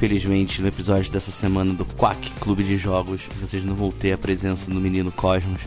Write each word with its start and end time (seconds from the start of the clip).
Infelizmente, 0.00 0.62
no 0.62 0.68
episódio 0.68 1.12
dessa 1.12 1.30
semana 1.30 1.74
do 1.74 1.84
Quack 1.84 2.30
Clube 2.40 2.64
de 2.64 2.78
Jogos, 2.78 3.28
vocês 3.38 3.66
não 3.66 3.74
vão 3.74 3.90
ter 3.90 4.12
a 4.14 4.16
presença 4.16 4.70
do 4.70 4.80
menino 4.80 5.12
Cosmos, 5.12 5.60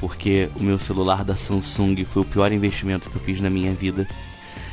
porque 0.00 0.48
o 0.58 0.62
meu 0.62 0.78
celular 0.78 1.22
da 1.22 1.36
Samsung 1.36 2.02
foi 2.06 2.22
o 2.22 2.24
pior 2.24 2.50
investimento 2.52 3.10
que 3.10 3.16
eu 3.16 3.20
fiz 3.20 3.38
na 3.38 3.50
minha 3.50 3.74
vida. 3.74 4.08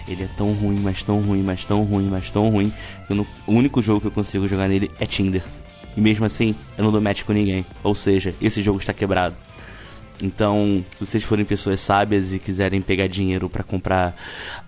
Ele 0.08 0.24
é 0.24 0.30
tão 0.38 0.54
ruim, 0.54 0.80
mas 0.80 1.04
tão 1.04 1.20
ruim, 1.20 1.44
mas 1.44 1.66
tão 1.66 1.84
ruim, 1.84 2.08
mas 2.10 2.30
tão 2.30 2.50
ruim, 2.50 2.72
que 3.06 3.14
não... 3.14 3.28
o 3.46 3.52
único 3.52 3.82
jogo 3.82 4.00
que 4.00 4.08
eu 4.08 4.12
consigo 4.12 4.48
jogar 4.48 4.70
nele 4.70 4.90
é 4.98 5.06
Tinder. 5.06 5.44
E 5.98 6.00
mesmo 6.00 6.24
assim, 6.24 6.56
eu 6.78 6.86
não 6.86 6.90
dou 6.90 7.02
match 7.02 7.24
com 7.24 7.34
ninguém. 7.34 7.66
Ou 7.84 7.94
seja, 7.94 8.34
esse 8.42 8.62
jogo 8.62 8.80
está 8.80 8.94
quebrado. 8.94 9.36
Então, 10.22 10.82
se 10.94 11.06
vocês 11.06 11.26
forem 11.26 11.44
pessoas 11.44 11.82
sábias 11.82 12.32
e 12.32 12.40
quiserem 12.40 12.82
pegar 12.82 13.08
dinheiro 13.08 13.50
para 13.50 13.64
comprar 13.64 14.16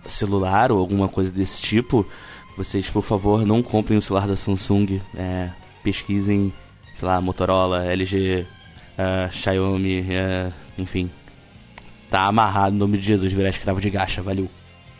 celular 0.05 0.73
ou 0.73 0.79
alguma 0.79 1.07
coisa 1.07 1.31
desse 1.31 1.62
tipo, 1.62 2.05
vocês, 2.55 2.89
por 2.89 3.03
favor, 3.03 3.45
não 3.45 3.61
comprem 3.61 3.97
o 3.97 4.01
celular 4.01 4.27
da 4.27 4.35
Samsung. 4.35 5.01
É, 5.15 5.51
pesquisem, 5.84 6.53
sei 6.95 7.07
lá, 7.07 7.20
Motorola, 7.21 7.85
LG, 7.85 8.41
uh, 8.41 9.01
é, 9.01 9.29
Xiaomi, 9.31 10.01
uh, 10.01 10.53
enfim. 10.77 11.12
Tá 12.09 12.23
amarrado 12.25 12.73
no 12.73 12.79
nome 12.79 12.97
de 12.97 13.05
Jesus, 13.05 13.31
virar 13.31 13.49
escravo 13.49 13.81
de 13.81 13.89
gacha, 13.89 14.21
valeu. 14.21 14.49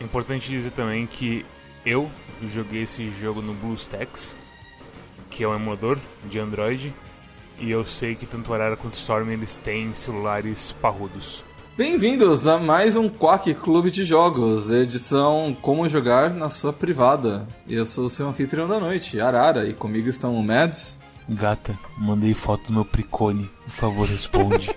Importante 0.00 0.50
dizer 0.50 0.70
também 0.70 1.06
que 1.06 1.44
eu 1.84 2.10
joguei 2.52 2.82
esse 2.82 3.08
jogo 3.08 3.40
no 3.40 3.54
BlueStacks, 3.54 4.36
que 5.30 5.42
é 5.42 5.48
um 5.48 5.54
emulador 5.54 5.98
de 6.28 6.38
Android, 6.38 6.92
e 7.58 7.70
eu 7.70 7.84
sei 7.86 8.14
que 8.14 8.26
tanto 8.26 8.52
Arara 8.52 8.76
quanto 8.76 8.94
Storm 8.94 9.30
eles 9.30 9.56
têm 9.56 9.94
celulares 9.94 10.72
parrudos. 10.72 11.45
Bem-vindos 11.76 12.46
a 12.46 12.56
mais 12.56 12.96
um 12.96 13.06
Quack 13.06 13.52
Clube 13.52 13.90
de 13.90 14.02
Jogos, 14.02 14.70
edição 14.70 15.54
Como 15.60 15.86
Jogar 15.86 16.30
na 16.30 16.48
Sua 16.48 16.72
Privada. 16.72 17.46
Eu 17.68 17.84
sou 17.84 18.06
o 18.06 18.10
seu 18.10 18.26
anfitrião 18.26 18.66
da 18.66 18.80
noite, 18.80 19.20
Arara, 19.20 19.68
e 19.68 19.74
comigo 19.74 20.08
estão 20.08 20.34
o 20.34 20.42
Mads. 20.42 20.98
Gata, 21.28 21.78
mandei 21.98 22.32
foto 22.32 22.68
do 22.68 22.72
meu 22.72 22.84
Pricone, 22.86 23.50
por 23.64 23.70
favor 23.70 24.08
responde. 24.08 24.70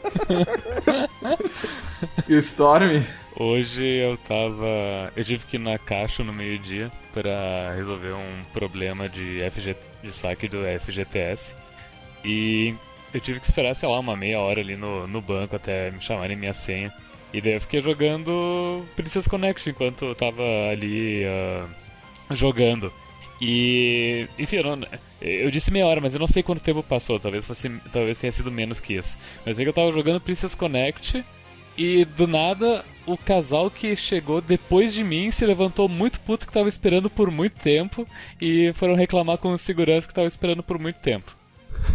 e 2.27 2.35
Storm? 2.39 3.01
Hoje 3.37 3.81
eu 3.81 4.17
tava. 4.17 5.13
Eu 5.15 5.23
tive 5.23 5.45
que 5.45 5.55
ir 5.55 5.59
na 5.59 5.77
caixa 5.77 6.21
no 6.21 6.33
meio-dia 6.33 6.91
para 7.13 7.75
resolver 7.77 8.11
um 8.11 8.43
problema 8.51 9.07
de, 9.07 9.39
FG... 9.51 9.77
de 10.03 10.11
saque 10.11 10.49
do 10.49 10.57
FGTS. 10.81 11.55
E 12.25 12.75
eu 13.13 13.19
tive 13.19 13.39
que 13.39 13.45
esperar, 13.45 13.75
sei 13.75 13.87
lá, 13.89 13.99
uma 13.99 14.15
meia 14.15 14.39
hora 14.39 14.61
ali 14.61 14.75
no, 14.75 15.07
no 15.07 15.21
banco 15.21 15.55
até 15.55 15.91
me 15.91 16.01
chamarem 16.01 16.37
minha 16.37 16.53
senha. 16.53 16.93
E 17.33 17.41
daí 17.41 17.53
eu 17.53 17.61
fiquei 17.61 17.81
jogando 17.81 18.85
Princess 18.95 19.27
Connection 19.27 19.71
enquanto 19.71 20.05
eu 20.05 20.15
tava 20.15 20.43
ali 20.71 21.23
uh, 21.25 22.35
jogando. 22.35 22.91
E, 23.41 24.27
enfim, 24.37 24.57
eu, 24.57 24.63
não, 24.63 24.87
eu, 25.21 25.49
disse 25.49 25.71
meia 25.71 25.85
hora, 25.85 26.01
mas 26.01 26.13
eu 26.13 26.19
não 26.19 26.27
sei 26.27 26.43
quanto 26.43 26.61
tempo 26.61 26.83
passou. 26.83 27.19
Talvez 27.19 27.45
fosse, 27.45 27.69
talvez 27.91 28.17
tenha 28.17 28.31
sido 28.31 28.51
menos 28.51 28.79
que 28.79 28.93
isso. 28.95 29.17
Mas 29.45 29.55
sei 29.55 29.65
que 29.65 29.69
eu 29.69 29.73
tava 29.73 29.91
jogando 29.91 30.19
Princess 30.19 30.55
Connect 30.55 31.23
e 31.77 32.03
do 32.03 32.27
nada 32.27 32.83
o 33.05 33.17
casal 33.17 33.71
que 33.71 33.95
chegou 33.95 34.41
depois 34.41 34.93
de 34.93 35.03
mim 35.03 35.31
se 35.31 35.45
levantou 35.45 35.87
muito 35.87 36.19
puto 36.19 36.45
que 36.45 36.51
tava 36.51 36.67
esperando 36.67 37.09
por 37.09 37.31
muito 37.31 37.53
tempo 37.53 38.05
e 38.39 38.73
foram 38.73 38.95
reclamar 38.95 39.37
com 39.37 39.53
o 39.53 39.57
segurança 39.57 40.07
que 40.07 40.13
tava 40.13 40.27
esperando 40.27 40.61
por 40.61 40.77
muito 40.77 40.97
tempo. 40.97 41.38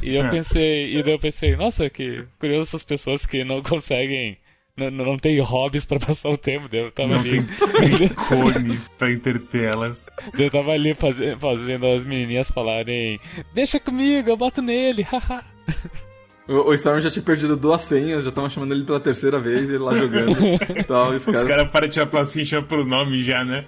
E 0.03 0.17
eu 0.17 0.25
é. 0.25 0.31
pensei, 0.31 0.97
e 0.97 1.03
daí 1.03 1.13
eu 1.13 1.19
pensei, 1.19 1.57
nossa, 1.57 1.89
que 1.89 2.25
curioso 2.39 2.65
essas 2.65 2.85
pessoas 2.85 3.27
que 3.27 3.45
não 3.45 3.63
conseguem. 3.63 4.39
Não, 4.77 4.91
não 4.91 5.17
tem 5.17 5.39
hobbies 5.39 5.85
pra 5.85 6.01
passar 6.01 6.31
o 6.31 6.37
tempo, 6.37 6.69
eu 6.73 6.91
tava 6.91 7.11
não 7.11 7.21
ali. 7.21 7.43
Tem 7.43 8.09
cone 8.11 8.81
pra 8.99 9.13
entreter 9.13 9.73
elas. 9.73 10.11
Eu 10.37 10.51
tava 10.51 10.73
ali 10.73 10.95
faz, 10.95 11.17
fazendo 11.39 11.87
as 11.87 12.05
menininhas 12.05 12.51
falarem: 12.51 13.21
Deixa 13.55 13.79
comigo, 13.79 14.29
eu 14.29 14.37
boto 14.37 14.61
nele, 14.61 15.03
haha. 15.09 15.45
O, 16.47 16.71
o 16.71 16.75
Storm 16.75 17.01
já 17.01 17.11
tinha 17.11 17.23
perdido 17.23 17.57
duas 17.57 17.83
senhas, 17.83 18.25
já 18.25 18.29
estavam 18.29 18.51
chamando 18.51 18.73
ele 18.73 18.85
pela 18.85 19.01
terceira 19.01 19.39
vez, 19.39 19.63
ele 19.63 19.79
lá 19.79 19.97
jogando. 19.97 20.37
tal, 20.87 21.11
os 21.13 21.25
caras 21.25 21.45
cara 21.45 21.65
param 21.67 21.87
de 21.87 21.95
tirar 21.95 22.07
pra 22.07 22.21
assim, 22.21 22.45
chama 22.45 22.67
pelo 22.67 22.85
nome 22.85 23.23
já, 23.23 23.45
né? 23.45 23.65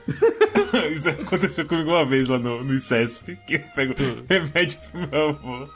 Isso 0.93 1.09
aconteceu 1.09 1.67
comigo 1.67 1.91
uma 1.91 2.05
vez 2.05 2.29
lá 2.29 2.39
no, 2.39 2.63
no 2.63 2.75
ICESP, 2.75 3.39
que 3.47 3.55
eu 3.55 3.61
pego 3.75 3.95
remédio 4.29 4.79
pro 4.91 5.09
meu 5.09 5.29
avô. 5.31 5.69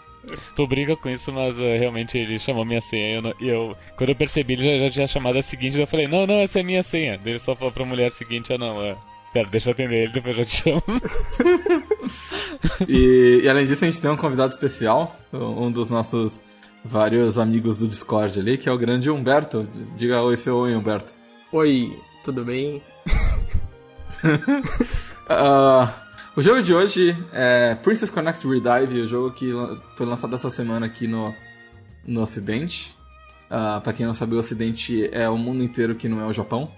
Tu 0.55 0.67
briga 0.67 0.97
com 0.97 1.09
isso, 1.09 1.33
mas 1.33 1.57
uh, 1.57 1.63
realmente 1.63 2.19
ele 2.19 2.39
chamou 2.39 2.65
minha 2.65 2.81
senha. 2.81 3.35
E 3.41 3.49
eu, 3.49 3.49
eu, 3.49 3.77
quando 3.97 4.11
eu 4.11 4.17
percebi, 4.17 4.53
ele 4.55 4.79
já, 4.79 4.85
já 4.85 4.91
tinha 4.91 5.07
chamado 5.07 5.39
a 5.39 5.43
seguinte. 5.43 5.79
Eu 5.79 5.87
falei: 5.87 6.07
Não, 6.07 6.27
não, 6.27 6.41
essa 6.41 6.61
é 6.61 6.63
minha 6.63 6.83
senha. 6.83 7.19
Daí 7.19 7.33
ele 7.33 7.39
só 7.39 7.57
falou 7.57 7.73
pra 7.73 7.85
mulher 7.85 8.13
seguinte: 8.13 8.53
Ah, 8.53 8.59
não, 8.59 8.77
uh, 8.79 8.97
pera, 9.33 9.49
deixa 9.49 9.71
eu 9.71 9.73
atender 9.73 10.05
ele, 10.05 10.13
depois 10.13 10.39
eu 10.39 10.45
te 10.45 10.57
chamo. 10.57 10.83
e, 12.87 13.41
e, 13.45 13.49
além 13.49 13.65
disso, 13.65 13.85
a 13.85 13.91
gente 13.91 14.01
tem 14.01 14.11
um 14.11 14.17
convidado 14.17 14.53
especial, 14.53 15.17
um 15.33 15.71
dos 15.71 15.89
nossos 15.89 16.41
vários 16.85 17.39
amigos 17.39 17.79
do 17.79 17.89
Discord 17.89 18.39
ali, 18.39 18.59
que 18.59 18.69
é 18.69 18.73
o 18.73 18.79
grande 18.79 19.11
Humberto. 19.11 19.69
Diga 19.97 20.23
oi, 20.23 20.37
seu 20.37 20.57
oi, 20.57 20.75
Humberto. 20.75 21.13
Oi, 21.53 21.99
tudo 22.23 22.45
bem? 22.45 22.83
uh, 25.29 25.89
O 26.41 26.43
jogo 26.43 26.63
de 26.63 26.73
hoje 26.73 27.15
é 27.35 27.75
Princess 27.75 28.09
Connect 28.09 28.49
Redive, 28.49 29.03
o 29.03 29.07
jogo 29.07 29.31
que 29.31 29.53
foi 29.95 30.07
lançado 30.07 30.35
essa 30.35 30.49
semana 30.49 30.87
aqui 30.87 31.07
no, 31.07 31.35
no 32.07 32.23
Ocidente. 32.23 32.97
Uh, 33.51 33.79
pra 33.83 33.93
quem 33.93 34.07
não 34.07 34.15
sabe, 34.15 34.35
o 34.35 34.39
Ocidente 34.39 35.07
é 35.13 35.29
o 35.29 35.37
mundo 35.37 35.63
inteiro 35.63 35.95
que 35.95 36.09
não 36.09 36.19
é 36.19 36.25
o 36.25 36.33
Japão. 36.33 36.73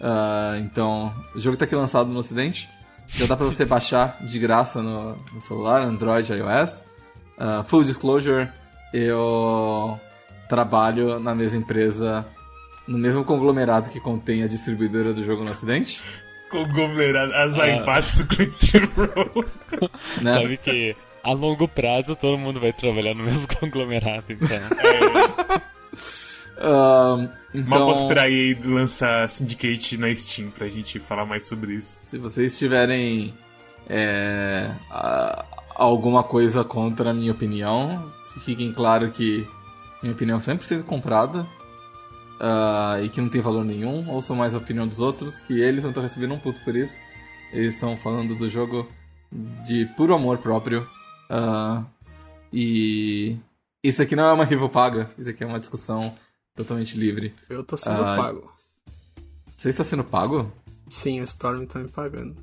Uh, 0.00 0.58
então, 0.64 1.14
o 1.32 1.38
jogo 1.38 1.56
tá 1.56 1.64
aqui 1.64 1.76
lançado 1.76 2.10
no 2.10 2.18
Ocidente. 2.18 2.68
Já 3.06 3.26
dá 3.26 3.36
pra 3.36 3.46
você 3.46 3.64
baixar 3.64 4.18
de 4.26 4.36
graça 4.36 4.82
no, 4.82 5.16
no 5.32 5.40
celular, 5.40 5.82
Android, 5.82 6.32
iOS. 6.32 6.82
Uh, 7.38 7.62
full 7.68 7.84
disclosure, 7.84 8.48
eu 8.92 9.96
trabalho 10.48 11.20
na 11.20 11.36
mesma 11.36 11.60
empresa, 11.60 12.26
no 12.84 12.98
mesmo 12.98 13.22
conglomerado 13.22 13.90
que 13.90 14.00
contém 14.00 14.42
a 14.42 14.48
distribuidora 14.48 15.12
do 15.12 15.22
jogo 15.22 15.44
no 15.44 15.52
Ocidente 15.52 16.02
conglomerado, 16.54 17.32
as 17.34 17.58
ah. 17.58 17.64
Aibatsu 17.64 18.26
Crunchyroll. 18.26 19.44
Né? 20.22 20.34
Sabe 20.40 20.56
que 20.56 20.96
a 21.22 21.32
longo 21.32 21.66
prazo 21.66 22.14
todo 22.14 22.38
mundo 22.38 22.60
vai 22.60 22.72
trabalhar 22.72 23.14
no 23.14 23.24
mesmo 23.24 23.48
conglomerado, 23.58 24.24
então. 24.28 24.56
É. 24.56 25.64
Então... 26.56 27.68
Mal 27.68 27.86
posso 27.86 28.02
esperar 28.02 28.24
aí 28.24 28.54
lançar 28.64 29.28
Syndicate 29.28 29.98
na 29.98 30.14
Steam 30.14 30.50
pra 30.50 30.68
gente 30.68 31.00
falar 31.00 31.26
mais 31.26 31.44
sobre 31.44 31.74
isso. 31.74 32.00
Se 32.04 32.16
vocês 32.16 32.56
tiverem 32.56 33.34
é, 33.88 34.70
a, 34.90 35.44
alguma 35.74 36.22
coisa 36.22 36.62
contra 36.62 37.10
a 37.10 37.14
minha 37.14 37.32
opinião, 37.32 38.12
fiquem 38.44 38.72
claro 38.72 39.10
que 39.10 39.46
minha 40.02 40.14
opinião 40.14 40.38
sempre 40.38 40.58
precisa 40.58 40.80
ser 40.80 40.86
comprada 40.86 41.44
uh, 42.40 43.02
e 43.04 43.08
que 43.08 43.20
não 43.20 43.28
tem 43.28 43.40
valor 43.40 43.64
nenhum, 43.64 44.08
ouçam 44.10 44.36
mais 44.36 44.54
a 44.54 44.58
opinião 44.58 44.86
dos 44.86 45.00
outros, 45.00 45.38
que 45.40 45.60
eles 45.60 45.82
não 45.82 45.90
estão 45.90 46.02
recebendo 46.02 46.34
um 46.34 46.38
puto 46.38 46.60
por 46.62 46.74
isso. 46.74 46.98
Eles 47.52 47.74
estão 47.74 47.96
falando 47.96 48.34
do 48.34 48.48
jogo 48.48 48.88
de 49.64 49.86
puro 49.96 50.14
amor 50.14 50.38
próprio. 50.38 50.88
Uh, 51.30 51.84
e 52.52 53.36
isso 53.82 54.02
aqui 54.02 54.16
não 54.16 54.26
é 54.26 54.32
uma 54.32 54.44
review 54.44 54.68
paga, 54.68 55.10
isso 55.18 55.30
aqui 55.30 55.44
é 55.44 55.46
uma 55.46 55.60
discussão 55.60 56.14
totalmente 56.54 56.96
livre. 56.96 57.34
Eu 57.48 57.64
tô 57.64 57.76
sendo 57.76 58.00
uh, 58.00 58.16
pago. 58.16 58.52
Você 59.56 59.70
está 59.70 59.84
sendo 59.84 60.04
pago? 60.04 60.52
Sim, 60.88 61.20
o 61.20 61.24
Storm 61.24 61.64
tá 61.66 61.78
me 61.78 61.88
pagando. 61.88 62.36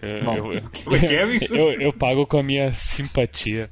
É, 0.00 0.20
eu, 0.22 0.52
eu, 0.52 0.62
eu, 1.50 1.80
eu, 1.80 1.92
pago 1.92 2.26
com 2.26 2.38
a 2.38 2.42
minha 2.42 2.72
simpatia. 2.72 3.70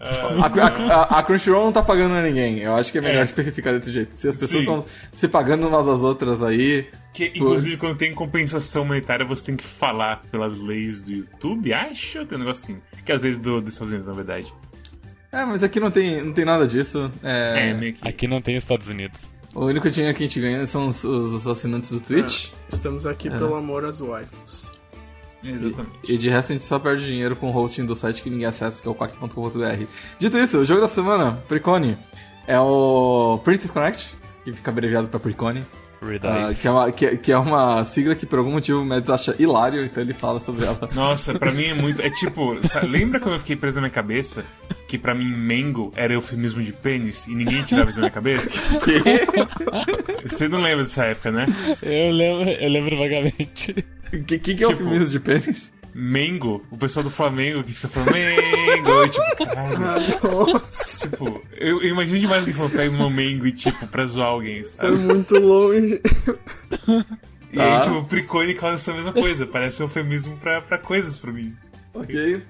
A, 0.00 0.46
a, 0.46 1.18
a, 1.18 1.22
Crunchyroll 1.22 1.66
não 1.66 1.72
tá 1.72 1.82
pagando 1.82 2.14
a 2.14 2.22
ninguém. 2.22 2.60
Eu 2.60 2.74
acho 2.74 2.90
que 2.90 2.96
é 2.96 3.00
melhor 3.02 3.20
é. 3.20 3.24
especificar 3.24 3.78
desse 3.78 3.92
jeito. 3.92 4.16
Se 4.16 4.28
as 4.28 4.36
pessoas 4.36 4.62
estão 4.62 4.84
se 5.12 5.28
pagando 5.28 5.68
umas 5.68 5.86
às 5.86 6.00
outras 6.00 6.42
aí. 6.42 6.86
Que, 7.12 7.26
inclusive, 7.26 7.76
quando 7.76 7.98
tem 7.98 8.14
compensação 8.14 8.84
monetária, 8.86 9.26
você 9.26 9.44
tem 9.44 9.56
que 9.56 9.66
falar 9.66 10.22
pelas 10.30 10.56
leis 10.56 11.02
do 11.02 11.12
YouTube, 11.12 11.74
acho? 11.74 12.24
Tem 12.24 12.38
um 12.38 12.40
negocinho. 12.40 12.80
Que 13.04 13.12
é 13.12 13.14
as 13.14 13.20
leis 13.20 13.36
do, 13.36 13.60
dos 13.60 13.74
Estados 13.74 13.92
Unidos, 13.92 14.08
na 14.08 14.14
verdade. 14.14 14.54
É, 15.30 15.44
mas 15.44 15.62
aqui 15.62 15.78
não 15.78 15.90
tem, 15.90 16.24
não 16.24 16.32
tem 16.32 16.46
nada 16.46 16.66
disso. 16.66 17.12
É... 17.22 17.70
é 17.70 17.74
meio 17.74 17.92
que... 17.92 18.08
Aqui 18.08 18.26
não 18.26 18.40
tem 18.40 18.56
Estados 18.56 18.88
Unidos. 18.88 19.32
O 19.54 19.66
único 19.66 19.90
dinheiro 19.90 20.16
que 20.16 20.24
a 20.24 20.26
gente 20.26 20.40
ganha 20.40 20.66
são 20.66 20.86
os, 20.86 21.04
os 21.04 21.46
assinantes 21.46 21.90
do 21.90 22.00
Twitch. 22.00 22.48
É, 22.48 22.50
estamos 22.68 23.06
aqui 23.06 23.28
é. 23.28 23.32
pelo 23.32 23.54
amor 23.54 23.84
às 23.84 24.00
waifus. 24.00 24.69
Exatamente. 25.42 25.98
E, 26.08 26.14
e, 26.14 26.18
de 26.18 26.28
resto 26.28 26.50
a 26.50 26.52
gente 26.54 26.64
só 26.64 26.78
perde 26.78 27.06
dinheiro 27.06 27.34
com 27.34 27.50
o 27.50 27.56
hosting 27.56 27.86
do 27.86 27.94
site 27.94 28.22
que 28.22 28.30
ninguém 28.30 28.46
acessa, 28.46 28.80
que 28.80 28.86
é 28.86 28.90
o 28.90 28.94
quack.com.br. 28.94 29.84
Dito 30.18 30.38
isso, 30.38 30.58
o 30.58 30.64
jogo 30.64 30.80
da 30.80 30.88
semana, 30.88 31.42
Precone, 31.48 31.96
é 32.46 32.58
o 32.58 33.40
Princess 33.44 33.70
Connect, 33.70 34.14
que 34.44 34.52
fica 34.52 34.70
abreviado 34.70 35.08
pra 35.08 35.20
Precone. 35.20 35.64
Uh, 36.02 36.54
que, 36.54 36.66
é 36.66 36.70
uma, 36.70 36.90
que, 36.90 37.16
que, 37.18 37.30
é 37.30 37.36
uma 37.36 37.84
sigla 37.84 38.14
que 38.14 38.24
por 38.24 38.38
algum 38.38 38.52
motivo 38.52 38.80
o 38.80 38.84
Mads 38.86 39.10
acha 39.10 39.36
hilário, 39.38 39.84
então 39.84 40.02
ele 40.02 40.14
fala 40.14 40.40
sobre 40.40 40.64
ela. 40.64 40.88
Nossa, 40.94 41.38
pra 41.38 41.52
mim 41.52 41.64
é 41.64 41.74
muito. 41.74 42.00
É 42.00 42.08
tipo, 42.08 42.56
sabe, 42.66 42.86
lembra 42.86 43.20
quando 43.20 43.34
eu 43.34 43.38
fiquei 43.38 43.54
preso 43.54 43.76
na 43.76 43.82
minha 43.82 43.90
cabeça 43.90 44.42
que 44.90 44.98
pra 44.98 45.14
mim 45.14 45.32
Mango 45.32 45.92
era 45.96 46.12
eufemismo 46.12 46.60
de 46.62 46.72
pênis 46.72 47.26
e 47.26 47.34
ninguém 47.34 47.62
tirava 47.62 47.88
isso 47.90 47.98
da 48.00 48.02
minha 48.02 48.10
cabeça? 48.10 48.50
Você 50.26 50.48
não 50.48 50.60
lembra 50.60 50.82
dessa 50.84 51.04
época, 51.04 51.30
né? 51.30 51.46
Eu 51.82 52.10
lembro, 52.12 52.50
eu 52.50 52.70
lembro 52.70 52.98
vagamente. 52.98 53.84
O 54.12 54.24
que, 54.24 54.38
que, 54.38 54.54
que, 54.56 54.64
é 54.64 54.66
tipo, 54.68 54.72
eufemismo 54.82 55.06
de 55.10 55.20
pênis? 55.20 55.70
Mengo, 55.94 56.64
o 56.70 56.76
pessoal 56.76 57.02
do 57.04 57.10
Flamengo 57.10 57.62
que 57.64 57.72
fica 57.72 57.88
falando 57.88 58.12
Mengo, 58.12 59.04
e, 59.04 59.08
tipo, 59.08 59.46
cara, 59.46 59.70
Ah, 59.76 60.26
nossa, 60.28 61.08
tipo, 61.08 61.42
eu, 61.56 61.82
eu 61.82 61.88
imagino 61.90 62.18
demais 62.18 62.44
que 62.44 62.52
falou 62.52 62.70
pega 62.70 62.90
uma 62.94 63.10
Mengo 63.10 63.46
e 63.46 63.52
tipo, 63.52 63.86
pra 63.88 64.06
zoar 64.06 64.28
alguém, 64.28 64.62
foi 64.64 64.64
sabe? 64.64 64.96
muito 64.98 65.36
longe. 65.38 66.00
E 67.52 67.60
aí, 67.60 67.68
Tá. 67.68 67.80
tipo, 67.80 67.96
o 67.96 68.04
Pricone 68.04 68.54
causa 68.54 68.76
essa 68.76 68.92
mesma 68.94 69.12
coisa, 69.12 69.46
parece 69.46 69.82
um 69.82 69.86
eufemismo 69.86 70.36
pra, 70.36 70.60
pra 70.60 70.78
coisas 70.78 71.18
pra 71.18 71.32
mim. 71.32 71.54
Ok. 71.92 72.40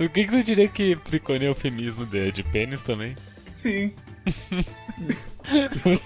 O 0.00 0.08
que, 0.08 0.24
que 0.24 0.30
tu 0.30 0.42
diria 0.42 0.68
que 0.68 0.96
Pricone 0.96 1.44
é 1.44 1.48
eufemismo 1.48 2.04
de, 2.06 2.32
de 2.32 2.42
pênis 2.42 2.80
também? 2.82 3.14
Sim. 3.48 3.92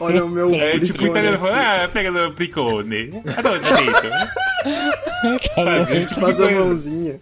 Olha 0.00 0.25
o 0.25 0.29
meu 0.29 0.55
É 0.55 0.79
tipo 0.79 1.05
italiano 1.05 1.37
aqui. 1.37 1.46
falando, 1.46 1.85
ah, 1.85 1.88
pega 1.88 2.12
do 2.12 2.32
Pricone. 2.35 3.11
Ah, 3.37 3.43
não, 3.43 3.61
já 3.61 3.76
deito. 3.76 5.49
Sabe, 5.55 5.96
esse 5.96 6.08
tipo 6.08 6.20
de 6.20 6.26
Faz 6.26 6.40
a 6.40 6.50
mãozinha. 6.50 7.20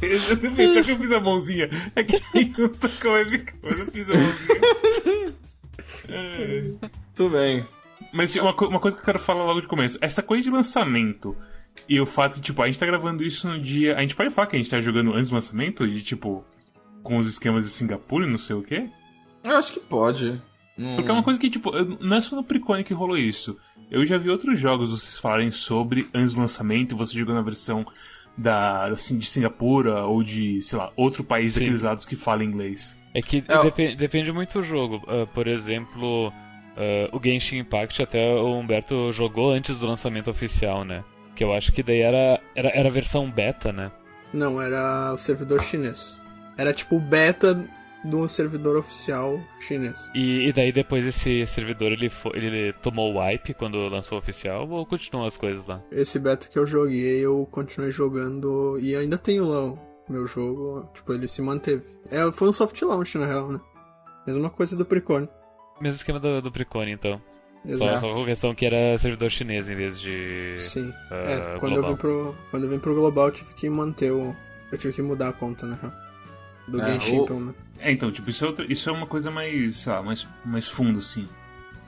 Eu 0.00 0.36
também, 0.40 0.74
só 0.74 0.82
que 0.82 0.92
eu 0.92 0.96
fiz 0.96 1.12
a 1.12 1.20
mãozinha. 1.20 1.68
É 1.96 2.04
que 2.04 2.20
não 2.58 2.68
tô 2.68 2.88
com 2.88 3.10
a 3.10 3.20
eu 3.20 3.86
fiz 3.92 4.10
a 4.10 4.14
mãozinha. 4.16 5.34
É. 6.08 6.62
Tudo 7.14 7.30
bem. 7.36 7.66
Mas 8.12 8.34
uma, 8.36 8.54
uma 8.54 8.80
coisa 8.80 8.96
que 8.96 9.02
eu 9.02 9.06
quero 9.06 9.18
falar 9.18 9.44
logo 9.44 9.60
de 9.60 9.68
começo. 9.68 9.98
Essa 10.00 10.22
coisa 10.22 10.42
de 10.42 10.50
lançamento 10.50 11.36
e 11.90 12.00
o 12.00 12.06
fato 12.06 12.36
que, 12.36 12.40
tipo, 12.40 12.62
a 12.62 12.66
gente 12.66 12.78
tá 12.78 12.86
gravando 12.86 13.22
isso 13.24 13.48
no 13.48 13.58
dia... 13.60 13.96
A 13.96 14.00
gente 14.00 14.14
pode 14.14 14.30
falar 14.30 14.46
que 14.46 14.54
a 14.54 14.58
gente 14.58 14.70
tá 14.70 14.80
jogando 14.80 15.12
antes 15.12 15.28
do 15.28 15.34
lançamento 15.34 15.84
e, 15.84 16.00
tipo, 16.00 16.44
com 17.02 17.16
os 17.18 17.26
esquemas 17.26 17.64
de 17.64 17.70
Singapura 17.70 18.26
e 18.26 18.30
não 18.30 18.38
sei 18.38 18.54
o 18.56 18.62
quê? 18.62 18.88
Eu 19.42 19.56
acho 19.56 19.72
que 19.72 19.80
pode. 19.80 20.40
Porque 20.96 21.10
é 21.10 21.12
uma 21.12 21.22
coisa 21.22 21.38
que, 21.38 21.50
tipo, 21.50 21.72
não 22.00 22.16
é 22.16 22.20
só 22.20 22.36
no 22.36 22.44
Precone 22.44 22.84
que 22.84 22.94
rolou 22.94 23.18
isso. 23.18 23.58
Eu 23.90 24.06
já 24.06 24.16
vi 24.16 24.30
outros 24.30 24.58
jogos 24.58 24.90
vocês 24.90 25.18
falarem 25.18 25.50
sobre 25.50 26.08
antes 26.14 26.32
do 26.32 26.40
lançamento, 26.40 26.96
você 26.96 27.18
jogando 27.18 27.38
a 27.38 27.42
versão 27.42 27.84
da, 28.38 28.84
assim, 28.84 29.18
de 29.18 29.26
Singapura 29.26 30.04
ou 30.04 30.22
de, 30.22 30.62
sei 30.62 30.78
lá, 30.78 30.92
outro 30.96 31.24
país 31.24 31.54
Sim. 31.54 31.60
daqueles 31.60 31.82
lados 31.82 32.06
que 32.06 32.16
fala 32.16 32.44
inglês. 32.44 32.98
É 33.12 33.20
que 33.20 33.44
É, 33.48 33.62
depe- 33.62 33.96
depende 33.96 34.32
muito 34.32 34.60
do 34.60 34.62
jogo. 34.62 35.02
Ah, 35.08 35.26
por 35.34 35.48
exemplo, 35.48 36.32
ah, 36.76 37.08
o 37.12 37.20
Genshin 37.22 37.58
Impact 37.58 38.00
até 38.00 38.32
o 38.32 38.54
Humberto 38.54 39.10
jogou 39.12 39.50
antes 39.50 39.78
do 39.78 39.86
lançamento 39.86 40.30
oficial, 40.30 40.84
né? 40.84 41.02
Que 41.40 41.44
eu 41.44 41.54
acho 41.54 41.72
que 41.72 41.82
daí 41.82 42.00
era, 42.00 42.38
era, 42.54 42.68
era 42.68 42.88
a 42.90 42.92
versão 42.92 43.30
beta, 43.30 43.72
né? 43.72 43.90
Não, 44.30 44.60
era 44.60 45.14
o 45.14 45.16
servidor 45.16 45.62
chinês. 45.62 46.20
Era 46.58 46.70
tipo 46.70 46.98
beta 47.00 47.66
do 48.04 48.28
servidor 48.28 48.76
oficial 48.76 49.40
chinês. 49.58 50.10
E, 50.14 50.48
e 50.48 50.52
daí 50.52 50.70
depois 50.70 51.06
esse 51.06 51.46
servidor 51.46 51.92
ele, 51.92 52.10
fo- 52.10 52.32
ele 52.34 52.74
tomou 52.82 53.14
o 53.14 53.18
wipe 53.18 53.54
quando 53.54 53.88
lançou 53.88 54.18
o 54.18 54.20
oficial 54.20 54.68
ou 54.68 54.84
continuam 54.84 55.24
as 55.26 55.38
coisas 55.38 55.64
lá? 55.64 55.82
Esse 55.90 56.18
beta 56.18 56.46
que 56.46 56.58
eu 56.58 56.66
joguei, 56.66 57.24
eu 57.24 57.48
continuei 57.50 57.90
jogando 57.90 58.78
e 58.78 58.94
ainda 58.94 59.16
tenho 59.16 59.46
lá 59.48 59.64
o 59.64 59.78
meu 60.10 60.26
jogo. 60.26 60.90
Tipo, 60.92 61.14
ele 61.14 61.26
se 61.26 61.40
manteve. 61.40 61.84
É, 62.10 62.30
foi 62.32 62.50
um 62.50 62.52
soft 62.52 62.78
launch, 62.82 63.16
na 63.16 63.24
real, 63.24 63.50
né? 63.50 63.60
Mesma 64.26 64.50
coisa 64.50 64.76
do 64.76 64.84
Precone. 64.84 65.26
Mesmo 65.80 65.96
esquema 65.96 66.20
do, 66.20 66.42
do 66.42 66.52
Precone, 66.52 66.92
então. 66.92 67.18
Só, 67.66 67.72
Exato. 67.72 68.00
só 68.00 68.14
com 68.14 68.24
questão 68.24 68.54
que 68.54 68.64
era 68.64 68.96
servidor 68.96 69.30
chinês 69.30 69.68
em 69.68 69.74
vez 69.76 70.00
de. 70.00 70.54
Sim. 70.56 70.92
ah, 71.10 71.14
é, 71.54 71.58
quando 71.58 71.76
eu, 71.76 71.82
global. 71.82 71.90
vim 71.90 71.96
pro, 71.96 72.34
quando 72.50 72.62
eu 72.64 72.70
vim 72.70 72.78
pro 72.78 72.94
Global, 72.94 73.26
eu 73.26 73.32
tive 73.32 73.52
que 73.54 73.68
manter 73.68 74.10
o. 74.12 74.34
Eu 74.72 74.78
tive 74.78 74.94
que 74.94 75.02
mudar 75.02 75.28
a 75.28 75.32
conta, 75.32 75.66
real. 75.66 75.92
Do 76.66 76.80
É, 76.80 76.92
Genshin, 76.92 77.18
o- 77.20 77.26
pelo 77.26 77.40
menos. 77.40 77.54
É, 77.78 77.90
então, 77.92 78.10
tipo, 78.10 78.30
isso 78.30 78.44
é, 78.44 78.48
outra- 78.48 78.64
isso 78.68 78.88
é 78.88 78.92
uma 78.92 79.06
coisa 79.06 79.30
mais, 79.30 79.76
sei 79.78 79.92
lá, 79.92 80.02
mais, 80.02 80.26
mais 80.44 80.68
fundo, 80.68 80.98
assim. 81.00 81.28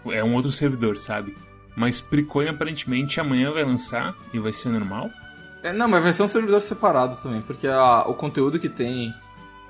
É 0.06 0.22
um 0.22 0.34
outro 0.34 0.50
servidor, 0.50 0.98
sabe? 0.98 1.36
Mas 1.76 2.00
Precone, 2.00 2.48
aparentemente, 2.48 3.18
amanhã 3.20 3.50
vai 3.52 3.64
lançar 3.64 4.14
e 4.34 4.38
vai 4.38 4.52
ser 4.52 4.68
normal. 4.70 5.10
É, 5.62 5.72
não, 5.72 5.86
mas 5.88 6.02
vai 6.02 6.12
ser 6.12 6.22
um 6.24 6.28
servidor 6.28 6.60
separado 6.60 7.16
também, 7.22 7.40
porque 7.40 7.66
a- 7.68 8.04
o 8.08 8.14
conteúdo 8.14 8.58
que 8.58 8.68
tem 8.68 9.14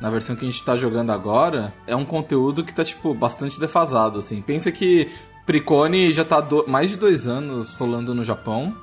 na 0.00 0.10
versão 0.10 0.34
que 0.34 0.44
a 0.44 0.50
gente 0.50 0.64
tá 0.64 0.76
jogando 0.76 1.10
agora 1.12 1.72
é 1.86 1.94
um 1.94 2.04
conteúdo 2.04 2.64
que 2.64 2.74
tá, 2.74 2.84
tipo, 2.84 3.14
bastante 3.14 3.60
defasado, 3.60 4.18
assim. 4.18 4.40
Pensa 4.42 4.72
que 4.72 5.08
Precone 5.46 6.12
já 6.12 6.24
tá 6.24 6.40
do- 6.40 6.64
mais 6.68 6.90
de 6.90 6.96
dois 6.96 7.26
anos 7.26 7.74
rolando 7.74 8.14
no 8.14 8.22
Japão. 8.24 8.76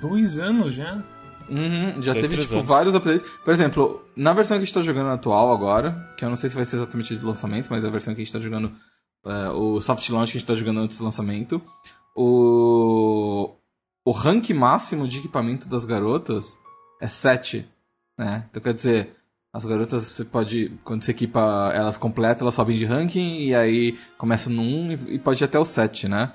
Dois 0.00 0.38
anos 0.38 0.72
já? 0.74 1.02
Uhum, 1.48 2.02
já 2.02 2.12
Dois, 2.12 2.26
teve, 2.28 2.42
tipo, 2.42 2.54
anos. 2.54 2.66
vários 2.66 2.94
updates. 2.94 3.22
Por 3.44 3.52
exemplo, 3.52 4.02
na 4.16 4.32
versão 4.32 4.56
que 4.56 4.62
a 4.62 4.64
gente 4.66 4.74
tá 4.74 4.80
jogando 4.80 5.10
atual 5.10 5.52
agora, 5.52 6.12
que 6.16 6.24
eu 6.24 6.28
não 6.28 6.36
sei 6.36 6.50
se 6.50 6.56
vai 6.56 6.64
ser 6.64 6.76
exatamente 6.76 7.14
de 7.16 7.24
lançamento, 7.24 7.68
mas 7.70 7.84
é 7.84 7.86
a 7.86 7.90
versão 7.90 8.14
que 8.14 8.20
a 8.20 8.24
gente 8.24 8.32
tá 8.32 8.40
jogando, 8.40 8.72
é, 9.24 9.50
o 9.50 9.80
soft 9.80 10.08
launch 10.10 10.32
que 10.32 10.38
a 10.38 10.40
gente 10.40 10.46
tá 10.48 10.54
jogando 10.56 10.80
antes 10.80 10.98
do 10.98 11.04
lançamento, 11.04 11.62
o, 12.16 13.54
o 14.04 14.10
rank 14.10 14.50
máximo 14.50 15.06
de 15.06 15.18
equipamento 15.18 15.68
das 15.68 15.84
garotas 15.84 16.56
é 17.00 17.06
7, 17.08 17.68
né? 18.18 18.46
Então 18.50 18.62
quer 18.62 18.74
dizer, 18.74 19.15
as 19.56 19.64
garotas 19.64 20.02
você 20.04 20.24
pode, 20.24 20.70
quando 20.84 21.02
você 21.02 21.12
equipa 21.12 21.72
elas 21.74 21.96
completas, 21.96 22.42
elas 22.42 22.54
sobem 22.54 22.76
de 22.76 22.84
ranking 22.84 23.38
e 23.40 23.54
aí 23.54 23.98
começa 24.18 24.50
no 24.50 24.60
1 24.60 24.92
e- 25.08 25.18
pode 25.18 25.42
ir 25.42 25.46
até 25.46 25.58
o 25.58 25.64
7, 25.64 26.06
né? 26.08 26.32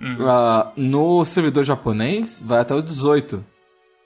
Uhum. 0.00 0.26
Ah, 0.26 0.72
no 0.76 1.24
servidor 1.24 1.64
japonês 1.64 2.42
vai 2.42 2.60
até 2.60 2.74
o 2.74 2.80
18. 2.82 3.44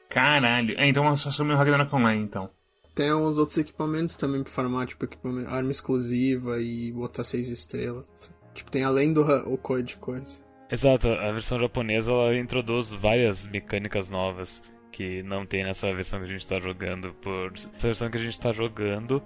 Caralho. 0.09 0.75
É, 0.79 0.87
então 0.89 1.15
só 1.15 1.31
sobre 1.31 1.53
o 1.55 1.57
Ragnarok 1.57 1.95
Online, 1.95 2.23
então. 2.23 2.51
Tem 2.95 3.13
uns 3.15 3.39
outros 3.39 3.59
equipamentos 3.59 4.17
também 4.17 4.43
pra 4.43 4.51
farmar, 4.53 4.87
tipo, 4.87 5.05
equipamento, 5.05 5.49
arma 5.51 5.71
exclusiva 5.71 6.59
e 6.61 6.91
botar 6.93 7.25
seis 7.25 7.49
estrelas. 7.49 8.07
Tipo, 8.55 8.71
tem 8.71 8.85
além 8.85 9.13
do 9.13 9.23
o 9.23 9.57
código 9.59 9.87
de 9.89 9.97
coisa. 9.97 10.39
Exato, 10.71 11.09
a 11.09 11.31
versão 11.31 11.59
japonesa 11.59 12.11
ela 12.11 12.37
introduz 12.37 12.91
várias 12.91 13.45
mecânicas 13.45 14.11
novas 14.11 14.63
que 14.93 15.23
não 15.23 15.45
tem 15.47 15.65
nessa 15.65 15.93
versão 15.95 16.19
que 16.21 16.25
a 16.27 16.29
gente 16.29 16.41
está 16.41 16.59
jogando. 16.61 17.13
Por 17.21 17.53
essa 17.55 17.71
versão 17.89 18.11
que 18.11 18.17
a 18.17 18.21
gente 18.21 18.33
está 18.33 18.53
jogando, 18.53 19.23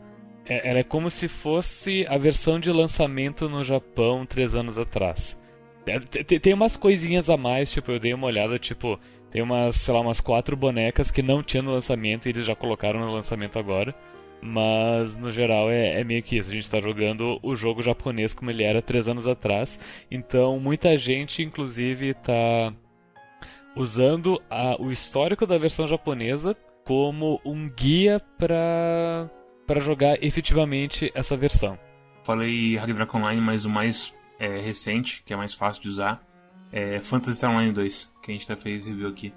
é- 0.47 0.69
ela 0.69 0.79
é 0.81 0.85
como 0.85 1.11
se 1.11 1.29
fosse 1.29 2.05
a 2.09 2.17
versão 2.19 2.59
de 2.59 2.71
lançamento 2.73 3.49
no 3.49 3.63
Japão 3.63 4.27
três 4.27 4.55
anos 4.55 4.77
atrás. 4.79 5.39
É, 5.87 5.99
te- 6.01 6.25
te- 6.25 6.39
Tem 6.41 6.53
umas 6.55 6.77
coisinhas 6.77 7.31
a 7.31 7.37
mais, 7.37 7.71
tipo, 7.71 7.91
eu 7.93 7.99
dei 7.99 8.13
uma 8.13 8.27
olhada, 8.27 8.59
tipo, 8.59 8.99
tem 9.31 9.43
umas, 9.43 9.77
sei 9.77 9.95
lá, 9.95 10.01
umas 10.01 10.21
quatro 10.21 10.57
bonecas 10.57 11.11
que 11.11 11.23
não 11.23 11.43
tinha 11.43 11.63
no 11.63 11.73
lançamento 11.73 12.27
e 12.27 12.31
eles 12.31 12.45
já 12.45 12.55
colocaram 12.55 13.01
no 13.01 13.13
lançamento 13.13 13.59
agora. 13.59 13.95
Mas 14.43 15.19
no 15.19 15.31
geral 15.31 15.71
é, 15.71 16.01
é 16.01 16.05
meio 16.05 16.23
que 16.23 16.37
isso. 16.39 16.51
A 16.51 16.55
gente 16.55 16.63
está 16.65 16.81
jogando 16.81 17.39
o 17.43 17.55
jogo 17.55 17.83
japonês 17.83 18.33
como 18.33 18.51
ele 18.51 18.63
era 18.63 18.81
três 18.81 19.07
anos 19.07 19.27
atrás. 19.27 19.79
Então 20.11 20.59
muita 20.59 20.97
gente, 20.97 21.43
inclusive, 21.43 22.09
está 22.11 22.73
usando 23.77 24.41
a- 24.51 24.77
o 24.81 24.91
histórico 24.91 25.47
da 25.47 25.57
versão 25.59 25.87
japonesa 25.87 26.57
como 26.85 27.41
um 27.45 27.69
guia 27.69 28.21
para 28.39 29.31
para 29.67 29.79
jogar 29.81 30.21
efetivamente 30.21 31.13
essa 31.15 31.37
versão. 31.37 31.79
Falei 32.25 32.77
Ragnarok 32.77 33.17
Online, 33.17 33.41
mas 33.41 33.65
o 33.65 33.71
mais 33.71 34.13
é, 34.39 34.59
recente, 34.61 35.23
que 35.25 35.33
é 35.33 35.37
mais 35.37 35.55
fácil 35.55 35.83
de 35.83 35.89
usar, 35.89 36.21
é 36.73 36.99
Phantasy 37.01 37.37
Star 37.37 37.53
Online 37.53 37.73
2, 37.73 38.13
que 38.21 38.33
a 38.33 38.35
gente 38.35 38.51
até 38.51 38.61
fez 38.61 38.87
review 38.87 39.07
aqui. 39.09 39.33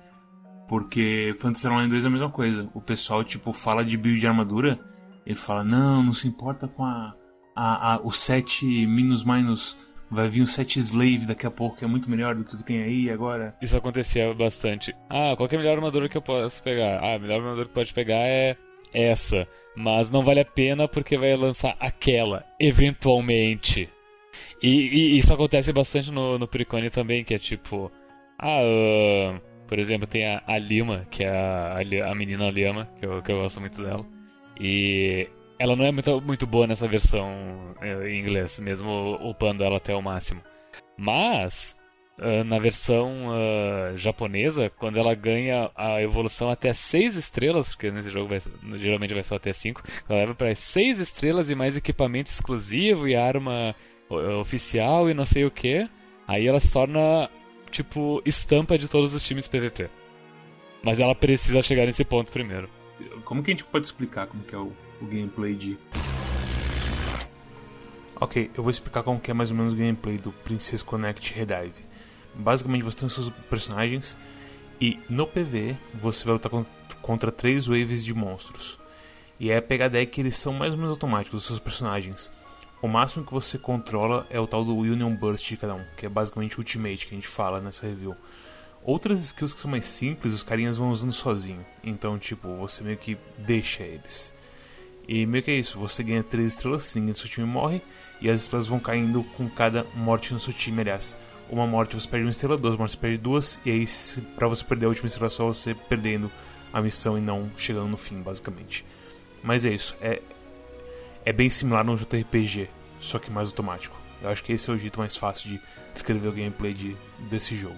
Porque 0.67 1.35
Phantasy 1.39 1.59
Star 1.59 1.73
Online 1.73 1.89
2 1.89 2.05
é 2.05 2.07
a 2.07 2.11
mesma 2.11 2.29
coisa. 2.31 2.67
O 2.73 2.81
pessoal, 2.81 3.23
tipo, 3.23 3.53
fala 3.53 3.83
de 3.85 3.95
build 3.97 4.19
de 4.19 4.27
armadura, 4.27 4.79
ele 5.25 5.35
fala, 5.35 5.63
não, 5.63 6.01
não 6.01 6.13
se 6.13 6.27
importa 6.27 6.67
com 6.67 6.83
a, 6.83 7.13
a, 7.55 7.93
a- 7.95 7.99
o 8.03 8.11
7 8.11 8.65
minus 8.87 9.23
minus, 9.23 9.77
vai 10.13 10.29
vir 10.29 10.41
o 10.41 10.47
7 10.47 10.79
slave 10.79 11.25
daqui 11.25 11.45
a 11.45 11.51
pouco, 11.51 11.77
que 11.77 11.85
é 11.85 11.87
muito 11.87 12.09
melhor 12.09 12.35
do 12.35 12.43
que 12.43 12.55
o 12.55 12.57
que 12.57 12.63
tem 12.63 12.83
aí 12.83 13.09
agora. 13.09 13.55
Isso 13.61 13.75
acontecia 13.75 14.33
bastante. 14.33 14.95
Ah, 15.09 15.33
qual 15.35 15.49
é 15.51 15.55
a 15.55 15.57
melhor 15.57 15.75
armadura 15.75 16.07
que 16.07 16.17
eu 16.17 16.21
posso 16.21 16.61
pegar? 16.63 16.99
Ah, 16.99 17.15
a 17.15 17.19
melhor 17.19 17.41
armadura 17.41 17.67
que 17.67 17.73
pode 17.73 17.93
pegar 17.93 18.19
é 18.27 18.55
essa. 18.93 19.47
Mas 19.75 20.09
não 20.09 20.23
vale 20.23 20.41
a 20.41 20.45
pena 20.45 20.87
porque 20.87 21.17
vai 21.17 21.35
lançar 21.35 21.75
aquela, 21.79 22.45
eventualmente. 22.59 23.89
E, 24.61 24.69
e 24.69 25.17
isso 25.17 25.33
acontece 25.33 25.73
bastante 25.73 26.11
no, 26.11 26.37
no 26.37 26.47
Precone 26.47 26.89
também, 26.89 27.23
que 27.23 27.33
é 27.33 27.39
tipo. 27.39 27.91
Ah, 28.37 28.59
ah, 28.59 29.39
por 29.67 29.79
exemplo, 29.79 30.07
tem 30.07 30.27
a, 30.27 30.43
a 30.45 30.57
Lima, 30.57 31.07
que 31.09 31.23
é 31.23 31.29
a, 31.29 31.77
a, 31.77 32.11
a 32.11 32.15
menina 32.15 32.49
Lima, 32.51 32.89
que 32.99 33.05
eu, 33.05 33.21
que 33.21 33.31
eu 33.31 33.41
gosto 33.41 33.59
muito 33.59 33.81
dela. 33.81 34.05
E 34.59 35.27
ela 35.59 35.75
não 35.75 35.85
é 35.85 35.91
muito, 35.91 36.21
muito 36.21 36.47
boa 36.47 36.67
nessa 36.67 36.87
versão 36.87 37.75
eh, 37.81 38.09
em 38.09 38.19
inglês, 38.19 38.59
mesmo 38.59 39.15
upando 39.21 39.63
ela 39.63 39.77
até 39.77 39.95
o 39.95 40.01
máximo. 40.01 40.41
Mas, 40.97 41.75
ah, 42.17 42.43
na 42.43 42.59
versão 42.59 43.31
ah, 43.31 43.93
japonesa, 43.95 44.69
quando 44.69 44.97
ela 44.97 45.13
ganha 45.15 45.71
a 45.75 46.01
evolução 46.01 46.49
até 46.49 46.73
6 46.73 47.15
estrelas, 47.15 47.69
porque 47.69 47.91
nesse 47.91 48.09
jogo 48.09 48.29
vai, 48.29 48.41
geralmente 48.77 49.13
vai 49.13 49.23
só 49.23 49.35
até 49.35 49.51
5, 49.51 49.81
ela 50.07 50.19
leva 50.19 50.35
para 50.35 50.53
6 50.53 50.99
estrelas 50.99 51.49
e 51.49 51.55
mais 51.55 51.75
equipamento 51.77 52.29
exclusivo 52.29 53.07
e 53.07 53.15
arma 53.15 53.75
oficial 54.39 55.09
e 55.09 55.13
não 55.13 55.25
sei 55.25 55.43
o 55.45 55.51
que, 55.51 55.89
aí 56.27 56.47
ela 56.47 56.59
se 56.59 56.71
torna, 56.71 57.29
tipo, 57.71 58.21
estampa 58.25 58.77
de 58.77 58.87
todos 58.87 59.13
os 59.13 59.23
times 59.23 59.47
PVP. 59.47 59.89
Mas 60.83 60.99
ela 60.99 61.15
precisa 61.15 61.63
chegar 61.63 61.85
nesse 61.85 62.03
ponto 62.03 62.31
primeiro. 62.31 62.69
Como 63.23 63.41
que 63.41 63.51
a 63.51 63.53
gente 63.53 63.63
pode 63.63 63.85
explicar 63.85 64.27
como 64.27 64.43
que 64.43 64.53
é 64.53 64.57
o, 64.57 64.71
o 65.03 65.07
gameplay 65.07 65.53
de... 65.55 65.77
Ok, 68.15 68.49
eu 68.55 68.63
vou 68.63 68.71
explicar 68.71 69.03
como 69.03 69.19
que 69.19 69.29
é 69.29 69.33
mais 69.33 69.51
ou 69.51 69.57
menos 69.57 69.73
o 69.73 69.75
gameplay 69.75 70.17
do 70.17 70.31
Princess 70.31 70.81
Connect 70.81 71.33
Redive. 71.33 71.85
Basicamente 72.33 72.83
você 72.83 72.97
tem 72.97 73.07
os 73.07 73.13
seus 73.13 73.29
personagens 73.29 74.17
e 74.79 74.99
no 75.09 75.27
PV 75.27 75.77
você 76.01 76.23
vai 76.23 76.33
lutar 76.33 76.51
contra, 77.01 77.31
três 77.31 77.67
waves 77.67 78.03
de 78.03 78.13
monstros. 78.13 78.79
E 79.39 79.51
a 79.51 79.61
pegada 79.61 80.01
é 80.01 80.05
que 80.05 80.21
eles 80.21 80.37
são 80.37 80.53
mais 80.53 80.71
ou 80.71 80.77
menos 80.77 80.91
automáticos, 80.91 81.41
os 81.41 81.45
seus 81.45 81.59
personagens. 81.59 82.31
O 82.81 82.87
máximo 82.87 83.25
que 83.25 83.33
você 83.33 83.57
controla 83.57 84.25
é 84.29 84.39
o 84.39 84.47
tal 84.47 84.63
do 84.63 84.75
Union 84.75 85.13
Burst 85.15 85.47
de 85.47 85.57
cada 85.57 85.75
um, 85.75 85.85
que 85.97 86.05
é 86.05 86.09
basicamente 86.09 86.57
o 86.57 86.59
Ultimate 86.59 87.07
que 87.07 87.13
a 87.13 87.17
gente 87.17 87.27
fala 87.27 87.59
nessa 87.59 87.85
review. 87.85 88.15
Outras 88.83 89.21
skills 89.21 89.53
que 89.53 89.59
são 89.59 89.71
mais 89.71 89.85
simples, 89.85 90.33
os 90.33 90.43
carinhas 90.43 90.77
vão 90.77 90.91
usando 90.91 91.13
sozinho. 91.13 91.65
Então, 91.83 92.19
tipo, 92.19 92.55
você 92.55 92.83
meio 92.83 92.97
que 92.97 93.17
deixa 93.37 93.83
eles. 93.83 94.33
E 95.07 95.25
meio 95.25 95.43
que 95.43 95.51
é 95.51 95.55
isso, 95.55 95.77
você 95.77 96.01
ganha 96.03 96.23
3 96.23 96.53
estrelas, 96.53 96.93
ninguém 96.95 97.11
do 97.11 97.17
seu 97.17 97.29
time 97.29 97.45
morre, 97.45 97.81
e 98.21 98.29
as 98.29 98.41
estrelas 98.41 98.67
vão 98.67 98.79
caindo 98.79 99.23
com 99.35 99.49
cada 99.49 99.85
morte 99.95 100.33
no 100.33 100.39
seu 100.39 100.53
time, 100.53 100.81
aliás. 100.81 101.17
Uma 101.49 101.67
morte 101.67 101.95
você 101.95 102.07
perde 102.07 102.25
uma 102.25 102.31
estrela, 102.31 102.57
duas 102.57 102.75
mortes 102.77 102.95
você 102.95 103.01
perde 103.01 103.17
duas, 103.17 103.59
e 103.65 103.71
aí 103.71 103.85
se, 103.85 104.21
pra 104.21 104.47
você 104.47 104.63
perder 104.63 104.85
a 104.85 104.89
última 104.89 105.07
estrela 105.07 105.29
só 105.29 105.45
você 105.45 105.75
perdendo 105.75 106.31
a 106.71 106.81
missão 106.81 107.17
e 107.17 107.21
não 107.21 107.51
chegando 107.57 107.89
no 107.89 107.97
fim, 107.97 108.21
basicamente. 108.21 108.85
Mas 109.43 109.65
é 109.65 109.73
isso, 109.73 109.95
é, 109.99 110.21
é 111.25 111.33
bem 111.33 111.49
similar 111.49 111.83
no 111.83 111.97
JRPG, 111.97 112.69
só 112.99 113.19
que 113.19 113.29
mais 113.29 113.49
automático. 113.49 113.95
Eu 114.21 114.29
acho 114.29 114.41
que 114.41 114.53
esse 114.53 114.69
é 114.69 114.73
o 114.73 114.77
jeito 114.77 114.99
mais 114.99 115.17
fácil 115.17 115.49
de 115.49 115.61
descrever 115.93 116.29
o 116.29 116.31
gameplay 116.31 116.73
de, 116.73 116.95
desse 117.29 117.57
jogo. 117.57 117.75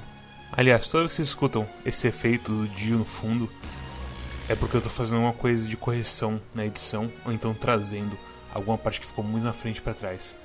Aliás, 0.51 0.87
toda 0.87 1.01
vez 1.01 1.11
que 1.11 1.17
vocês 1.17 1.27
escutam 1.29 1.67
esse 1.83 2.07
efeito 2.07 2.51
do 2.51 2.67
Dio 2.67 2.99
no 2.99 3.03
fundo, 3.03 3.49
é 4.47 4.55
porque 4.55 4.75
eu 4.75 4.79
estou 4.79 4.91
fazendo 4.91 5.19
uma 5.19 5.33
coisa 5.33 5.67
de 5.67 5.75
correção 5.75 6.39
na 6.53 6.65
edição, 6.65 7.11
ou 7.25 7.31
então 7.31 7.53
trazendo 7.53 8.17
alguma 8.53 8.77
parte 8.77 9.01
que 9.01 9.07
ficou 9.07 9.23
muito 9.23 9.43
na 9.43 9.53
frente 9.53 9.81
para 9.81 9.93
trás. 9.93 10.37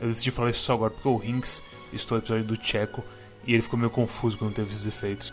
Eu 0.00 0.08
decidi 0.08 0.30
falar 0.30 0.50
isso 0.50 0.60
só 0.60 0.74
agora 0.74 0.90
porque 0.90 1.08
o 1.08 1.16
Rinks 1.16 1.62
estou 1.92 2.18
no 2.18 2.22
episódio 2.22 2.44
do 2.44 2.62
Checo 2.62 3.02
e 3.46 3.54
ele 3.54 3.62
ficou 3.62 3.78
meio 3.78 3.90
confuso 3.90 4.36
quando 4.38 4.54
teve 4.54 4.70
esses 4.70 4.86
efeitos. 4.86 5.32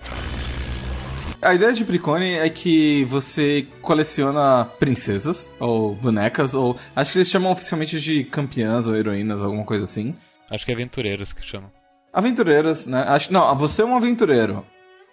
A 1.42 1.56
ideia 1.56 1.74
de 1.74 1.84
Precone 1.84 2.34
é 2.34 2.48
que 2.50 3.04
você 3.06 3.68
coleciona 3.82 4.66
princesas, 4.80 5.52
ou 5.60 5.96
bonecas, 5.96 6.54
ou. 6.54 6.78
Acho 6.96 7.12
que 7.12 7.18
eles 7.18 7.30
chamam 7.30 7.52
oficialmente 7.52 8.00
de 8.00 8.24
campeãs 8.26 8.86
ou 8.86 8.96
heroínas, 8.96 9.42
alguma 9.42 9.66
coisa 9.66 9.86
assim. 9.86 10.14
Acho 10.52 10.64
que 10.64 10.72
é 10.72 10.76
aventureiras 10.76 11.34
que 11.34 11.44
chamam. 11.44 11.72
Aventureiras, 12.14 12.86
né? 12.86 13.04
Acho, 13.08 13.34
não, 13.34 13.58
você 13.58 13.82
é 13.82 13.86
um 13.86 13.96
aventureiro. 13.96 14.64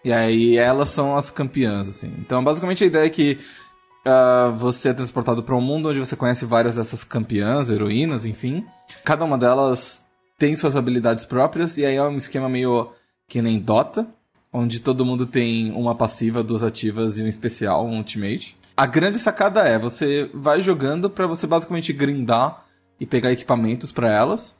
E 0.04 0.12
aí 0.12 0.56
elas 0.56 0.88
são 0.88 1.16
as 1.16 1.30
campeãs, 1.30 1.88
assim. 1.88 2.12
Então, 2.18 2.42
basicamente 2.42 2.84
a 2.84 2.86
ideia 2.86 3.06
é 3.06 3.10
que 3.10 3.38
uh, 4.06 4.52
você 4.52 4.90
é 4.90 4.94
transportado 4.94 5.42
para 5.42 5.54
um 5.54 5.60
mundo 5.60 5.88
onde 5.88 5.98
você 5.98 6.16
conhece 6.16 6.44
várias 6.44 6.74
dessas 6.74 7.04
campeãs, 7.04 7.70
heroínas, 7.70 8.24
enfim. 8.24 8.64
Cada 9.04 9.24
uma 9.24 9.36
delas 9.36 10.04
tem 10.38 10.54
suas 10.54 10.76
habilidades 10.76 11.24
próprias, 11.24 11.76
e 11.78 11.84
aí 11.84 11.96
é 11.96 12.02
um 12.02 12.16
esquema 12.16 12.48
meio 12.48 12.90
que 13.26 13.42
nem 13.42 13.58
Dota, 13.58 14.06
onde 14.52 14.80
todo 14.80 15.04
mundo 15.04 15.26
tem 15.26 15.72
uma 15.72 15.94
passiva, 15.94 16.42
duas 16.42 16.62
ativas 16.62 17.18
e 17.18 17.22
um 17.22 17.26
especial, 17.26 17.84
um 17.84 17.98
ultimate. 17.98 18.56
A 18.76 18.86
grande 18.86 19.18
sacada 19.18 19.62
é, 19.62 19.78
você 19.78 20.30
vai 20.32 20.60
jogando 20.60 21.10
para 21.10 21.26
você 21.26 21.46
basicamente 21.46 21.92
grindar 21.92 22.64
e 23.00 23.04
pegar 23.04 23.32
equipamentos 23.32 23.92
para 23.92 24.12
elas. 24.12 24.56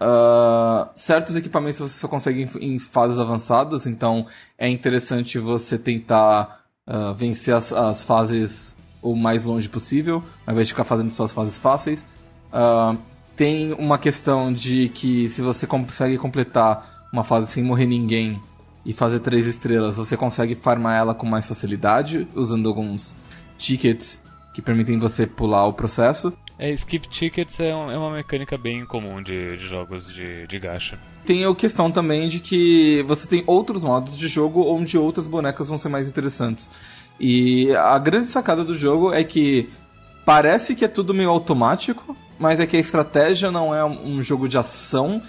Uh, 0.00 0.88
certos 0.96 1.36
equipamentos 1.36 1.78
você 1.78 1.98
só 1.98 2.08
consegue 2.08 2.48
em, 2.58 2.74
em, 2.74 2.78
fases 2.78 3.18
avançadas, 3.18 3.86
então 3.86 4.26
é 4.56 4.66
interessante 4.66 5.38
você 5.38 5.78
tentar 5.78 6.62
uh, 6.86 7.14
vencer 7.14 7.54
as, 7.54 7.70
as, 7.70 8.02
fases 8.02 8.74
o 9.02 9.14
mais 9.14 9.44
longe 9.44 9.68
possível, 9.68 10.24
ao 10.46 10.54
invés 10.54 10.68
de 10.68 10.72
ficar 10.72 10.84
fazendo 10.84 11.10
só 11.10 11.24
as 11.24 11.34
fases 11.34 11.58
fáceis. 11.58 12.06
Uh, 12.50 12.98
tem 13.36 13.74
uma 13.74 13.98
questão 13.98 14.52
de 14.52 14.88
que 14.88 15.28
se 15.28 15.42
você 15.42 15.66
consegue 15.66 16.16
completar 16.16 17.08
uma 17.12 17.22
fase 17.22 17.50
sem 17.50 17.62
morrer 17.62 17.86
ninguém, 17.86 18.40
e 18.84 18.92
fazer 18.92 19.20
três 19.20 19.46
estrelas, 19.46 19.96
você 19.96 20.16
consegue 20.16 20.54
farmar 20.54 20.96
ela 20.96 21.14
com 21.14 21.26
mais 21.26 21.46
facilidade, 21.46 22.26
usando 22.34 22.68
alguns 22.68 23.14
tickets 23.56 24.22
que 24.54 24.62
permitem 24.62 24.98
você 24.98 25.26
pular 25.26 25.66
o 25.66 25.72
processo. 25.72 26.32
É, 26.62 26.70
skip 26.72 27.08
tickets 27.08 27.58
é, 27.58 27.74
um, 27.74 27.90
é 27.90 27.96
uma 27.96 28.10
mecânica 28.10 28.58
bem 28.58 28.84
comum 28.84 29.22
de, 29.22 29.56
de 29.56 29.66
jogos 29.66 30.12
de, 30.12 30.46
de 30.46 30.58
gacha. 30.58 30.98
Tem 31.24 31.42
a 31.42 31.54
questão 31.54 31.90
também 31.90 32.28
de 32.28 32.38
que 32.38 33.02
você 33.08 33.26
tem 33.26 33.42
outros 33.46 33.82
modos 33.82 34.14
de 34.14 34.28
jogo 34.28 34.70
onde 34.70 34.98
outras 34.98 35.26
bonecas 35.26 35.68
vão 35.68 35.78
ser 35.78 35.88
mais 35.88 36.06
interessantes. 36.06 36.68
E 37.18 37.74
a 37.74 37.98
grande 37.98 38.26
sacada 38.26 38.62
do 38.62 38.76
jogo 38.76 39.10
é 39.10 39.24
que 39.24 39.70
parece 40.26 40.74
que 40.74 40.84
é 40.84 40.88
tudo 40.88 41.14
meio 41.14 41.30
automático, 41.30 42.14
mas 42.38 42.60
é 42.60 42.66
que 42.66 42.76
a 42.76 42.80
estratégia 42.80 43.50
não 43.50 43.74
é 43.74 43.82
um 43.82 44.22
jogo 44.22 44.46
de 44.46 44.58
ação, 44.58 45.22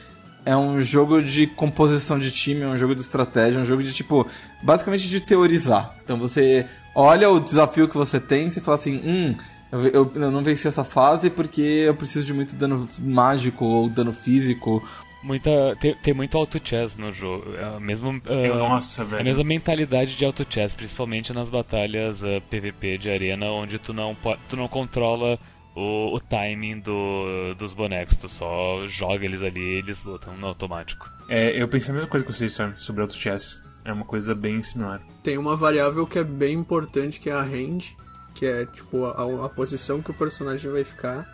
é 0.46 0.56
um 0.58 0.82
jogo 0.82 1.22
de 1.22 1.48
composição 1.48 2.20
de 2.20 2.30
time, 2.30 2.64
é 2.64 2.68
um 2.68 2.78
jogo 2.78 2.94
de 2.94 3.02
estratégia, 3.02 3.58
é 3.58 3.62
um 3.62 3.66
jogo 3.66 3.82
de 3.82 3.94
tipo, 3.94 4.28
basicamente 4.62 5.08
de 5.08 5.22
teorizar. 5.22 5.96
Então 6.04 6.18
você 6.18 6.66
olha 6.94 7.30
o 7.30 7.40
desafio 7.40 7.88
que 7.88 7.96
você 7.96 8.20
tem 8.20 8.50
e 8.50 8.60
fala 8.60 8.76
assim, 8.76 8.98
hum, 8.98 9.36
eu, 9.72 9.88
eu, 9.88 10.12
eu, 10.16 10.32
não 10.32 10.44
venci 10.44 10.68
essa 10.68 10.84
fase 10.84 11.30
porque 11.30 11.62
eu 11.62 11.96
preciso 11.96 12.26
de 12.26 12.34
muito 12.34 12.56
dano 12.56 12.88
mágico 13.00 13.64
ou 13.66 13.90
dano 13.90 14.12
físico. 14.12 14.84
Muita, 15.24 15.76
tem, 15.80 15.96
tem 15.96 16.14
muito 16.14 16.38
auto-chess 16.38 16.98
no 16.98 17.12
jogo. 17.12 17.54
É 17.56 17.64
a 17.64 17.80
mesma, 17.80 18.10
uh, 18.10 18.58
Nossa, 18.58 19.06
velho. 19.06 19.22
A 19.22 19.24
mesma 19.24 19.44
mentalidade 19.44 20.16
de 20.16 20.26
auto-chess, 20.26 20.76
principalmente 20.76 21.32
nas 21.32 21.50
batalhas 21.50 22.24
uh, 22.24 22.38
ah, 22.38 22.42
PVP 22.42 22.98
de 22.98 23.10
arena, 23.10 23.46
onde 23.52 23.78
tu 23.78 23.94
não, 23.94 24.18
tu 24.50 24.58
não 24.58 24.68
controla 24.68 25.40
o, 25.76 26.16
o 26.16 26.20
timing 26.20 26.80
do, 26.80 27.54
dos 27.58 27.72
bonecos. 27.72 28.18
Tu 28.18 28.28
só 28.28 28.86
joga 28.88 29.24
eles 29.24 29.42
ali 29.44 29.62
e 29.62 29.78
eles 29.78 30.04
lutam 30.04 30.36
no 30.36 30.48
automático. 30.48 31.08
É, 31.30 31.62
eu 31.62 31.68
pensei 31.68 31.92
a 31.92 31.96
mesma 31.96 32.10
coisa 32.10 32.26
que 32.26 32.34
você, 32.34 32.46
Storm, 32.46 32.74
sobre 32.76 33.02
auto 33.02 33.14
chess. 33.14 33.62
É 33.86 33.92
uma 33.92 34.06
coisa 34.06 34.36
bem 34.36 34.62
similar. 34.62 35.02
Tem 35.24 35.38
uma 35.38 35.56
variável 35.56 36.06
que 36.06 36.20
é 36.20 36.24
bem 36.24 36.56
importante, 36.56 37.20
que 37.20 37.30
é 37.30 37.34
a 37.34 37.42
range, 37.42 37.96
que 38.42 38.48
é 38.48 38.66
tipo 38.66 39.06
a, 39.06 39.46
a 39.46 39.50
posição 39.50 40.02
que 40.02 40.10
o 40.10 40.16
personagem 40.16 40.72
vai 40.72 40.84
ficar. 40.84 41.28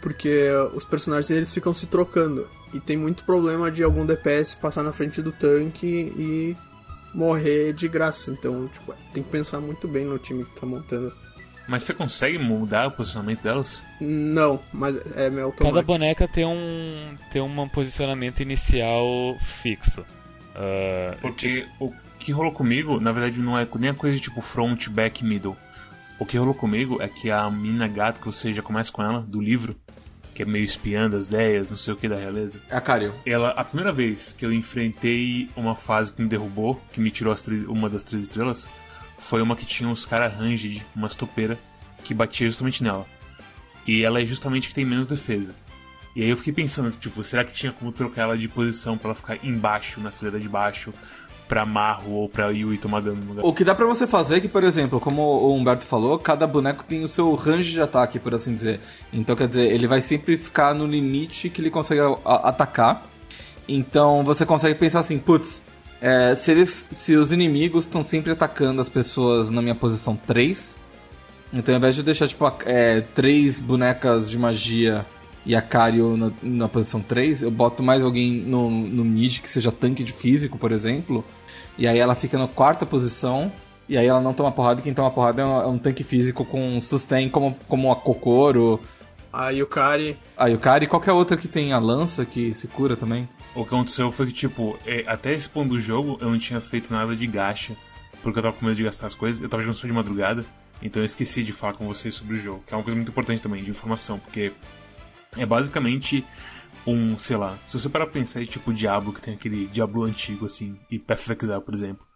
Porque 0.00 0.50
os 0.74 0.82
personagens 0.82 1.30
eles 1.30 1.52
ficam 1.52 1.74
se 1.74 1.86
trocando. 1.86 2.48
E 2.72 2.80
tem 2.80 2.96
muito 2.96 3.22
problema 3.22 3.70
de 3.70 3.84
algum 3.84 4.06
DPS 4.06 4.54
passar 4.54 4.82
na 4.82 4.94
frente 4.94 5.20
do 5.20 5.30
tanque 5.30 5.86
e 5.86 6.56
morrer 7.14 7.74
de 7.74 7.86
graça. 7.86 8.30
Então, 8.30 8.66
tipo, 8.68 8.94
tem 9.12 9.22
que 9.22 9.28
pensar 9.28 9.60
muito 9.60 9.86
bem 9.86 10.06
no 10.06 10.18
time 10.18 10.42
que 10.46 10.58
tá 10.58 10.66
montando. 10.66 11.12
Mas 11.68 11.82
você 11.82 11.92
consegue 11.92 12.38
mudar 12.38 12.88
o 12.88 12.92
posicionamento 12.92 13.42
delas? 13.42 13.84
Não, 14.00 14.58
mas 14.72 14.96
é 15.14 15.28
meio 15.28 15.44
automático. 15.44 15.64
Cada 15.64 15.82
boneca 15.82 16.26
tem 16.26 16.46
um, 16.46 17.14
tem 17.30 17.42
um 17.42 17.68
posicionamento 17.68 18.40
inicial 18.40 19.36
fixo. 19.38 20.00
Uh, 20.00 21.14
Porque 21.20 21.68
o 21.78 21.92
que 22.18 22.32
rolou 22.32 22.52
comigo, 22.52 22.98
na 22.98 23.12
verdade, 23.12 23.38
não 23.38 23.58
é 23.58 23.68
nem 23.78 23.90
a 23.90 23.94
coisa 23.94 24.16
de 24.16 24.22
tipo 24.22 24.40
front, 24.40 24.88
back, 24.88 25.22
middle. 25.22 25.56
O 26.22 26.24
que 26.24 26.38
rolou 26.38 26.54
comigo 26.54 27.02
é 27.02 27.08
que 27.08 27.32
a 27.32 27.50
mina 27.50 27.88
gata, 27.88 28.20
que 28.20 28.26
você 28.26 28.52
já 28.52 28.62
começa 28.62 28.92
com 28.92 29.02
ela, 29.02 29.22
do 29.22 29.40
livro, 29.40 29.74
que 30.32 30.44
é 30.44 30.46
meio 30.46 30.64
espiã 30.64 31.10
das 31.10 31.26
ideias, 31.26 31.68
não 31.68 31.76
sei 31.76 31.92
o 31.92 31.96
que 31.96 32.08
da 32.08 32.14
realeza. 32.14 32.60
É 32.70 32.76
a 32.76 32.80
Karel. 32.80 33.12
Ela, 33.26 33.50
a 33.50 33.64
primeira 33.64 33.92
vez 33.92 34.32
que 34.32 34.46
eu 34.46 34.52
enfrentei 34.52 35.50
uma 35.56 35.74
fase 35.74 36.14
que 36.14 36.22
me 36.22 36.28
derrubou, 36.28 36.80
que 36.92 37.00
me 37.00 37.10
tirou 37.10 37.34
uma 37.66 37.90
das 37.90 38.04
três 38.04 38.22
estrelas, 38.22 38.70
foi 39.18 39.42
uma 39.42 39.56
que 39.56 39.66
tinha 39.66 39.88
uns 39.88 40.06
caras 40.06 40.32
ranged, 40.32 40.86
umas 40.94 41.16
topeiras, 41.16 41.58
que 42.04 42.14
batia 42.14 42.46
justamente 42.46 42.84
nela. 42.84 43.04
E 43.84 44.04
ela 44.04 44.22
é 44.22 44.24
justamente 44.24 44.68
que 44.68 44.74
tem 44.74 44.84
menos 44.84 45.08
defesa. 45.08 45.52
E 46.14 46.22
aí 46.22 46.28
eu 46.28 46.36
fiquei 46.36 46.52
pensando, 46.52 46.88
tipo, 46.92 47.24
será 47.24 47.44
que 47.44 47.52
tinha 47.52 47.72
como 47.72 47.90
trocar 47.90 48.22
ela 48.22 48.38
de 48.38 48.46
posição 48.46 48.96
para 48.96 49.08
ela 49.08 49.14
ficar 49.16 49.44
embaixo, 49.44 50.00
na 50.00 50.12
fileira 50.12 50.38
de 50.38 50.48
baixo, 50.48 50.94
pra 51.48 51.66
Marro 51.66 52.12
ou 52.12 52.28
pra 52.28 52.50
Yui 52.50 52.78
tomar 52.78 53.00
dano 53.00 53.20
no 53.20 53.28
lugar? 53.28 53.44
O 53.44 53.52
que 53.52 53.64
dá 53.64 53.74
para 53.74 53.86
você 53.86 54.06
fazer 54.06 54.36
é 54.36 54.40
que, 54.40 54.48
por 54.48 54.64
exemplo, 54.64 55.00
como 55.00 55.22
o 55.22 55.54
Humberto 55.54 55.84
falou, 55.84 56.18
cada 56.18 56.46
boneco 56.46 56.84
tem 56.84 57.02
o 57.02 57.08
seu 57.08 57.34
range 57.34 57.72
de 57.72 57.80
ataque, 57.80 58.18
por 58.18 58.34
assim 58.34 58.54
dizer. 58.54 58.80
Então, 59.12 59.36
quer 59.36 59.48
dizer, 59.48 59.70
ele 59.72 59.86
vai 59.86 60.00
sempre 60.00 60.36
ficar 60.36 60.74
no 60.74 60.86
limite 60.86 61.48
que 61.48 61.60
ele 61.60 61.70
consegue 61.70 62.00
atacar. 62.24 63.06
Então, 63.68 64.24
você 64.24 64.44
consegue 64.44 64.78
pensar 64.78 65.00
assim, 65.00 65.18
putz, 65.18 65.62
é, 66.00 66.34
se, 66.34 66.50
eles, 66.50 66.86
se 66.90 67.14
os 67.14 67.30
inimigos 67.30 67.84
estão 67.84 68.02
sempre 68.02 68.32
atacando 68.32 68.80
as 68.80 68.88
pessoas 68.88 69.50
na 69.50 69.62
minha 69.62 69.74
posição 69.74 70.16
3, 70.16 70.76
então 71.52 71.74
ao 71.74 71.78
invés 71.78 71.94
de 71.94 72.02
deixar 72.02 72.26
tipo 72.26 72.44
é, 72.64 73.02
três 73.14 73.60
bonecas 73.60 74.28
de 74.28 74.36
magia 74.36 75.06
e 75.44 75.56
a 75.56 75.62
Cario 75.62 76.16
na, 76.16 76.30
na, 76.42 76.68
posição 76.68 77.00
3, 77.00 77.42
eu 77.42 77.50
boto 77.50 77.82
mais 77.82 78.02
alguém 78.02 78.32
no, 78.32 78.70
no 78.70 79.04
mid 79.04 79.40
que 79.40 79.50
seja 79.50 79.72
tanque 79.72 80.04
de 80.04 80.12
físico, 80.12 80.56
por 80.56 80.72
exemplo, 80.72 81.24
e 81.76 81.86
aí 81.86 81.98
ela 81.98 82.14
fica 82.14 82.38
na 82.38 82.48
quarta 82.48 82.86
posição. 82.86 83.50
E 83.88 83.98
aí 83.98 84.06
ela 84.06 84.20
não 84.20 84.32
toma 84.32 84.50
porrada, 84.52 84.80
e 84.80 84.82
quem 84.82 84.94
toma 84.94 85.10
porrada 85.10 85.42
é 85.42 85.44
um, 85.44 85.60
é 85.60 85.66
um 85.66 85.76
tanque 85.76 86.04
físico 86.04 86.44
com 86.44 86.80
sustain 86.80 87.28
como, 87.28 87.56
como 87.68 87.90
a 87.90 87.96
Kokoro. 87.96 88.80
A 89.30 89.50
Yukari. 89.50 90.16
A 90.36 90.46
Yukari 90.46 90.84
e 90.84 90.88
qualquer 90.88 91.12
outra 91.12 91.36
que 91.36 91.48
tem 91.48 91.72
a 91.72 91.78
lança 91.78 92.24
que 92.24 92.54
se 92.54 92.68
cura 92.68 92.96
também 92.96 93.28
o 93.54 93.64
que 93.64 93.74
aconteceu 93.74 94.10
foi 94.10 94.26
que, 94.26 94.32
tipo, 94.32 94.78
é, 94.86 95.04
até 95.06 95.32
esse 95.32 95.48
ponto 95.48 95.70
do 95.70 95.80
jogo 95.80 96.18
eu 96.20 96.30
não 96.30 96.38
tinha 96.38 96.60
feito 96.60 96.92
nada 96.92 97.14
de 97.14 97.26
gacha, 97.26 97.74
porque 98.22 98.38
eu 98.38 98.42
tava 98.42 98.56
com 98.56 98.64
medo 98.64 98.76
de 98.76 98.84
gastar 98.84 99.06
as 99.06 99.14
coisas, 99.14 99.42
eu 99.42 99.48
tava 99.48 99.62
jogando 99.62 99.76
só 99.76 99.86
de 99.86 99.92
madrugada, 99.92 100.44
então 100.82 101.02
eu 101.02 101.06
esqueci 101.06 101.42
de 101.42 101.52
falar 101.52 101.74
com 101.74 101.86
vocês 101.86 102.14
sobre 102.14 102.36
o 102.36 102.38
jogo, 102.38 102.62
que 102.66 102.72
é 102.72 102.76
uma 102.76 102.82
coisa 102.82 102.96
muito 102.96 103.10
importante 103.10 103.42
também, 103.42 103.62
de 103.62 103.70
informação, 103.70 104.18
porque 104.18 104.52
é 105.36 105.46
basicamente 105.46 106.24
um, 106.86 107.18
sei 107.18 107.36
lá, 107.36 107.58
se 107.64 107.78
você 107.78 107.88
parar 107.88 108.06
pra 108.06 108.14
pensar, 108.14 108.42
é 108.42 108.46
tipo 108.46 108.72
Diablo, 108.72 109.12
que 109.12 109.22
tem 109.22 109.34
aquele 109.34 109.66
Diablo 109.66 110.04
antigo, 110.04 110.46
assim, 110.46 110.78
e 110.90 110.98
Path 110.98 111.20
of 111.20 111.32
Exile, 111.32 111.60
por 111.60 111.74
exemplo. 111.74 112.06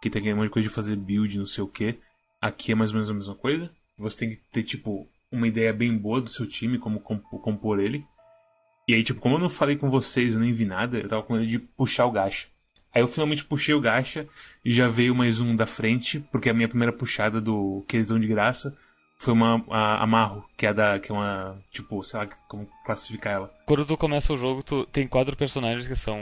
que 0.00 0.08
tem 0.08 0.20
aquele 0.20 0.34
monte 0.34 0.46
de 0.46 0.50
coisa 0.50 0.68
de 0.68 0.74
fazer 0.74 0.96
build, 0.96 1.38
não 1.38 1.46
sei 1.46 1.62
o 1.62 1.68
que. 1.68 1.98
Aqui 2.40 2.72
é 2.72 2.74
mais 2.74 2.90
ou 2.90 2.94
menos 2.94 3.10
a 3.10 3.14
mesma 3.14 3.34
coisa. 3.34 3.70
Você 3.98 4.18
tem 4.18 4.30
que 4.30 4.36
ter, 4.50 4.62
tipo, 4.62 5.06
uma 5.30 5.46
ideia 5.46 5.72
bem 5.72 5.96
boa 5.96 6.20
do 6.20 6.30
seu 6.30 6.46
time, 6.46 6.78
como 6.78 7.00
compor 7.00 7.80
ele. 7.80 8.06
E 8.88 8.94
aí, 8.94 9.04
tipo, 9.04 9.20
como 9.20 9.36
eu 9.36 9.40
não 9.40 9.50
falei 9.50 9.76
com 9.76 9.90
vocês, 9.90 10.34
eu 10.34 10.40
nem 10.40 10.52
vi 10.52 10.64
nada, 10.64 10.98
eu 10.98 11.08
tava 11.08 11.22
com 11.22 11.34
medo 11.34 11.46
de 11.46 11.58
puxar 11.58 12.06
o 12.06 12.10
gacha. 12.10 12.48
Aí 12.94 13.02
eu 13.02 13.08
finalmente 13.08 13.44
puxei 13.44 13.74
o 13.74 13.80
gacha 13.80 14.26
e 14.64 14.72
já 14.72 14.88
veio 14.88 15.14
mais 15.14 15.38
um 15.38 15.54
da 15.54 15.66
frente, 15.66 16.18
porque 16.32 16.50
a 16.50 16.54
minha 16.54 16.68
primeira 16.68 16.92
puxada 16.92 17.40
do 17.40 17.84
que 17.86 17.96
eles 17.96 18.08
dão 18.08 18.18
de 18.18 18.26
graça 18.26 18.76
foi 19.20 19.34
uma 19.34 19.62
a, 19.68 20.02
Amarro, 20.02 20.44
que 20.56 20.66
é 20.66 20.72
da 20.72 20.98
que 20.98 21.12
é 21.12 21.14
uma, 21.14 21.62
tipo, 21.70 22.02
sei 22.02 22.20
lá 22.20 22.26
como 22.48 22.66
classificar 22.84 23.34
ela. 23.34 23.54
Quando 23.66 23.84
tu 23.84 23.96
começa 23.96 24.32
o 24.32 24.36
jogo, 24.36 24.62
tu 24.62 24.86
tem 24.86 25.06
quatro 25.06 25.36
personagens 25.36 25.86
que 25.86 25.94
são 25.94 26.18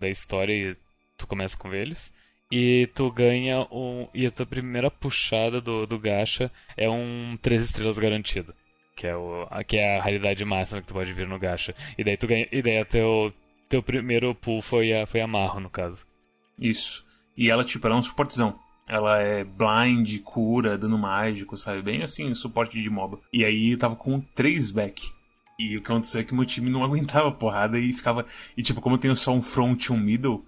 da 0.00 0.08
história 0.08 0.52
e 0.52 0.76
tu 1.16 1.26
começa 1.26 1.56
com 1.56 1.72
eles. 1.72 2.12
E 2.50 2.88
tu 2.94 3.10
ganha 3.12 3.66
um. 3.70 4.08
E 4.12 4.26
a 4.26 4.30
tua 4.30 4.44
primeira 4.44 4.90
puxada 4.90 5.60
do, 5.60 5.86
do 5.86 5.98
gacha 5.98 6.50
é 6.76 6.90
um 6.90 7.38
3 7.40 7.62
estrelas 7.62 7.96
garantido. 7.96 8.52
Que 8.96 9.06
é, 9.06 9.16
o, 9.16 9.46
que 9.66 9.76
é 9.78 9.98
a 9.98 10.02
realidade 10.02 10.44
máxima 10.44 10.82
que 10.82 10.88
tu 10.88 10.94
pode 10.94 11.12
vir 11.14 11.26
no 11.28 11.38
gacha. 11.38 11.74
E 11.96 12.02
daí 12.02 12.16
tu 12.16 12.26
ganha. 12.26 12.46
E 12.50 12.60
daí 12.60 12.84
teu, 12.84 13.32
teu 13.68 13.82
primeiro 13.82 14.34
pull 14.34 14.60
foi 14.60 14.92
a, 14.92 15.06
foi 15.06 15.20
a 15.20 15.26
Marro, 15.28 15.60
no 15.60 15.70
caso. 15.70 16.04
Isso. 16.58 17.06
E 17.36 17.48
ela, 17.48 17.64
tipo, 17.64 17.86
ela 17.86 17.96
é 17.96 17.98
um 17.98 18.02
suportezão. 18.02 18.58
Ela 18.92 19.22
é 19.22 19.42
blind, 19.42 20.18
cura, 20.22 20.76
dano 20.76 20.98
mágico, 20.98 21.56
sabe? 21.56 21.80
Bem 21.80 22.02
assim, 22.02 22.34
suporte 22.34 22.78
de 22.78 22.90
MOBA. 22.90 23.20
E 23.32 23.42
aí 23.42 23.72
eu 23.72 23.78
tava 23.78 23.96
com 23.96 24.20
3 24.20 24.70
back. 24.70 25.02
E 25.58 25.78
o 25.78 25.80
que 25.80 25.90
aconteceu 25.90 26.20
é 26.20 26.24
que 26.24 26.34
meu 26.34 26.44
time 26.44 26.68
não 26.68 26.84
aguentava 26.84 27.28
a 27.28 27.32
porrada 27.32 27.78
e 27.78 27.90
ficava. 27.90 28.26
E 28.54 28.62
tipo, 28.62 28.82
como 28.82 28.96
eu 28.96 29.00
tenho 29.00 29.16
só 29.16 29.32
um 29.32 29.40
front 29.40 29.86
e 29.86 29.92
um 29.92 29.96
middle, 29.96 30.44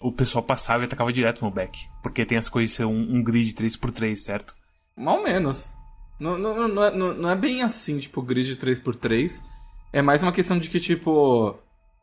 o 0.00 0.10
pessoal 0.10 0.42
passava 0.42 0.82
e 0.82 0.86
atacava 0.86 1.12
direto 1.12 1.44
no 1.44 1.52
back. 1.52 1.88
Porque 2.02 2.26
tem 2.26 2.36
as 2.36 2.48
coisas 2.48 2.74
ser 2.74 2.84
um, 2.84 3.14
um 3.14 3.22
grid 3.22 3.54
3x3, 3.54 4.16
certo? 4.16 4.56
Mal 4.96 5.22
menos. 5.22 5.76
Não, 6.18 6.36
não, 6.36 6.66
não, 6.66 6.84
é, 6.84 6.90
não, 6.90 7.30
é 7.30 7.36
bem 7.36 7.62
assim, 7.62 7.96
tipo, 8.00 8.20
grid 8.22 8.56
3x3. 8.56 9.40
É 9.92 10.02
mais 10.02 10.20
uma 10.20 10.32
questão 10.32 10.58
de 10.58 10.68
que, 10.68 10.80
tipo. 10.80 11.50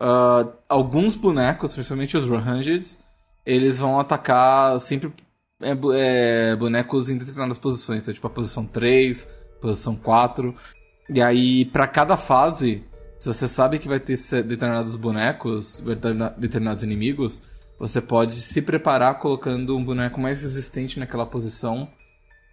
Uh, 0.01 0.53
alguns 0.69 1.17
bonecos, 1.17 1.73
principalmente 1.73 2.15
os 2.15 2.25
Rangeds, 2.25 2.97
eles 3.45 3.77
vão 3.77 3.99
atacar 3.99 4.79
sempre 4.79 5.11
é, 5.61 6.51
é, 6.51 6.55
bonecos 6.55 7.09
em 7.09 7.17
determinadas 7.17 7.57
posições. 7.57 8.01
Então, 8.01 8.13
tipo, 8.13 8.27
a 8.27 8.29
posição 8.29 8.65
3, 8.65 9.27
posição 9.61 9.95
4. 9.95 10.53
E 11.09 11.21
aí, 11.21 11.65
para 11.65 11.87
cada 11.87 12.17
fase, 12.17 12.83
se 13.19 13.27
você 13.27 13.47
sabe 13.47 13.79
que 13.79 13.87
vai 13.87 13.99
ter 13.99 14.17
determinados 14.43 14.95
bonecos, 14.95 15.83
determinados 16.37 16.83
inimigos, 16.83 17.41
você 17.77 17.99
pode 17.99 18.35
se 18.35 18.61
preparar 18.61 19.19
colocando 19.19 19.75
um 19.75 19.83
boneco 19.83 20.19
mais 20.19 20.41
resistente 20.41 20.99
naquela 20.99 21.25
posição 21.25 21.89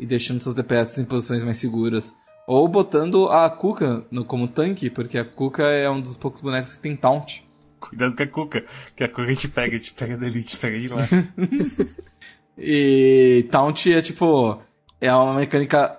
e 0.00 0.07
deixando 0.07 0.43
seus 0.43 0.55
DPS 0.55 0.99
em 0.99 1.05
posições 1.05 1.43
mais 1.43 1.59
seguras. 1.59 2.15
Ou 2.47 2.67
botando 2.67 3.29
a 3.29 3.49
Kuka 3.50 4.05
no, 4.11 4.25
como 4.25 4.49
tanque, 4.49 4.88
porque 4.88 5.18
a 5.18 5.25
Kuka 5.25 5.64
é 5.64 5.88
um 5.90 6.01
dos 6.01 6.16
poucos 6.16 6.40
bonecos 6.40 6.75
que 6.75 6.81
tem 6.81 6.97
taunt. 6.97 7.42
Cuidado 7.79 8.16
com 8.16 8.23
a 8.23 8.27
Kuka, 8.27 8.64
que 8.97 9.05
a 9.05 9.09
Kuka 9.09 9.35
te 9.35 9.49
pega, 9.49 9.79
te 9.79 9.92
pega 9.92 10.16
dali, 10.16 10.42
te 10.42 10.57
pega 10.57 10.81
de 10.81 10.88
lá. 10.88 11.07
e 12.59 13.47
taunt 13.51 13.92
é 13.92 14.03
tipo. 14.03 14.61
É 15.01 15.14
uma 15.14 15.35
mecânica. 15.35 15.99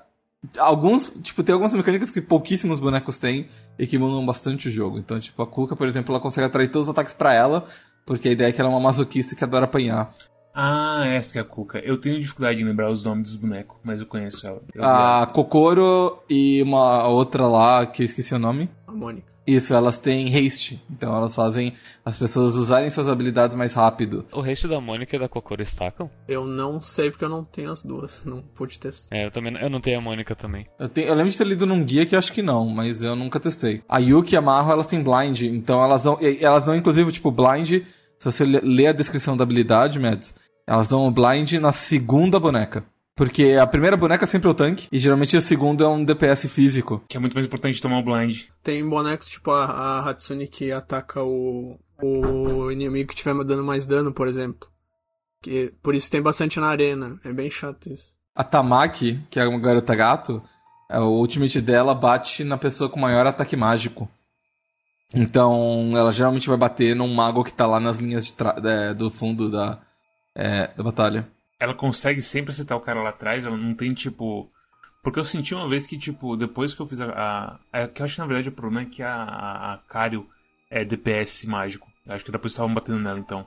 Alguns. 0.58 1.12
Tipo, 1.22 1.44
tem 1.44 1.54
algumas 1.54 1.74
mecânicas 1.74 2.12
que 2.12 2.22
pouquíssimos 2.22 2.80
bonecos 2.80 3.18
têm 3.18 3.48
e 3.78 3.88
que 3.88 3.98
mudam 3.98 4.26
bastante 4.26 4.68
o 4.68 4.72
jogo. 4.72 4.98
Então, 4.98 5.20
tipo, 5.20 5.42
a 5.42 5.48
Kuka, 5.48 5.76
por 5.76 5.88
exemplo, 5.88 6.14
ela 6.14 6.22
consegue 6.22 6.46
atrair 6.46 6.68
todos 6.68 6.88
os 6.88 6.92
ataques 6.92 7.14
para 7.14 7.34
ela, 7.34 7.66
porque 8.06 8.28
a 8.28 8.32
ideia 8.32 8.50
é 8.50 8.52
que 8.52 8.60
ela 8.60 8.70
é 8.70 8.74
uma 8.74 8.82
masoquista 8.82 9.36
que 9.36 9.44
adora 9.44 9.66
apanhar. 9.66 10.14
Ah, 10.54 11.06
essa 11.06 11.32
que 11.32 11.40
é 11.40 11.42
a 11.42 11.46
Cuca. 11.46 11.80
Eu 11.80 11.98
tenho 11.98 12.20
dificuldade 12.20 12.62
em 12.62 12.66
lembrar 12.66 12.92
os 12.92 13.04
nomes 13.04 13.30
dos 13.30 13.38
bonecos, 13.38 13.78
mas 13.84 14.02
eu 14.02 14.06
conheço 14.06 14.46
ela. 14.46 14.62
Eu 14.74 14.84
a 14.84 15.26
Kokoro 15.28 16.20
e 16.30 16.62
uma 16.62 17.08
outra 17.08 17.48
lá, 17.48 17.86
que 17.86 18.02
eu 18.02 18.06
esqueci 18.06 18.34
o 18.34 18.40
nome. 18.40 18.70
A 18.86 18.92
Mônica. 18.92 19.29
Isso, 19.50 19.74
elas 19.74 19.98
têm 19.98 20.28
haste. 20.28 20.80
Então 20.92 21.16
elas 21.16 21.34
fazem 21.34 21.74
as 22.06 22.16
pessoas 22.18 22.54
usarem 22.56 22.88
suas 22.88 23.08
habilidades 23.08 23.58
mais 23.58 23.74
rápido. 23.74 24.24
O 24.32 24.42
haste 24.42 24.68
da 24.68 24.80
Mônica 24.80 25.16
e 25.16 25.20
da 25.20 25.28
Kokoro 25.28 25.64
estacam? 25.64 26.08
Eu 26.28 26.46
não 26.46 26.80
sei 26.80 27.10
porque 27.10 27.26
eu 27.26 27.30
não 27.30 27.44
tenho 27.44 27.72
as 27.72 27.84
duas. 27.84 28.24
Não 28.26 28.44
pude 28.44 28.80
testar. 28.80 29.16
É, 29.16 29.26
eu 29.26 29.32
também 29.32 29.58
eu 29.60 29.68
não 29.68 29.82
tenho 29.82 29.98
a 29.98 30.02
Mônica 30.02 30.36
também. 30.36 30.68
Eu, 30.78 30.88
tenho, 30.88 31.08
eu 31.08 31.16
lembro 31.16 31.32
de 31.32 31.38
ter 31.38 31.48
lido 31.48 31.66
num 31.66 31.84
guia 31.84 32.06
que 32.06 32.16
acho 32.16 32.32
que 32.32 32.44
não, 32.44 32.68
mas 32.68 33.02
eu 33.02 33.16
nunca 33.16 33.40
testei. 33.40 33.82
A 33.90 33.98
Yuki 33.98 34.36
e 34.36 34.38
a 34.38 34.42
Maho, 34.42 34.72
elas 34.72 34.86
têm 34.86 35.02
blind. 35.02 35.42
Então 35.42 35.84
elas 35.84 36.04
dão, 36.04 36.20
elas 36.40 36.66
dão 36.66 36.76
inclusive, 36.76 37.12
tipo, 37.12 37.32
blind. 37.32 37.82
Se 38.20 38.26
você 38.26 38.46
ler 38.46 38.88
a 38.88 38.94
descrição 38.94 39.36
da 39.36 39.44
habilidade, 39.44 39.98
Mads, 39.98 40.36
elas 40.68 40.88
dão 40.88 41.08
o 41.08 41.12
blind 41.12 41.54
na 41.54 41.72
segunda 41.72 42.40
boneca. 42.40 42.84
Porque 43.20 43.58
a 43.62 43.68
primeira 43.68 43.98
boneca 43.98 44.24
é 44.24 44.26
sempre 44.26 44.48
é 44.48 44.52
o 44.52 44.54
tanque, 44.54 44.88
e 44.90 44.98
geralmente 44.98 45.36
a 45.36 45.42
segunda 45.42 45.84
é 45.84 45.88
um 45.90 46.06
DPS 46.06 46.48
físico. 46.48 47.04
Que 47.06 47.18
é 47.18 47.20
muito 47.20 47.34
mais 47.34 47.46
importante 47.46 47.82
tomar 47.82 48.00
o 48.00 48.02
blind. 48.02 48.44
Tem 48.64 48.88
bonecos 48.88 49.28
tipo 49.28 49.52
a, 49.52 49.66
a 49.66 50.10
Hatsune 50.10 50.48
que 50.48 50.72
ataca 50.72 51.22
o, 51.22 51.78
o 52.02 52.72
inimigo 52.72 53.10
que 53.10 53.16
tiver 53.18 53.34
dando 53.44 53.62
mais 53.62 53.86
dano, 53.86 54.14
por 54.14 54.30
exemplo. 54.30 54.70
Que, 55.42 55.74
por 55.84 55.94
isso 55.94 56.10
tem 56.10 56.22
bastante 56.22 56.62
na 56.62 56.68
arena. 56.68 57.20
É 57.26 57.34
bem 57.34 57.52
chato 57.52 57.90
isso. 57.90 58.06
A 58.34 58.42
Tamaki, 58.42 59.20
que 59.30 59.38
é 59.38 59.46
uma 59.46 59.60
garota 59.60 59.94
gato, 59.96 60.42
é, 60.90 60.98
o 60.98 61.10
ultimate 61.10 61.60
dela 61.60 61.94
bate 61.94 62.46
na 62.46 62.58
pessoa 62.58 62.90
com 62.90 63.02
maior 63.02 63.28
ataque 63.28 63.58
mágico. 63.58 64.10
Então, 65.14 65.92
ela 65.94 66.14
geralmente 66.14 66.48
vai 66.48 66.58
bater 66.58 66.96
num 66.96 67.14
mago 67.14 67.44
que 67.44 67.52
tá 67.52 67.68
lá 67.68 67.82
nas 67.82 67.98
linhas 67.98 68.34
é, 68.64 68.94
do 68.94 69.12
fundo 69.12 69.52
da, 69.52 69.78
é, 70.34 70.68
da 70.68 70.84
batalha. 70.86 71.28
Ela 71.60 71.74
consegue 71.74 72.22
sempre 72.22 72.52
acertar 72.52 72.78
o 72.78 72.82
cara 72.82 73.02
lá 73.02 73.10
atrás, 73.10 73.46
ela 73.46 73.58
não 73.58 73.74
tem 73.74 73.94
tipo. 73.94 74.50
Porque 75.04 75.20
eu 75.20 75.24
senti 75.24 75.56
uma 75.56 75.68
vez 75.68 75.88
que, 75.88 75.98
tipo, 75.98 76.36
depois 76.36 76.74
que 76.74 76.82
eu 76.82 76.88
fiz 76.88 77.02
a. 77.02 77.60
a, 77.72 77.84
a 77.84 77.88
que 77.88 78.02
eu 78.02 78.06
acho 78.06 78.16
que 78.16 78.22
na 78.22 78.28
verdade 78.28 78.50
o 78.50 78.54
problema 78.54 78.88
é 78.88 78.90
que 78.90 79.04
a, 79.04 79.14
a, 79.14 79.74
a 79.74 79.78
Cario 79.78 80.28
é 80.70 80.86
DPS 80.86 81.46
mágico. 81.46 81.88
Eu 82.06 82.14
acho 82.14 82.26
que 82.26 82.32
depois 82.32 82.54
estavam 82.54 82.74
batendo 82.74 83.00
nela 83.00 83.20
então. 83.20 83.46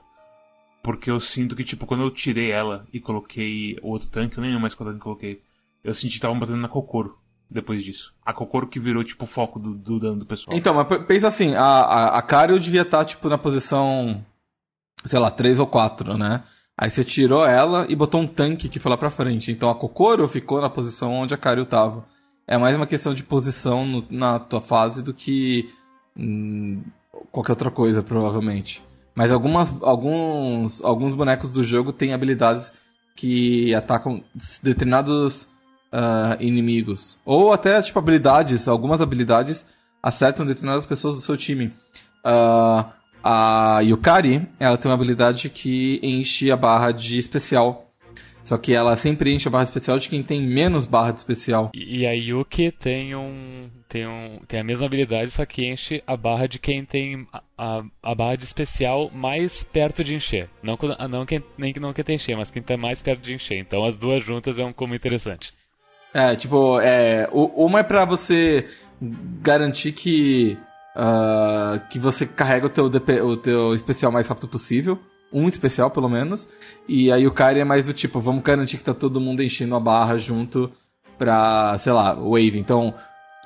Porque 0.83 1.09
eu 1.09 1.19
sinto 1.19 1.55
que, 1.55 1.63
tipo, 1.63 1.85
quando 1.85 2.03
eu 2.03 2.11
tirei 2.11 2.51
ela 2.51 2.85
e 2.91 2.99
coloquei 2.99 3.77
o 3.81 3.89
outro 3.89 4.09
tanque, 4.09 4.37
eu 4.37 4.41
nem 4.41 4.51
lembro 4.51 4.61
mais 4.61 4.73
qual 4.73 4.87
tanque 4.87 4.99
eu 4.99 5.03
coloquei. 5.03 5.41
Eu 5.83 5.93
senti 5.93 6.09
que 6.11 6.17
estavam 6.17 6.37
batendo 6.37 6.57
na 6.57 6.67
Kokoro 6.67 7.17
depois 7.49 7.83
disso. 7.83 8.13
A 8.25 8.33
Kokoro 8.33 8.67
que 8.67 8.79
virou, 8.79 9.03
tipo, 9.03 9.25
foco 9.25 9.59
do, 9.59 9.73
do 9.73 9.99
dano 9.99 10.17
do 10.17 10.25
pessoal. 10.25 10.55
Então, 10.57 10.73
mas 10.73 11.05
pensa 11.05 11.27
assim, 11.27 11.53
a, 11.55 11.61
a, 11.61 12.17
a 12.17 12.21
Cario 12.21 12.59
devia 12.59 12.81
estar, 12.81 12.99
tá, 12.99 13.05
tipo, 13.05 13.29
na 13.29 13.37
posição, 13.37 14.25
sei 15.05 15.19
lá, 15.19 15.31
3 15.31 15.59
ou 15.59 15.67
4, 15.67 16.17
né? 16.17 16.43
Aí 16.77 16.89
você 16.89 17.03
tirou 17.03 17.45
ela 17.45 17.85
e 17.87 17.95
botou 17.95 18.19
um 18.19 18.27
tanque 18.27 18.67
que 18.67 18.79
foi 18.79 18.89
lá 18.89 18.97
pra 18.97 19.11
frente. 19.11 19.51
Então 19.51 19.69
a 19.69 19.75
Kokoro 19.75 20.27
ficou 20.27 20.59
na 20.59 20.69
posição 20.69 21.13
onde 21.13 21.33
a 21.33 21.37
Karyu 21.37 21.65
tava. 21.65 22.05
É 22.47 22.57
mais 22.57 22.75
uma 22.75 22.87
questão 22.87 23.13
de 23.13 23.23
posição 23.23 23.85
no, 23.85 24.05
na 24.09 24.39
tua 24.39 24.59
fase 24.59 25.01
do 25.01 25.13
que 25.13 25.69
hum, 26.17 26.81
qualquer 27.31 27.53
outra 27.53 27.71
coisa, 27.71 28.03
provavelmente. 28.03 28.83
Mas 29.15 29.31
algumas, 29.31 29.73
alguns, 29.81 30.83
alguns 30.83 31.13
bonecos 31.13 31.49
do 31.49 31.63
jogo 31.63 31.93
têm 31.93 32.13
habilidades 32.13 32.71
que 33.15 33.73
atacam 33.75 34.23
determinados 34.61 35.47
uh, 35.93 36.35
inimigos. 36.39 37.19
Ou 37.23 37.53
até, 37.53 37.79
tipo, 37.81 37.99
habilidades. 37.99 38.67
Algumas 38.67 38.99
habilidades 38.99 39.65
acertam 40.01 40.45
determinadas 40.45 40.85
pessoas 40.85 41.15
do 41.15 41.21
seu 41.21 41.37
time. 41.37 41.67
Uh, 42.25 42.91
a 43.23 43.79
Yukari, 43.81 44.47
ela 44.59 44.77
tem 44.77 44.89
uma 44.89 44.95
habilidade 44.95 45.49
que 45.49 45.99
enche 46.03 46.51
a 46.51 46.57
barra 46.57 46.91
de 46.91 47.17
especial. 47.17 47.89
Só 48.43 48.57
que 48.57 48.73
ela 48.73 48.95
sempre 48.97 49.33
enche 49.33 49.47
a 49.47 49.51
barra 49.51 49.63
especial 49.63 49.97
de 49.97 50.09
quem 50.09 50.21
tem 50.21 50.41
menos 50.41 50.85
barra 50.85 51.11
de 51.11 51.19
especial. 51.19 51.71
E 51.73 52.05
a 52.05 52.11
Yuki 52.11 52.71
tem 52.71 53.15
um. 53.15 53.69
Tem, 53.87 54.05
um, 54.05 54.39
tem 54.47 54.59
a 54.59 54.63
mesma 54.63 54.87
habilidade, 54.87 55.31
só 55.31 55.45
que 55.45 55.65
enche 55.65 56.01
a 56.05 56.17
barra 56.17 56.47
de 56.47 56.59
quem 56.59 56.83
tem 56.83 57.25
a, 57.57 57.83
a 58.01 58.15
barra 58.15 58.35
de 58.35 58.43
especial 58.43 59.09
mais 59.13 59.63
perto 59.63 60.03
de 60.03 60.15
encher. 60.15 60.49
Não, 60.61 60.77
não 61.09 61.25
quem, 61.25 61.41
nem 61.57 61.73
não 61.79 61.93
quem 61.93 62.03
tem 62.03 62.15
encher, 62.15 62.35
mas 62.35 62.51
quem 62.51 62.61
tá 62.61 62.75
mais 62.75 63.01
perto 63.01 63.21
de 63.21 63.33
encher. 63.33 63.59
Então 63.59 63.85
as 63.85 63.97
duas 63.97 64.23
juntas 64.25 64.57
é 64.59 64.65
um 64.65 64.73
como 64.73 64.95
interessante. 64.95 65.53
É, 66.13 66.35
tipo, 66.35 66.79
é, 66.81 67.29
uma 67.31 67.79
é 67.79 67.83
pra 67.83 68.03
você 68.03 68.67
garantir 69.41 69.93
que 69.93 70.57
Uh, 70.95 71.79
que 71.89 71.97
você 71.97 72.25
carrega 72.25 72.67
o 72.67 72.69
teu, 72.69 72.87
DP, 72.87 73.21
o 73.21 73.35
teu 73.35 73.73
especial 73.73 74.11
mais 74.11 74.27
rápido 74.27 74.47
possível. 74.47 74.99
Um 75.31 75.47
especial, 75.47 75.89
pelo 75.89 76.07
menos. 76.07 76.47
E 76.87 77.11
aí 77.11 77.25
o 77.25 77.31
Kairi 77.31 77.59
é 77.59 77.63
mais 77.63 77.85
do 77.85 77.93
tipo, 77.93 78.19
vamos 78.19 78.43
garantir 78.43 78.77
que 78.77 78.83
tá 78.83 78.93
todo 78.93 79.19
mundo 79.19 79.41
enchendo 79.41 79.75
a 79.75 79.79
barra 79.79 80.17
junto 80.17 80.71
pra, 81.17 81.75
sei 81.79 81.91
lá, 81.91 82.13
wave. 82.13 82.59
Então, 82.59 82.93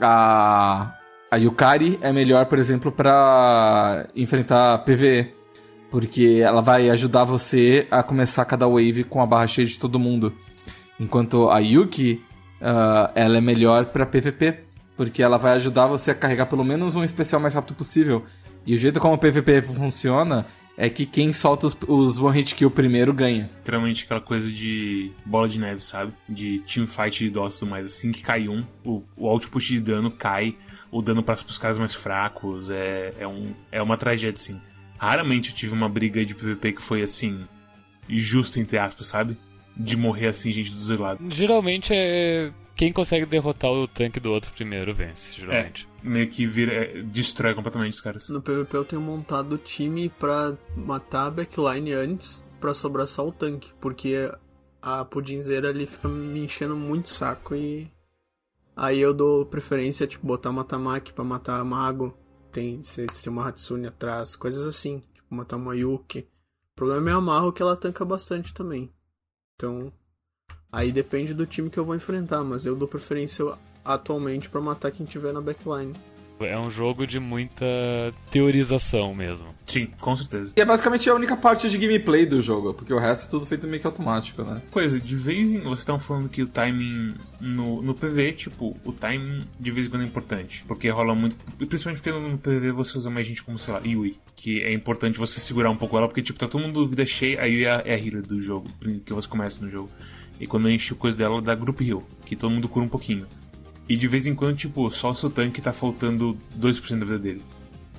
a, 0.01 0.93
a 1.31 1.35
Yukari 1.37 1.97
é 2.01 2.11
melhor, 2.11 2.45
por 2.47 2.59
exemplo, 2.59 2.91
para 2.91 4.07
enfrentar 4.15 4.79
PvE. 4.79 5.33
Porque 5.89 6.41
ela 6.43 6.61
vai 6.61 6.89
ajudar 6.89 7.23
você 7.23 7.87
a 7.89 8.03
começar 8.03 8.43
cada 8.43 8.67
wave 8.67 9.05
com 9.05 9.21
a 9.21 9.25
barra 9.25 9.47
cheia 9.47 9.65
de 9.65 9.79
todo 9.79 9.97
mundo. 9.97 10.33
Enquanto 10.99 11.49
a 11.49 11.59
Yuki, 11.59 12.21
uh, 12.61 13.09
ela 13.15 13.37
é 13.37 13.41
melhor 13.41 13.85
para 13.85 14.05
PvP 14.05 14.66
porque 14.97 15.21
ela 15.21 15.37
vai 15.37 15.53
ajudar 15.53 15.87
você 15.87 16.11
a 16.11 16.15
carregar 16.15 16.47
pelo 16.47 16.65
menos 16.65 16.95
um 16.95 17.03
especial 17.03 17.39
mais 17.39 17.53
rápido 17.53 17.75
possível. 17.75 18.25
E 18.65 18.75
o 18.75 18.77
jeito 18.77 18.99
como 18.99 19.13
o 19.13 19.17
PVP 19.17 19.61
funciona 19.61 20.45
é 20.75 20.89
que 20.89 21.05
quem 21.05 21.31
solta 21.31 21.67
os, 21.67 21.77
os 21.87 22.19
one 22.19 22.37
hit 22.37 22.53
kill 22.53 22.69
primeiro 22.69 23.13
ganha. 23.13 23.49
Literalmente 23.57 24.03
aquela 24.03 24.21
coisa 24.21 24.51
de 24.51 25.11
bola 25.25 25.49
de 25.49 25.59
neve, 25.59 25.83
sabe? 25.83 26.13
De 26.29 26.59
teamfight 26.67 27.23
de 27.23 27.29
DOS 27.29 27.55
e 27.55 27.59
tudo 27.59 27.69
mais. 27.69 27.85
Assim 27.85 28.11
que 28.11 28.21
cai 28.21 28.47
um, 28.47 28.63
o, 28.83 29.01
o 29.15 29.27
output 29.27 29.65
de 29.65 29.79
dano 29.79 30.11
cai, 30.11 30.55
o 30.91 31.01
dano 31.01 31.23
passa 31.23 31.43
pros 31.43 31.57
caras 31.57 31.79
mais 31.79 31.95
fracos. 31.95 32.69
É, 32.69 33.13
é, 33.19 33.27
um, 33.27 33.53
é 33.71 33.81
uma 33.81 33.97
tragédia, 33.97 34.35
assim. 34.35 34.61
Raramente 34.99 35.49
eu 35.49 35.55
tive 35.55 35.73
uma 35.73 35.89
briga 35.89 36.23
de 36.23 36.35
PVP 36.35 36.73
que 36.73 36.81
foi 36.81 37.01
assim. 37.01 37.39
Justa, 38.07 38.59
entre 38.59 38.77
aspas, 38.77 39.07
sabe? 39.07 39.37
De 39.75 39.97
morrer 39.97 40.27
assim, 40.27 40.51
gente 40.51 40.71
dos 40.71 40.87
dois 40.87 40.99
lados. 40.99 41.35
Geralmente 41.35 41.91
é. 41.93 42.51
Quem 42.77 42.93
consegue 42.93 43.25
derrotar 43.25 43.71
o 43.71 43.87
tanque 43.87 44.19
do 44.19 44.31
outro 44.31 44.53
primeiro 44.53 44.93
vence, 44.93 45.33
geralmente. 45.33 45.89
É, 46.03 46.07
meio 46.07 46.29
que 46.29 46.45
vira, 46.45 46.71
é, 46.71 47.01
destrói 47.01 47.55
completamente 47.55 47.93
os 47.93 48.01
caras. 48.01 48.29
No 48.29 48.39
PVP 48.39 48.77
eu 48.77 48.85
tenho 48.85 49.01
montado 49.01 49.53
o 49.53 49.57
time 49.57 50.09
pra 50.09 50.55
matar 50.75 51.25
a 51.25 51.31
backline 51.31 51.91
antes, 51.93 52.45
pra 52.59 52.75
sobrar 52.75 53.07
só 53.07 53.27
o 53.27 53.31
tanque, 53.31 53.73
porque 53.81 54.31
a 54.79 55.03
pudinzeira 55.03 55.69
ali 55.69 55.87
fica 55.87 56.07
me 56.07 56.41
enchendo 56.41 56.75
muito 56.75 57.09
saco 57.09 57.55
e. 57.55 57.91
Aí 58.75 58.99
eu 58.99 59.11
dou 59.11 59.43
preferência, 59.43 60.05
tipo, 60.05 60.27
botar 60.27 60.51
uma 60.51 60.63
Tamaki 60.63 61.11
pra 61.11 61.23
matar 61.23 61.65
mago, 61.65 62.15
tem 62.51 62.83
se, 62.83 63.07
se 63.11 63.27
uma 63.27 63.47
Hatsune 63.47 63.87
atrás, 63.87 64.35
coisas 64.35 64.63
assim, 64.67 65.01
tipo, 65.15 65.33
matar 65.33 65.55
uma 65.55 65.75
Yuki. 65.75 66.19
O 66.73 66.75
problema 66.75 67.09
é 67.09 67.13
a 67.13 67.19
Marro 67.19 67.51
que 67.51 67.63
ela 67.63 67.75
tanca 67.75 68.05
bastante 68.05 68.53
também. 68.53 68.93
Então, 69.55 69.91
Aí 70.71 70.91
depende 70.91 71.33
do 71.33 71.45
time 71.45 71.69
que 71.69 71.77
eu 71.77 71.85
vou 71.85 71.95
enfrentar, 71.95 72.43
mas 72.43 72.65
eu 72.65 72.75
dou 72.75 72.87
preferência 72.87 73.45
atualmente 73.83 74.49
para 74.49 74.59
matar 74.59 74.91
quem 74.91 75.05
tiver 75.05 75.31
na 75.31 75.41
backline. 75.41 75.93
É 76.39 76.57
um 76.57 76.69
jogo 76.69 77.07
de 77.07 77.19
muita 77.19 77.65
teorização 78.29 79.15
mesmo. 79.15 79.47
Sim, 79.65 79.87
com 79.99 80.15
certeza. 80.15 80.53
E 80.55 80.61
é 80.61 80.65
basicamente 80.65 81.09
a 81.09 81.15
única 81.15 81.35
parte 81.35 81.67
de 81.69 81.77
gameplay 81.77 82.25
do 82.25 82.39
jogo, 82.41 82.73
porque 82.73 82.93
o 82.93 82.99
resto 82.99 83.25
é 83.25 83.29
tudo 83.29 83.45
feito 83.45 83.65
meio 83.67 83.81
que 83.81 83.87
automático, 83.87 84.43
né? 84.43 84.61
Coisa, 84.69 84.99
de 84.99 85.15
vez 85.15 85.51
em. 85.51 85.61
Vocês 85.61 85.79
estão 85.79 85.99
falando 85.99 86.29
que 86.29 86.43
o 86.43 86.47
timing 86.47 87.15
no, 87.39 87.81
no 87.81 87.93
PV, 87.95 88.33
tipo, 88.33 88.77
o 88.85 88.91
timing 88.91 89.45
de 89.59 89.71
vez 89.71 89.87
em 89.87 89.89
quando 89.89 90.03
é 90.03 90.05
importante. 90.05 90.63
Porque 90.67 90.89
rola 90.89 91.15
muito. 91.15 91.35
Principalmente 91.65 92.01
porque 92.01 92.17
no 92.17 92.37
PV 92.37 92.71
você 92.71 92.97
usa 92.97 93.09
mais 93.09 93.25
gente 93.25 93.43
como, 93.43 93.57
sei 93.57 93.73
lá, 93.73 93.81
Yui. 93.83 94.17
Que 94.35 94.61
é 94.61 94.71
importante 94.71 95.17
você 95.17 95.39
segurar 95.39 95.71
um 95.71 95.77
pouco 95.77 95.97
ela, 95.97 96.07
porque, 96.07 96.21
tipo, 96.21 96.37
tá 96.37 96.47
todo 96.47 96.61
mundo 96.61 96.87
vida 96.87 97.05
cheia, 97.05 97.41
a 97.41 97.45
Yui 97.45 97.63
é 97.63 97.71
a, 97.71 97.81
é 97.83 97.95
a 97.95 97.97
healer 97.97 98.21
do 98.21 98.39
jogo, 98.39 98.69
que 99.03 99.11
você 99.11 99.27
começa 99.27 99.65
no 99.65 99.71
jogo. 99.71 99.89
E 100.39 100.47
quando 100.47 100.69
enche 100.69 100.93
o 100.93 100.95
coisa 100.95 101.17
dela, 101.17 101.41
dá 101.41 101.55
Group 101.55 101.81
Heal, 101.81 102.03
que 102.25 102.35
todo 102.35 102.51
mundo 102.51 102.69
cura 102.69 102.85
um 102.85 102.89
pouquinho. 102.89 103.25
E 103.89 103.95
de 103.95 104.07
vez 104.07 104.27
em 104.27 104.35
quando, 104.35 104.57
tipo, 104.57 104.89
só 104.91 105.11
o 105.11 105.13
seu 105.13 105.29
tanque 105.29 105.61
tá 105.61 105.71
faltando 105.71 106.37
2% 106.59 106.99
da 106.99 107.05
vida 107.05 107.19
dele. 107.19 107.41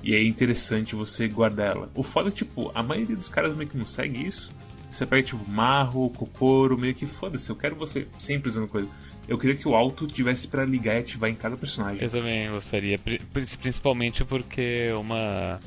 E 0.03 0.15
é 0.15 0.23
interessante 0.23 0.95
você 0.95 1.27
guardar 1.27 1.75
ela. 1.75 1.91
O 1.93 2.03
foda 2.03 2.29
é 2.29 2.31
tipo, 2.31 2.71
a 2.73 2.81
maioria 2.81 3.15
dos 3.15 3.27
caras 3.27 3.53
meio 3.53 3.69
que 3.69 3.77
não 3.77 3.85
segue 3.85 4.25
isso. 4.25 4.53
Você 4.89 5.05
pega 5.05 5.21
tipo 5.21 5.49
Marro, 5.49 6.09
Kokoro, 6.11 6.77
meio 6.77 6.95
que 6.95 7.05
foda-se, 7.05 7.49
eu 7.49 7.55
quero 7.55 7.75
você 7.75 8.07
sempre 8.17 8.49
usando 8.49 8.67
coisa. 8.67 8.89
Eu 9.27 9.37
queria 9.37 9.55
que 9.55 9.67
o 9.67 9.75
alto 9.75 10.07
tivesse 10.07 10.47
para 10.47 10.65
ligar 10.65 10.95
e 10.95 10.99
ativar 10.99 11.29
em 11.29 11.35
cada 11.35 11.55
personagem. 11.55 12.03
Eu 12.03 12.09
também 12.09 12.49
gostaria, 12.49 12.97
principalmente 13.61 14.25
porque 14.25 14.91
uma 14.97 15.59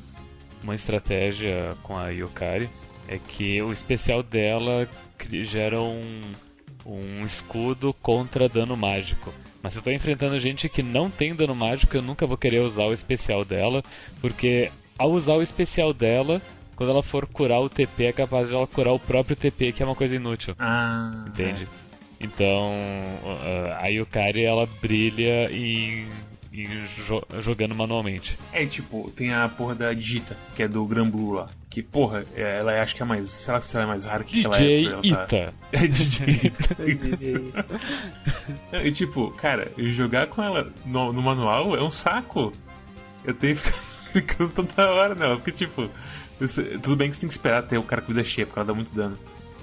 uma 0.63 0.75
estratégia 0.75 1.77
com 1.83 1.97
a 1.97 2.09
Yokari 2.09 2.69
é 3.09 3.19
que 3.19 3.61
o 3.63 3.73
especial 3.73 4.23
dela 4.23 4.89
gera 5.45 5.81
um, 5.81 6.21
um 6.85 7.23
escudo 7.23 7.95
contra 7.95 8.49
dano 8.49 8.77
mágico. 8.77 9.33
Mas 9.63 9.73
se 9.73 9.79
eu 9.79 9.83
tô 9.83 9.91
enfrentando 9.91 10.39
gente 10.41 10.69
que 10.69 10.83
não 10.83 11.09
tem 11.09 11.35
dano 11.35 11.55
mágico, 11.55 11.97
eu 11.97 12.03
nunca 12.03 12.27
vou 12.27 12.37
querer 12.37 12.61
usar 12.61 12.85
o 12.85 12.93
especial 12.93 13.45
dela, 13.45 13.83
porque 14.21 14.71
ao 14.99 15.13
usar 15.13 15.35
o 15.35 15.43
especial 15.43 15.93
dela, 15.95 16.43
quando 16.75 16.91
ela 16.91 17.03
for 17.03 17.27
curar 17.27 17.61
o 17.61 17.69
TP, 17.69 18.07
é 18.07 18.13
capaz 18.13 18.49
de 18.49 18.55
ela 18.55 18.67
curar 18.67 18.93
o 18.93 18.99
próprio 18.99 19.37
TP, 19.37 19.73
que 19.73 19.83
é 19.83 19.87
uma 19.87 19.95
coisa 19.95 20.17
inútil. 20.17 20.55
Ah. 20.59 21.25
Entende? 21.29 21.69
Então, 22.21 22.77
a 23.81 23.89
Yukari 23.89 24.45
ela 24.45 24.69
brilha 24.81 25.51
em, 25.53 26.07
em 26.53 26.87
jo 26.87 27.23
jogando 27.41 27.75
manualmente. 27.75 28.39
É 28.53 28.67
tipo, 28.67 29.11
tem 29.17 29.33
a 29.33 29.49
porra 29.49 29.75
da 29.75 29.93
Digita, 29.93 30.37
que 30.55 30.63
é 30.63 30.69
do 30.69 30.85
Granblue 30.85 31.33
lá. 31.37 31.49
Que, 31.71 31.83
porra, 31.83 32.27
é, 32.35 32.59
ela 32.59 32.81
acho 32.83 32.95
que 32.95 33.03
é 33.03 33.07
mais. 33.07 33.27
Sei 33.29 33.55
lá 33.55 33.61
se 33.61 33.75
ela 33.75 33.85
é 33.85 33.89
mais 33.89 34.05
rara 34.05 34.23
que 34.23 34.43
DJ 34.43 34.45
ela 34.45 34.57
é. 34.57 35.01
DJ 35.01 35.11
Ita. 35.11 35.27
Tá... 35.27 35.53
É 35.73 35.87
DJ 35.87 36.27
Ita. 38.71 38.83
e 38.85 38.93
tipo, 38.93 39.31
cara, 39.31 39.73
jogar 39.79 40.27
com 40.27 40.43
ela 40.43 40.71
no, 40.85 41.13
no 41.13 41.23
manual 41.23 41.75
é 41.75 41.83
um 41.83 41.91
saco. 41.91 42.53
Eu 43.25 43.33
tenho 43.33 43.57
que 43.57 43.73
ficar 44.13 44.49
toda 44.49 44.91
hora 44.91 45.15
nela. 45.15 45.37
Porque, 45.37 45.53
tipo, 45.53 45.89
tudo 46.83 46.97
bem 46.97 47.09
que 47.09 47.17
você 47.17 47.23
tem 47.23 47.29
que 47.29 47.35
esperar 47.35 47.63
ter 47.63 47.79
o 47.79 47.83
cara 47.83 48.03
com 48.03 48.09
vida 48.09 48.25
cheia, 48.25 48.47
porque 48.47 48.59
ela 48.59 48.67
dá 48.67 48.75
muito 48.75 48.95
dano. 48.95 49.17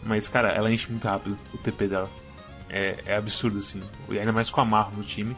Mas, 0.03 0.27
cara, 0.27 0.49
ela 0.49 0.71
enche 0.71 0.89
muito 0.89 1.05
rápido 1.05 1.37
o 1.53 1.57
TP 1.57 1.87
dela. 1.87 2.09
É, 2.69 2.95
é 3.05 3.15
absurdo, 3.17 3.59
assim. 3.59 3.81
E 4.09 4.17
ainda 4.17 4.31
mais 4.31 4.49
com 4.49 4.61
a 4.61 4.65
Marro 4.65 4.95
no 4.95 5.03
time 5.03 5.35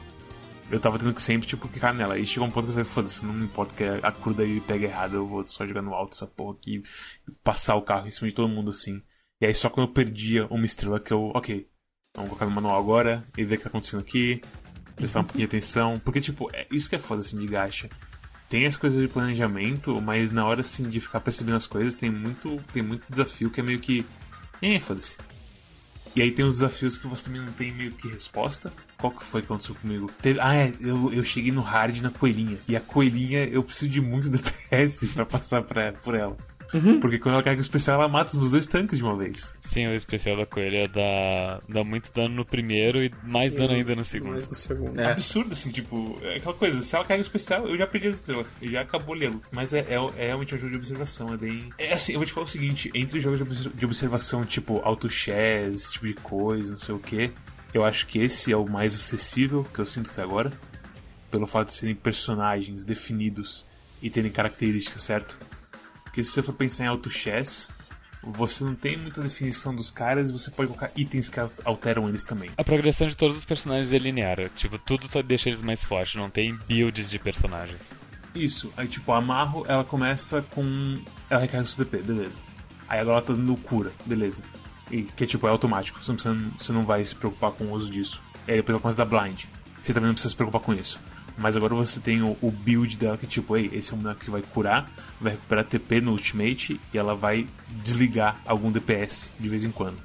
eu 0.72 0.80
tava 0.80 0.98
tendo 0.98 1.14
que 1.14 1.22
sempre, 1.22 1.48
tipo, 1.48 1.68
clicar 1.68 1.94
nela. 1.94 2.18
E 2.18 2.26
chegou 2.26 2.48
um 2.48 2.52
ponto 2.52 2.66
que 2.66 2.70
eu 2.70 2.74
falei, 2.74 2.90
foda-se, 2.90 3.26
não 3.26 3.34
me 3.34 3.46
importa 3.46 3.76
que 3.76 3.84
a 3.84 4.12
cura 4.12 4.38
daí 4.38 4.62
pega 4.62 4.86
errado, 4.86 5.16
eu 5.16 5.28
vou 5.28 5.44
só 5.46 5.66
jogar 5.66 5.82
no 5.82 5.94
alto 5.94 6.14
essa 6.14 6.28
porra 6.28 6.54
aqui 6.54 6.82
e 7.28 7.32
passar 7.44 7.76
o 7.76 7.82
carro 7.82 8.08
em 8.08 8.10
cima 8.10 8.30
de 8.30 8.36
todo 8.36 8.48
mundo 8.48 8.70
assim. 8.70 9.02
E 9.42 9.46
aí 9.46 9.54
só 9.54 9.70
quando 9.70 9.88
eu 9.88 9.94
perdia 9.94 10.46
uma 10.48 10.66
estrela 10.66 11.00
que 11.00 11.12
eu, 11.12 11.32
ok, 11.36 11.68
vamos 12.16 12.30
colocar 12.30 12.46
no 12.46 12.52
manual 12.52 12.80
agora 12.80 13.24
e 13.38 13.44
ver 13.44 13.56
o 13.56 13.58
que 13.58 13.64
tá 13.64 13.70
acontecendo 13.70 14.02
aqui, 14.02 14.42
prestar 14.96 15.22
um 15.22 15.24
pouquinho 15.24 15.48
de 15.48 15.58
atenção. 15.58 16.00
Porque, 16.00 16.22
tipo, 16.22 16.50
é 16.54 16.68
isso 16.72 16.90
que 16.90 16.96
é 16.96 17.00
foda 17.00 17.22
assim 17.22 17.40
de 17.40 17.48
gacha. 17.48 17.90
Tem 18.48 18.66
as 18.66 18.78
coisas 18.78 19.02
de 19.02 19.08
planejamento, 19.08 20.02
mas 20.02 20.32
na 20.32 20.46
hora 20.46 20.62
assim 20.62 20.90
de 20.90 21.00
ficar 21.00 21.22
percebendo 21.22 21.56
as 21.56 21.68
coisas 21.68 21.96
tem 21.96 22.10
muito, 22.10 22.58
tem 22.74 22.84
muito 22.84 23.06
desafio 23.10 23.50
que 23.50 23.60
é 23.60 23.64
meio 23.64 23.80
que. 23.80 24.06
É, 24.62 24.80
foda-se. 24.80 25.18
E 26.16 26.22
aí 26.22 26.32
tem 26.32 26.44
os 26.44 26.56
desafios 26.56 26.98
que 26.98 27.08
você 27.08 27.26
também 27.26 27.42
não 27.42 27.52
tem 27.54 27.72
meio 27.72 27.92
que 27.92 28.08
resposta. 28.08 28.72
Qual 28.98 29.14
que 29.14 29.24
foi 29.24 29.42
que 29.42 29.46
aconteceu 29.46 29.76
comigo? 29.76 30.12
Teve... 30.22 30.40
Ah, 30.40 30.56
é, 30.56 30.74
eu, 30.80 31.12
eu 31.14 31.24
cheguei 31.24 31.52
no 31.52 31.62
hard 31.62 32.02
na 32.02 32.10
coelhinha. 32.10 32.58
E 32.68 32.76
a 32.76 32.82
coelhinha 32.82 33.46
eu 33.46 33.64
preciso 33.64 33.90
de 33.90 34.02
muito 34.02 34.30
DPS 34.30 35.06
para 35.14 35.26
passar 35.26 35.64
pra, 35.64 35.94
por 35.94 36.14
ela. 36.16 36.36
Uhum. 36.74 37.00
Porque 37.00 37.20
quando 37.20 37.36
ela 37.36 37.44
carrega 37.44 37.60
o 37.60 37.64
especial, 37.64 38.00
ela 38.00 38.10
mata 38.10 38.38
os 38.38 38.52
dois 38.52 38.68
tanques 38.68 38.98
de 38.98 39.04
uma 39.04 39.16
vez. 39.16 39.58
Sim, 39.62 39.88
o 39.88 39.96
especial 39.96 40.38
da 40.38 40.46
coelha 40.46 40.88
dá, 40.88 41.60
dá 41.68 41.84
muito 41.84 42.12
dano 42.14 42.36
no 42.36 42.46
primeiro 42.46 43.04
e 43.04 43.12
mais 43.24 43.54
dano 43.54 43.74
ainda 43.74 43.96
no 43.96 44.06
segundo. 44.06 44.34
Mais 44.34 44.50
no 44.50 44.56
segundo. 44.56 45.00
É. 45.00 45.12
Absurdo, 45.12 45.54
assim, 45.54 45.72
tipo, 45.72 46.18
é 46.22 46.38
aquela 46.38 46.56
coisa, 46.56 46.82
se 46.82 46.96
ela 46.96 47.04
carrega 47.04 47.22
o 47.22 47.28
especial, 47.28 47.68
eu 47.68 47.78
já 47.78 47.88
perdi 47.88 48.08
as 48.08 48.16
estrelas, 48.16 48.58
e 48.62 48.72
já 48.72 48.82
acabou 48.82 49.16
lê-lo. 49.16 49.42
Mas 49.52 49.74
é, 49.74 49.80
é, 49.80 49.96
é, 50.18 50.28
realmente 50.28 50.56
um 50.56 50.58
jogo 50.58 50.72
de 50.72 50.78
observação, 50.78 51.34
é 51.34 51.38
bem. 51.38 51.70
É 51.78 51.94
assim, 51.94 52.14
eu 52.14 52.20
vou 52.20 52.26
te 52.26 52.34
falar 52.34 52.46
o 52.46 52.50
seguinte: 52.50 52.90
entre 52.94 53.20
jogos 53.20 53.70
de 53.74 53.86
observação, 53.86 54.44
tipo 54.46 54.82
auto 54.84 55.10
chess, 55.10 55.76
esse 55.76 55.94
tipo 55.94 56.08
de 56.08 56.14
coisa, 56.16 56.72
não 56.72 56.78
sei 56.78 56.96
o 56.96 57.00
que, 57.00 57.32
eu 57.74 57.84
acho 57.84 58.08
que 58.08 58.20
esse 58.20 58.52
é 58.52 58.58
o 58.58 58.68
mais 58.68 58.94
acessível 58.94 59.66
que 59.74 59.80
eu 59.80 59.86
sinto 59.86 60.10
até 60.12 60.22
agora. 60.22 60.52
Pelo 61.30 61.48
fato 61.48 61.70
de 61.70 61.76
serem 61.76 61.96
personagens 61.96 62.84
definidos 62.84 63.66
e 64.02 64.10
terem 64.10 64.30
características, 64.30 65.04
certo? 65.04 65.38
Porque 66.12 66.26
se 66.26 66.32
você 66.32 66.44
for 66.44 66.52
pensar 66.52 66.84
em 66.84 66.88
auto 66.88 67.10
chess, 67.10 67.72
você 68.22 68.66
não 68.66 68.76
tem 68.76 68.98
muita 68.98 69.22
definição 69.22 69.74
dos 69.74 69.90
caras 69.90 70.30
e 70.30 70.34
você 70.34 70.52
pode 70.52 70.68
colocar 70.68 70.92
itens 70.94 71.30
que 71.30 71.40
alteram 71.64 72.10
eles 72.10 72.26
também. 72.26 72.50
A 72.58 72.64
progressão 72.66 73.08
de 73.08 73.16
todos 73.16 73.38
os 73.38 73.46
personagens 73.46 73.94
é 73.94 73.98
linear, 73.98 74.50
tipo, 74.50 74.78
tudo 74.78 75.08
deixa 75.24 75.48
eles 75.48 75.62
mais 75.62 75.86
fortes, 75.86 76.16
não 76.16 76.30
tem 76.30 76.54
builds 76.68 77.10
de 77.10 77.18
personagens. 77.18 77.94
Isso, 78.36 78.74
aí 78.76 78.90
tipo, 78.90 79.10
a 79.14 79.18
Amarro, 79.20 79.66
ela 79.70 79.86
começa 79.86 80.42
com. 80.42 81.00
Ela 81.30 81.40
recarga 81.40 81.66
seu 81.66 81.86
DP, 81.86 82.00
beleza. 82.00 82.38
Aí 82.90 83.00
agora 83.00 83.18
ela 83.18 83.26
tá 83.26 83.32
dando 83.32 83.56
cura, 83.56 83.92
beleza. 84.06 84.44
E, 84.92 85.04
que 85.04 85.26
tipo, 85.26 85.48
é 85.48 85.50
automático, 85.50 86.04
você 86.04 86.12
não, 86.12 86.16
precisa, 86.18 86.52
você 86.58 86.72
não 86.74 86.84
vai 86.84 87.02
se 87.06 87.16
preocupar 87.16 87.52
com 87.52 87.64
o 87.66 87.72
uso 87.72 87.90
disso. 87.90 88.22
Aí 88.46 88.58
depois 88.58 88.74
ela 88.74 88.82
começa 88.82 89.02
a 89.02 89.06
dar 89.06 89.18
blind. 89.18 89.46
Você 89.82 89.94
também 89.94 90.08
não 90.08 90.14
precisa 90.14 90.30
se 90.30 90.36
preocupar 90.36 90.62
com 90.62 90.74
isso. 90.74 91.00
Mas 91.38 91.56
agora 91.56 91.74
você 91.74 92.00
tem 92.00 92.22
o, 92.22 92.38
o, 92.42 92.52
build 92.52 92.98
dela 92.98 93.18
que 93.18 93.26
tipo, 93.26 93.56
ei, 93.56 93.70
esse 93.74 93.94
é 93.94 93.96
um 93.96 94.00
boneco 94.00 94.22
que 94.22 94.30
vai 94.30 94.42
curar, 94.42 94.90
vai 95.20 95.34
recuperar 95.34 95.66
TP 95.66 96.02
no 96.02 96.12
ultimate 96.12 96.80
e 96.94 96.98
ela 96.98 97.16
vai 97.16 97.48
desligar 97.84 98.40
algum 98.46 98.72
DPS 98.72 99.32
de 99.40 99.50
vez 99.50 99.64
em 99.64 99.72
quando. 99.72 99.98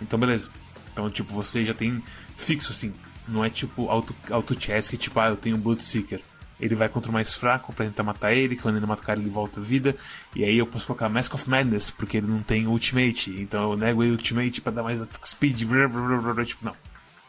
Então 0.00 0.18
beleza. 0.18 0.48
Então 0.92 1.10
tipo, 1.10 1.32
você 1.32 1.64
já 1.64 1.74
tem 1.74 2.02
fixo 2.36 2.70
assim. 2.70 2.92
Não 3.26 3.44
é 3.44 3.50
tipo 3.50 3.88
auto, 3.88 4.14
auto 4.30 4.58
chess 4.58 4.88
que 4.88 4.96
tipo, 4.96 5.18
ah, 5.20 5.28
eu 5.28 5.36
tenho 5.36 5.58
Bloodseeker. 5.58 6.20
Ele 6.60 6.74
vai 6.74 6.88
contra 6.88 7.08
o 7.08 7.14
mais 7.14 7.34
fraco 7.34 7.72
pra 7.72 7.86
tentar 7.86 8.02
matar 8.02 8.32
ele, 8.32 8.56
que 8.56 8.62
quando 8.62 8.76
ele 8.76 8.86
mata 8.86 9.00
o 9.00 9.04
cara 9.04 9.20
ele 9.20 9.30
volta 9.30 9.60
a 9.60 9.62
vida. 9.62 9.96
E 10.34 10.44
aí 10.44 10.58
eu 10.58 10.66
posso 10.66 10.86
colocar 10.86 11.08
Mask 11.08 11.32
of 11.34 11.48
Madness, 11.48 11.90
porque 11.90 12.16
ele 12.16 12.26
não 12.26 12.42
tem 12.42 12.66
ultimate. 12.66 13.30
Então 13.30 13.70
eu 13.70 13.76
nego 13.76 14.02
ele 14.02 14.12
ultimate 14.12 14.60
pra 14.60 14.72
dar 14.72 14.82
mais 14.82 15.00
attack 15.00 15.28
speed. 15.28 15.64
Blá, 15.64 15.86
blá, 15.86 16.32
blá, 16.32 16.44
tipo, 16.44 16.64
não 16.64 16.74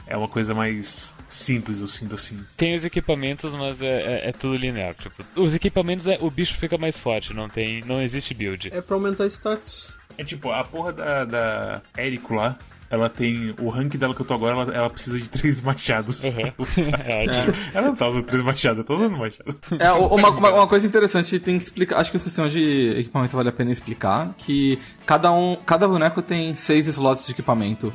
é 0.09 0.17
uma 0.17 0.27
coisa 0.27 0.53
mais 0.53 1.15
simples, 1.29 1.81
eu 1.81 1.87
sinto 1.87 2.15
assim. 2.15 2.39
Tem 2.57 2.75
os 2.75 2.83
equipamentos, 2.83 3.53
mas 3.53 3.81
é, 3.81 3.85
é, 4.25 4.29
é 4.29 4.31
tudo 4.31 4.55
linear. 4.55 4.95
Tipo, 4.95 5.23
os 5.35 5.53
equipamentos 5.53 6.07
é 6.07 6.17
o 6.19 6.31
bicho 6.31 6.57
fica 6.57 6.77
mais 6.77 6.97
forte, 6.97 7.33
não 7.33 7.47
tem, 7.47 7.81
não 7.85 8.01
existe 8.01 8.33
build. 8.33 8.69
É 8.73 8.81
pra 8.81 8.95
aumentar 8.95 9.27
status. 9.27 9.93
É 10.17 10.23
tipo, 10.23 10.51
a 10.51 10.63
porra 10.63 10.91
da, 10.91 11.25
da 11.25 11.81
Érico 11.95 12.33
lá, 12.33 12.57
ela 12.89 13.07
tem. 13.07 13.53
O 13.59 13.69
rank 13.69 13.95
dela 13.95 14.15
que 14.15 14.21
eu 14.21 14.25
tô 14.25 14.33
agora, 14.33 14.53
ela, 14.53 14.75
ela 14.75 14.89
precisa 14.89 15.19
de 15.19 15.29
três 15.31 15.61
machados. 15.61 16.23
Uhum. 16.23 16.31
é. 17.05 17.25
Ela 17.73 17.87
não 17.87 17.95
tá 17.95 18.07
usando 18.07 18.23
três 18.23 18.43
machados, 18.43 18.79
ela 18.79 18.87
tá 18.87 18.93
usando 18.95 19.17
machado. 19.17 19.55
É, 19.79 19.91
uma, 19.91 20.29
uma, 20.29 20.53
uma 20.55 20.67
coisa 20.67 20.87
interessante, 20.87 21.39
tem 21.39 21.57
que 21.57 21.65
explicar. 21.65 21.99
Acho 21.99 22.09
que 22.11 22.17
o 22.17 22.19
sistema 22.19 22.49
de 22.49 22.99
equipamento 22.99 23.37
vale 23.37 23.49
a 23.49 23.53
pena 23.53 23.71
explicar. 23.71 24.33
Que 24.37 24.79
cada 25.05 25.31
um. 25.31 25.55
Cada 25.65 25.87
boneco 25.87 26.21
tem 26.21 26.55
seis 26.55 26.87
slots 26.87 27.27
de 27.27 27.31
equipamento. 27.31 27.93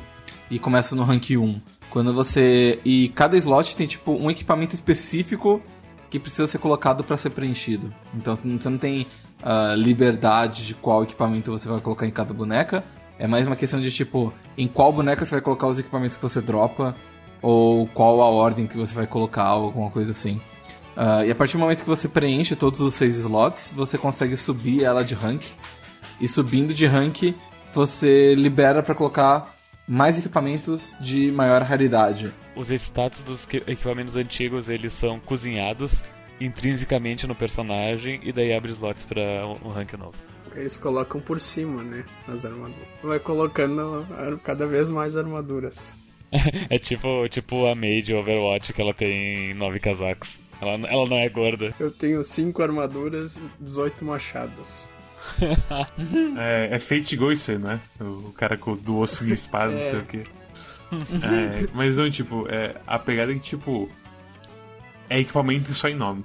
E 0.49 0.59
começa 0.59 0.95
no 0.95 1.03
rank 1.03 1.31
1. 1.31 1.59
Quando 1.95 2.13
você. 2.13 2.77
E 2.83 3.07
cada 3.15 3.37
slot 3.37 3.73
tem, 3.73 3.87
tipo, 3.87 4.11
um 4.11 4.29
equipamento 4.29 4.75
específico 4.75 5.61
que 6.09 6.19
precisa 6.19 6.45
ser 6.45 6.57
colocado 6.57 7.05
para 7.05 7.15
ser 7.15 7.29
preenchido. 7.29 7.89
Então 8.13 8.35
você 8.35 8.69
não 8.69 8.77
tem 8.77 9.07
uh, 9.41 9.73
liberdade 9.77 10.65
de 10.65 10.73
qual 10.73 11.03
equipamento 11.03 11.53
você 11.53 11.69
vai 11.69 11.79
colocar 11.79 12.05
em 12.05 12.11
cada 12.11 12.33
boneca. 12.33 12.83
É 13.17 13.27
mais 13.27 13.47
uma 13.47 13.55
questão 13.55 13.79
de 13.79 13.89
tipo, 13.89 14.33
em 14.57 14.67
qual 14.67 14.91
boneca 14.91 15.23
você 15.23 15.35
vai 15.35 15.41
colocar 15.41 15.67
os 15.67 15.79
equipamentos 15.79 16.17
que 16.17 16.21
você 16.21 16.41
dropa, 16.41 16.93
ou 17.41 17.87
qual 17.87 18.21
a 18.21 18.27
ordem 18.27 18.67
que 18.67 18.75
você 18.75 18.93
vai 18.93 19.07
colocar, 19.07 19.55
ou 19.55 19.67
alguma 19.67 19.89
coisa 19.89 20.11
assim. 20.11 20.35
Uh, 20.97 21.23
e 21.25 21.31
a 21.31 21.35
partir 21.35 21.53
do 21.53 21.59
momento 21.61 21.83
que 21.83 21.89
você 21.89 22.09
preenche 22.09 22.57
todos 22.57 22.81
os 22.81 22.93
seis 22.93 23.15
slots, 23.15 23.71
você 23.73 23.97
consegue 23.97 24.35
subir 24.35 24.83
ela 24.83 25.01
de 25.01 25.15
rank. 25.15 25.43
E 26.19 26.27
subindo 26.27 26.73
de 26.73 26.85
rank, 26.85 27.33
você 27.73 28.35
libera 28.35 28.83
para 28.83 28.93
colocar 28.93 29.54
mais 29.87 30.17
equipamentos 30.17 30.95
de 30.99 31.31
maior 31.31 31.61
raridade. 31.61 32.31
Os 32.55 32.69
status 32.69 33.21
dos 33.21 33.47
equipamentos 33.67 34.15
antigos, 34.15 34.69
eles 34.69 34.93
são 34.93 35.19
cozinhados 35.19 36.03
intrinsecamente 36.39 37.25
no 37.27 37.35
personagem 37.35 38.19
e 38.23 38.31
daí 38.31 38.53
abre 38.53 38.71
slots 38.71 39.05
para 39.05 39.45
um 39.63 39.69
rank 39.69 39.93
novo. 39.93 40.15
Eles 40.53 40.77
colocam 40.77 41.19
por 41.19 41.39
cima, 41.39 41.83
né, 41.83 42.05
as 42.27 42.45
armaduras. 42.45 42.87
Vai 43.03 43.19
colocando 43.19 44.05
cada 44.43 44.65
vez 44.65 44.89
mais 44.89 45.17
armaduras. 45.17 45.93
é 46.69 46.79
tipo, 46.79 47.27
tipo 47.29 47.65
a 47.65 47.75
Made 47.75 48.13
Overwatch 48.13 48.73
que 48.73 48.81
ela 48.81 48.93
tem 48.93 49.53
nove 49.53 49.79
casacos. 49.79 50.39
Ela, 50.61 50.71
ela 50.87 51.05
não 51.05 51.17
é 51.17 51.27
gorda. 51.27 51.75
Eu 51.79 51.91
tenho 51.91 52.23
cinco 52.23 52.63
armaduras 52.63 53.37
e 53.37 53.49
18 53.59 54.05
machados. 54.05 54.89
é, 56.37 56.69
é 56.71 56.79
Fate 56.79 57.17
aí, 57.51 57.57
não 57.57 57.71
é? 57.71 57.79
O 57.99 58.33
cara 58.35 58.57
do 58.57 58.97
osso 58.97 59.25
e 59.25 59.31
espada, 59.31 59.71
é. 59.71 59.75
não 59.75 59.81
sei 59.81 59.99
o 59.99 60.05
que. 60.05 60.23
É, 61.23 61.67
mas 61.73 61.97
não, 61.97 62.09
tipo, 62.09 62.47
é, 62.49 62.75
a 62.85 62.97
pegada 62.99 63.31
é 63.31 63.35
que, 63.35 63.41
tipo, 63.41 63.89
é 65.09 65.19
equipamento 65.19 65.73
só 65.73 65.87
em 65.87 65.95
nome. 65.95 66.23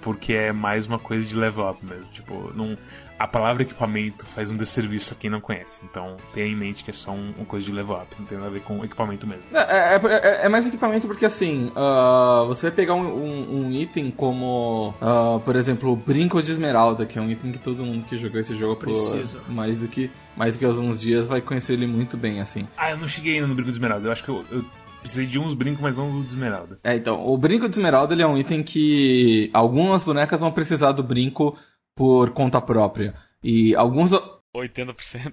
Porque 0.00 0.32
é 0.32 0.52
mais 0.52 0.86
uma 0.86 0.98
coisa 0.98 1.26
de 1.26 1.36
level 1.36 1.68
up 1.68 1.84
mesmo. 1.84 2.06
Tipo, 2.06 2.52
não, 2.54 2.76
a 3.22 3.26
palavra 3.28 3.62
equipamento 3.62 4.26
faz 4.26 4.50
um 4.50 4.56
desserviço 4.56 5.14
a 5.14 5.16
quem 5.16 5.30
não 5.30 5.40
conhece. 5.40 5.82
Então 5.88 6.16
tenha 6.34 6.48
em 6.48 6.56
mente 6.56 6.82
que 6.82 6.90
é 6.90 6.92
só 6.92 7.12
um, 7.12 7.32
uma 7.36 7.46
coisa 7.46 7.64
de 7.64 7.70
level 7.70 7.94
up, 7.94 8.08
não 8.18 8.26
tem 8.26 8.36
nada 8.36 8.50
a 8.50 8.52
ver 8.52 8.62
com 8.62 8.84
equipamento 8.84 9.28
mesmo. 9.28 9.44
É, 9.54 9.94
é, 9.94 10.00
é, 10.04 10.46
é 10.46 10.48
mais 10.48 10.66
equipamento 10.66 11.06
porque 11.06 11.24
assim, 11.24 11.70
uh, 11.76 12.48
você 12.48 12.62
vai 12.62 12.72
pegar 12.72 12.96
um, 12.96 13.06
um, 13.06 13.60
um 13.60 13.72
item 13.72 14.10
como, 14.10 14.92
uh, 15.00 15.38
por 15.38 15.54
exemplo, 15.54 15.92
o 15.92 15.96
Brinco 15.96 16.42
de 16.42 16.50
Esmeralda, 16.50 17.06
que 17.06 17.16
é 17.16 17.22
um 17.22 17.30
item 17.30 17.52
que 17.52 17.60
todo 17.60 17.84
mundo 17.84 18.04
que 18.06 18.18
jogou 18.18 18.40
esse 18.40 18.56
jogo 18.56 18.74
Precisa. 18.74 19.38
por 19.38 19.52
mais 19.52 19.78
do 19.78 19.86
que 19.86 20.10
mais 20.36 20.54
do 20.54 20.58
que 20.58 20.64
alguns 20.64 21.00
dias 21.00 21.28
vai 21.28 21.40
conhecer 21.40 21.74
ele 21.74 21.86
muito 21.86 22.16
bem, 22.16 22.40
assim. 22.40 22.66
Ah, 22.76 22.90
eu 22.90 22.96
não 22.96 23.06
cheguei 23.06 23.34
ainda 23.34 23.46
no 23.46 23.54
Brinco 23.54 23.70
de 23.70 23.76
Esmeralda. 23.76 24.08
Eu 24.08 24.10
acho 24.10 24.24
que 24.24 24.30
eu, 24.30 24.44
eu 24.50 24.64
precisei 25.02 25.26
de 25.26 25.38
uns 25.38 25.52
brincos, 25.52 25.82
mas 25.82 25.96
não 25.96 26.10
do 26.10 26.22
de 26.22 26.28
esmeralda. 26.28 26.78
É, 26.82 26.94
então, 26.94 27.26
o 27.26 27.36
brinco 27.36 27.68
de 27.68 27.74
esmeralda 27.74 28.14
ele 28.14 28.22
é 28.22 28.26
um 28.26 28.38
item 28.38 28.62
que 28.62 29.50
algumas 29.52 30.02
bonecas 30.02 30.40
vão 30.40 30.50
precisar 30.50 30.92
do 30.92 31.02
brinco 31.02 31.58
por 32.02 32.30
conta 32.30 32.60
própria. 32.60 33.14
E 33.44 33.76
alguns. 33.76 34.10
80%. 34.52 35.32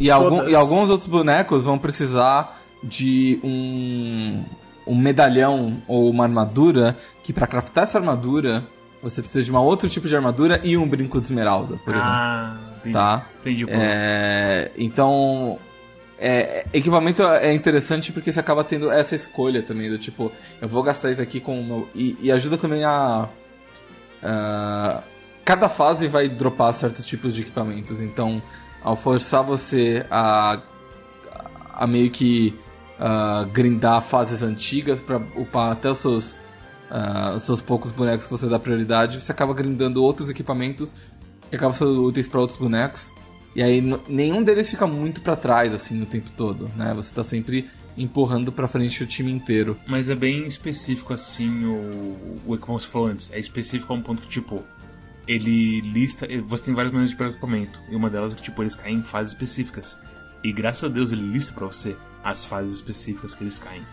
E, 0.00 0.10
algum, 0.10 0.48
e 0.48 0.54
alguns 0.54 0.88
outros 0.88 1.06
bonecos 1.06 1.62
vão 1.62 1.78
precisar 1.78 2.58
de 2.82 3.38
um, 3.44 4.42
um 4.86 4.96
medalhão 4.96 5.82
ou 5.86 6.08
uma 6.08 6.24
armadura 6.24 6.96
que 7.22 7.34
para 7.34 7.46
craftar 7.46 7.84
essa 7.84 7.98
armadura 7.98 8.64
você 9.02 9.20
precisa 9.20 9.44
de 9.44 9.52
um 9.52 9.56
outro 9.56 9.86
tipo 9.90 10.08
de 10.08 10.16
armadura 10.16 10.58
e 10.64 10.74
um 10.74 10.88
brinco 10.88 11.20
de 11.20 11.26
esmeralda, 11.26 11.76
por 11.84 11.94
ah, 11.94 12.56
exemplo. 12.56 12.76
Entendi. 12.78 12.92
Tá? 12.94 13.26
Entendi. 13.40 13.66
É, 13.68 14.70
então, 14.78 15.58
é, 16.18 16.64
equipamento 16.72 17.22
é 17.22 17.52
interessante 17.52 18.10
porque 18.10 18.32
você 18.32 18.40
acaba 18.40 18.64
tendo 18.64 18.90
essa 18.90 19.14
escolha 19.14 19.62
também, 19.62 19.90
do 19.90 19.98
tipo, 19.98 20.32
eu 20.62 20.68
vou 20.68 20.82
gastar 20.82 21.10
isso 21.10 21.20
aqui 21.20 21.40
com 21.40 21.60
o 21.60 21.62
meu. 21.62 21.88
E, 21.94 22.16
e 22.22 22.32
ajuda 22.32 22.56
também 22.56 22.84
a. 22.84 23.28
Uh, 24.22 25.13
cada 25.44 25.68
fase 25.68 26.08
vai 26.08 26.28
dropar 26.28 26.72
certos 26.74 27.04
tipos 27.04 27.34
de 27.34 27.42
equipamentos, 27.42 28.00
então 28.00 28.42
ao 28.82 28.96
forçar 28.96 29.44
você 29.44 30.06
a, 30.10 30.60
a 31.72 31.86
meio 31.86 32.10
que 32.10 32.54
uh, 32.98 33.46
grindar 33.50 34.02
fases 34.02 34.42
antigas 34.42 35.02
para 35.02 35.18
upar 35.36 35.72
até 35.72 35.90
os 35.90 35.98
seus, 35.98 36.32
uh, 36.90 37.36
os 37.36 37.42
seus 37.42 37.60
poucos 37.60 37.90
bonecos 37.90 38.26
que 38.26 38.32
você 38.32 38.46
dá 38.46 38.58
prioridade, 38.58 39.20
você 39.20 39.32
acaba 39.32 39.52
grindando 39.52 40.02
outros 40.02 40.30
equipamentos 40.30 40.94
que 41.50 41.56
acabam 41.56 41.76
sendo 41.76 42.04
úteis 42.04 42.26
para 42.26 42.40
outros 42.40 42.58
bonecos. 42.58 43.12
E 43.54 43.62
aí 43.62 43.80
nenhum 44.08 44.42
deles 44.42 44.68
fica 44.68 44.86
muito 44.86 45.20
para 45.20 45.36
trás 45.36 45.72
assim 45.72 46.02
o 46.02 46.06
tempo 46.06 46.28
todo, 46.36 46.68
né? 46.76 46.92
Você 46.94 47.14
tá 47.14 47.22
sempre 47.22 47.70
empurrando 47.96 48.50
para 48.50 48.66
frente 48.66 49.00
o 49.04 49.06
time 49.06 49.30
inteiro. 49.30 49.76
Mas 49.86 50.10
é 50.10 50.16
bem 50.16 50.44
específico 50.44 51.12
assim 51.14 51.64
o, 51.64 52.40
o 52.44 52.58
como 52.58 52.80
você 52.80 52.88
falou 52.88 53.08
antes, 53.08 53.30
é 53.32 53.38
específico 53.38 53.92
a 53.92 53.96
um 53.96 54.02
ponto 54.02 54.22
que 54.22 54.28
tipo 54.28 54.64
ele 55.26 55.80
lista, 55.80 56.26
você 56.46 56.64
tem 56.64 56.74
várias 56.74 56.92
maneiras 56.92 57.10
de 57.10 57.16
pegar 57.16 57.30
equipamento, 57.30 57.80
e 57.88 57.96
uma 57.96 58.10
delas 58.10 58.32
é 58.32 58.36
que 58.36 58.42
tipo 58.42 58.62
eles 58.62 58.76
caem 58.76 58.98
em 58.98 59.02
fases 59.02 59.32
específicas. 59.32 59.98
E 60.42 60.52
graças 60.52 60.84
a 60.84 60.92
Deus 60.92 61.10
ele 61.10 61.22
lista 61.22 61.52
para 61.52 61.66
você 61.66 61.96
as 62.22 62.44
fases 62.44 62.74
específicas 62.74 63.34
que 63.34 63.42
eles 63.42 63.58
caem. 63.58 63.84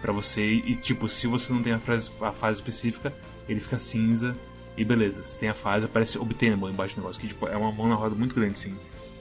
para 0.00 0.12
você 0.12 0.44
e 0.44 0.76
tipo, 0.76 1.08
se 1.08 1.26
você 1.26 1.52
não 1.52 1.62
tem 1.62 1.72
a 1.72 1.78
fase, 1.78 2.10
a 2.20 2.32
fase 2.32 2.60
específica, 2.60 3.12
ele 3.48 3.60
fica 3.60 3.78
cinza 3.78 4.36
e 4.76 4.84
beleza. 4.84 5.24
Se 5.24 5.38
tem 5.38 5.48
a 5.48 5.54
fase, 5.54 5.86
aparece 5.86 6.18
obtainable 6.18 6.70
embaixo 6.70 6.94
do 6.94 7.00
negócio, 7.00 7.20
que 7.20 7.28
tipo, 7.28 7.48
é 7.48 7.56
uma 7.56 7.72
mão 7.72 7.88
na 7.88 7.94
roda 7.94 8.14
muito 8.14 8.34
grande 8.34 8.58
sim. 8.58 8.76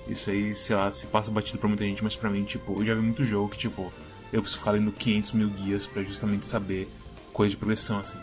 Isso 0.08 0.30
aí, 0.30 0.56
sei 0.56 0.76
lá, 0.76 0.90
se 0.90 1.08
passa 1.08 1.32
batido 1.32 1.58
pra 1.58 1.68
muita 1.68 1.84
gente, 1.84 2.04
mas 2.04 2.16
pra 2.16 2.30
mim, 2.30 2.44
tipo, 2.44 2.80
eu 2.80 2.86
já 2.86 2.94
vi 2.96 3.02
muito 3.02 3.26
jogo 3.26 3.50
que, 3.50 3.58
tipo, 3.58 3.92
eu 4.32 4.42
preciso 4.42 4.60
ficar 4.60 4.72
lendo 4.72 4.92
500 4.92 5.32
mil 5.34 5.50
guias 5.50 5.86
para 5.86 6.02
justamente 6.04 6.46
saber 6.46 6.88
coisa 7.34 7.50
de 7.50 7.58
progressão, 7.58 8.00
assim. 8.00 8.20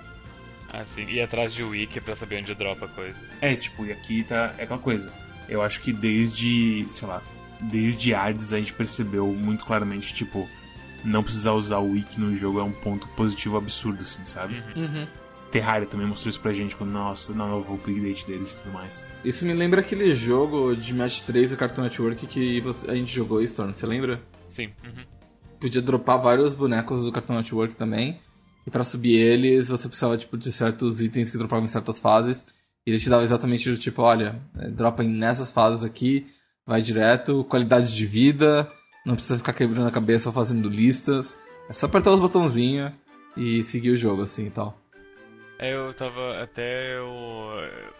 Ah, 0.74 0.84
sim. 0.84 1.06
E 1.08 1.20
atrás 1.20 1.52
de 1.52 1.62
wiki 1.62 2.00
pra 2.00 2.16
saber 2.16 2.40
onde 2.40 2.52
dropa 2.54 2.86
a 2.86 2.88
coisa. 2.88 3.16
É, 3.40 3.54
tipo, 3.54 3.84
e 3.84 3.92
aqui 3.92 4.24
tá. 4.24 4.52
É 4.58 4.64
aquela 4.64 4.80
coisa. 4.80 5.12
Eu 5.48 5.62
acho 5.62 5.80
que 5.80 5.92
desde, 5.92 6.84
sei 6.88 7.06
lá, 7.06 7.22
desde 7.60 8.12
Hades 8.12 8.52
a 8.52 8.58
gente 8.58 8.72
percebeu 8.72 9.26
muito 9.28 9.64
claramente 9.64 10.08
que, 10.08 10.14
tipo, 10.14 10.48
não 11.04 11.22
precisar 11.22 11.52
usar 11.52 11.78
o 11.78 11.92
wiki 11.92 12.18
no 12.18 12.34
jogo 12.36 12.58
é 12.58 12.62
um 12.62 12.72
ponto 12.72 13.06
positivo 13.08 13.56
absurdo, 13.56 14.02
assim, 14.02 14.24
sabe? 14.24 14.62
Uhum. 14.74 14.84
uhum. 14.84 15.06
Terraria 15.52 15.86
também 15.86 16.04
mostrou 16.04 16.30
isso 16.30 16.40
pra 16.40 16.52
gente 16.52 16.74
quando, 16.74 16.90
nossa, 16.90 17.32
não, 17.32 17.58
eu 17.58 17.62
vou 17.62 17.76
update 17.76 18.26
deles 18.26 18.54
e 18.54 18.58
tudo 18.58 18.72
mais. 18.72 19.06
Isso 19.24 19.44
me 19.44 19.52
lembra 19.52 19.82
aquele 19.82 20.12
jogo 20.12 20.74
de 20.74 20.92
Match 20.92 21.20
3 21.20 21.50
do 21.50 21.56
Cartoon 21.56 21.82
Network 21.82 22.26
que 22.26 22.60
a 22.88 22.94
gente 22.96 23.14
jogou, 23.14 23.40
Storm, 23.40 23.72
você 23.72 23.86
lembra? 23.86 24.20
Sim. 24.48 24.72
Uhum. 24.82 25.04
Podia 25.60 25.80
dropar 25.80 26.20
vários 26.20 26.52
bonecos 26.52 27.02
do 27.02 27.12
Cartoon 27.12 27.36
Network 27.36 27.76
também. 27.76 28.18
E 28.66 28.70
para 28.70 28.84
subir 28.84 29.14
eles, 29.14 29.68
você 29.68 29.88
precisava 29.88 30.16
tipo, 30.16 30.38
de 30.38 30.50
certos 30.50 31.00
itens 31.00 31.30
que 31.30 31.38
dropavam 31.38 31.64
em 31.64 31.68
certas 31.68 31.98
fases. 31.98 32.44
E 32.86 32.90
ele 32.90 32.98
te 32.98 33.08
dava 33.08 33.24
exatamente 33.24 33.70
do 33.70 33.78
tipo, 33.78 34.02
olha, 34.02 34.40
é, 34.58 34.68
dropa 34.68 35.02
nessas 35.02 35.50
fases 35.50 35.82
aqui, 35.82 36.26
vai 36.66 36.82
direto, 36.82 37.44
qualidade 37.44 37.94
de 37.94 38.06
vida, 38.06 38.70
não 39.04 39.14
precisa 39.14 39.38
ficar 39.38 39.52
quebrando 39.52 39.86
a 39.86 39.90
cabeça 39.90 40.28
ou 40.28 40.32
fazendo 40.32 40.68
listas. 40.68 41.38
É 41.68 41.72
só 41.72 41.86
apertar 41.86 42.12
os 42.12 42.20
botãozinhos 42.20 42.92
e 43.36 43.62
seguir 43.62 43.90
o 43.90 43.96
jogo 43.96 44.22
assim 44.22 44.46
e 44.46 44.50
tal. 44.50 44.78
É, 45.58 45.72
eu 45.72 45.94
tava 45.94 46.42
até. 46.42 46.96
Eu, 46.96 47.06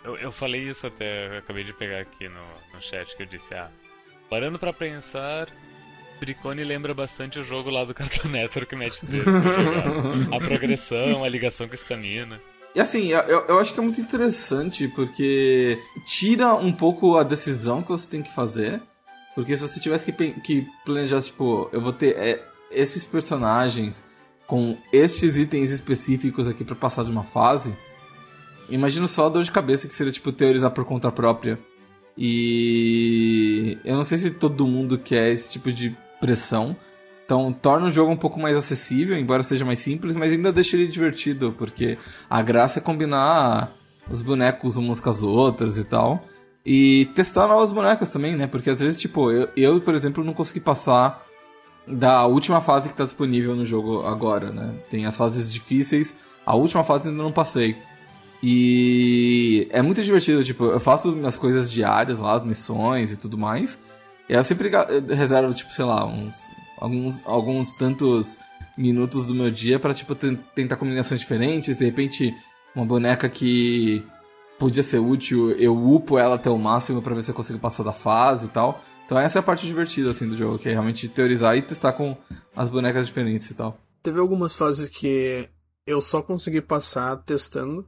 eu, 0.05 0.17
eu 0.17 0.33
falei 0.33 0.69
isso 0.69 0.87
até, 0.87 1.35
eu 1.35 1.39
acabei 1.39 1.65
de 1.65 1.73
pegar 1.73 2.01
aqui 2.01 2.29
no, 2.29 2.45
no 2.75 2.83
chat 2.83 3.17
que 3.17 3.23
eu 3.23 3.27
disse, 3.27 3.55
ah, 3.55 3.71
parando 4.29 4.59
pra 4.59 4.73
pensar, 4.73 5.49
Bricone 6.21 6.65
lembra 6.65 6.95
bastante 6.95 7.39
o 7.39 7.45
jogo 7.45 7.71
lá 7.71 7.85
do 7.85 7.95
Cartoon 7.95 8.29
Network 8.29 8.75
Match 8.77 8.99
3. 9.01 9.23
a 10.33 10.41
progressão, 10.41 11.25
a 11.25 11.29
ligação 11.29 11.69
com 11.69 11.75
estamina. 11.75 12.41
E 12.75 12.81
assim, 12.81 13.09
eu, 13.09 13.47
eu 13.47 13.59
acho 13.59 13.73
que 13.73 13.79
é 13.79 13.83
muito 13.83 14.01
interessante 14.01 14.89
porque 14.89 15.79
tira 16.07 16.55
um 16.55 16.73
pouco 16.73 17.17
a 17.17 17.23
decisão 17.23 17.83
que 17.83 17.91
você 17.91 18.09
tem 18.09 18.23
que 18.23 18.35
fazer. 18.35 18.83
Porque 19.35 19.57
se 19.57 19.63
você 19.63 19.81
tivesse 19.81 20.11
que, 20.11 20.31
que 20.41 20.67
planejar, 20.85 21.21
tipo, 21.21 21.69
eu 21.73 21.81
vou 21.81 21.93
ter 21.93 22.17
é, 22.17 22.43
esses 22.71 23.05
personagens 23.05 24.05
com 24.47 24.77
estes 24.93 25.37
itens 25.37 25.71
específicos 25.71 26.47
aqui 26.47 26.65
para 26.65 26.75
passar 26.75 27.05
de 27.05 27.11
uma 27.11 27.25
fase, 27.25 27.75
imagino 28.69 29.09
só 29.09 29.27
a 29.27 29.29
dor 29.29 29.43
de 29.43 29.53
cabeça 29.53 29.89
que 29.89 29.95
seria, 29.95 30.13
tipo, 30.13 30.33
teorizar 30.33 30.71
por 30.71 30.85
conta 30.85 31.11
própria. 31.11 31.59
E 32.17 33.79
eu 33.85 33.97
não 33.97 34.05
sei 34.05 34.19
se 34.19 34.31
todo 34.31 34.67
mundo 34.67 34.99
quer 34.99 35.33
esse 35.33 35.51
tipo 35.51 35.73
de 35.73 35.97
pressão. 36.25 36.75
Então 37.27 37.53
torna 37.53 37.87
o 37.87 37.91
jogo 37.91 38.11
um 38.11 38.17
pouco 38.17 38.41
mais 38.41 38.57
acessível, 38.57 39.19
embora 39.19 39.43
seja 39.43 39.65
mais 39.65 39.79
simples, 39.79 40.15
mas 40.15 40.33
ainda 40.33 40.53
deixa 40.53 40.77
ele 40.77 40.87
divertido, 40.87 41.55
porque 41.57 41.99
a 42.29 42.43
graça 42.43 42.79
é 42.79 42.83
combinar 42.83 43.73
os 44.11 44.23
bonecos 44.23 44.77
umas 44.79 45.01
com 45.01 45.11
as 45.11 45.23
outras 45.23 45.79
e 45.79 45.85
tal. 45.85 46.25
E 46.65 47.11
testar 47.15 47.47
novas 47.47 47.73
bonecas 47.73 48.11
também, 48.11 48.35
né? 48.35 48.47
Porque 48.47 48.71
às 48.71 48.81
vezes, 48.81 48.99
tipo, 48.99 49.31
eu, 49.31 49.49
eu 49.55 49.81
por 49.83 49.95
exemplo, 49.95 50.25
não 50.25 50.33
consegui 50.33 50.61
passar 50.61 51.23
da 51.87 52.27
última 52.27 52.63
fase 52.63 52.89
que 52.89 52.95
tá 52.95 53.05
disponível 53.05 53.55
no 53.55 53.67
jogo 53.67 54.03
agora, 54.07 54.51
né? 54.51 54.75
Tem 54.89 55.05
as 55.05 55.17
fases 55.17 55.53
difíceis, 55.53 56.15
a 56.47 56.55
última 56.55 56.83
fase 56.85 57.09
ainda 57.09 57.23
não 57.23 57.33
passei. 57.33 57.77
E 58.43 59.69
é 59.71 59.83
muito 59.83 60.03
divertido, 60.03 60.45
tipo, 60.45 60.65
eu 60.65 60.81
faço 60.81 61.13
minhas 61.13 61.37
coisas 61.37 61.71
diárias 61.71 62.19
lá, 62.19 62.35
as 62.35 62.45
missões 62.45 63.13
e 63.13 63.17
tudo 63.17 63.37
mais. 63.37 63.79
Eu 64.29 64.43
sempre 64.43 64.71
reservo, 65.15 65.53
tipo, 65.53 65.73
sei 65.73 65.85
lá, 65.85 66.07
uns 66.07 66.51
alguns, 66.79 67.21
alguns 67.25 67.73
tantos 67.75 68.39
minutos 68.77 69.27
do 69.27 69.35
meu 69.35 69.51
dia 69.51 69.79
para 69.79 69.95
tipo 69.95 70.15
tentar 70.15 70.77
combinações 70.77 71.21
diferentes, 71.21 71.77
de 71.77 71.85
repente 71.85 72.35
uma 72.75 72.85
boneca 72.85 73.29
que 73.29 74.05
podia 74.59 74.83
ser 74.83 74.99
útil, 74.99 75.53
eu 75.53 75.77
upo 75.77 76.19
ela 76.19 76.35
até 76.35 76.51
o 76.51 76.59
máximo 76.59 77.01
para 77.01 77.15
ver 77.15 77.23
se 77.23 77.31
eu 77.31 77.35
consigo 77.35 77.59
passar 77.59 77.85
da 77.85 77.93
fase 77.93 78.47
e 78.47 78.49
tal. 78.49 78.83
Então 79.05 79.19
essa 79.19 79.39
é 79.39 79.41
a 79.41 79.43
parte 79.43 79.67
divertida 79.67 80.11
assim 80.11 80.29
do 80.29 80.37
jogo, 80.37 80.59
que 80.59 80.69
é 80.69 80.73
realmente 80.73 81.09
teorizar 81.09 81.57
e 81.57 81.63
testar 81.63 81.93
com 81.93 82.17
as 82.55 82.69
bonecas 82.69 83.07
diferentes 83.07 83.51
e 83.51 83.55
tal. 83.55 83.79
Teve 84.03 84.19
algumas 84.19 84.55
fases 84.55 84.89
que 84.89 85.49
eu 85.87 86.01
só 86.01 86.21
consegui 86.21 86.61
passar 86.61 87.17
testando. 87.19 87.87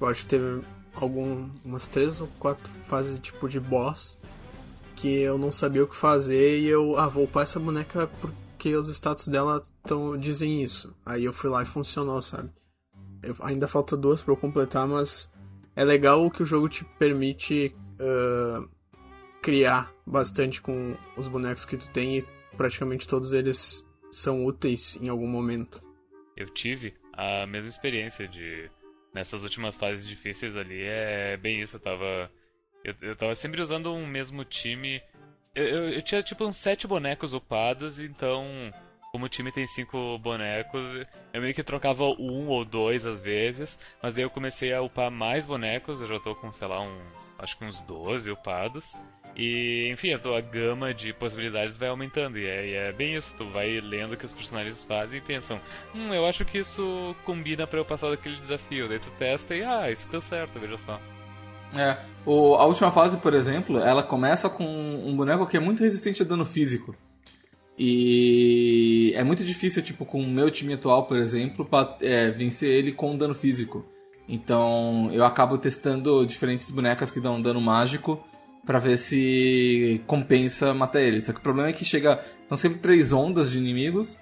Eu 0.00 0.08
acho 0.08 0.22
que 0.22 0.28
teve 0.28 0.62
algumas 0.94 1.88
três 1.88 2.20
ou 2.20 2.28
quatro 2.38 2.70
fases 2.82 3.18
tipo 3.18 3.48
de 3.48 3.58
boss 3.58 4.18
que 4.94 5.20
eu 5.20 5.38
não 5.38 5.50
sabia 5.50 5.84
o 5.84 5.88
que 5.88 5.96
fazer 5.96 6.60
e 6.60 6.68
eu 6.68 6.98
ah, 6.98 7.08
vou 7.08 7.24
upar 7.24 7.42
essa 7.42 7.60
boneca 7.60 8.08
porque 8.20 8.74
os 8.76 8.88
status 8.88 9.28
dela 9.28 9.62
tão, 9.82 10.16
dizem 10.16 10.62
isso. 10.62 10.94
Aí 11.04 11.24
eu 11.24 11.32
fui 11.32 11.50
lá 11.50 11.62
e 11.62 11.66
funcionou, 11.66 12.20
sabe? 12.22 12.50
Eu, 13.22 13.36
ainda 13.40 13.68
falta 13.68 13.96
duas 13.96 14.22
para 14.22 14.32
eu 14.32 14.36
completar, 14.36 14.86
mas 14.86 15.32
é 15.74 15.84
legal 15.84 16.24
o 16.24 16.30
que 16.30 16.42
o 16.42 16.46
jogo 16.46 16.68
te 16.68 16.84
permite 16.98 17.74
uh, 18.00 18.68
criar 19.40 19.92
bastante 20.06 20.60
com 20.60 20.96
os 21.16 21.26
bonecos 21.28 21.64
que 21.64 21.76
tu 21.76 21.88
tem 21.90 22.18
e 22.18 22.24
praticamente 22.56 23.08
todos 23.08 23.32
eles 23.32 23.86
são 24.10 24.44
úteis 24.44 24.98
em 25.00 25.08
algum 25.08 25.26
momento. 25.26 25.82
Eu 26.36 26.48
tive 26.48 26.94
a 27.12 27.46
mesma 27.46 27.68
experiência 27.68 28.28
de 28.28 28.70
nessas 29.14 29.42
últimas 29.42 29.76
fases 29.76 30.06
difíceis 30.06 30.56
ali, 30.56 30.82
é 30.82 31.36
bem 31.36 31.60
isso, 31.60 31.76
eu 31.76 31.80
tava 31.80 32.30
eu, 32.84 32.94
eu 33.02 33.16
tava 33.16 33.34
sempre 33.34 33.60
usando 33.60 33.92
um 33.92 34.06
mesmo 34.06 34.44
time. 34.44 35.02
Eu, 35.54 35.64
eu, 35.64 35.88
eu, 35.90 36.02
tinha 36.02 36.22
tipo 36.22 36.44
uns 36.44 36.56
sete 36.56 36.86
bonecos 36.86 37.32
upados, 37.32 37.98
então 37.98 38.72
como 39.12 39.26
o 39.26 39.28
time 39.28 39.52
tem 39.52 39.66
cinco 39.66 40.18
bonecos, 40.18 40.90
eu 41.34 41.42
meio 41.42 41.52
que 41.52 41.62
trocava 41.62 42.04
um 42.04 42.48
ou 42.48 42.64
dois 42.64 43.04
às 43.04 43.18
vezes, 43.18 43.78
mas 44.02 44.14
daí 44.14 44.24
eu 44.24 44.30
comecei 44.30 44.72
a 44.72 44.80
upar 44.80 45.10
mais 45.10 45.44
bonecos, 45.44 46.00
eu 46.00 46.06
já 46.06 46.18
tô 46.18 46.34
com, 46.34 46.50
sei 46.50 46.66
lá, 46.66 46.80
um, 46.80 46.98
acho 47.38 47.58
que 47.58 47.64
uns 47.64 47.82
12 47.82 48.30
upados. 48.30 48.96
E, 49.36 49.88
enfim, 49.90 50.12
a 50.12 50.18
tua 50.18 50.40
gama 50.40 50.92
de 50.92 51.12
possibilidades 51.12 51.76
vai 51.76 51.88
aumentando. 51.88 52.38
E 52.38 52.46
é, 52.46 52.66
e 52.66 52.74
é, 52.74 52.92
bem 52.92 53.14
isso, 53.14 53.34
tu 53.36 53.46
vai 53.46 53.80
lendo 53.80 54.12
o 54.12 54.16
que 54.16 54.24
os 54.24 54.32
personagens 54.32 54.82
fazem 54.82 55.18
e 55.18 55.22
pensam, 55.22 55.60
hum, 55.94 56.12
eu 56.12 56.26
acho 56.26 56.44
que 56.44 56.58
isso 56.58 57.14
combina 57.24 57.66
para 57.66 57.78
eu 57.78 57.84
passar 57.84 58.10
daquele 58.10 58.36
desafio. 58.36 58.88
Daí 58.88 58.98
tu 58.98 59.10
testa 59.12 59.54
e, 59.54 59.62
ah, 59.62 59.90
isso 59.90 60.08
deu 60.10 60.20
certo, 60.20 60.58
veja 60.58 60.78
só. 60.78 61.00
É, 61.76 61.96
o, 62.26 62.54
a 62.54 62.64
última 62.66 62.92
fase, 62.92 63.16
por 63.16 63.34
exemplo, 63.34 63.78
ela 63.78 64.02
começa 64.02 64.48
com 64.48 64.64
um 64.64 65.16
boneco 65.16 65.46
que 65.46 65.56
é 65.56 65.60
muito 65.60 65.82
resistente 65.82 66.22
a 66.22 66.24
dano 66.24 66.44
físico. 66.44 66.94
E 67.78 69.12
é 69.16 69.24
muito 69.24 69.44
difícil, 69.44 69.82
tipo, 69.82 70.04
com 70.04 70.20
o 70.20 70.28
meu 70.28 70.50
time 70.50 70.74
atual, 70.74 71.04
por 71.06 71.16
exemplo, 71.16 71.64
pra, 71.64 71.96
é, 72.00 72.30
vencer 72.30 72.68
ele 72.68 72.92
com 72.92 73.16
dano 73.16 73.34
físico. 73.34 73.84
Então 74.28 75.10
eu 75.12 75.24
acabo 75.24 75.58
testando 75.58 76.24
diferentes 76.24 76.70
bonecas 76.70 77.10
que 77.10 77.20
dão 77.20 77.42
dano 77.42 77.60
mágico 77.60 78.24
para 78.64 78.78
ver 78.78 78.96
se 78.96 80.00
compensa 80.06 80.72
matar 80.72 81.00
ele. 81.00 81.24
Só 81.24 81.32
que 81.32 81.38
o 81.38 81.42
problema 81.42 81.68
é 81.70 81.72
que 81.72 81.84
chega. 81.84 82.20
São 82.48 82.56
sempre 82.56 82.78
três 82.78 83.12
ondas 83.12 83.50
de 83.50 83.58
inimigos. 83.58 84.18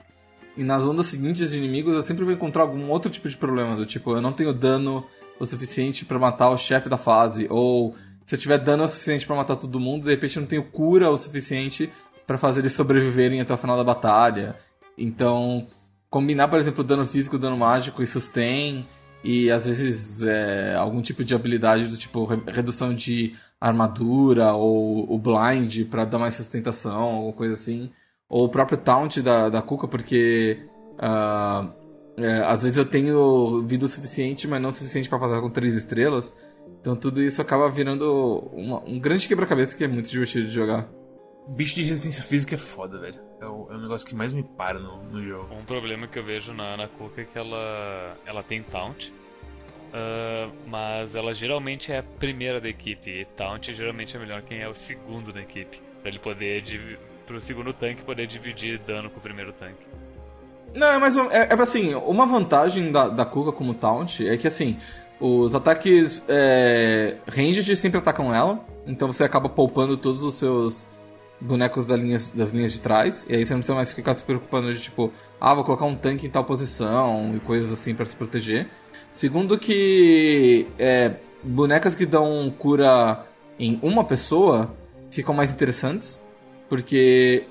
E 0.57 0.65
nas 0.65 0.85
ondas 0.85 1.07
seguintes 1.07 1.51
de 1.51 1.57
inimigos 1.57 1.95
eu 1.95 2.03
sempre 2.03 2.25
vou 2.25 2.35
encontrar 2.35 2.63
algum 2.63 2.89
outro 2.89 3.11
tipo 3.11 3.29
de 3.29 3.37
problema. 3.37 3.77
Do 3.77 3.85
tipo, 3.85 4.13
eu 4.13 4.21
não 4.21 4.33
tenho 4.33 4.53
dano 4.53 5.05
o 5.41 5.47
suficiente 5.47 6.05
para 6.05 6.19
matar 6.19 6.51
o 6.51 6.59
chefe 6.59 6.89
da 6.89 6.99
fase. 6.99 7.47
Ou 7.51 7.97
se 8.27 8.37
eu 8.37 8.39
tiver 8.39 8.59
dano 8.59 8.85
o 8.85 8.89
suficiente 8.89 9.27
para 9.27 9.35
matar 9.35 9.57
todo 9.57 9.81
mundo, 9.81 10.05
de 10.05 10.11
repente 10.11 10.37
eu 10.37 10.43
não 10.43 10.47
tenho 10.47 10.63
cura 10.63 11.11
o 11.11 11.17
suficiente 11.17 11.91
para 12.27 12.39
fazer 12.39 12.61
eles 12.61 12.73
sobreviverem 12.73 13.41
até 13.41 13.53
o 13.53 13.57
final 13.57 13.77
da 13.77 13.83
batalha. 13.83 14.55
Então, 14.97 15.67
combinar, 16.09 16.47
por 16.47 16.59
exemplo, 16.59 16.85
dano 16.85 17.07
físico, 17.07 17.39
dano 17.39 17.57
mágico 17.57 18.03
e 18.03 18.07
sustain, 18.07 18.87
e 19.25 19.51
às 19.51 19.67
vezes 19.67 20.23
é, 20.23 20.75
algum 20.77 21.01
tipo 21.01 21.25
de 21.25 21.35
habilidade 21.35 21.89
do 21.89 21.97
tipo 21.97 22.25
redução 22.25 22.95
de 22.95 23.35
armadura 23.61 24.53
ou 24.53 25.13
o 25.13 25.19
blind 25.19 25.87
para 25.91 26.05
dar 26.05 26.19
mais 26.19 26.35
sustentação, 26.35 27.03
alguma 27.03 27.33
coisa 27.33 27.55
assim. 27.55 27.91
Ou 28.29 28.45
o 28.45 28.49
próprio 28.49 28.79
taunt 28.79 29.21
da, 29.21 29.49
da 29.49 29.61
Kuka, 29.61 29.89
porque 29.89 30.61
uh, 30.95 31.80
é, 32.17 32.43
às 32.45 32.63
vezes 32.63 32.79
eu 32.79 32.85
tenho 32.85 33.63
vida 33.63 33.87
o 33.87 33.89
suficiente, 33.89 34.47
mas 34.47 34.61
não 34.61 34.71
o 34.71 34.73
suficiente 34.73 35.09
para 35.09 35.19
passar 35.19 35.41
com 35.41 35.51
três 35.51 35.75
estrelas. 35.75 36.33
Então 36.81 36.97
tudo 36.97 37.23
isso 37.23 37.41
acaba 37.43 37.69
virando 37.69 38.49
uma, 38.53 38.83
um 38.85 38.99
grande 38.99 39.29
quebra-cabeça 39.29 39.77
que 39.77 39.85
é 39.85 39.89
muito 39.89 40.11
divertido 40.11 40.47
de 40.47 40.53
jogar. 40.53 40.89
Bicho 41.49 41.75
de 41.75 41.83
resistência 41.83 42.23
física 42.23 42.55
é 42.55 42.59
foda, 42.59 42.99
velho. 42.99 43.19
É 43.41 43.47
o, 43.47 43.69
é 43.71 43.75
o 43.75 43.81
negócio 43.81 44.07
que 44.07 44.15
mais 44.15 44.33
me 44.33 44.43
para 44.43 44.79
no, 44.79 45.03
no 45.05 45.23
jogo. 45.23 45.53
Um 45.55 45.65
problema 45.65 46.07
que 46.07 46.19
eu 46.19 46.25
vejo 46.25 46.53
na, 46.53 46.77
na 46.77 46.89
Kuka 46.89 47.23
é 47.23 47.25
que 47.25 47.37
ela, 47.37 48.17
ela 48.25 48.43
tem 48.43 48.63
taunt. 48.63 49.13
Uh, 49.91 50.53
mas 50.69 51.17
ela 51.17 51.35
geralmente 51.35 51.91
é 51.91 51.99
a 51.99 52.03
primeira 52.03 52.61
da 52.61 52.69
equipe. 52.69 53.11
E 53.11 53.25
taunt 53.25 53.75
geralmente 53.75 54.17
é 54.17 54.21
melhor 54.21 54.43
quem 54.43 54.61
é 54.61 54.69
o 54.69 54.75
segundo 54.75 55.33
da 55.33 55.41
equipe. 55.41 55.83
Pra 56.01 56.11
ele 56.11 56.19
poder. 56.19 56.99
Pro 57.27 57.41
segundo 57.41 57.73
tanque 57.73 58.03
poder 58.03 58.27
dividir 58.27 58.79
dano 58.79 59.11
com 59.11 59.19
o 59.19 59.23
primeiro 59.23 59.53
tanque. 59.53 59.90
Não, 60.75 60.87
é 60.87 60.99
mas 60.99 61.17
é, 61.17 61.49
é 61.51 61.55
assim, 61.55 61.95
uma 61.95 62.27
vantagem 62.27 62.93
da, 62.93 63.09
da 63.09 63.25
Kuga 63.25 63.53
como 63.53 63.75
Taunt 63.75 64.27
é 64.27 64.37
que 64.37 64.47
assim, 64.47 64.77
os 65.21 65.55
ataques 65.55 66.23
é, 66.29 67.17
ranged 67.27 67.77
sempre 67.77 67.99
atacam 67.99 68.35
ela, 68.35 68.65
então 68.87 69.13
você 69.13 69.25
acaba 69.25 69.49
poupando 69.49 69.97
todos 69.97 70.23
os 70.23 70.35
seus 70.35 70.87
bonecos 71.41 71.87
das 71.87 72.01
linhas, 72.01 72.31
das 72.31 72.51
linhas 72.51 72.73
de 72.73 72.81
trás, 72.81 73.27
e 73.29 73.35
aí 73.35 73.45
você 73.45 73.53
não 73.53 73.61
precisa 73.61 73.75
mais 73.75 73.91
ficar 73.91 74.15
se 74.15 74.23
preocupando 74.23 74.73
de 74.73 74.81
tipo, 74.81 75.11
ah, 75.41 75.55
vou 75.55 75.65
colocar 75.65 75.87
um 75.87 75.97
tanque 75.97 76.27
em 76.27 76.31
tal 76.31 76.45
posição 76.45 77.33
e 77.35 77.41
coisas 77.41 77.73
assim 77.73 77.95
para 77.95 78.07
se 78.07 78.15
proteger. 78.15 78.69
Segundo 79.11 79.59
que 79.59 80.67
é, 80.79 81.15
bonecas 81.43 81.95
que 81.95 82.07
dão 82.07 82.53
cura 82.59 83.27
em 83.59 83.79
uma 83.83 84.05
pessoa 84.05 84.75
ficam 85.11 85.35
mais 85.35 85.51
interessantes, 85.51 86.23
porque 86.69 87.47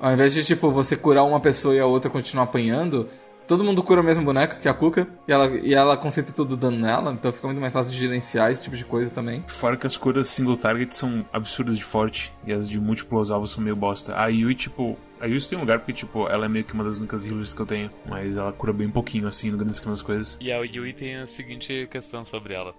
ao 0.00 0.12
invés 0.12 0.32
de, 0.32 0.42
tipo, 0.44 0.70
você 0.70 0.96
curar 0.96 1.24
uma 1.24 1.40
pessoa 1.40 1.74
e 1.74 1.78
a 1.78 1.86
outra 1.86 2.10
continuar 2.10 2.44
apanhando, 2.44 3.08
todo 3.46 3.64
mundo 3.64 3.82
cura 3.82 4.00
a 4.00 4.04
mesma 4.04 4.22
boneca, 4.22 4.56
que 4.56 4.68
é 4.68 4.70
a 4.70 4.74
Kuka, 4.74 5.08
e 5.26 5.32
ela, 5.32 5.46
e 5.48 5.74
ela 5.74 5.96
concentra 5.96 6.32
todo 6.32 6.52
o 6.52 6.56
dano 6.56 6.78
nela, 6.78 7.12
então 7.12 7.32
fica 7.32 7.46
muito 7.48 7.60
mais 7.60 7.72
fácil 7.72 7.92
de 7.92 7.98
gerenciar 7.98 8.52
esse 8.52 8.62
tipo 8.62 8.76
de 8.76 8.84
coisa 8.84 9.10
também. 9.10 9.44
Fora 9.48 9.76
que 9.76 9.86
as 9.86 9.96
curas 9.96 10.28
single 10.28 10.56
target 10.56 10.94
são 10.94 11.26
absurdas 11.32 11.76
de 11.76 11.84
forte, 11.84 12.32
e 12.46 12.52
as 12.52 12.68
de 12.68 12.80
múltiplos 12.80 13.30
alvos 13.30 13.50
são 13.50 13.62
meio 13.62 13.74
bosta. 13.74 14.16
A 14.16 14.28
Yui, 14.28 14.54
tipo, 14.54 14.96
a 15.20 15.26
Yui 15.26 15.40
tem 15.40 15.58
um 15.58 15.62
lugar 15.62 15.80
porque, 15.80 15.92
tipo, 15.92 16.28
ela 16.28 16.46
é 16.46 16.48
meio 16.48 16.64
que 16.64 16.72
uma 16.72 16.84
das 16.84 16.98
únicas 16.98 17.26
healers 17.26 17.52
que 17.52 17.60
eu 17.60 17.66
tenho, 17.66 17.90
mas 18.06 18.36
ela 18.36 18.52
cura 18.52 18.72
bem 18.72 18.88
pouquinho, 18.88 19.26
assim, 19.26 19.50
no 19.50 19.56
grande 19.58 19.74
esquema 19.74 19.92
das 19.92 20.02
coisas. 20.02 20.38
E 20.40 20.52
a 20.52 20.58
Yui 20.58 20.92
tem 20.92 21.16
a 21.16 21.26
seguinte 21.26 21.88
questão 21.90 22.24
sobre 22.24 22.54
ela. 22.54 22.72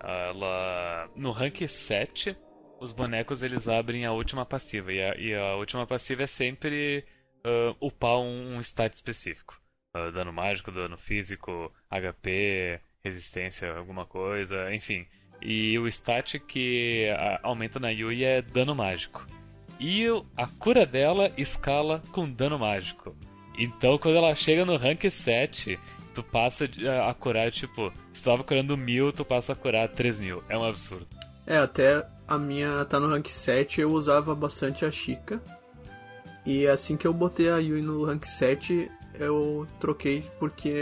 Ela, 0.00 1.08
no 1.14 1.32
rank 1.32 1.66
7, 1.66 2.36
os 2.82 2.92
bonecos 2.92 3.42
eles 3.42 3.68
abrem 3.68 4.04
a 4.04 4.12
última 4.12 4.44
passiva. 4.44 4.92
E 4.92 5.00
a, 5.00 5.16
e 5.16 5.34
a 5.34 5.54
última 5.54 5.86
passiva 5.86 6.24
é 6.24 6.26
sempre 6.26 7.04
uh, 7.46 7.76
upar 7.80 8.18
um, 8.18 8.56
um 8.56 8.60
stat 8.60 8.94
específico. 8.94 9.60
Uh, 9.96 10.10
dano 10.10 10.32
mágico, 10.32 10.72
dano 10.72 10.96
físico, 10.96 11.72
HP, 11.88 12.80
resistência, 13.04 13.72
alguma 13.72 14.04
coisa, 14.04 14.74
enfim. 14.74 15.06
E 15.40 15.78
o 15.78 15.86
stat 15.86 16.38
que 16.40 17.08
aumenta 17.42 17.78
na 17.78 17.90
Yui 17.90 18.24
é 18.24 18.42
dano 18.42 18.74
mágico. 18.74 19.24
E 19.78 20.06
a 20.36 20.46
cura 20.46 20.86
dela 20.86 21.32
escala 21.36 22.00
com 22.12 22.30
dano 22.30 22.58
mágico. 22.58 23.16
Então 23.58 23.98
quando 23.98 24.16
ela 24.16 24.34
chega 24.34 24.64
no 24.64 24.76
rank 24.76 25.08
7, 25.08 25.78
tu 26.14 26.22
passa 26.22 26.64
a 27.08 27.12
curar, 27.14 27.50
tipo, 27.50 27.92
se 28.12 28.22
tu 28.22 28.30
tava 28.30 28.44
curando 28.44 28.76
mil, 28.76 29.12
tu 29.12 29.24
passa 29.24 29.52
a 29.52 29.56
curar 29.56 29.88
3 29.88 30.20
mil. 30.20 30.44
É 30.48 30.56
um 30.56 30.64
absurdo. 30.64 31.08
É, 31.44 31.56
até 31.56 32.06
a 32.32 32.38
minha 32.38 32.84
tá 32.86 32.98
no 32.98 33.08
rank 33.08 33.28
7, 33.28 33.82
eu 33.82 33.92
usava 33.92 34.34
bastante 34.34 34.84
a 34.84 34.90
Chica. 34.90 35.40
E 36.46 36.66
assim 36.66 36.96
que 36.96 37.06
eu 37.06 37.12
botei 37.12 37.50
a 37.50 37.58
Yui 37.58 37.82
no 37.82 38.04
rank 38.04 38.24
7, 38.24 38.90
eu 39.18 39.66
troquei 39.78 40.24
porque 40.40 40.74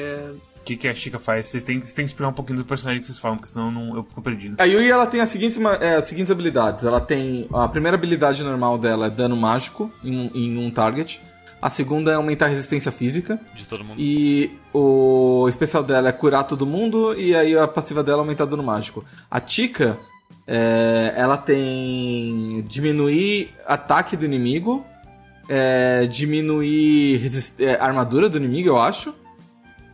o 0.61 0.63
que, 0.63 0.77
que 0.77 0.87
a 0.87 0.95
Chica 0.95 1.19
faz? 1.19 1.47
Vocês 1.47 1.65
têm, 1.65 1.81
vocês 1.81 1.95
têm 1.95 2.05
que 2.05 2.11
explicar 2.11 2.29
um 2.29 2.35
pouquinho 2.35 2.59
do 2.59 2.65
personagem 2.65 3.01
que 3.01 3.07
vocês 3.07 3.19
falam, 3.19 3.37
porque 3.39 3.51
senão 3.51 3.71
não, 3.71 3.97
eu 3.97 4.05
fico 4.05 4.23
perdido. 4.23 4.57
A 4.59 4.65
Yui 4.65 4.89
ela 4.89 5.07
tem 5.07 5.21
as 5.21 5.29
seguintes, 5.29 5.59
é, 5.81 5.97
as 5.97 6.05
seguintes 6.05 6.31
habilidades. 6.31 6.85
Ela 6.85 7.01
tem. 7.01 7.49
A 7.53 7.67
primeira 7.67 7.97
habilidade 7.97 8.45
normal 8.45 8.79
dela 8.79 9.07
é 9.07 9.11
dano 9.11 9.37
mágico 9.37 9.91
em, 10.05 10.31
em 10.35 10.59
um 10.59 10.71
target. 10.71 11.21
A 11.61 11.69
segunda 11.69 12.13
é 12.13 12.15
aumentar 12.15 12.47
a 12.47 12.49
resistência 12.49 12.93
física. 12.93 13.41
De 13.55 13.65
todo 13.65 13.83
mundo. 13.85 13.99
E 13.99 14.51
o 14.73 15.47
especial 15.49 15.83
dela 15.83 16.09
é 16.09 16.13
curar 16.13 16.45
todo 16.45 16.67
mundo. 16.67 17.19
E 17.19 17.35
aí 17.35 17.57
a 17.57 17.67
passiva 17.67 18.03
dela 18.03 18.19
é 18.19 18.21
aumentar 18.21 18.45
dano 18.45 18.63
mágico. 18.63 19.05
A 19.31 19.45
Chica 19.45 19.99
é, 20.53 21.13
ela 21.17 21.37
tem 21.37 22.65
diminuir 22.69 23.55
ataque 23.65 24.17
do 24.17 24.25
inimigo 24.25 24.85
é, 25.49 26.07
diminuir 26.07 27.31
é, 27.59 27.75
armadura 27.75 28.29
do 28.29 28.37
inimigo, 28.37 28.69
eu 28.69 28.79
acho. 28.79 29.15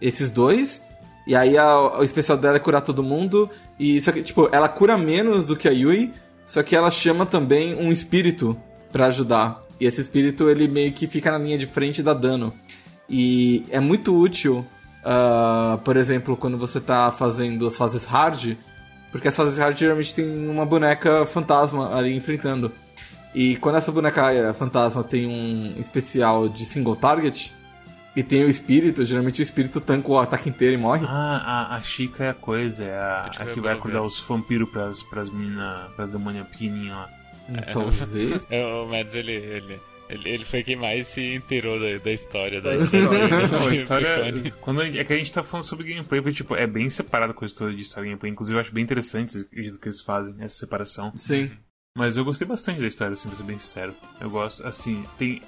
Esses 0.00 0.28
dois. 0.30 0.80
E 1.26 1.34
aí 1.34 1.56
a- 1.56 1.98
o 1.98 2.02
especial 2.04 2.36
dela 2.36 2.56
é 2.56 2.58
curar 2.60 2.82
todo 2.82 3.02
mundo. 3.02 3.48
E 3.78 3.98
só 4.00 4.12
que, 4.12 4.22
tipo, 4.22 4.48
ela 4.52 4.68
cura 4.68 4.98
menos 4.98 5.46
do 5.46 5.56
que 5.56 5.66
a 5.66 5.70
Yui, 5.72 6.12
só 6.44 6.62
que 6.62 6.76
ela 6.76 6.90
chama 6.90 7.24
também 7.24 7.74
um 7.74 7.90
espírito 7.90 8.54
pra 8.92 9.06
ajudar. 9.06 9.62
E 9.80 9.86
esse 9.86 10.00
espírito 10.00 10.48
ele 10.50 10.68
meio 10.68 10.92
que 10.92 11.06
fica 11.06 11.30
na 11.30 11.38
linha 11.38 11.56
de 11.58 11.66
frente 11.66 11.98
e 11.98 12.02
dá 12.02 12.12
dano. 12.14 12.52
E 13.08 13.64
é 13.70 13.80
muito 13.80 14.14
útil, 14.14 14.64
ah, 15.04 15.78
por 15.84 15.96
exemplo, 15.96 16.36
quando 16.36 16.58
você 16.58 16.80
tá 16.80 17.10
fazendo 17.12 17.66
as 17.66 17.76
fases 17.78 18.04
hard, 18.04 18.56
porque 19.16 19.28
as 19.28 19.36
fases 19.36 19.58
hard 19.58 19.76
geralmente 19.78 20.14
tem 20.14 20.46
uma 20.46 20.66
boneca 20.66 21.24
fantasma 21.24 21.96
ali 21.96 22.14
enfrentando. 22.14 22.70
E 23.34 23.56
quando 23.56 23.76
essa 23.76 23.90
boneca 23.90 24.30
eh, 24.30 24.52
fantasma 24.52 25.02
tem 25.02 25.26
um 25.26 25.74
especial 25.78 26.48
de 26.48 26.66
single 26.66 26.94
target 26.94 27.54
e 28.14 28.22
tem 28.22 28.44
o 28.44 28.48
espírito, 28.48 29.06
geralmente 29.06 29.40
o 29.40 29.42
espírito 29.42 29.80
tanca 29.80 30.10
o 30.10 30.18
ataque 30.18 30.50
inteiro 30.50 30.74
e 30.74 30.76
morre. 30.76 31.06
Ah, 31.08 31.68
a, 31.70 31.76
a 31.76 31.82
Chica 31.82 32.24
é 32.24 32.28
a 32.28 32.34
coisa, 32.34 32.84
é 32.84 32.94
a, 32.94 33.24
a 33.24 33.30
que 33.30 33.54
que 33.54 33.58
é 33.58 33.62
vai 33.62 33.72
acordar 33.72 34.02
os 34.02 34.20
vampiros 34.20 34.68
pras, 34.68 35.02
pras 35.02 35.30
meninas, 35.30 35.90
pras 35.92 36.10
demônias 36.10 36.46
pequenininhas 36.48 36.96
lá. 36.96 37.10
Talvez. 37.72 38.46
É, 38.50 38.66
o 38.66 38.86
Mads, 38.86 39.14
ele, 39.14 39.32
ele, 39.32 39.80
ele, 40.08 40.28
ele 40.28 40.44
foi 40.44 40.62
quem 40.62 40.76
mais 40.76 41.08
se 41.08 41.34
inteirou 41.34 41.78
da, 41.80 41.98
da 41.98 42.12
história. 42.12 42.60
Da 42.60 42.70
Da, 42.70 42.76
história. 42.76 43.28
Não, 43.48 43.66
a 43.68 43.74
história. 43.74 44.32
Quando 44.60 44.80
a 44.80 44.84
gente- 44.86 44.98
é 44.98 45.04
que 45.04 45.12
a 45.12 45.16
gente 45.16 45.32
tá 45.32 45.42
falando 45.42 45.64
sobre 45.64 45.88
gameplay, 45.92 46.20
porque 46.20 46.36
tipo, 46.36 46.54
é 46.54 46.66
bem 46.66 46.88
separado 46.90 47.34
com 47.34 47.44
a 47.44 47.46
história 47.46 47.74
de 47.74 47.82
história 47.82 48.06
e 48.06 48.10
gameplay. 48.10 48.30
Inclusive, 48.32 48.56
eu 48.56 48.60
acho 48.60 48.72
bem 48.72 48.84
interessante 48.84 49.36
o 49.38 49.62
jeito 49.62 49.78
que 49.78 49.88
eles 49.88 50.00
fazem, 50.00 50.34
essa 50.40 50.54
separação. 50.56 51.12
Sim. 51.16 51.50
Mas 51.96 52.16
eu 52.16 52.24
gostei 52.24 52.46
bastante 52.46 52.80
da 52.80 52.86
história, 52.86 53.12
assim, 53.14 53.28
pra 53.28 53.36
ser 53.36 53.44
bem 53.44 53.56
sincero. 53.58 53.94
Eu 54.20 54.28
gosto, 54.30 54.66
assim, 54.66 55.04
tem. 55.18 55.42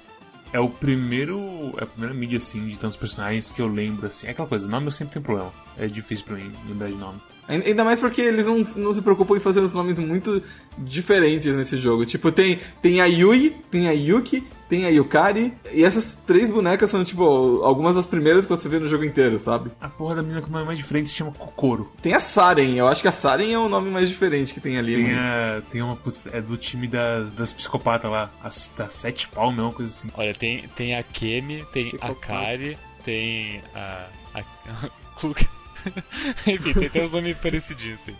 É 0.51 0.59
o 0.59 0.67
primeiro. 0.67 1.39
É 1.77 1.83
a 1.83 1.85
primeira 1.85 2.13
mídia, 2.13 2.37
assim, 2.37 2.65
de 2.65 2.77
tantos 2.77 2.97
personagens 2.97 3.51
que 3.51 3.61
eu 3.61 3.67
lembro, 3.67 4.07
assim. 4.07 4.25
É 4.27 4.31
aquela 4.31 4.47
coisa, 4.47 4.67
nome 4.67 4.87
eu 4.87 4.91
sempre 4.91 5.13
tenho 5.13 5.23
problema. 5.23 5.53
É 5.79 5.87
difícil 5.87 6.25
pra 6.25 6.35
mim 6.35 6.51
lembrar 6.67 6.89
de 6.89 6.95
nome. 6.97 7.19
Ainda 7.47 7.83
mais 7.83 7.99
porque 7.99 8.21
eles 8.21 8.45
não, 8.45 8.59
não 8.75 8.93
se 8.93 9.01
preocupam 9.01 9.35
em 9.35 9.39
fazer 9.39 9.59
os 9.59 9.73
nomes 9.73 9.97
muito 9.97 10.43
diferentes 10.77 11.55
nesse 11.55 11.77
jogo. 11.77 12.05
Tipo, 12.05 12.31
tem, 12.31 12.59
tem 12.79 13.01
a 13.01 13.05
Yui, 13.05 13.55
tem 13.71 13.87
a 13.87 13.91
Yuki, 13.91 14.43
tem 14.69 14.85
a 14.85 14.89
Yukari, 14.89 15.51
e 15.73 15.83
essas 15.83 16.15
três 16.27 16.47
bonecas 16.47 16.91
são, 16.91 17.03
tipo, 17.03 17.23
algumas 17.63 17.95
das 17.95 18.05
primeiras 18.05 18.45
que 18.45 18.51
você 18.55 18.69
vê 18.69 18.77
no 18.77 18.87
jogo 18.87 19.03
inteiro, 19.03 19.39
sabe? 19.39 19.71
A 19.81 19.89
porra 19.89 20.17
da 20.17 20.21
menina 20.21 20.41
com 20.41 20.49
o 20.49 20.51
nome 20.51 20.65
mais 20.65 20.77
diferente 20.77 21.09
se 21.09 21.15
chama 21.15 21.31
Kokoro. 21.31 21.91
Tem 22.03 22.13
a 22.13 22.19
Saren, 22.19 22.75
eu 22.75 22.87
acho 22.87 23.01
que 23.01 23.07
a 23.07 23.11
Saren 23.11 23.51
é 23.51 23.57
o 23.57 23.67
nome 23.67 23.89
mais 23.89 24.07
diferente 24.07 24.53
que 24.53 24.59
tem 24.59 24.77
ali. 24.77 24.93
Tem, 24.95 25.15
mas- 25.15 25.17
a, 25.17 25.61
tem 25.71 25.81
uma. 25.81 25.97
É 26.31 26.41
do 26.41 26.55
time 26.55 26.87
das, 26.87 27.31
das 27.31 27.51
psicopatas 27.51 28.11
lá. 28.11 28.29
As, 28.43 28.71
das 28.77 28.93
sete 28.93 29.27
pau, 29.27 29.49
uma 29.49 29.71
coisa 29.73 29.91
assim. 29.91 30.09
Olha, 30.15 30.35
tem, 30.35 30.67
tem 30.75 30.95
a 30.95 31.01
Kemi, 31.01 31.65
tem 31.73 31.85
Psicopata. 31.85 32.11
a 32.11 32.15
Kari, 32.15 32.77
tem 33.03 33.63
a. 33.73 34.05
a. 34.35 34.89
Enfim, 36.47 36.73
tem, 36.73 36.89
tem 36.89 37.03
uns 37.03 37.11
nomes 37.11 37.37
parecidinhos, 37.37 37.99
assim. 38.01 38.15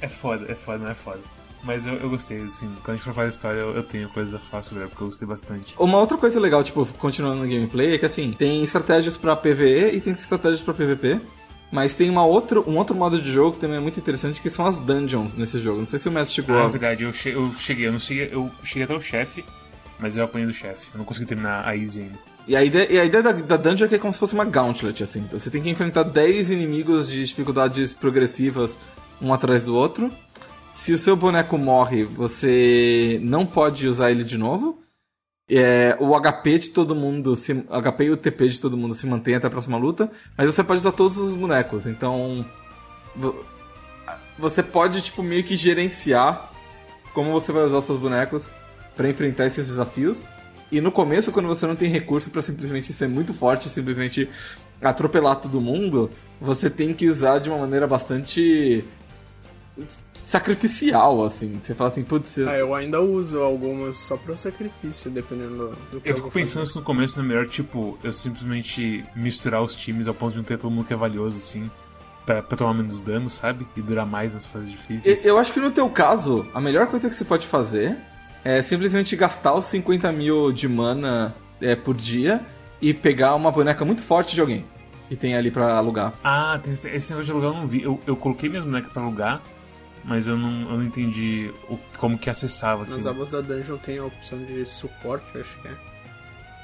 É 0.00 0.08
foda, 0.08 0.50
é 0.50 0.54
foda, 0.54 0.78
não 0.78 0.90
é 0.90 0.94
foda. 0.94 1.20
Mas 1.62 1.86
eu, 1.86 1.94
eu 1.94 2.08
gostei, 2.08 2.40
assim. 2.42 2.68
Quando 2.84 2.90
a 2.90 2.96
gente 2.96 3.04
for 3.04 3.14
falar 3.14 3.28
história, 3.28 3.58
eu, 3.58 3.74
eu 3.74 3.82
tenho 3.82 4.08
coisas 4.10 4.34
a 4.34 4.38
falar 4.38 4.62
sobre 4.62 4.82
ela, 4.82 4.90
porque 4.90 5.02
eu 5.02 5.08
gostei 5.08 5.26
bastante. 5.26 5.74
Uma 5.78 5.98
outra 5.98 6.16
coisa 6.16 6.38
legal, 6.38 6.62
tipo, 6.62 6.86
continuando 6.98 7.42
no 7.42 7.48
gameplay, 7.48 7.94
é 7.94 7.98
que 7.98 8.06
assim, 8.06 8.32
tem 8.32 8.62
estratégias 8.62 9.16
pra 9.16 9.34
PvE 9.34 9.96
e 9.96 10.00
tem 10.00 10.12
estratégias 10.12 10.60
pra 10.60 10.74
PvP. 10.74 11.20
Mas 11.70 11.94
tem 11.94 12.08
uma 12.08 12.24
outra, 12.24 12.60
um 12.60 12.78
outro 12.78 12.96
modo 12.96 13.20
de 13.20 13.30
jogo 13.30 13.52
que 13.52 13.58
também 13.58 13.76
é 13.76 13.80
muito 13.80 14.00
interessante, 14.00 14.40
que 14.40 14.48
são 14.48 14.64
as 14.64 14.78
dungeons 14.78 15.36
nesse 15.36 15.60
jogo. 15.60 15.80
Não 15.80 15.86
sei 15.86 15.98
se 15.98 16.08
o 16.08 16.12
Mestre 16.12 16.36
chegou 16.36 16.56
Ah, 16.56 16.64
é 16.64 16.68
verdade, 16.68 17.02
eu, 17.02 17.12
che 17.12 17.28
eu 17.28 17.52
cheguei, 17.52 17.86
eu 17.86 17.92
não 17.92 17.98
cheguei, 18.00 18.30
eu 18.32 18.50
cheguei 18.62 18.84
até 18.84 18.94
o 18.94 19.00
chefe, 19.00 19.44
mas 19.98 20.16
eu 20.16 20.24
apanhei 20.24 20.46
do 20.46 20.54
chefe. 20.54 20.86
Eu 20.94 20.98
não 20.98 21.04
consegui 21.04 21.26
terminar 21.26 21.66
a 21.68 21.76
Easy 21.76 22.02
ainda. 22.02 22.18
E 22.48 22.56
a 22.56 22.64
ideia, 22.64 22.90
e 22.90 22.98
a 22.98 23.04
ideia 23.04 23.22
da, 23.22 23.32
da 23.32 23.56
dungeon 23.58 23.84
é 23.86 23.88
que 23.90 23.94
é 23.96 23.98
como 23.98 24.12
se 24.12 24.18
fosse 24.18 24.32
uma 24.34 24.44
gauntlet, 24.44 25.02
assim. 25.02 25.20
Então 25.20 25.38
você 25.38 25.50
tem 25.50 25.62
que 25.62 25.68
enfrentar 25.68 26.02
10 26.02 26.50
inimigos 26.50 27.08
de 27.08 27.22
dificuldades 27.24 27.92
progressivas, 27.92 28.78
um 29.20 29.32
atrás 29.34 29.62
do 29.62 29.76
outro. 29.76 30.10
Se 30.72 30.92
o 30.92 30.98
seu 30.98 31.14
boneco 31.14 31.58
morre, 31.58 32.04
você 32.04 33.20
não 33.22 33.44
pode 33.44 33.86
usar 33.86 34.10
ele 34.10 34.24
de 34.24 34.38
novo. 34.38 34.78
É, 35.50 35.96
o 36.00 36.18
HP 36.18 36.58
de 36.58 36.70
todo 36.70 36.94
mundo, 36.94 37.34
se, 37.36 37.54
HP 37.54 38.04
e 38.04 38.10
o 38.10 38.16
TP 38.16 38.48
de 38.48 38.60
todo 38.60 38.76
mundo 38.76 38.94
se 38.94 39.06
mantém 39.06 39.34
até 39.34 39.46
a 39.46 39.50
próxima 39.50 39.76
luta, 39.78 40.10
mas 40.36 40.46
você 40.54 40.62
pode 40.62 40.80
usar 40.80 40.92
todos 40.92 41.16
os 41.18 41.34
bonecos. 41.34 41.86
Então, 41.86 42.44
vo- 43.16 43.44
você 44.38 44.62
pode 44.62 45.00
tipo 45.02 45.22
meio 45.22 45.42
que 45.44 45.56
gerenciar 45.56 46.50
como 47.12 47.32
você 47.32 47.50
vai 47.50 47.64
usar 47.64 47.80
seus 47.82 47.98
bonecos 47.98 48.44
pra 48.96 49.08
enfrentar 49.08 49.46
esses 49.46 49.68
desafios. 49.68 50.26
E 50.70 50.80
no 50.80 50.92
começo, 50.92 51.32
quando 51.32 51.46
você 51.48 51.66
não 51.66 51.74
tem 51.76 51.88
recurso 51.90 52.28
pra 52.30 52.42
simplesmente 52.42 52.92
ser 52.92 53.08
muito 53.08 53.32
forte, 53.32 53.68
simplesmente 53.70 54.28
atropelar 54.82 55.36
todo 55.36 55.60
mundo, 55.60 56.10
você 56.40 56.68
tem 56.68 56.92
que 56.92 57.08
usar 57.08 57.38
de 57.38 57.48
uma 57.48 57.58
maneira 57.58 57.86
bastante 57.86 58.84
sacrificial, 60.14 61.24
assim. 61.24 61.58
Você 61.62 61.74
fala 61.74 61.90
assim, 61.90 62.02
putz, 62.02 62.36
eu- 62.36 62.48
Ah, 62.48 62.56
eu 62.56 62.74
ainda 62.74 63.00
uso 63.00 63.40
algumas 63.40 63.96
só 63.96 64.16
pra 64.16 64.36
sacrifício, 64.36 65.10
dependendo 65.10 65.76
do 65.90 66.00
que 66.00 66.08
Eu 66.08 66.10
eu, 66.10 66.14
fico 66.16 66.20
vou 66.22 66.30
pensando 66.30 66.60
fazer. 66.62 66.72
se 66.72 66.78
no 66.78 66.84
começo 66.84 67.16
não 67.18 67.24
é 67.24 67.28
melhor, 67.28 67.46
tipo, 67.48 67.98
eu 68.02 68.12
simplesmente 68.12 69.04
misturar 69.14 69.62
os 69.62 69.74
times 69.74 70.08
ao 70.08 70.14
ponto 70.14 70.32
de 70.32 70.36
não 70.38 70.44
ter 70.44 70.58
todo 70.58 70.70
mundo 70.70 70.84
que 70.86 70.92
é 70.92 70.96
valioso, 70.96 71.36
assim, 71.36 71.70
pra, 72.26 72.42
pra 72.42 72.56
tomar 72.58 72.74
menos 72.74 73.00
dano, 73.00 73.28
sabe? 73.28 73.66
E 73.76 73.80
durar 73.80 74.04
mais 74.04 74.34
nas 74.34 74.46
fases 74.46 74.70
difíceis. 74.70 75.24
Eu 75.24 75.38
acho 75.38 75.52
que 75.52 75.60
no 75.60 75.70
teu 75.70 75.88
caso, 75.88 76.46
a 76.52 76.60
melhor 76.60 76.88
coisa 76.88 77.08
que 77.08 77.14
você 77.16 77.24
pode 77.24 77.46
fazer 77.46 77.96
é 78.44 78.62
simplesmente 78.62 79.14
gastar 79.16 79.54
os 79.54 79.64
50 79.66 80.10
mil 80.12 80.52
de 80.52 80.68
mana 80.68 81.34
é, 81.60 81.74
por 81.74 81.96
dia 81.96 82.44
e 82.80 82.94
pegar 82.94 83.34
uma 83.34 83.50
boneca 83.50 83.84
muito 83.84 84.02
forte 84.02 84.34
de 84.34 84.40
alguém 84.40 84.64
que 85.08 85.16
tem 85.16 85.34
ali 85.34 85.50
pra 85.50 85.76
alugar. 85.76 86.12
Ah, 86.22 86.58
tem 86.62 86.72
esse, 86.72 86.88
esse 86.90 87.10
negócio 87.10 87.26
de 87.26 87.32
alugar 87.32 87.50
eu 87.50 87.60
não 87.62 87.66
vi. 87.66 87.82
Eu, 87.82 88.00
eu 88.06 88.16
coloquei 88.16 88.48
minhas 88.48 88.64
bonecas 88.64 88.92
pra 88.92 89.02
alugar, 89.02 89.40
mas 90.04 90.28
eu 90.28 90.36
não, 90.36 90.70
eu 90.70 90.76
não 90.76 90.82
entendi 90.82 91.50
o, 91.68 91.78
como 91.98 92.18
que 92.18 92.28
acessava 92.28 92.84
Nas 92.84 93.06
abas 93.06 93.30
da 93.30 93.40
dungeon 93.40 93.78
tem 93.78 93.98
a 93.98 94.04
opção 94.04 94.38
de 94.38 94.64
suporte, 94.66 95.26
acho 95.38 95.58
que 95.60 95.68
é. 95.68 95.87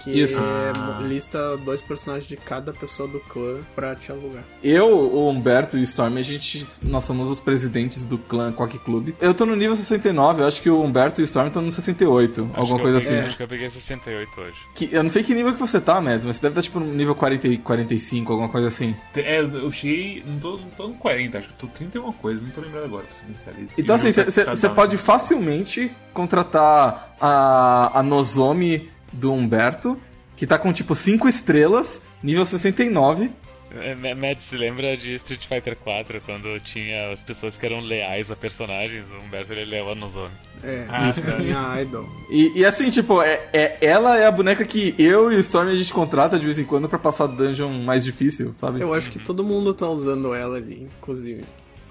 Que 0.04 0.10
Isso. 0.10 0.38
é, 0.38 0.72
Ah. 0.76 1.00
lista 1.02 1.56
dois 1.56 1.80
personagens 1.80 2.26
de 2.28 2.36
cada 2.36 2.72
pessoa 2.72 3.08
do 3.08 3.18
clã 3.20 3.58
pra 3.74 3.94
te 3.94 4.12
alugar. 4.12 4.44
Eu, 4.62 4.86
o 4.88 5.28
Humberto 5.30 5.76
e 5.78 5.80
o 5.80 5.82
Storm, 5.82 6.18
a 6.18 6.22
gente, 6.22 6.64
nós 6.82 7.04
somos 7.04 7.30
os 7.30 7.40
presidentes 7.40 8.04
do 8.04 8.18
clã 8.18 8.52
Quack 8.52 8.78
Club. 8.80 9.10
Eu 9.20 9.32
tô 9.32 9.46
no 9.46 9.56
nível 9.56 9.74
69, 9.74 10.42
eu 10.42 10.46
acho 10.46 10.60
que 10.60 10.68
o 10.68 10.82
Humberto 10.82 11.20
e 11.20 11.24
o 11.24 11.24
Storm 11.24 11.46
estão 11.48 11.62
no 11.62 11.72
68, 11.72 12.42
Acho 12.52 12.60
alguma 12.60 12.80
coisa 12.80 12.98
eu 12.98 13.00
peguei, 13.02 13.18
assim. 13.18 13.26
Acho 13.28 13.36
que 13.36 13.42
eu 13.42 13.48
peguei 13.48 13.70
68 13.70 14.40
hoje. 14.40 14.54
Que, 14.74 14.88
eu 14.92 15.02
não 15.02 15.10
sei 15.10 15.22
que 15.22 15.34
nível 15.34 15.54
que 15.54 15.60
você 15.60 15.80
tá, 15.80 16.00
Mads, 16.00 16.26
mas 16.26 16.36
você 16.36 16.42
deve 16.42 16.52
estar 16.52 16.62
tipo 16.62 16.78
no 16.80 16.92
nível 16.92 17.14
40, 17.14 17.48
e 17.48 17.56
45, 17.58 18.32
alguma 18.32 18.48
coisa 18.50 18.68
assim. 18.68 18.94
É, 19.16 19.40
eu 19.40 19.72
cheguei. 19.72 20.22
Não 20.26 20.38
tô, 20.38 20.56
não 20.58 20.68
tô 20.76 20.88
no 20.88 20.94
40, 20.94 21.38
acho 21.38 21.48
que 21.48 21.54
tô 21.54 21.66
30 21.66 21.96
e 21.96 22.00
uma 22.00 22.12
coisa, 22.12 22.44
não 22.44 22.50
tô 22.52 22.60
lembrado 22.60 22.84
agora, 22.84 23.04
pra 23.04 23.12
ser 23.12 23.24
sincero. 23.26 23.56
Então, 23.78 23.96
assim, 23.96 24.12
jogo 24.12 24.30
tá- 24.32 24.44
tá 24.44 24.54
você 24.54 24.68
pode 24.68 24.98
facilmente 24.98 25.90
contratar 26.12 27.14
a, 27.20 27.98
a 27.98 28.02
Nozomi 28.02 28.88
do 29.14 29.32
Humberto, 29.32 29.98
que 30.36 30.46
tá 30.46 30.58
com 30.58 30.72
tipo 30.72 30.94
5 30.94 31.28
estrelas, 31.28 32.00
nível 32.22 32.44
69. 32.44 33.30
É, 33.76 33.92
Ma- 33.96 34.14
Mads, 34.14 34.44
se 34.44 34.56
lembra 34.56 34.96
de 34.96 35.14
Street 35.14 35.46
Fighter 35.48 35.74
4, 35.74 36.20
quando 36.24 36.60
tinha 36.60 37.10
as 37.10 37.20
pessoas 37.20 37.56
que 37.56 37.66
eram 37.66 37.80
leais 37.80 38.30
a 38.30 38.36
personagens? 38.36 39.08
O 39.10 39.16
Humberto 39.26 39.52
ele 39.52 39.62
é 39.62 39.64
leal 39.64 39.90
a 39.90 39.94
Nozomi. 39.96 40.30
É, 40.62 40.84
Ah, 40.88 41.08
isso 41.10 41.26
é 41.26 41.32
a 41.32 41.38
minha 41.38 41.82
idol. 41.82 42.08
E, 42.30 42.52
e 42.60 42.64
assim, 42.64 42.88
tipo, 42.88 43.20
é, 43.20 43.40
é- 43.52 43.76
ela 43.80 44.16
é 44.16 44.26
a 44.26 44.30
boneca 44.30 44.64
que 44.64 44.94
eu 44.96 45.32
e 45.32 45.34
o 45.34 45.40
Storm 45.40 45.70
a 45.70 45.74
gente 45.74 45.92
contrata 45.92 46.38
de 46.38 46.44
vez 46.44 46.56
em 46.60 46.64
quando 46.64 46.88
pra 46.88 47.00
passar 47.00 47.26
dungeon 47.26 47.72
mais 47.82 48.04
difícil, 48.04 48.52
sabe? 48.52 48.80
Eu 48.80 48.94
acho 48.94 49.10
que 49.10 49.18
todo 49.18 49.42
mundo 49.42 49.74
tá 49.74 49.88
usando 49.88 50.32
ela 50.32 50.56
ali, 50.56 50.88
inclusive. 50.98 51.42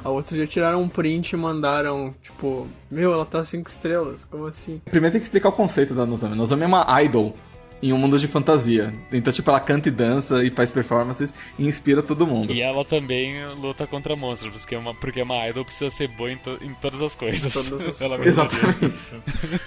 A 0.04 0.10
outra 0.10 0.36
dia 0.36 0.46
tiraram 0.48 0.82
um 0.82 0.90
print 0.90 1.32
e 1.32 1.38
mandaram, 1.38 2.14
tipo, 2.22 2.68
meu, 2.92 3.14
ela 3.14 3.26
tá 3.26 3.44
5 3.44 3.70
estrelas, 3.70 4.26
como 4.26 4.46
assim? 4.46 4.82
Primeiro 4.86 5.14
tem 5.14 5.20
que 5.22 5.26
explicar 5.26 5.50
o 5.50 5.54
conceito 5.54 5.94
da 5.94 6.06
Nozomi. 6.06 6.36
Nozomi 6.36 6.64
é 6.64 6.68
uma 6.68 7.02
idol 7.04 7.36
em 7.82 7.92
um 7.94 7.98
mundo 7.98 8.18
de 8.20 8.28
fantasia. 8.28 8.94
Então, 9.12 9.32
tipo, 9.32 9.50
ela 9.50 9.60
canta 9.60 9.90
e 9.90 9.92
dança 9.92 10.44
e 10.44 10.50
faz 10.50 10.72
performances 10.72 11.34
e 11.60 11.66
inspira 11.68 12.02
todo 12.02 12.26
mundo. 12.28 12.52
E 12.54 12.62
ela 12.62 12.84
também 12.86 13.46
luta 13.56 13.86
contra 13.88 14.16
monstros, 14.16 14.62
porque 14.62 14.76
uma, 14.76 14.94
porque 14.94 15.22
uma 15.22 15.48
idol 15.48 15.66
precisa 15.66 15.90
ser 15.92 16.08
boa 16.10 16.32
em, 16.32 16.38
to- 16.38 16.60
em 16.62 16.74
todas 16.76 17.02
as 17.02 17.16
coisas. 17.16 17.52
Todas 17.54 17.86
as 17.86 18.00
Ela 18.02 18.18
coisas. 18.18 18.34
Exatamente. 18.38 19.04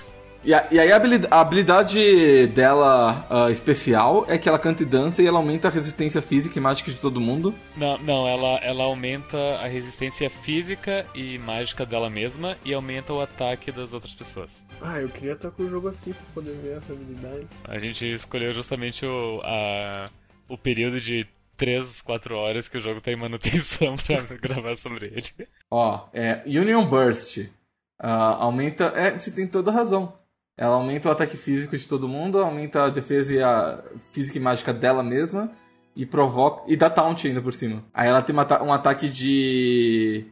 E, 0.46 0.54
a- 0.54 0.68
e 0.70 0.78
aí 0.78 0.92
a 0.92 0.96
habilidade, 0.96 1.34
a 1.34 1.40
habilidade 1.40 2.46
dela 2.54 3.26
ah, 3.28 3.50
especial 3.50 4.24
é 4.28 4.38
que 4.38 4.48
ela 4.48 4.60
canta 4.60 4.84
e 4.84 4.86
dança 4.86 5.20
e 5.20 5.26
ela 5.26 5.38
aumenta 5.38 5.66
a 5.66 5.70
resistência 5.72 6.22
física 6.22 6.56
e 6.56 6.62
mágica 6.62 6.88
de 6.90 6.98
todo 6.98 7.20
mundo. 7.20 7.52
Não, 7.76 7.98
não 7.98 8.28
ela, 8.28 8.56
ela 8.62 8.84
aumenta 8.84 9.36
a 9.56 9.66
resistência 9.66 10.30
física 10.30 11.04
e 11.16 11.36
mágica 11.38 11.84
dela 11.84 12.08
mesma 12.08 12.56
e 12.64 12.72
aumenta 12.72 13.12
o 13.12 13.20
ataque 13.20 13.72
das 13.72 13.92
outras 13.92 14.14
pessoas. 14.14 14.64
Ah, 14.80 15.00
eu 15.00 15.08
queria 15.08 15.32
estar 15.32 15.50
com 15.50 15.64
o 15.64 15.68
jogo 15.68 15.88
aqui 15.88 16.12
pra 16.14 16.24
poder 16.34 16.54
ver 16.62 16.76
essa 16.78 16.92
habilidade. 16.92 17.48
A 17.64 17.78
gente 17.80 18.06
escolheu 18.06 18.52
justamente 18.52 19.04
o, 19.04 19.40
a, 19.44 20.08
o 20.48 20.56
período 20.56 21.00
de 21.00 21.26
3, 21.56 22.00
4 22.02 22.36
horas 22.36 22.68
que 22.68 22.78
o 22.78 22.80
jogo 22.80 23.00
tá 23.00 23.10
em 23.10 23.16
manutenção 23.16 23.96
pra 24.06 24.20
gravar 24.36 24.76
sobre 24.76 25.06
ele. 25.06 25.48
Ó, 25.68 26.06
é 26.14 26.42
Union 26.46 26.86
Burst. 26.86 27.48
Ah, 27.98 28.36
aumenta. 28.44 28.92
É, 28.94 29.18
você 29.18 29.30
tem 29.32 29.46
toda 29.48 29.72
a 29.72 29.74
razão. 29.74 30.12
Ela 30.56 30.76
aumenta 30.76 31.08
o 31.08 31.12
ataque 31.12 31.36
físico 31.36 31.76
de 31.76 31.86
todo 31.86 32.08
mundo, 32.08 32.38
aumenta 32.38 32.84
a 32.84 32.90
defesa 32.90 33.34
e 33.34 33.42
a 33.42 33.82
física 34.10 34.38
e 34.38 34.40
mágica 34.40 34.72
dela 34.72 35.02
mesma 35.02 35.50
e 35.94 36.06
provoca 36.06 36.64
e 36.66 36.76
dá 36.76 36.88
taunt 36.88 37.26
ainda 37.26 37.42
por 37.42 37.52
cima. 37.52 37.84
Aí 37.92 38.08
ela 38.08 38.22
tem 38.22 38.34
uma, 38.34 38.62
um 38.62 38.72
ataque 38.72 39.08
de 39.08 40.26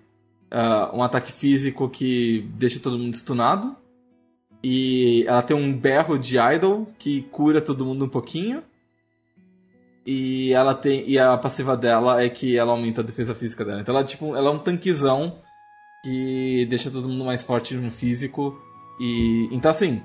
uh, 0.51 0.97
um 0.97 1.03
ataque 1.03 1.31
físico 1.31 1.89
que 1.91 2.49
deixa 2.55 2.81
todo 2.81 2.99
mundo 2.99 3.15
stunado 3.15 3.77
e 4.63 5.25
ela 5.27 5.43
tem 5.43 5.55
um 5.55 5.77
berro 5.77 6.19
de 6.19 6.39
idol 6.39 6.87
que 6.99 7.23
cura 7.31 7.61
todo 7.61 7.85
mundo 7.85 8.07
um 8.07 8.09
pouquinho. 8.09 8.63
E 10.07 10.53
ela 10.53 10.75
tem 10.75 11.07
e 11.07 11.19
a 11.19 11.37
passiva 11.37 11.77
dela 11.77 12.23
é 12.23 12.31
que 12.31 12.57
ela 12.57 12.73
aumenta 12.73 13.03
a 13.03 13.05
defesa 13.05 13.35
física 13.35 13.63
dela. 13.63 13.81
Então 13.81 13.95
ela 13.95 14.05
tipo, 14.05 14.35
ela 14.35 14.49
é 14.49 14.53
um 14.53 14.59
tanquezão 14.59 15.39
que 16.03 16.65
deixa 16.67 16.91
todo 16.91 17.09
mundo 17.09 17.27
mais 17.27 17.43
forte 17.43 17.75
no 17.75 17.91
físico 17.91 18.59
e 18.99 19.49
então 19.51 19.71
assim, 19.71 20.03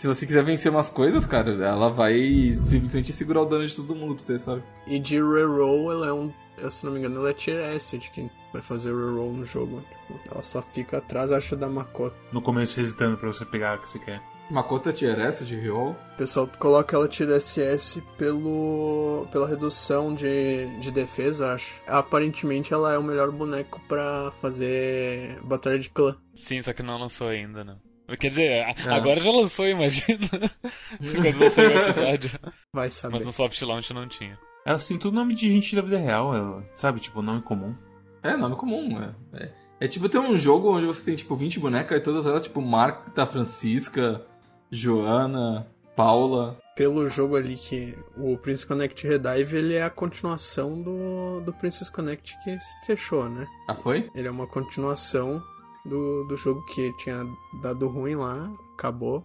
se 0.00 0.06
você 0.06 0.26
quiser 0.26 0.42
vencer 0.42 0.72
umas 0.72 0.88
coisas, 0.88 1.26
cara, 1.26 1.52
ela 1.62 1.90
vai 1.90 2.50
simplesmente 2.52 3.12
segurar 3.12 3.42
o 3.42 3.44
dano 3.44 3.66
de 3.66 3.76
todo 3.76 3.94
mundo 3.94 4.14
pra 4.14 4.24
você, 4.24 4.38
sabe? 4.38 4.62
E 4.86 4.98
de 4.98 5.16
reroll, 5.16 5.92
ela 5.92 6.06
é 6.06 6.12
um. 6.12 6.32
Se 6.56 6.86
não 6.86 6.92
me 6.92 7.00
engano, 7.00 7.18
ela 7.18 7.28
é 7.28 7.34
tier 7.34 7.60
S 7.74 7.98
de 7.98 8.10
quem 8.10 8.30
vai 8.50 8.62
fazer 8.62 8.94
reroll 8.94 9.34
no 9.34 9.44
jogo. 9.44 9.84
Tipo, 9.90 10.18
ela 10.32 10.42
só 10.42 10.62
fica 10.62 10.98
atrás, 10.98 11.30
acho, 11.30 11.54
da 11.54 11.68
Makoto. 11.68 12.16
No 12.32 12.40
começo 12.40 12.80
hesitando 12.80 13.18
pra 13.18 13.30
você 13.30 13.44
pegar 13.44 13.76
o 13.76 13.80
que 13.82 13.88
você 13.88 13.98
quer. 13.98 14.22
Makoto 14.50 14.88
é 14.88 14.92
tier 14.92 15.20
S 15.20 15.44
de 15.44 15.54
reroll? 15.54 15.90
O 15.90 16.16
pessoal 16.16 16.48
coloca 16.58 16.96
ela 16.96 17.06
tier 17.06 17.38
SS 17.38 18.02
pelo, 18.16 19.28
pela 19.30 19.46
redução 19.46 20.14
de, 20.14 20.66
de 20.80 20.90
defesa, 20.90 21.52
acho. 21.52 21.78
Aparentemente 21.86 22.72
ela 22.72 22.94
é 22.94 22.98
o 22.98 23.02
melhor 23.02 23.30
boneco 23.30 23.78
pra 23.86 24.32
fazer 24.40 25.38
batalha 25.44 25.78
de 25.78 25.90
clã. 25.90 26.16
Sim, 26.34 26.62
só 26.62 26.72
que 26.72 26.82
não 26.82 26.98
lançou 26.98 27.28
ainda, 27.28 27.62
né? 27.62 27.76
Quer 28.18 28.28
dizer, 28.28 28.50
é. 28.50 28.74
agora 28.88 29.20
já 29.20 29.30
lançou, 29.30 29.66
imagina. 29.66 30.28
Quando 30.98 31.38
lançou 31.38 31.64
o 31.64 31.68
episódio. 31.68 32.30
Vai 32.72 32.90
saber. 32.90 33.14
Mas 33.14 33.26
no 33.26 33.32
soft 33.32 33.60
launch 33.62 33.92
não 33.92 34.08
tinha. 34.08 34.38
Ela 34.64 34.76
assim, 34.76 34.98
tudo 34.98 35.14
nome 35.14 35.34
de 35.34 35.50
gente 35.50 35.74
da 35.74 35.82
vida 35.82 35.98
real, 35.98 36.34
ela, 36.34 36.64
sabe? 36.72 37.00
Tipo, 37.00 37.22
nome 37.22 37.42
comum. 37.42 37.74
É, 38.22 38.36
nome 38.36 38.56
comum, 38.56 39.00
é. 39.00 39.42
é. 39.42 39.50
É 39.82 39.88
tipo 39.88 40.10
ter 40.10 40.18
um 40.18 40.36
jogo 40.36 40.76
onde 40.76 40.84
você 40.84 41.02
tem 41.02 41.16
tipo 41.16 41.34
20 41.34 41.58
bonecas 41.58 41.96
e 41.96 42.02
todas 42.02 42.26
elas, 42.26 42.42
tipo, 42.42 42.60
Marta, 42.60 43.26
Francisca, 43.26 44.26
Joana, 44.70 45.66
Paula. 45.96 46.58
Pelo 46.76 47.08
jogo 47.08 47.34
ali 47.34 47.56
que 47.56 47.96
o 48.16 48.36
Princess 48.36 48.66
Connect 48.66 49.06
Redive, 49.06 49.56
ele 49.56 49.74
é 49.74 49.82
a 49.82 49.90
continuação 49.90 50.80
do, 50.80 51.40
do 51.40 51.52
Princess 51.54 51.88
Connect 51.88 52.36
que 52.44 52.60
se 52.60 52.86
fechou, 52.86 53.28
né? 53.28 53.46
Ah, 53.68 53.74
foi? 53.74 54.10
Ele 54.14 54.28
é 54.28 54.30
uma 54.30 54.46
continuação 54.46 55.42
do, 55.84 56.24
do 56.24 56.36
jogo 56.36 56.64
que 56.66 56.92
tinha 56.94 57.26
dado 57.62 57.88
ruim 57.88 58.14
lá, 58.14 58.50
acabou. 58.74 59.24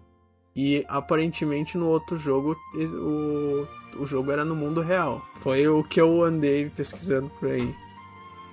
E 0.55 0.85
aparentemente 0.87 1.77
no 1.77 1.87
outro 1.87 2.17
jogo 2.17 2.55
o, 2.73 3.67
o 4.01 4.05
jogo 4.05 4.31
era 4.31 4.45
no 4.45 4.55
mundo 4.55 4.81
real. 4.81 5.25
Foi 5.35 5.67
o 5.67 5.83
que 5.83 5.99
eu 5.99 6.23
andei 6.23 6.69
pesquisando 6.69 7.29
por 7.39 7.49
aí. 7.49 7.75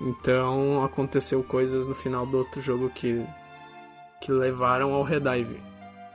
Então 0.01 0.85
aconteceu 0.85 1.43
coisas 1.45 1.87
no 1.87 1.95
final 1.95 2.27
do 2.27 2.39
outro 2.39 2.61
jogo 2.61 2.91
que, 2.91 3.25
que 4.21 4.33
levaram 4.33 4.93
ao 4.93 5.05
Redive. 5.05 5.61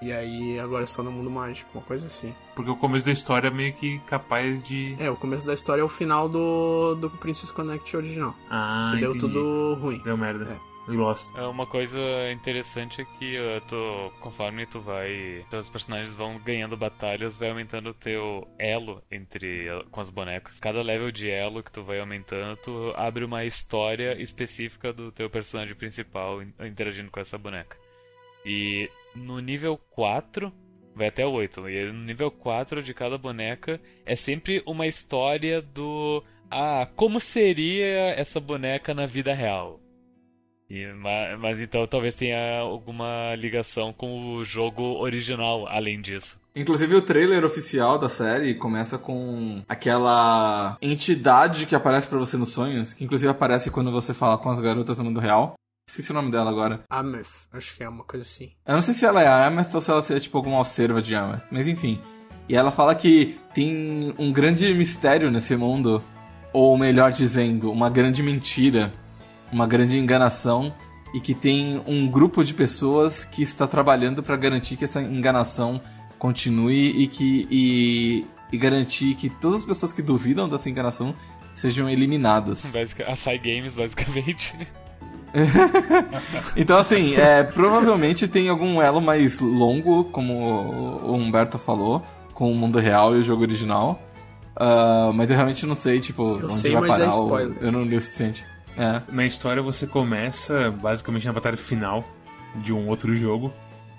E 0.02 0.12
aí 0.12 0.60
agora 0.60 0.84
é 0.84 0.88
só 0.88 1.02
no 1.02 1.12
mundo 1.12 1.30
mágico, 1.30 1.70
uma 1.74 1.84
coisa 1.84 2.06
assim. 2.06 2.34
Porque 2.56 2.70
o 2.70 2.76
começo 2.76 3.06
da 3.06 3.12
história 3.12 3.48
é 3.48 3.52
meio 3.52 3.74
que 3.74 3.98
capaz 4.00 4.62
de. 4.62 4.96
É, 5.00 5.10
o 5.10 5.16
começo 5.16 5.46
da 5.46 5.54
história 5.54 5.82
é 5.82 5.86
o 5.86 5.90
final 5.90 6.30
do, 6.30 6.96
do 6.96 7.10
Princess 7.10 7.50
Connect 7.50 7.96
original. 7.98 8.36
Ah, 8.50 8.92
que 8.94 9.00
deu 9.00 9.16
entendi. 9.16 9.34
tudo 9.34 9.74
ruim. 9.82 10.00
Deu 10.04 10.16
merda. 10.16 10.46
É. 10.52 10.77
Lost. 10.88 11.36
É 11.38 11.42
uma 11.46 11.66
coisa 11.68 12.00
interessante 12.32 13.02
é 13.02 13.06
que 13.06 13.38
uh, 13.38 13.62
tu, 13.68 14.14
conforme 14.22 14.66
tu 14.66 14.80
vai. 14.80 15.46
Teus 15.50 15.70
personagens 15.70 16.16
vão 16.16 16.38
ganhando 16.40 16.78
batalhas, 16.78 17.38
vai 17.38 17.50
aumentando 17.50 17.90
o 17.90 17.94
teu 17.94 18.48
elo 18.58 19.04
entre 19.12 19.70
uh, 19.70 19.86
com 19.90 20.00
as 20.00 20.10
bonecas. 20.10 20.60
Cada 20.60 20.82
level 20.82 21.12
de 21.12 21.30
elo 21.30 21.62
que 21.62 21.72
tu 21.72 21.84
vai 21.84 22.00
aumentando, 22.00 22.58
tu 22.58 22.94
abre 22.96 23.26
uma 23.26 23.44
história 23.44 24.20
específica 24.22 24.94
do 24.94 25.12
teu 25.12 25.30
personagem 25.30 25.76
principal 25.76 26.42
in- 26.42 26.54
interagindo 26.62 27.12
com 27.12 27.20
essa 27.20 27.38
boneca. 27.38 27.78
E 28.46 28.90
no 29.14 29.40
nível 29.40 29.78
4, 29.92 30.54
vai 30.96 31.08
até 31.08 31.26
o 31.26 31.32
8, 31.32 31.68
e 31.70 31.92
no 31.92 32.06
nível 32.06 32.32
4 32.32 32.82
de 32.82 32.94
cada 32.94 33.18
boneca 33.18 33.80
é 34.06 34.16
sempre 34.16 34.64
uma 34.66 34.88
história 34.88 35.62
do. 35.62 36.24
Ah, 36.50 36.88
como 36.96 37.20
seria 37.20 38.12
essa 38.12 38.40
boneca 38.40 38.94
na 38.94 39.06
vida 39.06 39.34
real? 39.34 39.82
E, 40.70 40.86
mas, 40.94 41.40
mas 41.40 41.62
então 41.62 41.88
talvez 41.88 42.14
tenha 42.14 42.60
alguma 42.60 43.34
ligação 43.36 43.94
com 43.94 44.36
o 44.36 44.44
jogo 44.44 44.84
original, 44.84 45.68
além 45.68 46.02
disso. 46.02 46.40
Inclusive 46.56 46.96
o 46.96 47.02
trailer 47.02 47.46
oficial 47.46 48.00
da 48.00 48.10
série 48.10 48.56
começa 48.56 48.98
com 48.98 49.64
aquela 49.70 50.78
entidade 50.82 51.66
que 51.66 51.76
aparece 51.76 52.08
pra 52.08 52.18
você 52.18 52.36
nos 52.36 52.52
sonhos, 52.52 52.94
que 52.94 53.06
inclusive 53.06 53.30
aparece 53.30 53.70
quando 53.70 53.92
você 53.92 54.14
fala 54.14 54.38
com 54.38 54.50
as 54.50 54.60
garotas 54.60 54.98
no 54.98 55.06
mundo 55.06 55.20
real. 55.20 55.54
Esqueci 55.90 56.12
o 56.12 56.16
nome 56.16 56.32
dela 56.32 56.50
agora. 56.50 56.84
Ameth, 56.90 57.28
acho 57.54 57.76
que 57.78 57.84
é 57.84 57.88
uma 57.88 58.04
coisa 58.04 58.26
assim. 58.26 58.52
Eu 58.66 58.74
não 58.74 58.82
sei 58.82 58.94
se 58.94 59.06
ela 59.06 59.22
é 59.22 59.28
a 59.28 59.46
Ameth 59.46 59.74
ou 59.74 59.82
se 59.82 59.90
ela 59.90 60.04
é 60.10 60.20
tipo 60.20 60.38
alguma 60.38 60.58
alcerva 60.58 61.02
de 61.02 61.16
Ameth, 61.16 61.44
mas 61.50 61.68
enfim. 61.68 62.02
E 62.50 62.56
ela 62.56 62.72
fala 62.72 62.96
que 62.96 63.38
tem 63.54 64.14
um 64.18 64.32
grande 64.34 64.74
mistério 64.74 65.30
nesse 65.32 65.56
mundo, 65.56 66.04
ou 66.52 66.78
melhor 66.78 67.12
dizendo, 67.12 67.72
uma 67.72 67.90
grande 67.90 68.24
mentira, 68.24 68.92
uma 69.52 69.66
grande 69.68 69.98
enganação, 69.98 70.74
e 71.14 71.20
que 71.20 71.34
tem 71.34 71.82
um 71.88 72.08
grupo 72.08 72.44
de 72.44 72.54
pessoas 72.54 73.24
que 73.24 73.42
está 73.42 73.66
trabalhando 73.66 74.22
para 74.22 74.36
garantir 74.36 74.76
que 74.76 74.84
essa 74.86 75.02
enganação 75.02 75.80
continue 76.20 76.90
e 77.02 77.08
que 77.08 77.48
e, 77.50 78.26
e 78.52 78.58
garantir 78.58 79.16
que 79.16 79.30
todas 79.30 79.60
as 79.60 79.66
pessoas 79.66 79.94
que 79.94 80.02
duvidam 80.02 80.50
dessa 80.50 80.70
enganação 80.70 81.16
sejam 81.56 81.90
eliminadas. 81.90 82.66
Basica, 82.74 83.10
Açaí 83.10 83.38
Games, 83.38 83.76
basicamente. 83.76 84.54
Então, 86.56 86.78
assim, 86.78 87.16
é, 87.16 87.44
provavelmente 87.44 88.28
tem 88.28 88.50
algum 88.50 88.82
elo 88.82 89.02
mais 89.02 89.40
longo, 89.40 90.06
como 90.06 90.34
o 90.34 91.14
Humberto 91.16 91.58
falou, 91.60 92.02
com 92.34 92.52
o 92.52 92.56
mundo 92.56 92.80
real 92.80 93.16
e 93.16 93.20
o 93.20 93.24
jogo 93.24 93.42
original. 93.44 94.02
Ah, 94.56 95.12
mas 95.14 95.30
eu 95.30 95.36
realmente 95.36 95.66
não 95.66 95.76
sei, 95.76 96.00
tipo, 96.00 96.24
onde 96.44 96.54
sei, 96.54 96.72
vai 96.74 96.82
mas 96.90 97.00
é 97.00 97.06
parar. 97.06 97.18
o- 97.18 97.24
spoiler. 97.26 97.58
eu 97.62 97.72
não 97.72 97.84
li 97.84 97.96
o 97.96 98.02
suficiente. 98.02 98.44
É. 98.78 99.02
Na 99.12 99.26
história 99.26 99.62
você 99.62 99.88
começa 99.88 100.70
basicamente 100.72 101.26
na 101.26 101.34
batalha 101.34 101.58
final 101.58 102.04
de 102.56 102.74
um 102.74 102.88
outro 102.88 103.16
jogo, 103.16 103.52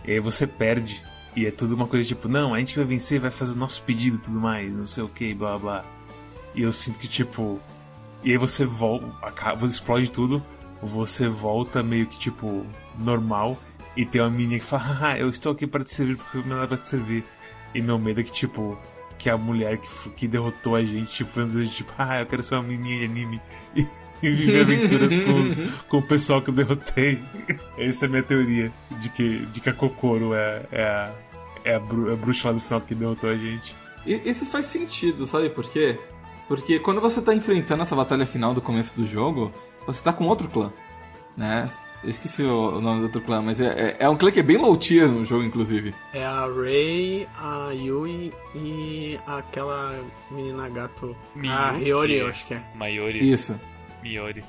e 0.04 0.12
aí 0.12 0.20
você 0.20 0.46
perde. 0.46 1.02
E 1.36 1.46
é 1.46 1.50
tudo 1.50 1.74
uma 1.74 1.86
coisa 1.86 2.06
tipo, 2.06 2.28
não, 2.28 2.54
a 2.54 2.58
gente 2.58 2.76
vai 2.76 2.84
vencer, 2.84 3.20
vai 3.20 3.30
fazer 3.30 3.52
o 3.52 3.56
nosso 3.56 3.82
pedido 3.82 4.16
e 4.16 4.20
tudo 4.20 4.40
mais, 4.40 4.72
não 4.72 4.84
sei 4.84 5.02
o 5.02 5.08
que, 5.08 5.34
blá 5.34 5.58
blá. 5.58 5.84
E 6.54 6.62
eu 6.62 6.72
sinto 6.72 6.98
que 6.98 7.08
tipo. 7.08 7.60
E 8.24 8.32
aí 8.32 8.36
você 8.36 8.64
volta, 8.64 9.06
você 9.56 9.74
explode 9.74 10.10
tudo, 10.10 10.42
você 10.82 11.28
volta 11.28 11.82
meio 11.82 12.06
que 12.06 12.18
tipo 12.18 12.64
normal, 12.98 13.56
e 13.96 14.06
tem 14.06 14.20
uma 14.20 14.30
menina 14.30 14.60
que 14.60 14.64
fala, 14.64 14.98
ah, 15.02 15.18
eu 15.18 15.28
estou 15.28 15.52
aqui 15.52 15.66
para 15.66 15.82
te 15.82 15.92
servir 15.92 16.16
porque 16.16 16.38
eu 16.38 16.44
mandado 16.44 16.68
pra 16.68 16.76
te 16.78 16.86
servir. 16.86 17.24
E 17.74 17.82
meu 17.82 17.98
medo 17.98 18.20
é 18.20 18.22
que 18.22 18.32
tipo. 18.32 18.78
Que 19.18 19.28
a 19.28 19.36
mulher 19.36 19.78
que, 19.78 20.10
que 20.10 20.28
derrotou 20.28 20.76
a 20.76 20.84
gente, 20.84 21.12
tipo, 21.12 21.32
tipo, 21.66 21.92
ah, 21.98 22.20
eu 22.20 22.26
quero 22.26 22.40
ser 22.40 22.54
uma 22.54 22.62
menina 22.62 23.00
de 23.00 23.04
anime. 23.06 23.42
E, 23.74 23.84
e 24.22 24.30
viver 24.30 24.60
aventuras 24.62 25.16
com, 25.18 25.40
os- 25.40 25.72
com 25.88 25.98
o 25.98 26.02
pessoal 26.02 26.42
que 26.42 26.50
eu 26.50 26.54
derrotei. 26.54 27.20
Essa 27.76 28.04
é 28.04 28.06
a 28.06 28.10
minha 28.10 28.22
teoria 28.22 28.72
de 28.98 29.08
que, 29.10 29.46
de 29.46 29.60
que 29.60 29.68
a 29.70 29.72
Kokoro 29.72 30.34
é, 30.34 30.62
é, 30.72 30.82
a, 30.84 31.12
é, 31.64 31.74
a, 31.74 31.78
bru- 31.80 32.12
a 32.12 32.16
bruxa 32.16 32.48
lá 32.48 32.54
do 32.54 32.60
final 32.60 32.80
que 32.80 32.94
derrotou 32.94 33.30
a 33.30 33.36
gente. 33.36 33.74
Isso 34.06 34.46
faz 34.46 34.66
sentido, 34.66 35.26
sabe 35.26 35.50
por 35.50 35.68
quê? 35.70 35.98
Porque 36.46 36.78
quando 36.78 37.00
você 37.00 37.20
tá 37.20 37.34
enfrentando 37.34 37.82
essa 37.82 37.94
batalha 37.94 38.24
final 38.24 38.54
do 38.54 38.60
começo 38.62 38.96
do 38.96 39.06
jogo, 39.06 39.52
você 39.86 40.02
tá 40.02 40.12
com 40.12 40.24
outro 40.26 40.48
clã, 40.48 40.72
né? 41.36 41.68
Eu 42.02 42.10
esqueci 42.10 42.42
o, 42.42 42.80
nome 42.80 43.00
do 43.00 43.06
outro 43.06 43.20
clã, 43.20 43.42
mas 43.42 43.60
é, 43.60 43.66
é, 43.66 43.96
é 43.98 44.08
um 44.08 44.16
clã 44.16 44.30
que 44.30 44.38
é 44.38 44.42
bem 44.42 44.56
low 44.56 44.76
tier 44.76 45.08
no 45.08 45.24
jogo, 45.24 45.42
inclusive. 45.42 45.92
É 46.14 46.24
a 46.24 46.46
Rei, 46.46 47.26
a 47.36 47.70
Yui 47.72 48.32
e 48.54 49.18
aquela 49.26 50.00
menina 50.30 50.68
gato. 50.68 51.14
a 51.34 51.38
Miyuki. 51.38 51.84
Hiyori, 51.84 52.14
eu 52.18 52.28
acho 52.28 52.46
que 52.46 52.54
é. 52.54 52.62
Mayori, 52.76 53.30
Isso. 53.30 53.60
Miori. 54.02 54.44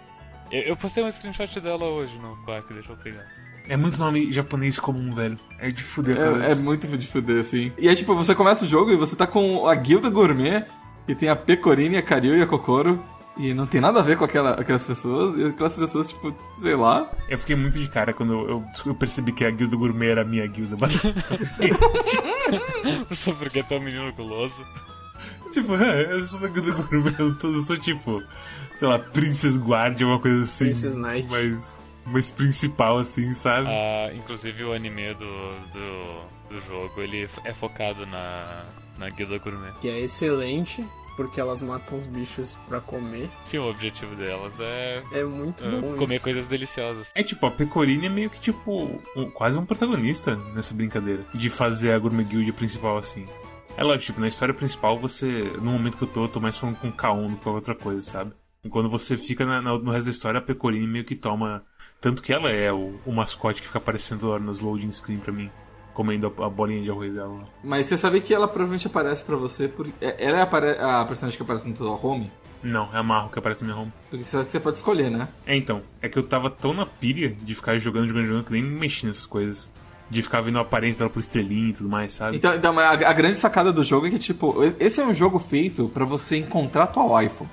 Eu, 0.51 0.61
eu 0.61 0.75
postei 0.77 1.03
um 1.03 1.11
screenshot 1.11 1.59
dela 1.59 1.85
hoje 1.85 2.17
no 2.17 2.35
Quack, 2.45 2.73
deixa 2.73 2.91
eu 2.91 2.97
pegar. 2.97 3.25
É 3.67 3.77
muito 3.77 3.99
nome 3.99 4.31
japonês 4.31 4.79
comum, 4.79 5.13
velho. 5.13 5.37
É 5.59 5.69
de 5.69 5.83
fuder 5.83 6.17
É, 6.17 6.51
é 6.53 6.55
muito 6.55 6.87
de 6.87 7.05
fuder, 7.07 7.41
assim. 7.41 7.71
E 7.77 7.87
aí, 7.87 7.95
tipo, 7.95 8.15
você 8.15 8.33
começa 8.33 8.65
o 8.65 8.67
jogo 8.67 8.91
e 8.91 8.95
você 8.95 9.15
tá 9.15 9.27
com 9.27 9.67
a 9.67 9.75
guilda 9.75 10.09
gourmet, 10.09 10.65
que 11.05 11.13
tem 11.13 11.29
a 11.29 11.35
Pecorine, 11.35 11.97
a 11.97 12.01
Karyu 12.01 12.35
e 12.35 12.41
a 12.41 12.47
Kokoro, 12.47 13.03
e 13.37 13.53
não 13.53 13.67
tem 13.67 13.79
nada 13.79 13.99
a 13.99 14.03
ver 14.03 14.17
com 14.17 14.25
aquela, 14.25 14.51
aquelas 14.53 14.83
pessoas, 14.83 15.39
e 15.39 15.45
aquelas 15.45 15.75
pessoas, 15.77 16.09
tipo, 16.09 16.35
sei 16.59 16.75
lá. 16.75 17.11
Eu 17.29 17.37
fiquei 17.37 17.55
muito 17.55 17.77
de 17.79 17.87
cara 17.87 18.11
quando 18.11 18.33
eu, 18.33 18.49
eu- 18.49 18.65
eu 18.87 18.95
percebi 18.95 19.31
que 19.31 19.45
a 19.45 19.51
guilda 19.51 19.75
gourmet 19.77 20.09
era 20.09 20.21
a 20.21 20.25
minha 20.25 20.47
guilda. 20.47 20.75
Só 23.15 23.33
porque 23.33 23.63
tu 23.63 23.73
é 23.73 23.77
um 23.77 23.83
menino 23.83 24.11
guloso. 24.13 24.65
tipo, 25.51 25.75
é, 25.81 26.13
eu 26.13 26.23
sou 26.25 26.39
da 26.39 26.47
guilda 26.47 26.71
gourmet, 26.71 27.13
eu, 27.19 27.35
tô- 27.35 27.53
eu 27.53 27.61
sou 27.61 27.77
tipo, 27.77 28.21
sei 28.79 28.87
lá, 28.87 28.97
Princess 28.97 29.57
Guard, 29.57 30.01
alguma 30.01 30.19
coisa 30.19 30.43
assim. 30.43 30.65
Princess 30.65 30.95
Knight. 30.95 31.27
Mais, 31.27 31.83
mais 32.05 32.31
principal, 32.31 32.97
assim, 32.97 33.33
sabe? 33.33 33.67
Ah, 33.67 34.11
inclusive 34.15 34.63
o 34.63 34.73
anime 34.73 35.13
do, 35.15 35.49
do 35.73 36.29
do 36.49 36.59
jogo, 36.67 36.99
ele 36.99 37.29
é 37.45 37.53
focado 37.53 38.07
na, 38.07 38.65
na 38.97 39.09
guilda 39.11 39.37
gourmet. 39.37 39.71
Que 39.79 39.87
é 39.87 39.99
excelente, 39.99 40.83
porque 41.15 41.39
elas 41.39 41.61
matam 41.61 41.99
os 41.99 42.07
bichos 42.07 42.57
pra 42.67 42.81
comer. 42.81 43.29
Sim, 43.43 43.59
o 43.59 43.69
objetivo 43.69 44.15
delas 44.15 44.59
é, 44.59 45.03
É 45.11 45.23
muito 45.23 45.63
é 45.63 45.69
bom 45.79 45.95
comer 45.95 46.15
isso. 46.15 46.23
coisas 46.23 46.47
deliciosas. 46.47 47.11
É 47.13 47.21
tipo, 47.21 47.45
a 47.45 47.51
Pecorine 47.51 48.07
é 48.07 48.09
meio 48.09 48.31
que 48.31 48.39
tipo 48.39 48.99
um- 49.15 49.29
quase 49.29 49.59
um 49.59 49.65
protagonista 49.65 50.35
nessa 50.55 50.73
brincadeira. 50.73 51.23
De 51.35 51.51
fazer 51.51 51.91
a 51.91 51.99
Gourmet 51.99 52.23
Guild 52.23 52.51
principal 52.53 52.97
assim. 52.97 53.27
É 53.77 53.83
lógico, 53.83 54.05
tipo, 54.07 54.19
na 54.21 54.27
história 54.27 54.53
principal 54.53 54.97
você. 54.99 55.53
No 55.61 55.71
momento 55.71 55.97
que 55.97 56.03
eu 56.03 56.07
tô, 56.07 56.23
eu 56.23 56.29
tô 56.29 56.39
mais 56.39 56.57
falando 56.57 56.77
com 56.77 56.91
K1 56.91 57.27
do 57.29 57.35
que 57.37 57.43
qualquer 57.43 57.57
outra 57.57 57.75
coisa, 57.75 58.01
sabe? 58.01 58.31
E 58.63 58.69
quando 58.69 58.89
você 58.89 59.15
fica 59.15 59.45
na- 59.45 59.61
na- 59.61 59.77
no 59.77 59.91
resto 59.91 60.05
da 60.05 60.11
história, 60.11 60.39
a 60.39 60.43
Pecorine 60.43 60.85
meio 60.85 61.05
que 61.05 61.15
toma. 61.15 61.63
Tanto 62.01 62.21
que 62.21 62.33
ela 62.33 62.49
é 62.51 62.71
o, 62.71 62.99
o 63.05 63.11
mascote 63.13 63.61
que 63.61 63.67
fica 63.67 63.77
aparecendo 63.79 64.37
nos 64.39 64.59
loading 64.59 64.91
screen 64.91 65.17
pra 65.19 65.31
mim. 65.31 65.49
Comendo 65.93 66.33
a, 66.41 66.49
bolinha 66.49 66.81
de 66.81 66.89
arroz 66.91 67.13
dela. 67.13 67.43
Mas 67.63 67.85
você 67.87 67.97
sabe 67.97 68.21
que 68.21 68.33
ela 68.33 68.47
provavelmente 68.47 68.87
aparece 68.87 69.23
pra 69.23 69.35
você 69.35 69.67
porque. 69.67 69.91
é- 70.01 70.15
Ela 70.25 70.39
é 70.39 70.41
a, 70.81 71.01
a 71.01 71.05
personagem 71.05 71.37
que 71.37 71.43
aparece 71.43 71.67
no 71.67 71.73
teu 71.75 71.87
home? 72.01 72.31
Não, 72.61 72.93
é 72.93 72.97
a 72.97 73.03
Marro 73.03 73.29
que 73.29 73.39
aparece 73.39 73.63
na 73.63 73.67
minha 73.71 73.81
home. 73.81 73.93
Porque 74.09 74.23
você 74.23 74.31
sabe 74.31 74.45
que 74.45 74.51
você 74.51 74.59
pode 74.59 74.77
escolher, 74.77 75.09
né? 75.09 75.27
É 75.45 75.55
então, 75.55 75.81
é 76.01 76.09
que 76.09 76.19
eu 76.19 76.23
tava 76.23 76.49
tão 76.49 76.73
na 76.73 76.85
pilha 76.85 77.29
de 77.29 77.55
ficar 77.55 77.77
jogando, 77.77 78.07
jogando, 78.09 78.25
jogando, 78.27 78.43
que 78.45 78.51
nem 78.51 78.61
me 78.63 78.77
mexi 78.79 79.05
nessas 79.05 79.25
coisas. 79.25 79.71
De 80.09 80.21
ficar 80.21 80.41
vendo 80.41 80.57
a 80.57 80.61
aparência 80.63 80.99
dela 80.99 81.09
por 81.09 81.19
estrelinha 81.19 81.69
e 81.69 81.73
tudo 81.73 81.87
mais, 81.87 82.13
sabe? 82.13 82.35
Então, 82.37 82.53
então 82.55 82.77
a, 82.79 82.89
a 82.89 83.13
grande 83.13 83.35
sacada 83.35 83.71
do 83.71 83.83
jogo 83.83 84.07
é 84.07 84.09
que, 84.09 84.17
tipo, 84.19 84.55
esse 84.79 84.99
é 84.99 85.05
um 85.05 85.13
jogo 85.13 85.37
feito 85.37 85.87
pra 85.89 86.03
você 86.03 86.37
encontrar 86.37 86.87
tua 86.87 87.03
waifu. 87.05 87.47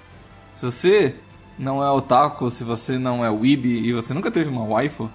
Se 0.57 0.64
você 0.64 1.14
não 1.59 1.84
é 1.84 1.90
otaku, 1.90 2.48
se 2.48 2.64
você 2.64 2.98
não 2.98 3.22
é 3.22 3.28
weeb 3.28 3.66
e 3.66 3.92
você 3.92 4.14
nunca 4.14 4.30
teve 4.30 4.48
uma 4.48 4.64
waifu, 4.64 5.11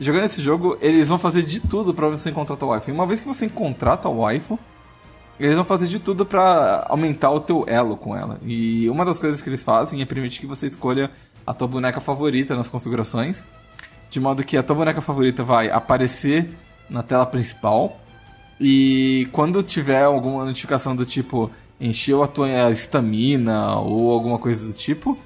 jogando 0.00 0.24
esse 0.24 0.42
jogo, 0.42 0.76
eles 0.80 1.06
vão 1.06 1.20
fazer 1.20 1.44
de 1.44 1.60
tudo 1.60 1.94
pra 1.94 2.08
você 2.08 2.30
encontrar 2.30 2.56
tua 2.56 2.70
waifu. 2.70 2.90
E 2.90 2.92
uma 2.92 3.06
vez 3.06 3.20
que 3.20 3.28
você 3.28 3.46
encontrar 3.46 3.96
tua 3.98 4.10
waifu, 4.10 4.58
eles 5.38 5.54
vão 5.54 5.64
fazer 5.64 5.86
de 5.86 6.00
tudo 6.00 6.26
pra 6.26 6.84
aumentar 6.88 7.30
o 7.30 7.38
teu 7.38 7.64
elo 7.68 7.96
com 7.96 8.16
ela. 8.16 8.40
E 8.42 8.90
uma 8.90 9.04
das 9.04 9.20
coisas 9.20 9.40
que 9.40 9.48
eles 9.48 9.62
fazem 9.62 10.02
é 10.02 10.04
permitir 10.04 10.40
que 10.40 10.48
você 10.48 10.66
escolha 10.66 11.12
a 11.46 11.54
tua 11.54 11.68
boneca 11.68 12.00
favorita 12.00 12.56
nas 12.56 12.66
configurações, 12.66 13.46
de 14.10 14.18
modo 14.18 14.42
que 14.42 14.56
a 14.56 14.64
tua 14.64 14.74
boneca 14.74 15.00
favorita 15.00 15.44
vai 15.44 15.70
aparecer 15.70 16.50
na 16.90 17.04
tela 17.04 17.24
principal. 17.24 18.00
E 18.60 19.28
quando 19.30 19.62
tiver 19.62 20.02
alguma 20.02 20.44
notificação 20.44 20.96
do 20.96 21.06
tipo 21.06 21.52
encheu 21.82 22.22
a 22.22 22.26
tua 22.28 22.70
estamina 22.70 23.76
ou 23.80 24.10
alguma 24.12 24.38
coisa 24.38 24.64
do 24.64 24.72
tipo, 24.72 25.18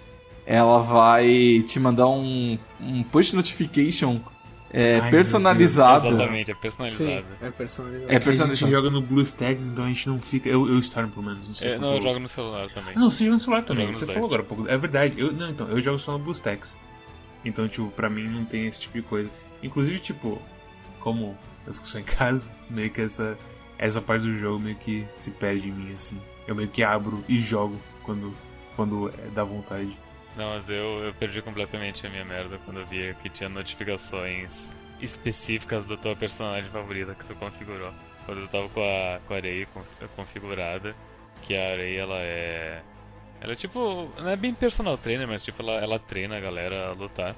ela 0.46 0.80
vai 0.80 1.62
te 1.66 1.78
mandar 1.78 2.08
um, 2.08 2.58
um 2.80 3.02
push 3.02 3.32
notification 3.32 4.20
é, 4.72 4.98
Ai, 5.00 5.10
personalizado. 5.10 6.08
Exatamente, 6.08 6.50
é 6.50 6.54
Sim, 6.54 6.60
personalizado. 6.60 7.26
é 7.40 7.50
personalizado. 7.50 8.04
É 8.04 8.10
A 8.10 8.18
gente 8.18 8.24
personalizado. 8.24 8.70
joga 8.72 8.90
no 8.90 9.00
BlueStacks, 9.00 9.70
então 9.70 9.84
a 9.84 9.88
gente 9.88 10.08
não 10.08 10.18
fica. 10.18 10.48
Eu, 10.48 10.68
eu 10.68 10.78
Storm, 10.80 11.08
pelo 11.08 11.24
menos. 11.24 11.46
Não 11.46 11.54
sei 11.54 11.72
É, 11.72 11.78
não, 11.78 11.94
eu 11.94 12.02
jogo 12.02 12.18
no 12.18 12.28
celular 12.28 12.68
também. 12.70 12.92
Ah, 12.96 12.98
Não, 12.98 13.10
você 13.10 13.24
joga 13.24 13.34
no 13.36 13.40
celular 13.40 13.64
também. 13.64 13.86
Você 13.92 14.04
dois. 14.04 14.14
falou 14.14 14.26
agora 14.26 14.42
há 14.42 14.44
pouco. 14.44 14.68
É 14.68 14.76
verdade. 14.76 15.14
Eu, 15.18 15.32
não, 15.32 15.48
então, 15.48 15.68
eu 15.68 15.80
jogo 15.80 15.98
só 15.98 16.12
no 16.12 16.18
BlueStacks. 16.18 16.78
Então, 17.44 17.68
tipo, 17.68 17.88
pra 17.90 18.10
mim 18.10 18.28
não 18.28 18.44
tem 18.44 18.66
esse 18.66 18.80
tipo 18.82 18.94
de 18.98 19.02
coisa. 19.02 19.30
Inclusive, 19.62 19.98
tipo, 20.00 20.42
como 21.00 21.36
eu 21.66 21.72
fico 21.72 21.88
só 21.88 21.98
em 21.98 22.02
casa, 22.04 22.52
meio 22.68 22.90
que 22.90 23.00
essa, 23.00 23.38
essa 23.78 24.02
parte 24.02 24.22
do 24.22 24.36
jogo 24.36 24.58
meio 24.58 24.76
que 24.76 25.06
se 25.14 25.30
perde 25.30 25.68
em 25.68 25.72
mim, 25.72 25.92
assim. 25.92 26.18
Eu 26.46 26.54
meio 26.54 26.68
que 26.68 26.82
abro 26.82 27.24
e 27.28 27.40
jogo 27.40 27.80
quando, 28.02 28.36
quando 28.76 29.08
é, 29.08 29.28
dá 29.34 29.42
vontade. 29.44 29.96
Não, 30.36 30.50
mas 30.50 30.68
eu, 30.68 31.04
eu 31.04 31.14
perdi 31.14 31.40
completamente 31.42 32.06
a 32.06 32.10
minha 32.10 32.24
merda 32.24 32.58
quando 32.64 32.80
eu 32.80 32.86
via 32.86 33.14
que 33.14 33.28
tinha 33.28 33.48
notificações 33.48 34.70
específicas 35.00 35.84
da 35.86 35.96
tua 35.96 36.14
personagem 36.14 36.70
favorita 36.70 37.14
que 37.14 37.24
tu 37.24 37.34
configurou. 37.36 37.92
Quando 38.24 38.42
eu 38.42 38.48
tava 38.48 38.68
com 38.68 38.80
a, 38.80 39.18
com 39.26 39.34
a 39.34 39.36
Arei 39.36 39.66
con- 39.66 39.84
configurada, 40.14 40.94
que 41.42 41.56
a 41.56 41.72
Arei 41.72 41.96
ela 41.96 42.16
é. 42.18 42.82
Ela 43.40 43.52
é 43.52 43.56
tipo. 43.56 44.10
Não 44.18 44.28
é 44.28 44.36
bem 44.36 44.52
personal 44.54 44.98
trainer, 44.98 45.26
mas 45.28 45.42
tipo, 45.42 45.62
ela, 45.62 45.72
ela 45.80 45.98
treina 45.98 46.36
a 46.36 46.40
galera 46.40 46.88
a 46.88 46.92
lutar. 46.92 47.34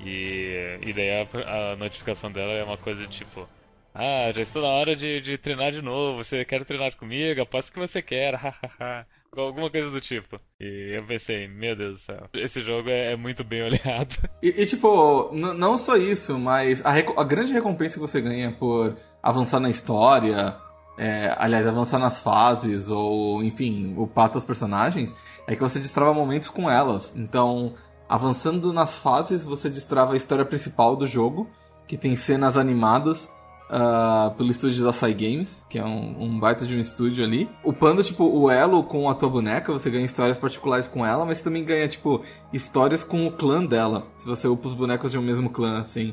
E, 0.00 0.78
e 0.82 0.92
daí 0.92 1.10
a, 1.22 1.72
a 1.72 1.76
notificação 1.76 2.30
dela 2.30 2.52
é 2.52 2.64
uma 2.64 2.76
coisa 2.76 3.06
tipo. 3.06 3.48
Ah, 3.94 4.32
já 4.32 4.42
está 4.42 4.60
na 4.60 4.68
hora 4.68 4.96
de, 4.96 5.20
de 5.20 5.36
treinar 5.38 5.72
de 5.72 5.82
novo. 5.82 6.22
Você 6.22 6.44
quer 6.44 6.64
treinar 6.64 6.96
comigo? 6.96 7.42
Aposto 7.42 7.72
que 7.72 7.78
você 7.78 8.00
quer. 8.02 8.34
hahaha." 8.36 9.06
Alguma 9.34 9.70
coisa 9.70 9.90
do 9.90 9.98
tipo. 9.98 10.38
E 10.60 10.92
eu 10.94 11.06
pensei, 11.06 11.48
meu 11.48 11.74
Deus 11.74 11.96
do 11.96 12.02
céu. 12.02 12.28
Esse 12.34 12.60
jogo 12.60 12.90
é, 12.90 13.12
é 13.12 13.16
muito 13.16 13.42
bem 13.42 13.62
olhado. 13.64 14.14
E, 14.42 14.48
e, 14.48 14.66
tipo, 14.66 15.30
não 15.32 15.78
só 15.78 15.96
isso, 15.96 16.38
mas 16.38 16.84
a, 16.84 16.92
a 16.92 17.24
grande 17.24 17.52
recompensa 17.52 17.94
que 17.94 18.00
você 18.00 18.20
ganha 18.20 18.52
por 18.52 18.94
avançar 19.22 19.58
na 19.58 19.70
história, 19.70 20.54
é, 20.98 21.34
aliás, 21.38 21.66
avançar 21.66 21.98
nas 21.98 22.20
fases, 22.20 22.90
ou 22.90 23.42
enfim, 23.42 23.94
upar 23.96 24.28
teus 24.28 24.44
personagens, 24.44 25.14
é 25.46 25.56
que 25.56 25.62
você 25.62 25.78
destrava 25.78 26.12
momentos 26.12 26.48
com 26.48 26.70
elas. 26.70 27.14
Então, 27.16 27.72
avançando 28.06 28.70
nas 28.70 28.94
fases, 28.94 29.46
você 29.46 29.70
destrava 29.70 30.12
a 30.12 30.16
história 30.16 30.44
principal 30.44 30.94
do 30.94 31.06
jogo, 31.06 31.48
que 31.88 31.96
tem 31.96 32.14
cenas 32.16 32.58
animadas. 32.58 33.32
Ah, 33.74 34.34
pelo 34.36 34.50
estúdio 34.50 34.84
da 34.84 34.92
Sai 34.92 35.14
Games, 35.14 35.64
que 35.66 35.78
é 35.78 35.84
um, 35.84 36.24
um 36.24 36.38
baita 36.38 36.66
de 36.66 36.76
um 36.76 36.78
estúdio 36.78 37.24
ali. 37.24 37.48
Upando, 37.64 38.04
tipo, 38.04 38.24
o 38.24 38.50
elo 38.50 38.84
com 38.84 39.08
a 39.08 39.14
tua 39.14 39.30
boneca, 39.30 39.72
você 39.72 39.88
ganha 39.88 40.04
histórias 40.04 40.36
particulares 40.36 40.86
com 40.86 41.06
ela, 41.06 41.24
mas 41.24 41.38
você 41.38 41.44
também 41.44 41.64
ganha, 41.64 41.88
tipo, 41.88 42.20
histórias 42.52 43.02
com 43.02 43.26
o 43.26 43.32
clã 43.32 43.64
dela. 43.64 44.06
Se 44.18 44.26
você 44.26 44.46
upa 44.46 44.68
os 44.68 44.74
bonecos 44.74 45.10
de 45.10 45.16
um 45.16 45.22
mesmo 45.22 45.48
clã, 45.48 45.80
assim. 45.80 46.12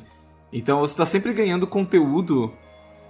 Então 0.53 0.79
você 0.79 0.95
tá 0.95 1.05
sempre 1.05 1.33
ganhando 1.33 1.67
conteúdo 1.67 2.53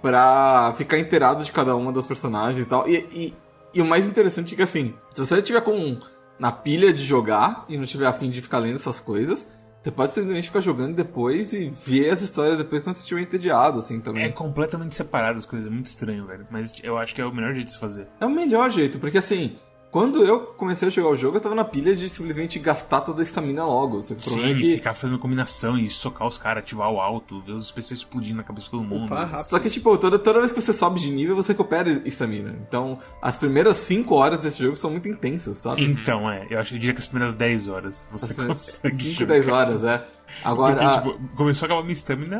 pra 0.02 0.74
ficar 0.76 0.98
inteirado 0.98 1.44
de 1.44 1.52
cada 1.52 1.76
uma 1.76 1.92
das 1.92 2.08
personagens 2.08 2.66
e 2.66 2.68
tal. 2.68 2.88
E, 2.88 2.96
e, 3.12 3.34
e 3.72 3.80
o 3.80 3.86
mais 3.86 4.04
interessante 4.04 4.54
é 4.54 4.56
que, 4.56 4.62
assim, 4.62 4.94
se 5.14 5.24
você 5.24 5.40
tiver 5.40 5.60
com 5.60 5.96
na 6.40 6.50
pilha 6.50 6.92
de 6.92 7.04
jogar 7.04 7.66
e 7.68 7.78
não 7.78 7.84
tiver 7.84 8.06
afim 8.06 8.30
de 8.30 8.42
ficar 8.42 8.58
lendo 8.58 8.76
essas 8.76 8.98
coisas, 8.98 9.46
você 9.82 9.90
pode 9.90 10.12
simplesmente 10.12 10.48
ficar 10.48 10.60
jogando 10.60 10.94
depois 10.94 11.54
e 11.54 11.68
ver 11.86 12.10
as 12.10 12.20
histórias 12.20 12.58
depois 12.58 12.82
quando 12.82 12.96
você 12.96 13.02
estiver 13.02 13.22
entediado, 13.22 13.78
assim, 13.78 13.98
também. 13.98 14.24
É 14.24 14.28
completamente 14.28 14.94
separado 14.94 15.38
as 15.38 15.46
coisas, 15.46 15.66
é 15.66 15.70
muito 15.70 15.86
estranho, 15.86 16.26
velho. 16.26 16.46
Mas 16.50 16.74
eu 16.82 16.98
acho 16.98 17.14
que 17.14 17.20
é 17.22 17.24
o 17.24 17.32
melhor 17.32 17.54
jeito 17.54 17.66
de 17.66 17.72
se 17.72 17.78
fazer. 17.78 18.06
É 18.20 18.26
o 18.26 18.30
melhor 18.30 18.70
jeito, 18.70 18.98
porque 18.98 19.16
assim, 19.16 19.56
quando 19.90 20.24
eu 20.24 20.40
comecei 20.40 20.86
a 20.86 20.90
jogar 20.90 21.08
o 21.10 21.16
jogo, 21.16 21.36
eu 21.36 21.40
tava 21.40 21.54
na 21.54 21.64
pilha 21.64 21.96
de 21.96 22.08
simplesmente 22.08 22.58
gastar 22.58 23.00
toda 23.00 23.20
a 23.20 23.24
estamina 23.24 23.64
logo. 23.66 24.00
Só 24.02 24.14
que 24.14 24.20
o 24.20 24.22
Sim, 24.22 24.44
é 24.50 24.54
que. 24.54 24.74
ficar 24.76 24.94
fazendo 24.94 25.18
combinação 25.18 25.76
e 25.76 25.90
socar 25.90 26.28
os 26.28 26.38
caras, 26.38 26.62
ativar 26.62 26.90
o 26.92 27.00
alto, 27.00 27.40
ver 27.42 27.52
os 27.52 27.64
especiais 27.64 27.98
explodindo 27.98 28.36
na 28.36 28.44
cabeça 28.44 28.66
de 28.66 28.70
todo 28.70 28.84
mundo. 28.84 29.06
Opa. 29.12 29.42
Só 29.42 29.58
que, 29.58 29.68
tipo, 29.68 29.98
toda, 29.98 30.18
toda 30.18 30.38
vez 30.38 30.52
que 30.52 30.60
você 30.60 30.72
sobe 30.72 31.00
de 31.00 31.10
nível, 31.10 31.34
você 31.34 31.52
recupera 31.52 31.90
estamina. 32.04 32.56
Então, 32.66 32.98
as 33.20 33.36
primeiras 33.36 33.76
5 33.78 34.14
horas 34.14 34.40
desse 34.40 34.62
jogo 34.62 34.76
são 34.76 34.90
muito 34.90 35.08
intensas, 35.08 35.56
sabe? 35.58 35.82
Então, 35.84 36.30
é, 36.30 36.46
eu 36.48 36.60
acho 36.60 36.74
eu 36.74 36.78
diria 36.78 36.94
que 36.94 37.00
as 37.00 37.06
primeiras 37.08 37.34
10 37.34 37.66
horas 37.68 38.06
você 38.12 38.32
consegue. 38.34 39.02
5, 39.02 39.14
jogar. 39.20 39.34
10 39.34 39.48
horas, 39.48 39.82
é. 39.84 40.06
Agora, 40.44 40.76
Porque, 40.76 40.86
a- 40.88 41.02
tipo, 41.02 41.34
começou 41.36 41.64
a 41.64 41.66
acabar 41.66 41.82
minha 41.82 41.92
estamina. 41.94 42.38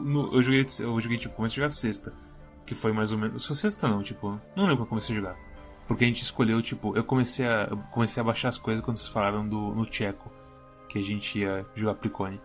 no- 0.00 0.34
Eu 0.34 0.42
joguei, 0.42 0.66
eu 0.80 1.00
joguei, 1.00 1.18
tipo, 1.18 1.34
comecei 1.36 1.62
a 1.62 1.68
jogar 1.68 1.74
sexta. 1.74 2.12
Que 2.66 2.74
foi 2.74 2.92
mais 2.92 3.12
ou 3.12 3.18
menos. 3.18 3.44
Só 3.44 3.54
sexta 3.54 3.86
não, 3.86 4.02
tipo. 4.02 4.30
Não 4.56 4.64
lembro 4.64 4.78
quando 4.78 4.80
eu 4.80 4.86
comecei 4.86 5.14
a 5.16 5.20
jogar. 5.20 5.36
Porque 5.86 6.04
a 6.04 6.06
gente 6.08 6.22
escolheu, 6.22 6.60
tipo, 6.62 6.96
eu 6.96 7.04
comecei 7.04 7.46
a. 7.46 7.68
eu 7.70 7.76
comecei 7.92 8.20
a 8.20 8.24
baixar 8.24 8.48
as 8.48 8.58
coisas 8.58 8.84
quando 8.84 8.96
vocês 8.96 9.08
falaram 9.08 9.46
do 9.48 9.74
no 9.74 9.86
Tcheco. 9.86 10.32
Que 10.88 10.98
a 10.98 11.02
gente 11.02 11.38
ia 11.38 11.64
jogar 11.74 11.94
Plicone. 11.94 12.40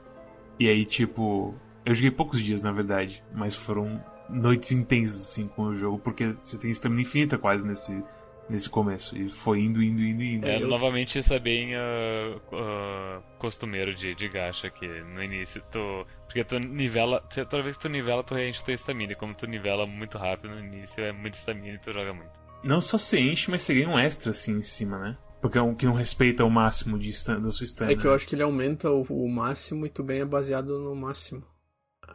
E 0.59 0.67
aí, 0.67 0.85
tipo. 0.85 1.55
Eu 1.83 1.95
joguei 1.95 2.11
poucos 2.11 2.39
dias, 2.43 2.61
na 2.61 2.71
verdade. 2.71 3.23
Mas 3.33 3.55
foram 3.55 4.03
noites 4.29 4.71
intensas, 4.71 5.21
assim, 5.21 5.47
com 5.47 5.63
o 5.63 5.75
jogo. 5.75 5.97
Porque 5.99 6.35
você 6.43 6.57
tem 6.59 6.69
estamina 6.69 7.01
infinita 7.01 7.37
quase 7.39 7.65
nesse, 7.65 8.03
nesse 8.47 8.69
começo. 8.69 9.17
E 9.17 9.27
foi 9.29 9.61
indo, 9.61 9.81
indo, 9.81 10.03
indo, 10.03 10.21
indo. 10.21 10.45
É, 10.47 10.61
eu- 10.61 10.67
novamente 10.67 11.17
isso 11.17 11.33
é 11.33 11.39
bem 11.39 11.73
ah, 11.75 12.37
ah, 12.53 13.21
costumeiro 13.39 13.95
de, 13.95 14.13
de 14.13 14.27
gacha 14.29 14.69
que 14.69 14.85
no 14.87 15.23
início 15.23 15.63
tu. 15.71 16.05
Porque 16.25 16.43
tu 16.43 16.59
nivela. 16.59 17.21
Toda 17.49 17.63
vez 17.63 17.75
que 17.75 17.81
tu 17.81 17.89
nivela, 17.89 18.23
tu 18.23 18.35
reenche 18.35 18.63
tua 18.63 18.73
estamina. 18.75 19.13
E 19.13 19.15
como 19.15 19.33
tu 19.33 19.47
nivela 19.47 19.87
muito 19.87 20.17
rápido 20.19 20.53
no 20.53 20.59
início, 20.59 21.03
é 21.03 21.11
muito 21.11 21.33
estamina 21.33 21.75
e 21.75 21.79
tu 21.79 21.91
joga 21.91 22.13
muito. 22.13 22.40
Não 22.63 22.81
só 22.81 22.97
você 22.97 23.19
enche, 23.19 23.49
mas 23.49 23.61
você 23.61 23.73
ganha 23.73 23.89
um 23.89 23.97
extra 23.99 24.31
assim 24.31 24.53
em 24.55 24.61
cima, 24.61 24.97
né? 24.99 25.17
Porque 25.41 25.57
é 25.57 25.61
um 25.61 25.73
que 25.73 25.85
não 25.85 25.93
respeita 25.93 26.45
o 26.45 26.49
máximo 26.49 26.99
de 26.99 27.09
da 27.09 27.51
sua 27.51 27.65
stamina. 27.65 27.97
É 27.97 27.99
que 27.99 28.05
eu 28.05 28.13
acho 28.13 28.27
que 28.27 28.35
ele 28.35 28.43
aumenta 28.43 28.91
o, 28.91 29.01
o 29.03 29.27
máximo 29.27 29.85
e 29.85 29.89
tu 29.89 30.03
ganha 30.03 30.25
baseado 30.25 30.77
no 30.79 30.95
máximo. 30.95 31.43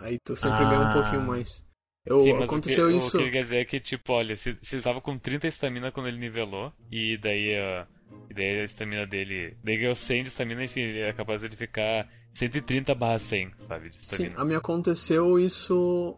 Aí 0.00 0.18
tu 0.24 0.36
sempre 0.36 0.64
ganha 0.64 0.80
um 0.80 0.90
Ah. 0.90 0.92
pouquinho 0.92 1.22
mais. 1.22 1.64
Eu, 2.04 2.20
Sim, 2.20 2.34
mas 2.34 2.42
aconteceu 2.44 2.86
o 2.86 2.90
que, 2.90 2.96
isso. 2.98 3.16
O 3.16 3.18
que 3.18 3.24
ele 3.24 3.32
quer 3.32 3.42
dizer 3.42 3.56
é 3.56 3.64
que, 3.64 3.80
tipo, 3.80 4.12
olha, 4.12 4.36
se, 4.36 4.56
se 4.62 4.76
ele 4.76 4.82
tava 4.82 5.00
com 5.00 5.18
30 5.18 5.48
estamina 5.48 5.90
quando 5.90 6.06
ele 6.06 6.18
nivelou, 6.18 6.72
e 6.88 7.16
daí, 7.18 7.56
a 7.56 7.86
e 8.30 8.34
daí 8.34 8.60
a 8.60 8.64
estamina 8.64 9.04
dele. 9.04 9.56
Daí 9.64 9.76
ganhou 9.76 9.94
100 9.96 10.22
de 10.22 10.28
estamina, 10.28 10.62
enfim, 10.64 10.80
ele 10.80 11.00
é 11.00 11.12
capaz 11.12 11.40
de 11.40 11.48
ele 11.48 11.56
ficar 11.56 12.08
130 12.32 12.94
barra 12.94 13.18
100, 13.18 13.52
sabe? 13.58 13.90
De 13.90 13.96
Sim, 13.96 14.02
estamina. 14.26 14.40
a 14.40 14.44
mim 14.44 14.54
aconteceu 14.54 15.36
isso. 15.36 16.16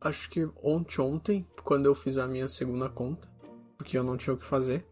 Acho 0.00 0.30
que 0.30 0.48
ontem, 0.62 1.00
ontem, 1.02 1.46
quando 1.62 1.84
eu 1.84 1.94
fiz 1.94 2.16
a 2.16 2.26
minha 2.26 2.48
segunda 2.48 2.88
conta. 2.88 3.28
Porque 3.78 3.96
eu 3.96 4.04
não 4.04 4.16
tinha 4.16 4.34
o 4.34 4.36
que 4.36 4.44
fazer. 4.44 4.84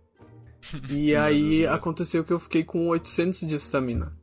E 0.90 1.14
aí 1.14 1.64
aconteceu 1.66 2.24
que 2.24 2.32
eu 2.32 2.40
fiquei 2.40 2.64
com 2.64 2.88
800 2.88 3.40
de 3.40 3.54
estamina. 3.54 4.16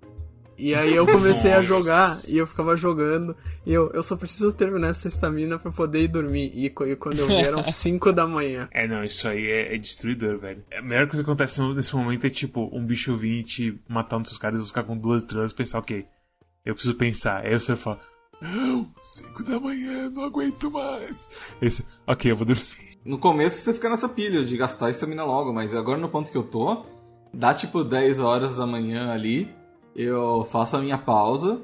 E 0.57 0.75
aí 0.75 0.93
eu 0.95 1.05
comecei 1.05 1.51
a 1.51 1.61
jogar 1.61 2.15
e 2.27 2.37
eu 2.37 2.45
ficava 2.45 2.75
jogando. 2.77 3.35
E 3.65 3.73
eu, 3.73 3.91
eu 3.91 4.03
só 4.03 4.15
preciso 4.15 4.51
terminar 4.51 4.89
essa 4.89 5.07
estamina 5.07 5.57
pra 5.57 5.71
poder 5.71 6.03
ir 6.03 6.07
dormir. 6.07 6.51
E, 6.53 6.65
e 6.65 6.95
quando 6.95 7.19
eu 7.19 7.27
vi 7.27 7.35
eram 7.35 7.63
5 7.63 8.11
da 8.11 8.27
manhã. 8.27 8.67
É, 8.71 8.87
não, 8.87 9.03
isso 9.03 9.27
aí 9.27 9.45
é, 9.45 9.75
é, 9.75 9.77
destruidor, 9.77 10.39
velho. 10.39 10.63
A 10.77 10.81
melhor 10.81 11.07
coisa 11.07 11.23
que 11.23 11.29
acontece 11.29 11.61
nesse 11.61 11.95
momento 11.95 12.25
é 12.25 12.29
tipo, 12.29 12.69
um 12.71 12.85
bicho 12.85 13.17
vir 13.17 13.39
e 13.39 13.43
te 13.43 13.81
matar 13.87 14.17
um 14.17 14.21
dos 14.21 14.37
caras 14.37 14.61
e 14.61 14.67
ficar 14.67 14.83
com 14.83 14.97
duas 14.97 15.23
estrelas 15.23 15.51
e 15.51 15.55
pensar, 15.55 15.79
ok, 15.79 16.05
eu 16.65 16.73
preciso 16.73 16.95
pensar. 16.95 17.45
Aí 17.45 17.53
você 17.53 17.75
fala, 17.75 17.99
não, 18.41 18.93
5 19.01 19.43
da 19.43 19.59
manhã, 19.59 20.09
não 20.11 20.23
aguento 20.23 20.69
mais. 20.69 21.31
Esse, 21.61 21.83
ok, 22.05 22.31
eu 22.31 22.37
vou 22.37 22.45
dormir. 22.45 22.92
No 23.05 23.17
começo 23.17 23.59
você 23.59 23.73
fica 23.73 23.89
nessa 23.89 24.07
pilha 24.07 24.43
de 24.43 24.55
gastar 24.55 24.89
estamina 24.89 25.23
logo, 25.25 25.51
mas 25.53 25.73
agora 25.75 25.99
no 25.99 26.09
ponto 26.09 26.31
que 26.31 26.37
eu 26.37 26.43
tô, 26.43 26.83
dá 27.33 27.53
tipo 27.53 27.83
10 27.83 28.19
horas 28.19 28.55
da 28.55 28.65
manhã 28.65 29.11
ali 29.11 29.49
eu 29.95 30.47
faço 30.51 30.75
a 30.75 30.79
minha 30.79 30.97
pausa, 30.97 31.61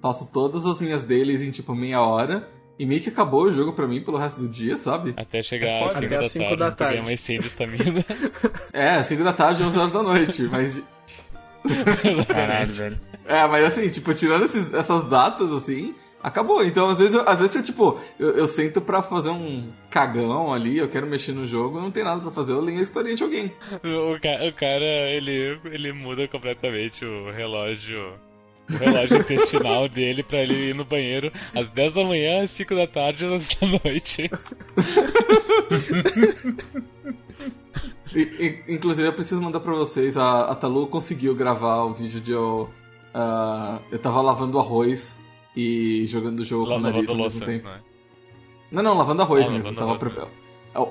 faço 0.00 0.26
todas 0.26 0.64
as 0.66 0.80
minhas 0.80 1.02
dailies 1.02 1.42
em 1.42 1.50
tipo 1.50 1.74
meia 1.74 2.00
hora. 2.00 2.48
E 2.78 2.86
meio 2.86 3.00
que 3.00 3.10
acabou 3.10 3.44
o 3.44 3.52
jogo 3.52 3.74
pra 3.74 3.86
mim 3.86 4.00
pelo 4.00 4.16
resto 4.16 4.40
do 4.40 4.48
dia, 4.48 4.76
sabe? 4.78 5.14
Até 5.16 5.42
chegar 5.42 5.68
é 5.68 5.84
às 5.84 5.92
5 5.92 6.08
da, 6.08 6.24
cinco 6.26 6.56
da 6.56 6.70
tarde. 6.70 7.02
Mais 7.02 7.20
100 7.20 7.40
de 7.40 7.46
estamina. 7.46 8.04
é, 8.72 9.02
5 9.02 9.22
da 9.22 9.32
tarde, 9.32 9.62
11 9.62 9.78
horas 9.78 9.92
da 9.92 10.02
noite. 10.02 10.42
Mas. 10.44 10.82
Caralho, 12.26 12.72
velho. 12.72 13.00
É, 13.26 13.46
mas 13.46 13.64
assim, 13.66 13.88
tipo, 13.88 14.12
tirando 14.14 14.46
esses, 14.46 14.72
essas 14.72 15.04
datas, 15.04 15.52
assim, 15.52 15.94
acabou. 16.22 16.64
Então, 16.64 16.88
às 16.88 16.98
vezes, 16.98 17.14
eu, 17.14 17.28
às 17.28 17.38
vezes 17.38 17.56
eu, 17.56 17.62
tipo, 17.62 18.00
eu, 18.18 18.30
eu 18.30 18.46
sento 18.46 18.80
pra 18.80 19.02
fazer 19.02 19.30
um 19.30 19.70
cagão 19.90 20.52
ali, 20.52 20.78
eu 20.78 20.88
quero 20.88 21.06
mexer 21.06 21.32
no 21.32 21.46
jogo, 21.46 21.80
não 21.80 21.90
tem 21.90 22.04
nada 22.04 22.20
pra 22.20 22.30
fazer, 22.30 22.52
eu 22.52 22.60
leio 22.60 22.78
a 22.78 22.82
historinha 22.82 23.16
de 23.16 23.22
alguém. 23.22 23.52
O, 23.72 24.20
ca 24.20 24.46
o 24.46 24.52
cara, 24.52 25.10
ele, 25.10 25.58
ele 25.64 25.92
muda 25.92 26.28
completamente 26.28 27.04
o 27.04 27.30
relógio 27.30 28.14
o 28.70 28.76
relógio 28.76 29.18
intestinal 29.18 29.88
dele 29.90 30.22
pra 30.22 30.38
ele 30.38 30.70
ir 30.70 30.74
no 30.74 30.84
banheiro 30.84 31.32
às 31.54 31.68
10 31.70 31.94
da 31.94 32.04
manhã, 32.04 32.44
às 32.44 32.50
5 32.52 32.74
da 32.74 32.86
tarde 32.86 33.24
às 33.24 33.48
10 33.48 33.58
da 33.60 33.66
noite. 33.84 34.30
inclusive, 38.68 39.08
eu 39.08 39.12
preciso 39.12 39.42
mandar 39.42 39.60
pra 39.60 39.72
vocês: 39.72 40.16
a, 40.16 40.44
a 40.44 40.54
Talu 40.54 40.86
conseguiu 40.86 41.34
gravar 41.34 41.82
o 41.82 41.92
vídeo 41.92 42.20
de 42.20 42.30
eu. 42.32 42.70
Uh, 43.14 43.78
eu 43.90 43.98
tava 43.98 44.22
lavando 44.22 44.58
arroz 44.58 45.16
e 45.56 46.06
jogando 46.06 46.40
o 46.40 46.44
jogo 46.44 46.66
com 46.66 46.76
o 46.76 46.80
nariz 46.80 47.08
ao 47.08 47.16
mesmo 47.16 47.44
tempo. 47.44 47.64
Não, 47.64 47.72
é? 47.74 47.82
não, 48.70 48.82
não, 48.82 48.98
lavando 48.98 49.22
arroz 49.22 49.48
ah, 49.48 49.50
mesmo. 49.50 49.72
Lavando 49.72 50.04
arroz 50.04 50.14
pre... 50.14 50.42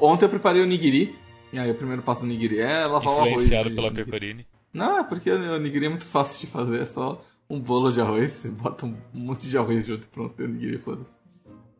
Ontem 0.01 0.26
eu 0.26 0.30
preparei 0.30 0.62
o 0.62 0.66
nigiri, 0.66 1.16
e 1.51 1.59
aí 1.59 1.72
o 1.72 1.76
primeiro 1.76 2.01
passo 2.01 2.22
do 2.22 2.28
nigiri 2.28 2.59
é 2.59 2.86
lavar 2.86 3.14
o 3.14 3.18
arroz. 3.18 3.32
Influenciado 3.32 3.72
pela 3.72 3.91
pecorine. 3.91 4.45
Não, 4.74 4.99
é 4.99 5.03
porque 5.03 5.32
o 5.32 5.59
nigiri 5.59 5.86
é 5.86 5.89
muito 5.89 6.05
fácil 6.05 6.39
de 6.39 6.47
fazer, 6.47 6.82
é 6.82 6.86
só 6.86 7.22
um 7.49 7.59
bolo 7.59 7.91
de 7.91 7.99
arroz, 7.99 8.32
você 8.32 8.49
bota 8.49 8.86
um 8.86 8.95
monte 9.14 9.49
de 9.49 9.57
arroz 9.57 9.86
junto, 9.86 10.07
pronto, 10.07 10.36
tem 10.36 10.45
o 10.45 10.49
nigiri, 10.49 10.78
foda-se. 10.78 11.12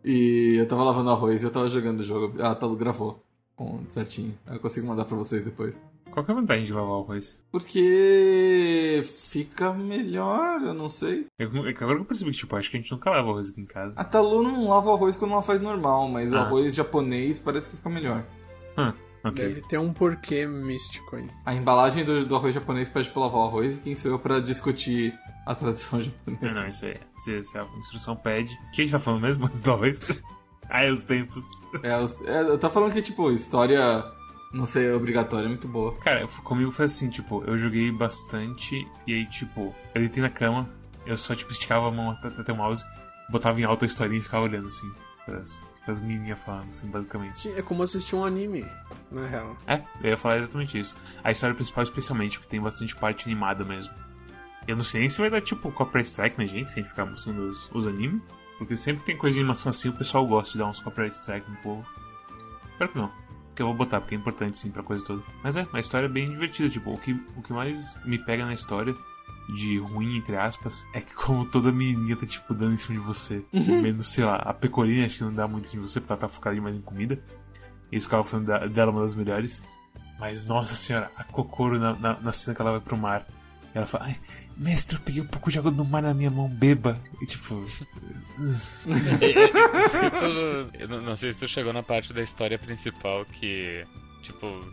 E 0.04 0.56
eu 0.58 0.68
tava 0.68 0.84
lavando 0.84 1.12
arroz 1.12 1.42
e 1.42 1.46
eu 1.46 1.52
tava 1.52 1.70
jogando 1.70 2.00
o 2.00 2.04
jogo. 2.04 2.42
Ah, 2.42 2.56
Talo 2.56 2.76
gravou 2.76 3.24
com, 3.56 3.80
certinho. 3.92 4.34
Eu 4.48 4.60
consigo 4.60 4.88
mandar 4.88 5.06
pra 5.06 5.16
vocês 5.16 5.44
depois. 5.44 5.82
Qual 6.12 6.26
que 6.26 6.32
é 6.32 6.34
a 6.34 6.38
vantagem 6.38 6.66
de 6.66 6.74
lavar 6.74 6.90
o 6.90 7.04
arroz? 7.04 7.42
Porque 7.52 9.04
fica 9.30 9.72
melhor, 9.74 10.62
eu 10.62 10.74
não 10.74 10.90
sei. 10.90 11.26
Eu, 11.40 11.48
agora 11.50 11.74
que 11.74 11.84
eu 11.84 12.06
percebi 12.06 12.32
que, 12.32 12.38
tipo, 12.38 12.56
acho 12.56 12.70
que 12.70 12.78
a 12.78 12.80
gente 12.82 12.92
nunca 12.92 13.10
lava 13.10 13.30
arroz 13.30 13.50
aqui 13.50 13.62
em 13.62 13.66
casa. 13.66 13.98
A 13.98 14.04
Talu 14.04 14.44
não 14.44 14.68
lava 14.68 14.90
o 14.90 14.94
arroz 14.94 15.16
quando 15.16 15.32
ela 15.32 15.42
faz 15.42 15.62
normal, 15.62 16.10
mas 16.10 16.34
ah. 16.34 16.38
o 16.38 16.40
arroz 16.40 16.76
japonês 16.76 17.40
parece 17.40 17.70
que 17.70 17.78
fica 17.78 17.90
melhor. 17.90 18.26
Ah, 18.76 18.94
okay. 19.24 19.48
Deve 19.48 19.62
ter 19.62 19.78
um 19.78 19.94
porquê 19.94 20.46
místico 20.46 21.16
aí. 21.16 21.26
A 21.46 21.56
embalagem 21.56 22.04
do, 22.04 22.26
do 22.26 22.36
arroz 22.36 22.54
japonês 22.54 22.90
pede 22.90 23.10
pra 23.10 23.22
lavar 23.22 23.42
o 23.42 23.46
arroz 23.46 23.78
e 23.78 23.80
quem 23.80 23.96
sou 23.96 24.12
eu 24.12 24.20
pra 24.20 24.42
discutir 24.42 25.18
a 25.46 25.56
tradição 25.56 26.02
japonesa? 26.04 26.46
Não, 26.46 26.62
não, 26.62 26.68
isso 26.68 26.86
aí. 26.86 26.96
Se, 27.18 27.42
se 27.42 27.58
a 27.58 27.66
instrução 27.80 28.18
pede. 28.18 28.54
O 28.54 28.72
que 28.72 28.82
a 28.82 28.86
gente 28.86 28.92
tá 28.92 29.00
falando 29.00 29.22
mesmo 29.22 29.46
antes 29.46 29.62
do 29.62 29.72
arroz? 29.72 30.22
ah, 30.70 30.84
é 30.84 30.92
os 30.92 31.06
tempos. 31.06 31.46
É, 31.82 31.90
é, 32.32 32.42
eu 32.42 32.58
tava 32.58 32.74
falando 32.74 32.92
que, 32.92 33.02
tipo, 33.02 33.32
história 33.32 34.04
não 34.54 34.66
sei, 34.66 34.88
é 34.88 34.94
obrigatório, 34.94 35.46
é 35.46 35.48
muito 35.48 35.68
boa. 35.68 35.96
Cara, 35.98 36.28
comigo 36.44 36.72
foi 36.72 36.86
assim, 36.86 37.10
tipo, 37.10 37.44
eu 37.46 37.58
joguei 37.58 37.92
bastante 37.92 38.88
e 39.08 39.14
aí, 39.14 39.26
tipo, 39.26 39.74
eu 39.96 40.02
deitei 40.02 40.22
na 40.22 40.30
cama, 40.30 40.70
eu 41.06 41.18
só, 41.18 41.34
tipo, 41.34 41.52
esticava 41.52 41.88
a 41.88 41.92
mão 41.92 42.12
até 42.12 42.52
o 42.52 42.56
mouse, 42.56 42.84
botava 43.30 43.60
em 43.62 43.64
alta 43.64 43.86
a 43.86 43.88
historinha 43.88 44.20
e 44.20 44.24
ficava 44.24 44.44
olhando, 44.44 44.68
assim, 44.68 44.92
pras, 45.26 45.64
pras 45.86 46.02
menininhas 46.02 46.40
falando, 46.40 46.68
assim, 46.68 46.88
basicamente. 46.90 47.40
Sim, 47.40 47.54
é 47.56 47.62
como 47.62 47.82
assistir 47.82 48.16
um 48.16 48.26
anime, 48.26 48.66
na 49.10 49.26
real. 49.26 49.56
É, 49.66 49.82
eu 50.04 50.10
ia 50.10 50.18
falar 50.18 50.38
exatamente 50.38 50.78
isso. 50.78 50.96
A 51.24 51.32
história 51.32 51.56
principal, 51.56 51.84
especialmente, 51.84 52.38
porque 52.38 52.52
tem 52.52 52.62
bastante 52.62 52.96
parte 52.96 53.28
animada 53.28 53.64
mesmo. 53.64 53.94
Eu 54.68 54.76
não 54.76 54.84
sei 54.84 55.00
nem 55.00 55.10
se 55.10 55.22
vai 55.22 55.30
dar, 55.30 55.42
tipo, 55.42 55.72
copyright 55.72 56.10
strike 56.10 56.38
na 56.38 56.46
gente, 56.46 56.72
se 56.72 56.80
a 56.80 56.84
gente 56.84 56.90
ficar 56.90 57.06
mostrando 57.06 57.50
os, 57.50 57.72
os 57.74 57.88
animes. 57.88 58.22
Porque 58.58 58.76
sempre 58.76 59.04
tem 59.04 59.18
coisa 59.18 59.34
de 59.34 59.40
animação 59.40 59.72
assim, 59.72 59.90
o 59.90 59.94
pessoal 59.94 60.28
gosta 60.28 60.52
de 60.52 60.60
dar 60.60 60.68
uns 60.68 60.80
copyright 60.80 61.16
strike 61.16 61.50
no 61.50 61.58
povo. 61.58 61.84
Espero 62.74 62.92
que 62.92 62.98
não 63.00 63.21
que 63.62 63.64
eu 63.64 63.68
vou 63.68 63.76
botar, 63.76 64.02
porque 64.02 64.16
é 64.16 64.18
importante 64.18 64.58
sim 64.58 64.72
pra 64.72 64.82
coisa 64.82 65.06
toda. 65.06 65.22
Mas 65.44 65.56
é, 65.56 65.68
a 65.72 65.80
história 65.80 66.08
é 66.08 66.10
bem 66.10 66.30
divertida, 66.30 66.70
tipo, 66.70 66.92
o 66.92 66.98
que, 66.98 67.14
o 67.36 67.42
que 67.42 67.54
mais 67.54 67.96
me 68.04 68.18
pega 68.18 68.46
na 68.46 68.54
história 68.54 68.96
de 69.56 69.78
ruim, 69.80 70.18
entre 70.18 70.36
aspas, 70.36 70.86
é 70.94 71.02
que 71.02 71.14
como 71.14 71.46
toda 71.46 71.72
menininha 71.72 72.16
tá, 72.16 72.26
tipo, 72.26 72.54
dando 72.54 72.74
em 72.74 72.78
cima 72.78 73.00
de 73.00 73.06
você. 73.06 73.46
Uhum. 73.54 73.82
Menos, 73.82 74.08
sei 74.08 74.24
lá, 74.24 74.36
a 74.38 74.54
pecorina 74.54 75.06
acho 75.06 75.20
que 75.20 75.24
não 75.24 75.34
dá 75.34 75.48
muito 75.48 75.66
em 75.66 75.70
cima 75.70 75.84
de 75.84 75.90
você, 75.90 76.00
porque 76.00 76.14
ela 76.14 76.22
tá 76.22 76.28
focada 76.28 76.56
demais 76.56 76.76
em 76.76 76.82
comida. 76.82 77.22
Isso 77.92 78.08
que 78.08 78.16
ela 78.16 78.24
foi 78.24 78.40
dela 78.40 78.92
uma 78.92 79.02
das 79.02 79.16
melhores. 79.16 79.66
Mas, 80.20 80.46
nossa 80.46 80.74
senhora, 80.74 81.12
a 81.18 81.24
Kokoro 81.24 81.80
na, 81.80 81.94
na, 81.94 82.20
na 82.20 82.32
cena 82.32 82.56
que 82.56 82.62
ela 82.62 82.72
vai 82.72 82.80
pro 82.80 82.98
mar. 82.98 83.26
E 83.74 83.78
ela 83.78 83.86
fala, 83.86 84.06
ai, 84.06 84.20
mestre, 84.58 84.98
eu 84.98 85.02
peguei 85.02 85.22
um 85.22 85.28
pouco 85.28 85.52
de 85.52 85.60
água 85.60 85.72
do 85.72 85.86
mar 85.86 86.02
na 86.02 86.14
minha 86.14 86.30
mão, 86.30 86.50
beba. 86.50 86.98
E 87.22 87.26
tipo. 87.26 87.66
eu 90.80 90.88
não 90.88 91.16
sei 91.16 91.34
se 91.34 91.40
tu 91.40 91.48
chegou 91.48 91.74
na 91.74 91.84
parte 91.84 92.14
da 92.14 92.22
história 92.22 92.58
principal 92.58 93.26
que, 93.26 93.86
tipo, 94.24 94.66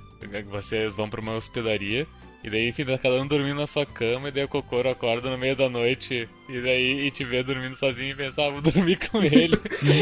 vocês 0.51 0.95
vão 0.95 1.09
pra 1.09 1.21
uma 1.21 1.37
hospedaria. 1.37 2.07
E 2.43 2.49
daí, 2.49 2.73
tá 2.73 2.97
cada 2.97 3.21
um 3.21 3.27
dormindo 3.27 3.59
na 3.59 3.67
sua 3.67 3.85
cama, 3.85 4.29
e 4.29 4.31
daí 4.31 4.45
o 4.45 4.49
Kokoro 4.49 4.89
acorda 4.89 5.29
no 5.29 5.37
meio 5.37 5.57
da 5.57 5.69
noite, 5.69 6.29
e 6.49 6.61
daí 6.61 7.07
e 7.07 7.11
te 7.11 7.25
vê 7.25 7.43
dormindo 7.43 7.75
sozinho 7.75 8.13
e 8.13 8.15
pensa, 8.15 8.47
ah, 8.47 8.51
vou 8.51 8.63
dormir 8.63 8.97
com 9.11 9.23
ele. 9.23 9.59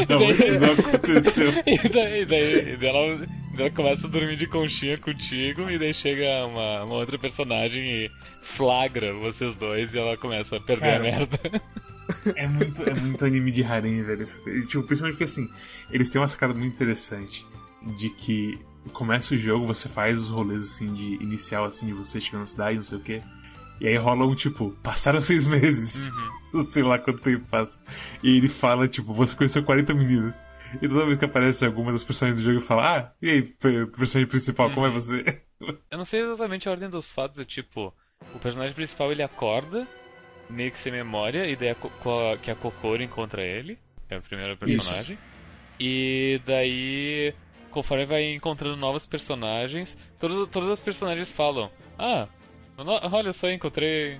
Não, 0.07 0.19
daí, 0.21 0.31
isso 0.31 0.59
não 0.59 0.73
aconteceu. 0.73 1.51
E 1.65 1.89
daí, 1.89 2.21
e 2.21 2.25
daí, 2.25 2.73
e 2.73 2.77
daí 2.77 2.89
ela, 2.89 3.27
ela, 3.57 3.71
começa 3.71 4.05
a 4.05 4.09
dormir 4.09 4.35
de 4.35 4.45
conchinha 4.45 4.97
contigo, 4.99 5.69
e 5.69 5.79
daí 5.79 5.93
chega 5.93 6.45
uma, 6.45 6.83
uma 6.83 6.95
outra 6.95 7.17
personagem 7.17 7.83
e 7.83 8.11
flagra 8.47 9.13
vocês 9.13 9.55
dois, 9.55 9.93
e 9.93 9.99
ela 9.99 10.17
começa 10.17 10.55
a 10.55 10.59
perder 10.59 10.91
Cara, 10.91 10.95
a 10.95 10.99
merda. 10.99 11.39
É 12.35 12.47
muito, 12.47 12.81
é 12.83 12.93
muito 12.93 13.25
anime 13.25 13.51
de 13.51 13.63
harem, 13.63 14.01
velho. 14.01 14.25
Tipo, 14.25 14.83
principalmente 14.83 15.17
porque 15.17 15.25
assim, 15.25 15.49
eles 15.91 16.09
têm 16.09 16.21
uma 16.21 16.27
sacada 16.27 16.53
muito 16.53 16.73
interessante 16.73 17.45
de 17.97 18.09
que 18.09 18.59
começa 18.93 19.33
o 19.33 19.37
jogo, 19.37 19.65
você 19.65 19.89
faz 19.89 20.17
os 20.17 20.29
rolês 20.29 20.63
assim 20.63 20.87
de 20.93 21.15
inicial, 21.15 21.65
assim, 21.65 21.87
de 21.87 21.93
você 21.93 22.21
chegando 22.21 22.41
na 22.41 22.45
cidade, 22.45 22.77
não 22.77 22.83
sei 22.83 22.97
o 22.97 23.01
que. 23.01 23.21
E 23.79 23.87
aí 23.87 23.95
rola 23.97 24.25
um 24.25 24.33
tipo, 24.33 24.71
passaram 24.81 25.19
seis 25.21 25.45
meses. 25.45 26.01
Uhum. 26.01 26.63
Sei 26.63 26.81
lá 26.81 26.97
quanto 26.97 27.21
tempo 27.21 27.45
passa. 27.49 27.77
E 28.23 28.37
ele 28.37 28.47
fala, 28.47 28.87
tipo, 28.87 29.13
você 29.13 29.35
conheceu 29.35 29.63
40 29.63 29.93
meninas. 29.93 30.47
E 30.81 30.87
toda 30.87 31.05
vez 31.05 31.17
que 31.17 31.25
aparece 31.25 31.65
alguma 31.65 31.91
das 31.91 32.03
personagens 32.03 32.41
do 32.41 32.51
jogo, 32.51 32.65
fala, 32.65 32.97
ah, 32.97 33.11
e 33.21 33.29
aí, 33.29 33.41
personagem 33.41 34.25
principal, 34.25 34.69
uhum. 34.69 34.73
como 34.73 34.85
é 34.85 34.89
uhum. 34.89 34.95
você? 34.95 35.41
Eu 35.91 35.97
não 35.97 36.05
sei 36.05 36.21
exatamente 36.21 36.67
a 36.67 36.71
ordem 36.71 36.89
dos 36.89 37.11
fatos, 37.11 37.39
é 37.39 37.45
tipo, 37.45 37.93
o 38.33 38.39
personagem 38.39 38.73
principal 38.73 39.11
ele 39.11 39.23
acorda, 39.23 39.87
meio 40.49 40.71
que 40.71 40.79
sem 40.79 40.91
memória, 40.91 41.45
e 41.45 41.55
daí 41.55 41.69
a, 41.69 41.75
que 42.37 42.51
a 42.51 42.55
Kokoro 42.55 43.01
encontra 43.01 43.43
ele, 43.43 43.77
é 44.09 44.17
o 44.17 44.21
primeiro 44.21 44.55
personagem. 44.57 45.15
Isso. 45.15 45.37
E 45.79 46.41
daí 46.45 47.33
conforme 47.77 48.05
vai 48.05 48.33
encontrando 48.33 48.75
novos 48.75 49.05
personagens, 49.05 49.97
todos, 50.19 50.49
todas 50.49 50.69
as 50.69 50.81
personagens 50.81 51.31
falam: 51.31 51.69
Ah, 51.97 52.27
olha 53.11 53.33
só, 53.33 53.49
encontrei. 53.49 54.19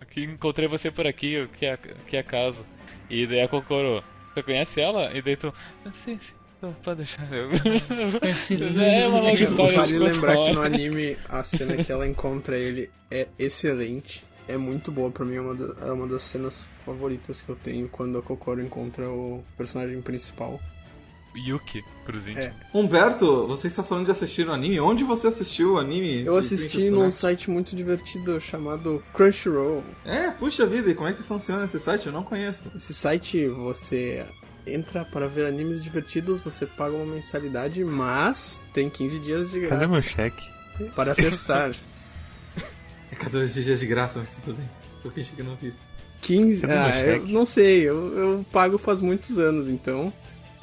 Aqui, 0.00 0.24
encontrei 0.24 0.66
você 0.66 0.90
por 0.90 1.06
aqui, 1.06 1.38
o 1.38 1.48
que 1.48 1.66
é, 1.66 1.76
que 1.76 2.16
é 2.16 2.22
casa. 2.22 2.64
E 3.08 3.26
daí 3.26 3.42
a 3.42 3.48
Kokoro, 3.48 4.02
você 4.32 4.42
conhece 4.42 4.80
ela? 4.80 5.16
E 5.16 5.22
daí 5.22 5.36
tu. 5.36 5.52
Ah, 5.84 5.92
sim, 5.92 6.18
sim. 6.18 6.34
Pode 6.82 6.98
deixar. 6.98 7.26
é 7.32 9.08
uma 9.08 9.20
longa 9.20 9.32
história. 9.32 9.76
Vale 9.76 9.98
lembrar 9.98 10.36
que 10.36 10.52
no 10.52 10.62
anime 10.62 11.16
a 11.28 11.42
cena 11.42 11.82
que 11.82 11.90
ela 11.90 12.06
encontra 12.06 12.56
ele 12.58 12.90
é 13.10 13.28
excelente. 13.38 14.24
É 14.46 14.56
muito 14.56 14.90
boa 14.90 15.10
pra 15.10 15.24
mim, 15.24 15.36
é 15.36 15.40
uma, 15.40 15.54
da, 15.54 15.86
é 15.86 15.92
uma 15.92 16.08
das 16.08 16.22
cenas 16.22 16.66
favoritas 16.84 17.40
que 17.40 17.48
eu 17.48 17.56
tenho 17.56 17.88
quando 17.88 18.18
a 18.18 18.22
Kokoro 18.22 18.60
encontra 18.60 19.08
o 19.08 19.44
personagem 19.56 20.02
principal. 20.02 20.60
Yuki 21.36 21.84
Cruzinho. 22.04 22.38
É. 22.38 22.52
Humberto, 22.74 23.46
você 23.46 23.68
está 23.68 23.82
falando 23.82 24.06
de 24.06 24.10
assistir 24.10 24.48
o 24.48 24.52
anime? 24.52 24.80
Onde 24.80 25.04
você 25.04 25.28
assistiu 25.28 25.74
o 25.74 25.78
anime? 25.78 26.24
Eu 26.24 26.36
assisti 26.36 26.90
num 26.90 27.10
site 27.10 27.48
muito 27.50 27.76
divertido 27.76 28.40
chamado 28.40 29.02
Crunchyroll. 29.14 29.84
É, 30.04 30.30
puxa 30.30 30.66
vida, 30.66 30.90
e 30.90 30.94
como 30.94 31.08
é 31.08 31.12
que 31.12 31.22
funciona 31.22 31.64
esse 31.64 31.78
site? 31.78 32.06
Eu 32.06 32.12
não 32.12 32.24
conheço. 32.24 32.70
Esse 32.74 32.92
site 32.92 33.46
você 33.46 34.26
entra 34.66 35.04
para 35.04 35.26
ver 35.26 35.46
animes 35.46 35.82
divertidos, 35.82 36.42
você 36.42 36.66
paga 36.66 36.94
uma 36.94 37.14
mensalidade, 37.14 37.84
mas 37.84 38.62
tem 38.72 38.88
15 38.90 39.18
dias 39.18 39.50
de 39.50 39.60
graça. 39.60 39.74
Cadê 39.74 39.86
meu 39.86 40.00
cheque? 40.00 40.50
Para 40.94 41.14
testar. 41.14 41.70
é 43.12 43.14
14 43.16 43.62
dias 43.62 43.78
de 43.80 43.86
graça, 43.86 44.18
mas 44.18 44.30
tudo 44.30 44.56
bem. 44.56 44.68
Eu 45.04 45.10
fingi 45.10 45.32
que 45.32 45.42
não 45.42 45.56
fiz. 45.56 45.74
15? 46.22 46.60
Cadê 46.62 46.72
Ah, 46.74 47.02
meu 47.04 47.16
eu 47.16 47.26
não 47.28 47.46
sei, 47.46 47.82
eu, 47.88 48.18
eu 48.18 48.46
pago 48.52 48.76
faz 48.78 49.00
muitos 49.00 49.38
anos, 49.38 49.68
então 49.68 50.12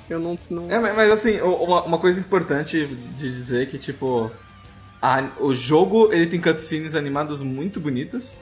eu 0.09 0.19
não. 0.19 0.37
não... 0.49 0.69
É, 0.69 0.79
mas, 0.79 0.95
mas, 0.95 1.11
assim, 1.11 1.39
uma, 1.41 1.83
uma 1.83 1.97
coisa 1.97 2.19
importante 2.19 2.85
de 2.85 3.31
dizer 3.31 3.63
é 3.63 3.65
que, 3.65 3.77
tipo, 3.77 4.31
a- 5.01 5.29
o 5.39 5.53
jogo 5.53 6.11
ele 6.13 6.27
tem 6.27 6.39
cutscenes 6.39 6.95
animadas 6.95 7.41
muito 7.41 7.79
bonitas, 7.79 8.33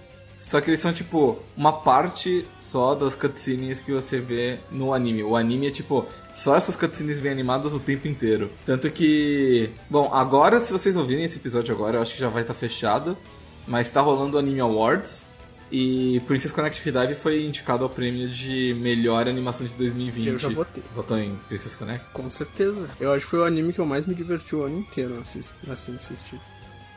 só 0.46 0.62
que 0.62 0.70
eles 0.70 0.80
são, 0.80 0.94
tipo, 0.94 1.40
uma 1.58 1.74
parte 1.74 2.46
só 2.60 2.94
das 2.94 3.16
cutscenes 3.16 3.82
que 3.82 3.92
você 3.92 4.20
vê 4.20 4.60
no 4.70 4.94
anime. 4.94 5.24
O 5.24 5.36
anime 5.36 5.66
é, 5.66 5.72
tipo, 5.72 6.06
só 6.36 6.56
essas 6.56 6.76
cutscenes 6.76 7.20
bem 7.20 7.32
animadas 7.32 7.74
o 7.74 7.80
tempo 7.80 8.08
inteiro. 8.08 8.52
Tanto 8.64 8.92
que, 8.92 9.72
bom, 9.90 10.14
agora, 10.14 10.62
se 10.62 10.72
vocês 10.72 10.96
ouvirem 10.96 11.26
esse 11.26 11.40
episódio 11.40 11.74
agora, 11.74 11.98
eu 11.98 12.02
acho 12.04 12.14
que 12.14 12.20
já 12.20 12.30
vai 12.30 12.44
estar 12.44 12.54
fechado, 12.54 13.18
mas 13.66 13.90
tá 13.90 14.02
rolando 14.02 14.38
o 14.38 14.40
Anime 14.40 14.60
Awards. 14.60 15.26
E 15.72 16.22
Princess 16.28 16.52
Connect 16.52 16.80
Dive 16.80 17.16
foi 17.16 17.44
indicado 17.44 17.84
ao 17.84 17.90
prêmio 17.90 18.30
de 18.30 18.76
melhor 18.80 19.28
animação 19.28 19.66
de 19.66 19.74
2020. 19.74 20.28
Eu 20.28 20.38
já 20.38 20.50
votei. 20.50 20.84
Votou 20.94 21.18
em 21.18 21.36
Princess 21.48 21.76
Connect? 21.76 22.08
Com 22.14 22.30
certeza. 22.30 22.88
Eu 23.00 23.12
acho 23.12 23.26
que 23.26 23.32
foi 23.32 23.40
o 23.40 23.46
anime 23.46 23.74
que 23.74 23.80
eu 23.80 23.86
mais 23.88 24.06
me 24.06 24.14
diverti 24.14 24.56
o 24.56 24.62
ano 24.62 24.78
inteiro 24.78 25.20
assim, 25.24 25.96
assistir. 25.98 26.40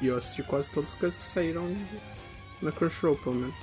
E 0.03 0.09
eu 0.09 0.19
assisti 0.19 0.43
quase 0.43 0.71
todas 0.71 0.91
as 0.91 0.95
coisas 0.95 1.17
que 1.17 1.25
saíram 1.25 1.67
na 2.63 2.73
Crunchyroll, 2.73 3.17
pelo 3.17 3.37
menos. 3.37 3.55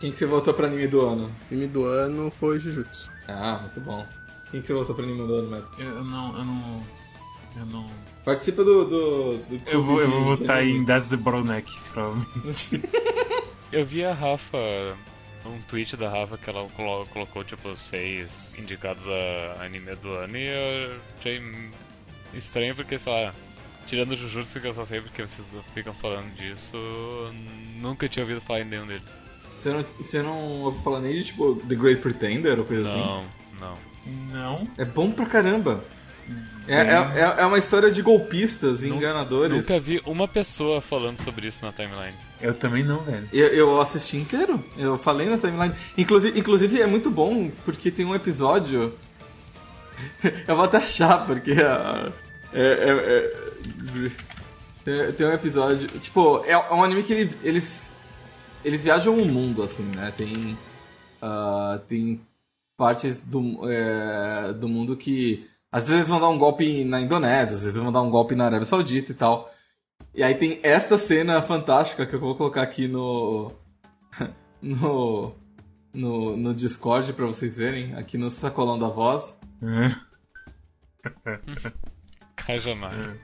Quem 0.00 0.12
que 0.12 0.18
você 0.18 0.26
votou 0.26 0.54
pra 0.54 0.66
anime 0.66 0.86
do 0.86 1.00
ano? 1.00 1.30
Anime 1.50 1.66
do 1.66 1.84
ano 1.84 2.32
foi 2.38 2.58
Jujutsu. 2.60 3.10
Ah, 3.26 3.58
muito 3.62 3.80
bom. 3.80 4.06
Quem 4.50 4.60
que 4.60 4.66
você 4.66 4.72
votou 4.72 4.94
pra 4.94 5.04
anime 5.04 5.26
do 5.26 5.34
ano, 5.34 5.50
Matt? 5.50 5.64
Eu 5.78 6.04
não. 6.04 6.38
Eu 6.38 6.44
não. 6.44 6.82
Eu 7.56 7.66
não. 7.66 7.86
Participa 8.24 8.62
do. 8.62 8.84
do, 8.84 9.36
do 9.38 9.60
Eu 9.70 9.82
vou, 9.82 10.00
eu 10.00 10.10
vou 10.10 10.36
votar 10.36 10.62
em 10.64 10.84
That's 10.84 11.08
the 11.08 11.16
Bottleneck, 11.16 11.70
provavelmente. 11.92 12.80
Eu 13.70 13.84
vi 13.84 14.02
a 14.02 14.14
Rafa, 14.14 14.56
um 15.44 15.60
tweet 15.68 15.94
da 15.94 16.08
Rafa 16.08 16.38
que 16.38 16.48
ela 16.48 16.66
colo- 16.74 17.04
colocou 17.12 17.44
tipo 17.44 17.76
seis 17.76 18.50
indicados 18.56 19.04
a 19.06 19.62
anime 19.62 19.94
do 19.96 20.10
ano 20.10 20.38
e 20.38 20.46
eu 20.46 20.96
achei 21.18 21.42
estranho 22.32 22.74
porque, 22.74 22.98
sei 22.98 23.12
lá, 23.12 23.34
tirando 23.88 24.12
o 24.12 24.16
Jujutsu 24.16 24.60
que 24.60 24.66
eu 24.66 24.74
só 24.74 24.84
sei 24.84 25.00
porque 25.00 25.22
vocês 25.22 25.48
ficam 25.74 25.94
falando 25.94 26.32
disso, 26.34 26.76
nunca 27.80 28.08
tinha 28.08 28.22
ouvido 28.24 28.40
falar 28.42 28.60
em 28.60 28.64
nenhum 28.64 28.86
deles. 28.86 29.02
Você 29.56 29.70
não, 29.70 29.84
você 29.98 30.22
não 30.22 30.38
ouviu 30.62 30.80
falar 30.82 31.00
nem 31.00 31.12
de 31.14 31.24
tipo 31.24 31.56
The 31.56 31.74
Great 31.74 32.00
Pretender 32.00 32.58
ou 32.58 32.64
coisa 32.64 32.88
assim? 32.88 32.98
Não, 32.98 33.24
não. 33.58 33.78
não. 34.30 34.68
É 34.76 34.84
bom 34.84 35.10
pra 35.10 35.26
caramba. 35.26 35.82
É, 36.68 36.74
é, 36.76 37.20
é, 37.20 37.34
é 37.38 37.46
uma 37.46 37.58
história 37.58 37.90
de 37.90 38.02
golpistas 38.02 38.84
e 38.84 38.88
enganadores. 38.90 39.56
Nunca 39.56 39.80
vi 39.80 40.02
uma 40.04 40.28
pessoa 40.28 40.82
falando 40.82 41.16
sobre 41.16 41.46
isso 41.46 41.64
na 41.64 41.72
timeline. 41.72 42.14
Eu 42.42 42.52
também 42.52 42.84
não, 42.84 43.00
velho. 43.00 43.26
Eu, 43.32 43.48
eu 43.48 43.80
assisti 43.80 44.18
inteiro. 44.18 44.62
Eu 44.76 44.98
falei 44.98 45.28
na 45.30 45.38
timeline. 45.38 45.74
Inclusive, 45.96 46.38
inclusive 46.38 46.82
é 46.82 46.86
muito 46.86 47.10
bom 47.10 47.50
porque 47.64 47.90
tem 47.90 48.04
um 48.04 48.14
episódio. 48.14 48.92
eu 50.46 50.54
vou 50.54 50.66
até 50.66 50.76
achar, 50.76 51.26
porque. 51.26 51.52
ah, 51.52 52.12
é, 52.52 52.60
é- 52.62 53.42
é- 53.44 53.47
tem, 54.84 55.12
tem 55.12 55.26
um 55.26 55.32
episódio. 55.32 55.86
Tipo, 56.00 56.42
é, 56.44 56.52
é 56.52 56.72
um 56.74 56.82
anime 56.82 57.02
que 57.02 57.12
ele- 57.12 57.38
eles. 57.42 57.92
Eles 58.64 58.82
viajam 58.82 59.16
o 59.16 59.24
mundo, 59.26 59.62
assim, 59.62 59.84
né? 59.84 60.12
Tem. 60.16 60.56
ah, 61.22 61.80
tem 61.88 62.20
partes 62.76 63.22
do, 63.22 63.60
é, 63.70 64.52
do 64.52 64.68
mundo 64.68 64.96
que. 64.96 65.48
Às 65.70 65.82
vezes 65.82 65.96
eles 65.96 66.08
vão 66.08 66.20
dar 66.20 66.28
um 66.30 66.38
golpe 66.38 66.82
na 66.84 67.00
Indonésia, 67.00 67.54
às 67.56 67.60
vezes 67.62 67.74
eles 67.74 67.82
vão 67.82 67.92
dar 67.92 68.00
um 68.00 68.10
golpe 68.10 68.34
na 68.34 68.46
Arábia 68.46 68.64
Saudita 68.64 69.12
e 69.12 69.14
tal. 69.14 69.52
E 70.14 70.22
aí 70.22 70.34
tem 70.34 70.58
esta 70.62 70.96
cena 70.98 71.42
fantástica 71.42 72.06
que 72.06 72.14
eu 72.14 72.20
vou 72.20 72.34
colocar 72.34 72.62
aqui 72.62 72.88
no. 72.88 73.52
no. 74.62 75.34
no, 75.92 76.36
no 76.36 76.54
Discord 76.54 77.12
pra 77.12 77.26
vocês 77.26 77.56
verem, 77.56 77.94
aqui 77.94 78.16
no 78.18 78.30
sacolão 78.30 78.78
da 78.78 78.88
voz. 78.88 79.36
Kajamar. 82.36 83.16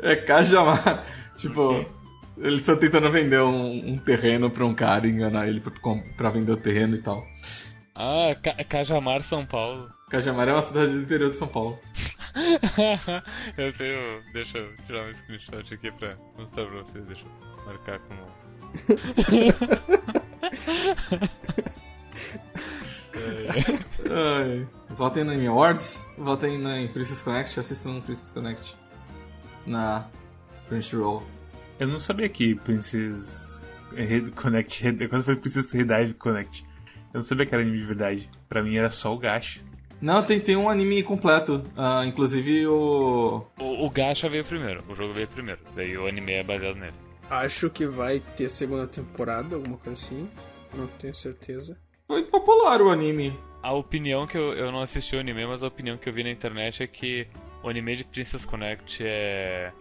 É 0.00 0.16
Kajamar. 0.16 1.04
tipo, 1.36 1.84
eles 2.38 2.60
estão 2.60 2.76
tentando 2.76 3.10
vender 3.10 3.40
um, 3.40 3.92
um 3.92 3.98
terreno 3.98 4.50
pra 4.50 4.64
um 4.64 4.74
cara 4.74 5.06
e 5.06 5.10
enganar 5.10 5.48
ele 5.48 5.60
pra, 5.60 5.72
pra 6.16 6.30
vender 6.30 6.52
o 6.52 6.56
terreno 6.56 6.96
e 6.96 7.02
tal. 7.02 7.26
Ah, 7.94 8.36
Kajamar, 8.68 9.22
São 9.22 9.46
Paulo. 9.46 9.90
Cajamar 10.10 10.48
é 10.48 10.52
uma 10.52 10.62
cidade 10.62 10.92
do 10.92 11.00
interior 11.00 11.30
de 11.30 11.36
São 11.36 11.48
Paulo. 11.48 11.78
eu 13.56 13.72
tenho. 13.72 14.22
Deixa 14.32 14.58
eu 14.58 14.76
tirar 14.86 15.08
um 15.08 15.14
screenshot 15.14 15.74
aqui 15.74 15.90
pra 15.92 16.16
mostrar 16.36 16.66
pra 16.66 16.78
vocês. 16.80 17.04
Deixa 17.06 17.24
eu 17.24 17.30
marcar 17.64 17.98
como. 18.00 18.26
Ai. 24.10 24.68
Votem 24.90 25.24
no 25.24 25.32
Emmy 25.32 25.46
Awards, 25.46 26.06
votem 26.16 26.58
na 26.58 26.86
Princess 26.92 27.22
Connect, 27.22 27.58
assistam 27.58 28.00
Princess 28.00 28.30
Connect 28.30 28.76
na 29.66 30.06
Crunchyroll. 30.68 31.22
Eu 31.78 31.88
não 31.88 31.98
sabia 31.98 32.28
que 32.28 32.54
Princess 32.54 33.62
Red- 33.94 34.30
Connect. 34.32 34.82
Quase 35.08 35.24
falei 35.24 35.40
Princess 35.40 35.72
Redive 35.72 36.14
Connect. 36.14 36.64
Eu 37.12 37.18
não 37.18 37.22
sabia 37.22 37.46
que 37.46 37.54
era 37.54 37.62
anime 37.62 37.78
de 37.78 37.84
verdade. 37.84 38.30
Pra 38.48 38.62
mim 38.62 38.76
era 38.76 38.90
só 38.90 39.14
o 39.14 39.18
gacho. 39.18 39.64
Não, 40.00 40.22
tem, 40.22 40.38
tem 40.38 40.56
um 40.56 40.68
anime 40.68 41.02
completo. 41.02 41.64
ah, 41.76 42.04
inclusive 42.06 42.66
o. 42.66 43.46
O, 43.58 43.86
o 43.86 43.90
Gacha 43.90 44.28
veio 44.28 44.44
primeiro, 44.44 44.82
o 44.88 44.94
jogo 44.94 45.14
veio 45.14 45.26
primeiro. 45.28 45.60
Daí 45.74 45.96
o 45.96 46.06
anime 46.06 46.32
é 46.32 46.42
baseado 46.42 46.76
nele. 46.76 46.92
Acho 47.30 47.70
que 47.70 47.86
vai 47.86 48.20
ter 48.20 48.48
segunda 48.50 48.86
temporada, 48.86 49.56
alguma 49.56 49.78
coisa 49.78 49.98
assim. 50.00 50.28
Não 50.74 50.86
tenho 50.86 51.14
certeza. 51.14 51.78
Foi 52.06 52.22
popular 52.24 52.82
o 52.82 52.90
anime. 52.90 53.38
A 53.62 53.72
opinião 53.72 54.26
que 54.26 54.36
eu, 54.36 54.52
eu 54.52 54.70
não 54.70 54.80
assisti 54.82 55.16
o 55.16 55.18
anime, 55.20 55.46
mas 55.46 55.62
a 55.62 55.66
opinião 55.66 55.96
que 55.96 56.08
eu 56.08 56.12
vi 56.12 56.22
na 56.22 56.30
internet 56.30 56.82
é 56.82 56.86
que 56.86 57.26
o 57.66 57.70
anime 57.70 57.96
de 57.96 58.04
Princess 58.04 58.44
Connect 58.44 59.02
é. 59.02 59.72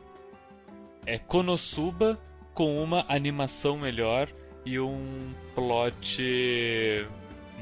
É 1.05 1.19
Konosuba 1.19 2.19
com 2.53 2.81
uma 2.81 3.05
animação 3.07 3.77
melhor 3.77 4.27
e 4.65 4.79
um 4.79 5.33
plot 5.53 7.07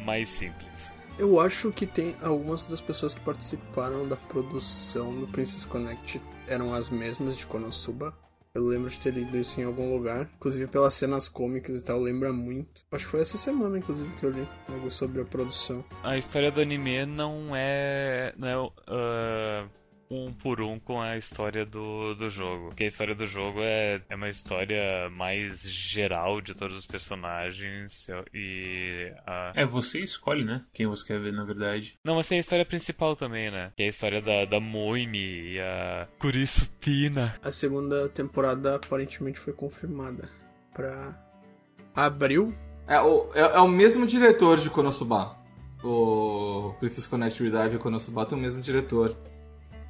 mais 0.06 0.30
simples. 0.30 0.96
Eu 1.20 1.42
acho 1.42 1.72
que 1.74 1.86
tem 1.86 2.16
algumas 2.22 2.64
das 2.64 2.80
pessoas 2.80 3.14
que 3.14 3.20
participaram 3.20 4.08
da 4.08 4.16
produção 4.16 5.14
do 5.20 5.28
Princess 5.28 5.66
Connect 5.66 6.22
eram 6.48 6.74
as 6.74 6.90
mesmas 6.90 7.38
de 7.38 7.46
Konosuba. 7.46 8.18
Eu 8.56 8.66
lembro 8.66 8.90
de 8.90 8.98
ter 9.00 9.12
lido 9.12 9.36
isso 9.38 9.60
em 9.60 9.66
algum 9.66 9.94
lugar. 9.94 10.30
Inclusive 10.38 10.68
pelas 10.68 10.94
cenas 10.94 11.28
cômicas 11.28 11.82
e 11.82 11.84
tal, 11.84 12.00
lembra 12.00 12.32
muito. 12.32 12.82
Acho 12.92 13.06
que 13.06 13.12
foi 13.12 13.22
essa 13.22 13.38
semana, 13.38 13.78
inclusive, 13.78 14.10
que 14.16 14.26
eu 14.26 14.32
li 14.32 14.48
algo 14.70 14.90
sobre 14.90 15.22
a 15.22 15.26
produção. 15.26 15.84
A 16.04 16.18
história 16.18 16.52
do 16.52 16.62
anime 16.62 17.06
não 17.06 17.54
é. 17.56 18.34
não 18.38 18.48
é 18.48 18.72
ah, 18.88 19.68
um 20.14 20.34
por 20.34 20.62
um 20.62 20.80
com 20.80 21.02
a 21.02 21.18
história 21.18 21.66
do, 21.66 22.14
do 22.16 22.30
jogo. 22.30 22.68
Porque 22.70 22.84
a 22.84 22.88
história 22.88 23.16
do 23.16 23.26
jogo 23.26 23.60
é, 23.62 24.02
é 24.10 24.16
uma 24.16 24.30
história 24.30 25.10
mais 25.10 25.62
geral 25.64 26.40
de 26.42 26.54
todos 26.54 26.78
os 26.78 26.86
personagens 26.86 28.08
e. 28.34 29.12
a- 29.26 29.52
É, 29.56 29.66
você 29.66 30.00
escolhe, 30.00 30.44
né? 30.44 30.64
Quem 30.74 30.88
você 30.88 31.06
quer 31.08 31.20
ver, 31.20 31.34
na 31.34 31.44
verdade. 31.44 31.98
Não, 32.04 32.16
mas 32.16 32.28
tem 32.28 32.38
a 32.38 32.42
história 32.42 32.66
principal 32.66 33.16
também, 33.16 33.50
né? 33.52 33.72
Que 33.76 33.84
é 33.84 33.86
a 33.88 33.90
história 33.90 34.22
da, 34.22 34.46
da 34.46 34.60
Moime 34.60 35.54
e 35.54 35.60
a 35.60 36.08
Kurisutina. 36.20 37.36
A 37.44 37.52
segunda 37.52 38.08
temporada 38.10 38.76
aparentemente 38.76 39.40
foi 39.40 39.54
confirmada 39.54 40.30
pra 40.74 41.20
abril. 41.96 42.54
É 42.88 43.00
o, 43.00 43.30
é, 43.34 43.40
é 43.40 43.60
o 43.60 43.68
mesmo 43.68 44.06
diretor 44.06 44.58
de 44.58 44.70
Konosuba. 44.70 45.38
O 45.84 46.74
Princess 46.80 47.06
Connect 47.08 47.42
Redive 47.44 47.76
e 47.76 47.80
Konosuba 47.80 48.26
tem 48.26 48.38
o 48.38 48.42
mesmo 48.42 48.62
diretor. 48.62 49.18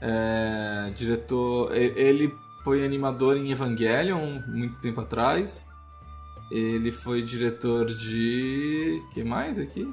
É, 0.05 0.91
diretor. 0.91 1.73
Ele 1.73 2.35
foi 2.61 2.83
animador 2.85 3.37
em 3.37 3.51
Evangelion 3.51 4.41
muito 4.47 4.79
tempo 4.79 4.99
atrás. 4.99 5.65
Ele 6.51 6.91
foi 6.91 7.21
diretor 7.21 7.85
de. 7.85 9.01
que 9.13 9.23
mais 9.23 9.57
aqui? 9.57 9.91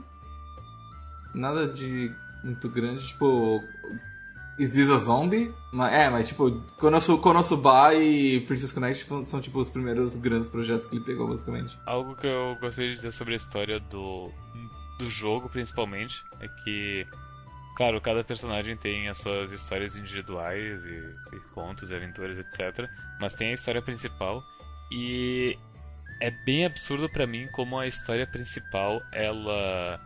Nada 1.33 1.69
de 1.69 2.13
muito 2.43 2.69
grande, 2.69 3.07
tipo. 3.07 3.63
Is 4.59 4.71
This 4.71 4.91
a 4.91 4.99
Zombie? 4.99 5.55
Mas, 5.73 5.93
é, 5.95 6.11
mas 6.11 6.29
tipo, 6.29 6.51
Konosu, 6.77 7.17
Konosuba 7.19 7.95
e 7.95 8.41
Princess 8.43 8.73
Connect 8.73 9.07
são, 9.07 9.25
são, 9.25 9.41
tipo 9.41 9.59
os 9.59 9.71
primeiros 9.71 10.17
grandes 10.17 10.51
projetos 10.51 10.87
que 10.87 10.97
ele 10.97 11.05
pegou, 11.05 11.29
basicamente. 11.29 11.79
Algo 11.87 12.15
que 12.15 12.27
eu 12.27 12.59
gostaria 12.61 12.91
de 12.91 12.97
dizer 12.97 13.13
sobre 13.13 13.33
a 13.33 13.37
história 13.37 13.81
do, 13.81 14.31
do 14.99 15.09
jogo, 15.09 15.49
principalmente, 15.49 16.23
é 16.41 16.49
que, 16.63 17.07
claro, 17.81 17.99
cada 17.99 18.23
personagem 18.23 18.77
tem 18.77 19.09
as 19.09 19.17
suas 19.17 19.53
histórias 19.53 19.97
individuais 19.97 20.85
e, 20.85 20.99
e 21.35 21.41
contos 21.55 21.91
e 21.91 21.95
aventuras, 21.95 22.37
etc. 22.37 22.87
Mas 23.19 23.33
tem 23.33 23.49
a 23.49 23.55
história 23.55 23.81
principal 23.81 24.45
e 24.93 25.57
é 26.21 26.31
bem 26.31 26.67
absurdo 26.67 27.09
pra 27.09 27.27
mim 27.27 27.49
como 27.53 27.79
a 27.79 27.87
história 27.87 28.27
principal 28.27 29.01
ela 29.11 29.99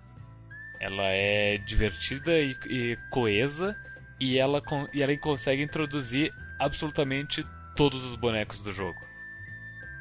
ela 0.81 1.03
é 1.03 1.59
divertida 1.67 2.39
e, 2.39 2.57
e 2.67 2.97
coesa 3.11 3.77
e 4.21 4.39
ela, 4.39 4.63
e 4.93 5.03
ela 5.03 5.17
consegue 5.17 5.61
introduzir 5.61 6.33
absolutamente 6.61 7.45
todos 7.75 8.05
os 8.05 8.15
bonecos 8.15 8.63
do 8.63 8.73
jogo. 8.73 9.01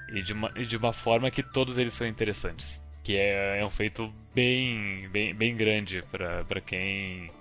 E 0.09 0.21
de 0.21 0.33
uma, 0.33 0.51
e 0.55 0.63
de 0.63 0.77
uma 0.77 0.93
forma 0.93 1.31
que 1.31 1.41
todos 1.41 1.79
eles 1.79 1.95
são 1.95 2.05
interessantes. 2.05 2.79
Que 3.03 3.17
é, 3.17 3.61
é 3.61 3.65
um 3.65 3.71
feito 3.71 4.13
bem, 4.35 5.09
bem, 5.09 5.33
bem 5.33 5.55
grande 5.57 6.03
pra, 6.11 6.61
quem, 6.61 7.31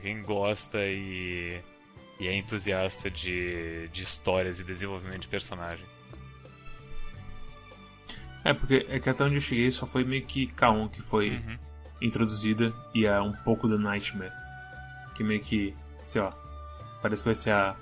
quem 0.00 0.22
gosta 0.22 0.78
e, 0.78 1.60
e 2.20 2.26
é 2.26 2.34
entusiasta 2.36 3.10
de, 3.10 3.88
de 3.88 4.02
histórias 4.02 4.60
e 4.60 4.64
desenvolvimento 4.64 5.22
de 5.22 5.28
personagem. 5.28 5.84
É, 8.44 8.52
porque 8.52 8.86
é 8.88 8.98
que 8.98 9.10
até 9.10 9.24
onde 9.24 9.34
eu 9.36 9.40
cheguei 9.40 9.70
só 9.70 9.86
foi 9.86 10.04
meio 10.04 10.24
que 10.24 10.46
K1 10.46 10.90
que 10.90 11.02
foi 11.02 11.30
Uhum. 11.30 11.58
introduzida 12.00 12.72
e 12.94 13.04
é 13.04 13.20
um 13.20 13.32
pouco 13.32 13.68
da 13.68 13.76
Nightmare. 13.76 14.32
Que 15.14 15.24
meio 15.24 15.40
que, 15.40 15.74
sei 16.06 16.22
lá, 16.22 16.32
parece 17.02 17.22
que 17.22 17.28
vai 17.28 17.34
ser 17.34 17.50
a, 17.50 17.74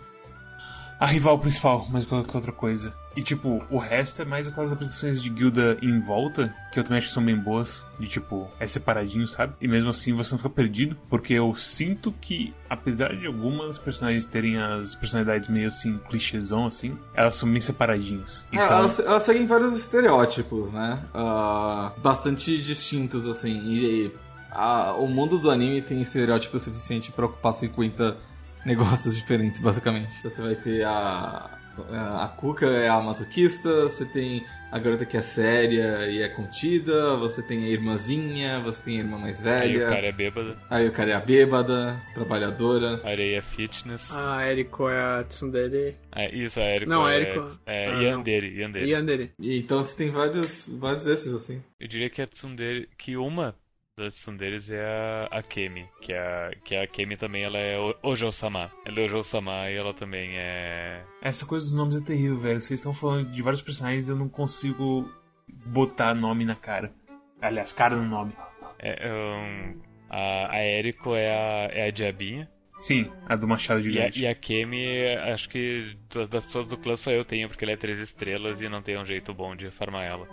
a 0.99 1.07
rival 1.07 1.39
principal, 1.39 1.87
mais 1.91 2.05
qualquer 2.07 2.37
outra 2.37 2.53
coisa. 2.53 2.97
E 3.17 3.23
tipo, 3.23 3.65
o 3.71 3.79
resto 3.79 4.21
é 4.21 4.25
mais 4.27 4.47
aquelas 4.47 4.73
apresentações 4.73 5.23
de 5.23 5.31
guilda 5.31 5.79
em 5.81 5.99
volta, 6.01 6.55
que 6.71 6.79
eu 6.79 6.85
também 6.85 6.99
acho 6.99 7.07
que 7.07 7.13
são 7.15 7.25
bem 7.25 7.35
boas, 7.37 7.87
de 7.99 8.07
tipo, 8.07 8.47
é 8.61 8.67
separadinho, 8.67 9.27
sabe? 9.27 9.55
E 9.61 9.67
mesmo 9.67 9.89
assim 9.89 10.13
você 10.13 10.33
não 10.33 10.39
fica 10.39 10.51
perdido, 10.51 10.97
porque 11.09 11.33
eu 11.33 11.55
sinto 11.55 12.13
que, 12.21 12.53
apesar 12.69 13.17
de 13.17 13.27
algumas 13.27 13.79
personagens 13.79 14.27
terem 14.27 14.59
as 14.61 14.95
personalidades 14.95 15.49
meio 15.49 15.69
assim, 15.69 15.99
clichêzão 16.11 16.67
assim, 16.67 16.97
elas 17.15 17.37
são 17.37 17.51
bem 17.51 17.61
separadinhas. 17.61 18.47
É, 18.53 18.57
Então, 18.57 18.79
elas, 18.81 18.99
elas 19.01 19.23
seguem 19.23 19.47
vários 19.47 19.75
estereótipos, 19.75 20.71
né? 20.71 21.01
Ah, 21.15 21.93
bastante 22.03 22.61
distintos, 22.61 23.27
assim. 23.27 23.63
E 23.67 24.13
a- 24.51 24.93
o 24.93 25.07
mundo 25.09 25.39
do 25.39 25.51
anime 25.51 25.81
tem 25.81 26.01
estereótipo 26.03 26.59
suficiente 26.59 27.11
pra 27.13 27.25
ocupar 27.27 27.55
50 27.55 28.17
negócios 28.65 29.15
diferentes, 29.17 29.61
basicamente. 29.61 30.23
Você 30.23 30.43
vai 30.43 30.55
ter 30.55 30.85
a. 30.85 31.56
A 31.91 32.25
a 32.25 32.29
Kuka 32.29 32.67
é 32.67 32.89
a 32.89 33.01
masoquista, 33.01 33.83
você 33.85 34.05
tem 34.05 34.45
a 34.71 34.79
garota 34.79 35.07
que 35.07 35.17
é 35.17 35.23
séria 35.23 36.09
e 36.09 36.21
é 36.23 36.29
contida, 36.29 37.17
você 37.17 37.41
tem 37.43 37.65
a 37.65 37.69
irmãzinha, 37.69 38.61
você 38.61 38.83
tem 38.83 38.97
a 38.97 39.01
irmã 39.01 39.19
mais 39.19 39.39
Aí 39.39 39.73
velha, 39.73 39.87
o 39.87 39.91
cara 39.91 40.07
é 40.07 40.13
bêbado, 40.13 40.57
aí 40.69 40.89
o 40.89 40.93
cara 40.93 41.11
é 41.11 41.15
a 41.15 41.21
bêbada, 41.21 42.01
trabalhadora. 42.15 43.01
areia 43.05 43.43
fitness. 43.43 44.11
A 44.15 44.51
Eriko 44.51 44.89
é 44.89 45.21
a 45.21 45.25
Tsundere 45.25 45.97
É, 46.15 46.35
isso, 46.35 46.61
a 46.61 46.65
Eriko 46.65 46.91
Não, 46.91 47.09
é, 47.09 47.17
Eriko- 47.21 47.59
é 47.67 47.87
ah, 47.89 48.03
Yandere, 48.03 48.61
Yandere. 48.61 48.85
e 48.87 48.91
Yandere. 48.91 49.33
E 49.39 49.59
então 49.59 49.83
você 49.83 49.95
tem 49.97 50.11
vários, 50.11 50.69
vários 50.69 51.03
desses, 51.03 51.33
assim. 51.33 51.63
Eu 51.79 51.87
diria 51.89 52.11
que 52.11 52.21
a 52.21 52.27
Tsundere, 52.27 52.89
que 52.99 53.17
uma 53.17 53.55
das 53.97 54.15
Tsunderes 54.15 54.69
é 54.71 54.85
a, 54.85 55.39
a 55.39 55.43
Kemi, 55.43 55.89
que 56.03 56.13
é 56.13 56.19
a, 56.19 56.51
que 56.63 56.77
a 56.77 56.87
Kemi 56.87 57.17
também 57.17 57.45
ela 57.45 57.57
é 57.59 57.77
Ojo-sama. 58.03 58.71
Ela 58.85 59.01
é 59.01 59.05
Ojo-sama 59.05 59.71
e 59.71 59.75
ela 59.75 59.95
também 59.95 60.33
é... 60.37 61.03
Essa 61.23 61.47
coisa 61.47 61.65
dos 61.65 61.75
nomes 61.75 61.97
é 61.97 62.05
terrível, 62.05 62.37
velho. 62.39 62.61
Vocês 62.61 62.79
estão 62.79 62.93
falando 62.93 63.31
de 63.31 63.41
vários 63.41 63.63
personagens 63.63 64.07
e 64.09 64.13
eu 64.13 64.17
não 64.17 64.29
consigo 64.29 65.11
botar 65.49 66.15
nome 66.15 66.45
na 66.45 66.55
cara. 66.55 66.93
Aliás, 67.41 67.73
cara 67.73 67.97
no 67.97 68.05
nome. 68.05 68.35
é 68.79 69.11
um, 69.11 69.81
a, 70.11 70.55
a 70.57 70.63
Eriko 70.63 71.15
é 71.15 71.31
a, 71.31 71.69
é 71.73 71.89
a 71.89 71.91
diabinha. 71.91 72.51
Sim, 72.77 73.11
a 73.27 73.35
do 73.35 73.49
Machado 73.49 73.79
E 73.81 73.81
a, 73.81 73.83
Gigante. 74.03 74.21
e 74.21 74.27
a 74.27 74.35
Kemi, 74.35 75.07
acho 75.33 75.49
que 75.49 75.97
da- 76.15 76.27
das 76.27 76.45
pessoas 76.45 76.67
do 76.67 76.77
clã 76.77 76.95
só 76.97 77.11
eu 77.11 77.25
tenho, 77.25 77.49
porque 77.49 77.65
ela 77.65 77.73
é 77.73 77.77
três 77.79 77.99
estrelas 77.99 78.61
e 78.61 78.69
não 78.69 78.83
tem 78.83 78.99
um 78.99 79.07
jeito 79.07 79.33
bom 79.33 79.57
de 79.57 79.71
farmar 79.71 80.05
ela. 80.05 80.29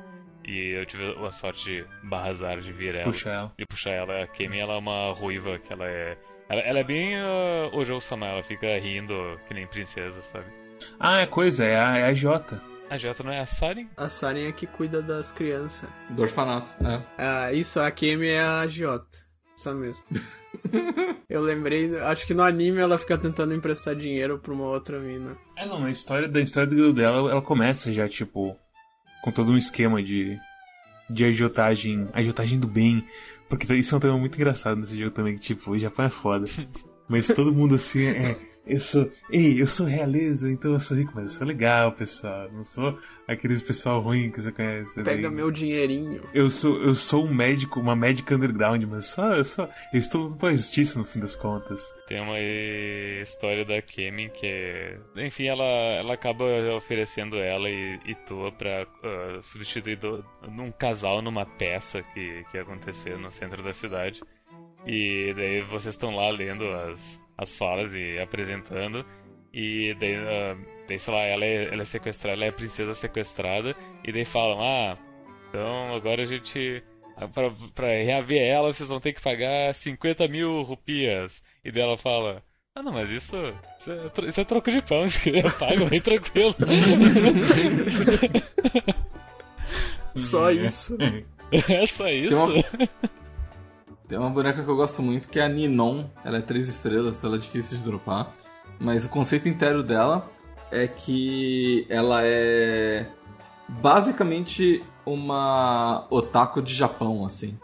E 0.46 0.72
eu 0.72 0.86
tive 0.86 1.04
a 1.26 1.32
sorte 1.32 1.64
de 1.66 1.86
barrazar 2.04 2.60
de 2.60 2.72
vir 2.74 2.96
ela. 2.96 3.06
Puxa 3.06 3.30
ela. 3.30 3.54
de 3.58 3.66
puxar 3.66 3.92
ela. 3.92 4.24
A 4.24 4.28
Kemi, 4.28 4.60
ela 4.60 4.74
é 4.74 4.78
uma 4.78 5.14
ruiva 5.14 5.58
que 5.60 5.72
ela 5.72 5.86
é. 5.86 6.18
Ela, 6.50 6.62
ela 6.62 6.80
é 6.80 6.84
bem 6.84 7.16
uh, 7.16 7.70
Ojo-sama, 7.74 8.28
ela 8.28 8.44
fica 8.44 8.78
rindo 8.78 9.40
que 9.48 9.54
nem 9.54 9.66
princesa, 9.66 10.22
sabe? 10.22 10.46
Ah, 11.00 11.22
é 11.22 11.26
coisa, 11.26 11.64
é 11.66 11.80
a, 11.80 11.98
é 11.98 12.04
a 12.06 12.14
Jota. 12.14 12.62
A 12.90 12.98
Jota 12.98 13.24
não 13.24 13.32
é 13.32 13.40
a 13.40 13.46
Saren? 13.46 13.88
A 13.98 14.10
Saren 14.10 14.48
é 14.48 14.52
que 14.52 14.68
cuida 14.68 15.02
das 15.02 15.32
crianças. 15.32 15.90
Do 16.10 16.24
orfanato, 16.24 16.76
é. 16.86 17.02
Ah, 17.18 17.54
isso, 17.54 17.80
a 17.80 17.90
Kemi 17.90 18.28
é 18.28 18.42
a 18.42 18.60
agiota. 18.60 19.24
Essa 19.58 19.74
mesmo. 19.74 20.04
Eu 21.30 21.42
lembrei, 21.42 21.98
acho 22.02 22.28
que 22.28 22.34
no 22.34 22.44
anime 22.44 22.80
ela 22.80 22.98
fica 22.98 23.18
tentando 23.18 23.54
emprestar 23.54 23.96
dinheiro 23.96 24.38
pra 24.38 24.54
uma 24.54 24.66
outra 24.66 25.00
mina. 25.00 25.38
É, 25.58 25.66
não, 25.66 25.86
a 25.86 25.90
história 25.90 26.28
da 26.28 26.42
história 26.42 26.68
do 26.70 26.94
dela, 26.94 27.32
ela 27.32 27.42
começa 27.42 27.92
já, 27.92 28.08
tipo, 28.08 28.56
com 29.24 29.32
todo 29.32 29.54
um 29.54 29.58
esquema 29.58 30.04
de, 30.04 30.38
de 31.10 31.24
agiotagem, 31.24 32.10
agiotagem 32.14 32.60
do 32.60 32.68
bem. 32.68 33.04
Porque 33.48 33.74
isso 33.74 33.96
é 33.96 33.98
um 33.98 34.02
tema 34.02 34.18
muito 34.18 34.36
engraçado 34.36 34.78
nesse 34.78 34.98
jogo 34.98 35.12
também, 35.12 35.36
que, 35.36 35.42
tipo, 35.42 35.72
o 35.72 35.80
Japão 35.80 36.06
é 36.06 36.10
foda. 36.10 36.46
Mas 37.08 37.28
todo 37.28 37.54
mundo 37.54 37.76
assim 37.76 38.04
é. 38.04 38.53
Eu 38.66 38.80
sou. 38.80 39.12
Ei, 39.30 39.62
eu 39.62 39.68
sou 39.68 39.86
realeza, 39.86 40.50
então 40.50 40.72
eu 40.72 40.80
sou 40.80 40.96
rico, 40.96 41.12
mas 41.14 41.26
eu 41.26 41.30
sou 41.32 41.48
legal, 41.48 41.92
pessoal. 41.92 42.50
Não 42.50 42.64
sou 42.64 42.98
aqueles 43.28 43.62
pessoal 43.62 44.00
ruim 44.00 44.32
que 44.32 44.42
você 44.42 44.52
conhece. 44.54 44.96
também. 44.96 45.16
Pega 45.16 45.30
meu 45.30 45.52
dinheirinho. 45.52 46.22
Eu 46.34 46.50
sou, 46.50 46.82
eu 46.82 46.96
sou 46.96 47.26
um 47.26 47.34
médico, 47.34 47.80
uma 47.80 47.96
médica 47.96 48.36
underground, 48.36 48.82
mas 48.84 49.08
só, 49.08 49.34
eu 49.34 49.44
só. 49.44 49.70
Eu 49.94 50.00
estou 50.00 50.22
lutando 50.22 50.40
pela 50.40 50.56
justiça 50.56 50.98
no 50.98 51.04
fim 51.04 51.20
das 51.20 51.36
contas. 51.36 51.94
Tem 52.08 52.22
uma 52.22 52.40
história 52.40 53.66
da 53.66 53.82
Kemi 53.82 54.30
que 54.30 54.46
é... 54.46 55.00
Enfim, 55.18 55.48
ela, 55.48 55.64
ela 55.64 56.14
acaba 56.14 56.46
oferecendo 56.76 57.38
ela 57.38 57.70
e, 57.70 58.00
e 58.06 58.16
Tua 58.16 58.52
pra 58.52 58.88
ah, 59.04 59.40
substituir 59.42 59.98
do, 59.98 60.24
num 60.50 60.72
casal 60.72 61.22
numa 61.22 61.46
peça 61.46 62.02
que, 62.14 62.46
que 62.50 62.58
ia 62.58 62.64
acontecer 62.64 63.18
no 63.18 63.30
centro 63.30 63.62
da 63.62 63.74
cidade. 63.74 64.22
E 64.86 65.34
daí 65.36 65.62
vocês 65.62 65.96
estão 65.96 66.16
lá 66.16 66.30
lendo 66.30 66.66
as, 66.66 67.20
as 67.38 67.58
falas 67.58 67.94
e 67.94 68.20
apresentando. 68.20 69.06
E 69.54 69.94
daí, 70.00 70.16
ah, 70.16 70.58
daí 70.88 70.98
sei 71.00 71.14
lá, 71.14 71.22
ela 71.22 71.46
é, 71.46 71.66
ela 71.72 71.82
é 71.84 71.86
sequestrada, 71.86 72.36
ela 72.38 72.46
é 72.46 72.50
a 72.50 72.54
princesa 72.54 72.94
sequestrada. 72.94 73.76
E 74.04 74.12
daí 74.12 74.26
falam, 74.26 74.60
ah, 74.62 74.98
então 75.50 75.94
agora 75.96 76.24
a 76.24 76.26
gente. 76.26 76.84
ah, 77.18 77.28
Pra, 77.28 77.52
pra 77.76 77.88
reaver 77.88 78.42
ela, 78.42 78.74
vocês 78.74 78.90
vão 78.90 79.00
ter 79.00 79.14
que 79.14 79.22
pagar 79.22 79.74
50 79.74 80.28
mil 80.28 80.62
rupias. 80.64 81.44
E 81.64 81.72
daí 81.72 81.84
ela 81.84 81.98
fala. 81.98 82.44
Ah 82.76 82.82
não, 82.82 82.92
mas 82.92 83.08
isso, 83.12 83.36
isso, 83.78 83.92
é, 83.92 84.10
isso 84.28 84.42
é 84.42 84.44
troco 84.44 84.72
de 84.72 84.82
pão, 84.82 85.06
isso 85.06 85.22
que 85.22 85.30
eu 85.30 85.52
pago 85.52 85.86
bem 85.86 86.02
tranquilo. 86.02 86.56
Só 90.16 90.52
isso. 90.52 90.98
é 91.52 91.86
só 91.88 92.08
isso. 92.10 92.30
Tem 92.30 92.38
uma, 92.38 92.64
tem 94.14 94.20
uma 94.20 94.30
boneca 94.30 94.62
que 94.62 94.70
eu 94.70 94.76
gosto 94.76 95.02
muito 95.02 95.28
que 95.28 95.40
é 95.40 95.44
a 95.44 95.50
Ninon. 95.50 96.04
Ela 96.24 96.38
é 96.38 96.42
três 96.42 96.70
estrelas, 96.70 97.24
ela 97.24 97.36
é 97.36 97.40
difícil 97.40 97.78
de 97.78 97.84
dropar. 97.84 98.32
Mas 98.80 99.04
o 99.04 99.10
conceito 99.10 99.50
inteiro 99.50 99.82
dela 99.82 100.30
é 100.72 100.88
que 100.88 101.88
ela 101.90 102.22
é 102.24 103.08
basicamente 103.68 104.84
uma 105.04 106.06
otaku 106.12 106.62
de 106.62 106.76
Japão, 106.76 107.26
assim. 107.26 107.58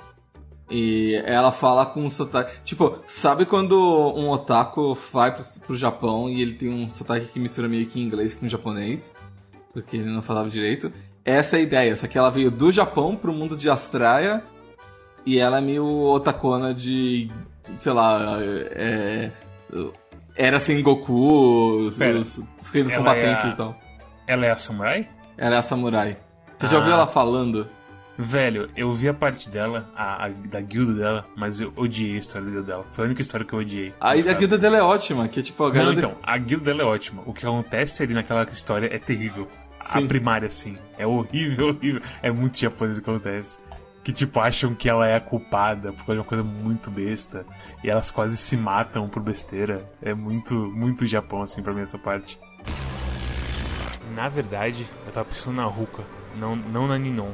E 0.72 1.22
ela 1.24 1.52
fala 1.52 1.86
com 1.86 2.04
um 2.04 2.10
sotaque. 2.10 2.60
Tipo, 2.64 2.98
sabe 3.06 3.46
quando 3.46 3.78
um 4.16 4.32
otaku 4.32 4.98
vai 5.14 5.36
pro 5.68 5.76
Japão 5.76 6.28
e 6.28 6.42
ele 6.42 6.56
tem 6.56 6.70
um 6.70 6.90
sotaque 6.90 7.28
que 7.28 7.40
mistura 7.40 7.68
meio 7.68 7.86
que 7.86 8.02
inglês 8.02 8.34
com 8.34 8.50
japonês? 8.50 9.14
Porque 9.72 9.98
ele 9.98 10.10
não 10.10 10.24
falava 10.24 10.50
direito. 10.50 10.92
Essa 11.24 11.58
é 11.58 11.60
a 11.60 11.62
ideia, 11.62 11.96
só 11.96 12.08
que 12.08 12.18
ela 12.18 12.32
veio 12.32 12.50
do 12.50 12.72
Japão 12.72 13.16
pro 13.16 13.32
mundo 13.32 13.56
de 13.56 13.70
Astraia 13.70 14.44
e 15.36 15.40
ela 15.40 15.58
é 15.58 15.62
meio 15.62 15.86
otakona 15.86 16.74
de. 16.74 17.30
sei 17.78 17.92
lá. 17.94 18.38
É. 18.42 19.32
Era 20.36 20.60
sem 20.60 20.82
Goku, 20.82 21.88
os, 21.88 22.00
os, 22.00 22.38
os 22.62 22.70
reinos 22.72 22.92
combatentes 22.94 23.44
é 23.46 23.48
a- 23.48 23.52
e 23.52 23.56
tal. 23.56 23.76
Ela 24.26 24.46
é 24.46 24.52
a 24.52 24.56
samurai? 24.56 25.08
Ela 25.38 25.56
é 25.56 25.58
a 25.58 25.64
samurai. 25.64 26.18
Você 26.58 26.68
já 26.68 26.76
Ah. 26.76 26.80
ouviu 26.80 26.94
ela 26.94 27.08
falando? 27.08 27.68
Velho, 28.18 28.70
eu 28.76 28.94
vi 28.94 29.08
a 29.10 29.14
parte 29.14 29.50
dela, 29.50 29.90
a, 29.96 30.26
a- 30.26 30.30
da 30.30 30.60
guilda 30.62 30.94
dela, 30.94 31.26
mas 31.36 31.60
eu 31.62 31.72
odiei 31.76 32.16
a 32.16 32.20
história 32.20 32.46
da 32.46 32.52
guilda 32.54 32.72
dela. 32.72 32.86
Foi 32.92 33.04
a 33.04 33.08
única 33.08 33.22
história 33.22 33.46
que 33.46 33.54
eu 33.54 33.60
odiei. 33.60 33.94
A, 34.00 34.12
a 34.12 34.16
guilda 34.16 34.58
dela 34.58 34.78
é 34.78 34.82
ótima, 34.82 35.28
que 35.28 35.40
é 35.40 35.44
tipo 35.44 35.64
a 35.64 35.74
Não, 35.74 35.94
então, 35.94 36.14
a 36.24 36.38
guilda 36.38 36.66
dela 36.66 36.82
é 36.84 36.86
ótima. 36.86 37.22
O 37.26 37.34
que 37.34 37.46
acontece 37.46 38.04
ali 38.04 38.14
naquela 38.14 38.44
história 38.44 38.94
é 38.94 38.98
terrível. 39.00 39.48
A 39.80 40.00
Sim. 40.00 40.08
primária, 40.08 40.48
assim. 40.48 40.78
É 40.98 41.08
horrível, 41.08 41.70
horrível. 41.70 42.02
É 42.22 42.30
muito 42.30 42.58
japonês 42.60 42.98
o 42.98 43.02
que 43.02 43.10
acontece. 43.10 43.60
Que, 44.10 44.14
tipo, 44.14 44.40
acham 44.40 44.74
que 44.74 44.90
ela 44.90 45.06
é 45.06 45.16
a 45.16 45.20
culpada 45.20 45.92
por 45.92 45.98
causa 45.98 46.14
de 46.14 46.18
uma 46.18 46.24
coisa 46.24 46.44
muito 46.44 46.90
besta. 46.90 47.46
E 47.84 47.90
elas 47.92 48.10
quase 48.10 48.36
se 48.38 48.58
matam 48.58 49.08
por 49.08 49.22
besteira. 49.22 49.88
É 50.02 50.16
muito, 50.16 50.56
muito 50.56 51.06
Japão, 51.06 51.44
assim, 51.44 51.62
pra 51.62 51.72
mim, 51.72 51.82
essa 51.82 52.00
parte. 52.00 52.40
Na 54.16 54.28
verdade, 54.28 54.88
eu 55.06 55.12
tava 55.12 55.26
pensando 55.30 55.58
na 55.58 55.66
Ruka, 55.66 56.02
não, 56.40 56.56
não 56.56 56.88
na 56.88 56.98
Ninon. 56.98 57.30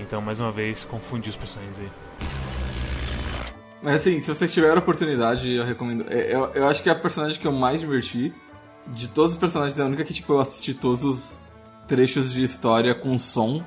Então, 0.00 0.20
mais 0.20 0.40
uma 0.40 0.50
vez, 0.50 0.84
confundi 0.84 1.30
os 1.30 1.36
personagens 1.36 1.78
aí. 1.78 1.90
Mas 3.80 4.00
assim, 4.00 4.18
se 4.18 4.26
vocês 4.26 4.52
tiverem 4.52 4.74
a 4.74 4.80
oportunidade, 4.80 5.48
eu 5.54 5.64
recomendo. 5.64 6.04
é, 6.10 6.34
Eu, 6.34 6.46
eu 6.52 6.66
acho 6.66 6.82
que 6.82 6.88
é 6.88 6.92
a 6.92 6.96
personagem 6.96 7.38
que 7.38 7.46
eu 7.46 7.52
mais 7.52 7.78
diverti. 7.78 8.34
De 8.88 9.06
todos 9.06 9.34
os 9.34 9.38
personagens, 9.38 9.78
é 9.78 9.82
a 9.82 9.86
única 9.86 10.02
que 10.02 10.12
tipo, 10.12 10.32
eu 10.32 10.40
assisti 10.40 10.74
todos 10.74 11.04
os 11.04 11.40
trechos 11.86 12.32
de 12.32 12.42
história 12.42 12.92
com 12.92 13.16
som. 13.20 13.62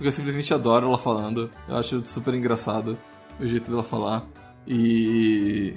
Porque 0.00 0.08
eu 0.08 0.12
simplesmente 0.12 0.54
adoro 0.54 0.86
ela 0.86 0.96
falando. 0.96 1.50
Eu 1.68 1.76
acho 1.76 2.06
super 2.06 2.32
engraçado 2.32 2.96
o 3.38 3.44
jeito 3.44 3.70
dela 3.70 3.82
falar. 3.82 4.26
E. 4.66 5.74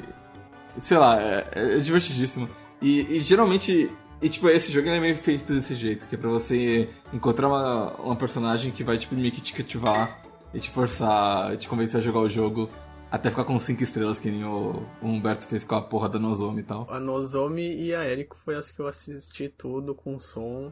Sei 0.81 0.97
lá, 0.97 1.21
é, 1.21 1.45
é 1.53 1.77
divertidíssimo. 1.79 2.47
E, 2.81 3.17
e 3.17 3.19
geralmente. 3.19 3.91
E 4.21 4.29
tipo, 4.29 4.47
esse 4.47 4.71
jogo 4.71 4.87
é 4.87 4.97
meio 4.97 5.17
feito 5.17 5.53
desse 5.53 5.75
jeito, 5.75 6.07
que 6.07 6.15
é 6.15 6.17
pra 6.17 6.29
você 6.29 6.89
encontrar 7.13 7.49
uma, 7.49 7.91
uma 7.95 8.15
personagem 8.15 8.71
que 8.71 8.81
vai 8.81 8.97
tipo, 8.97 9.13
meio 9.13 9.33
que 9.33 9.41
te 9.41 9.51
cativar 9.51 10.21
e 10.53 10.59
te 10.61 10.69
forçar, 10.69 11.57
te 11.57 11.67
convencer 11.67 11.99
a 11.99 12.01
jogar 12.01 12.21
o 12.21 12.29
jogo 12.29 12.69
até 13.11 13.29
ficar 13.29 13.43
com 13.43 13.59
5 13.59 13.83
estrelas, 13.83 14.19
que 14.19 14.31
nem 14.31 14.45
o, 14.45 14.87
Humberto 15.01 15.45
fez 15.47 15.65
com 15.65 15.75
a 15.75 15.81
porra 15.81 16.07
da 16.07 16.17
Nozomi 16.17 16.61
e 16.61 16.63
tal. 16.63 16.87
A 16.89 16.97
Nozomi 16.97 17.75
e 17.75 17.93
a 17.93 18.05
Eriko 18.05 18.37
foi 18.37 18.55
as 18.55 18.71
que 18.71 18.79
eu 18.79 18.87
assisti 18.87 19.49
tudo 19.49 19.93
com 19.93 20.17
som 20.17 20.71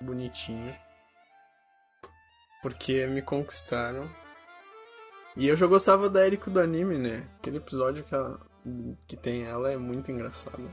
bonitinho. 0.00 0.72
Porque 2.62 3.06
me 3.06 3.22
conquistaram. 3.22 4.08
E 5.36 5.46
eu 5.46 5.56
já 5.56 5.66
gostava 5.66 6.10
da 6.10 6.26
Eriko 6.26 6.50
do 6.50 6.60
anime, 6.60 6.98
né? 6.98 7.26
Aquele 7.38 7.56
episódio 7.58 8.02
que, 8.04 8.14
ela, 8.14 8.38
que 9.06 9.16
tem 9.16 9.44
ela 9.44 9.70
é 9.70 9.76
muito 9.76 10.10
engraçado. 10.10 10.70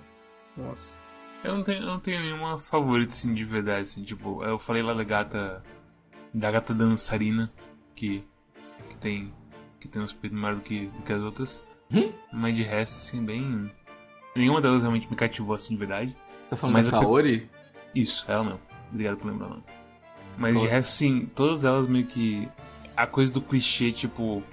Nossa. 0.55 0.97
Eu 1.43 1.55
não 1.55 1.63
tenho, 1.63 1.81
eu 1.83 1.85
não 1.87 1.99
tenho 1.99 2.19
nenhuma 2.19 2.59
favorita, 2.59 3.13
assim, 3.13 3.33
de 3.33 3.45
verdade, 3.45 3.81
assim, 3.83 4.03
tipo, 4.03 4.43
eu 4.43 4.57
falei 4.57 4.81
lá 4.81 4.93
da 4.93 5.03
gata, 5.03 5.63
da 6.33 6.49
gata 6.51 6.73
dançarina, 6.73 7.53
que, 7.95 8.27
que 8.89 8.97
tem, 8.97 9.31
que 9.79 9.87
tem 9.87 10.01
um 10.01 10.05
espírito 10.05 10.35
maior 10.35 10.55
do 10.55 10.61
que, 10.61 10.87
do 10.87 11.03
que 11.03 11.13
as 11.13 11.21
outras, 11.21 11.61
Hum? 11.93 12.11
mas 12.33 12.55
de 12.55 12.63
resto, 12.63 12.97
assim, 12.97 13.23
bem, 13.23 13.71
nenhuma 14.35 14.59
delas 14.59 14.81
realmente 14.81 15.07
me 15.09 15.15
cativou, 15.15 15.55
assim, 15.55 15.75
de 15.75 15.79
verdade. 15.79 16.17
Tá 16.49 16.57
falando 16.57 16.73
Mas 16.73 16.89
da 16.89 16.97
eu- 16.97 17.01
Kaori? 17.01 17.47
Isso, 17.93 18.25
ela 18.27 18.43
não, 18.43 18.59
obrigado 18.91 19.17
por 19.17 19.27
lembrar 19.27 19.45
o 19.45 19.49
nome. 19.51 19.63
Mas 20.37 20.59
de 20.59 20.67
resto, 20.67 20.91
sim, 20.91 21.29
todas 21.35 21.63
elas 21.63 21.87
meio 21.87 22.05
que, 22.05 22.47
a 22.95 23.07
coisa 23.07 23.33
do 23.33 23.41
clichê, 23.41 23.91
tipo, 23.91 24.43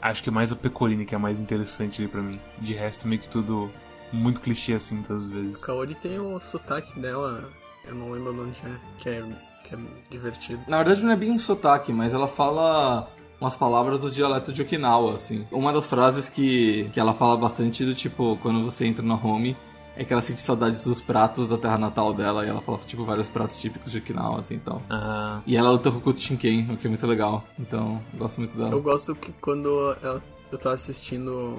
acho 0.00 0.22
que 0.22 0.28
é 0.28 0.32
mais 0.32 0.52
a 0.52 0.56
Pecorine 0.56 1.04
que 1.04 1.14
é 1.14 1.18
mais 1.18 1.40
interessante 1.40 2.00
ali 2.00 2.08
pra 2.08 2.20
mim. 2.20 2.38
De 2.58 2.74
resto, 2.74 3.08
meio 3.08 3.20
que 3.20 3.30
tudo 3.30 3.70
muito 4.12 4.40
clichê, 4.40 4.74
assim, 4.74 5.02
todas 5.02 5.24
as 5.24 5.28
vezes. 5.28 5.64
Kaori 5.64 5.94
tem 5.94 6.18
o 6.18 6.38
sotaque 6.40 6.98
dela, 6.98 7.48
eu 7.84 7.94
não 7.94 8.10
lembro 8.10 8.32
de 8.32 8.40
onde 8.40 8.58
é, 8.64 8.76
que 8.98 9.08
é, 9.08 9.24
que 9.64 9.74
é 9.74 9.78
divertido. 10.10 10.60
Na 10.68 10.78
verdade 10.78 11.02
não 11.02 11.12
é 11.12 11.16
bem 11.16 11.30
um 11.30 11.38
sotaque, 11.38 11.92
mas 11.92 12.12
ela 12.12 12.28
fala 12.28 13.08
umas 13.40 13.56
palavras 13.56 13.98
do 14.00 14.10
dialeto 14.10 14.52
de 14.52 14.62
Okinawa, 14.62 15.14
assim. 15.14 15.46
Uma 15.50 15.72
das 15.72 15.86
frases 15.86 16.28
que, 16.28 16.90
que 16.92 17.00
ela 17.00 17.14
fala 17.14 17.36
bastante 17.36 17.84
do 17.84 17.94
tipo, 17.94 18.38
quando 18.42 18.64
você 18.64 18.84
entra 18.84 19.04
na 19.04 19.14
home, 19.14 19.56
é 20.00 20.04
que 20.04 20.12
ela 20.14 20.22
sente 20.22 20.40
saudades 20.40 20.80
dos 20.80 21.00
pratos 21.02 21.46
da 21.46 21.58
terra 21.58 21.76
natal 21.76 22.14
dela, 22.14 22.46
e 22.46 22.48
ela 22.48 22.62
fala, 22.62 22.78
tipo, 22.86 23.04
vários 23.04 23.28
pratos 23.28 23.60
típicos 23.60 23.92
de 23.92 23.98
Okinawa, 23.98 24.40
assim, 24.40 24.54
então. 24.54 24.80
Ah, 24.88 25.40
E 25.46 25.56
ela 25.58 25.70
luta 25.70 25.90
com 25.90 25.98
o 25.98 26.00
Kuto 26.00 26.18
Shinken, 26.20 26.70
o 26.72 26.76
que 26.78 26.86
é 26.86 26.90
muito 26.90 27.06
legal. 27.06 27.44
Então, 27.58 28.00
eu 28.14 28.18
gosto 28.18 28.38
muito 28.38 28.56
dela. 28.56 28.70
Eu 28.70 28.80
gosto 28.80 29.14
que 29.14 29.30
quando 29.42 29.68
ela- 30.02 30.22
eu 30.50 30.56
tava 30.58 30.74
assistindo 30.74 31.58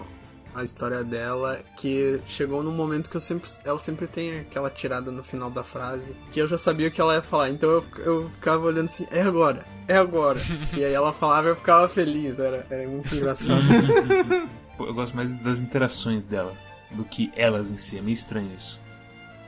a 0.56 0.64
história 0.64 1.04
dela, 1.04 1.60
que 1.78 2.20
chegou 2.28 2.64
num 2.64 2.72
momento 2.72 3.12
que 3.12 3.16
eu 3.16 3.22
sempre, 3.22 3.48
ela 3.64 3.78
sempre 3.78 4.08
tem 4.08 4.39
aquela 4.39 4.72
tirada 4.72 5.12
no 5.12 5.22
final 5.24 5.52
da 5.52 5.64
frase, 5.64 6.14
que 6.32 6.39
eu 6.42 6.48
já 6.48 6.58
sabia 6.58 6.88
o 6.88 6.92
que 6.92 7.00
ela 7.00 7.14
ia 7.14 7.22
falar, 7.22 7.52
então 7.52 7.70
eu, 7.70 7.86
eu 8.00 8.30
ficava 8.32 8.66
olhando 8.66 8.86
assim, 8.86 9.06
é 9.12 9.22
agora, 9.22 9.64
é 9.88 9.96
agora. 9.98 10.39
e 10.76 10.84
aí 10.84 10.92
ela 10.94 11.14
falava 11.14 11.48
e 11.48 11.52
eu 11.52 11.56
ficava 11.56 11.88
feliz, 11.88 12.39
era, 12.39 12.66
era 12.72 12.88
muito 12.89 13.14
engraçado. 13.16 13.62
Eu 14.80 14.96
gosto 14.96 15.16
mais 15.16 15.32
das 15.44 15.60
interações 15.60 16.24
delas 16.24 16.58
do 16.94 17.04
que 17.04 17.32
elas 17.36 17.70
em 17.70 17.76
si. 17.76 17.98
É 17.98 18.02
meio 18.02 18.14
estranho 18.14 18.54
isso. 18.54 18.80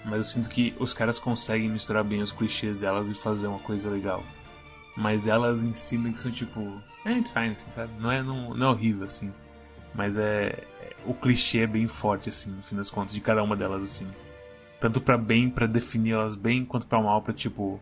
Mas 0.06 0.14
eu 0.18 0.24
sinto 0.24 0.50
que 0.50 0.76
os 0.80 0.94
caras 0.94 1.18
conseguem 1.20 1.70
misturar 1.70 2.04
bem 2.04 2.22
os 2.22 2.32
clichês 2.32 2.78
delas 2.78 3.10
e 3.10 3.14
fazer 3.14 3.48
uma 3.48 3.60
coisa 3.60 3.90
legal. 3.90 4.24
Mas 4.96 5.28
elas 5.28 5.64
em 5.64 5.72
si 5.74 5.98
meio 5.98 6.14
que 6.14 6.20
são 6.20 6.32
tipo. 6.32 6.60
É, 7.06 7.14
it's 7.14 7.32
fine, 7.32 7.50
assim, 7.50 7.72
sabe? 7.72 7.92
Não 8.00 8.12
é, 8.12 8.22
não, 8.22 8.54
não 8.54 8.68
é 8.68 8.70
horrível, 8.72 9.06
assim. 9.06 9.34
Mas 9.94 10.18
é. 10.18 10.48
é- 10.82 10.94
O 11.06 11.14
clichê 11.14 11.60
é 11.60 11.68
bem 11.68 11.88
forte, 11.88 12.30
assim, 12.30 12.52
no 12.52 12.62
fim 12.64 12.76
das 12.76 12.90
contas, 12.90 13.14
de 13.14 13.20
cada 13.22 13.42
uma 13.44 13.56
delas, 13.56 13.84
assim. 13.84 14.08
Tanto 14.80 15.02
pra 15.02 15.18
bem, 15.18 15.50
pra 15.50 15.66
definir 15.66 16.14
elas 16.14 16.36
bem, 16.36 16.64
quanto 16.66 16.86
pra 16.86 17.02
mal, 17.02 17.22
pra 17.22 17.34
tipo. 17.34 17.80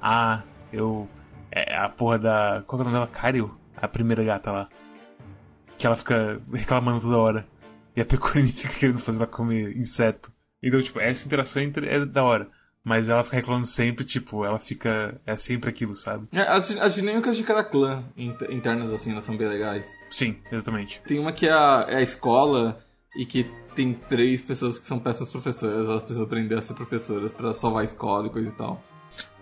Ah, 0.00 0.42
eu. 0.72 1.08
É 1.50 1.76
a 1.76 1.88
porra 1.88 2.18
da. 2.18 2.62
Qual 2.66 2.80
que 2.80 2.86
é 2.86 2.88
o 2.88 2.92
nome 2.92 2.92
dela? 2.94 3.06
Karil? 3.06 3.54
A 3.76 3.86
primeira 3.88 4.24
gata 4.24 4.50
lá 4.52 4.68
que 5.76 5.86
ela 5.86 5.96
fica 5.96 6.40
reclamando 6.52 7.00
toda 7.02 7.18
hora. 7.18 7.46
E 7.96 8.00
a 8.00 8.04
Pecorine 8.04 8.52
fica 8.52 8.74
querendo 8.74 8.98
fazer 8.98 9.18
ela 9.18 9.26
comer 9.26 9.76
inseto. 9.76 10.30
Então, 10.62 10.82
tipo, 10.82 11.00
essa 11.00 11.26
interação 11.26 11.62
é 11.62 12.04
da 12.04 12.22
hora. 12.24 12.48
Mas 12.84 13.08
ela 13.08 13.24
fica 13.24 13.34
reclamando 13.36 13.66
sempre, 13.66 14.04
tipo, 14.04 14.44
ela 14.44 14.60
fica. 14.60 15.20
É 15.26 15.36
sempre 15.36 15.68
aquilo, 15.68 15.96
sabe? 15.96 16.28
É, 16.30 16.42
As, 16.42 16.70
as 16.70 16.94
dinâmicas 16.94 17.36
de 17.36 17.42
cada 17.42 17.64
clã 17.64 18.04
inter- 18.16 18.52
internas, 18.52 18.92
assim, 18.92 19.10
elas 19.10 19.24
são 19.24 19.36
bem 19.36 19.48
legais. 19.48 19.84
Sim, 20.08 20.36
exatamente. 20.52 21.00
Tem 21.04 21.18
uma 21.18 21.32
que 21.32 21.48
é 21.48 21.52
a, 21.52 21.86
é 21.88 21.96
a 21.96 22.02
escola 22.02 22.78
e 23.16 23.26
que 23.26 23.44
tem 23.74 23.92
três 23.92 24.40
pessoas 24.40 24.78
que 24.78 24.86
são 24.86 25.00
péssimas 25.00 25.30
professoras, 25.30 25.88
elas 25.88 26.00
precisam 26.02 26.22
aprender 26.24 26.56
a 26.56 26.62
ser 26.62 26.74
professoras 26.74 27.32
pra 27.32 27.52
salvar 27.52 27.80
a 27.80 27.84
escola 27.84 28.28
e 28.28 28.30
coisa 28.30 28.48
e 28.50 28.52
tal. 28.52 28.80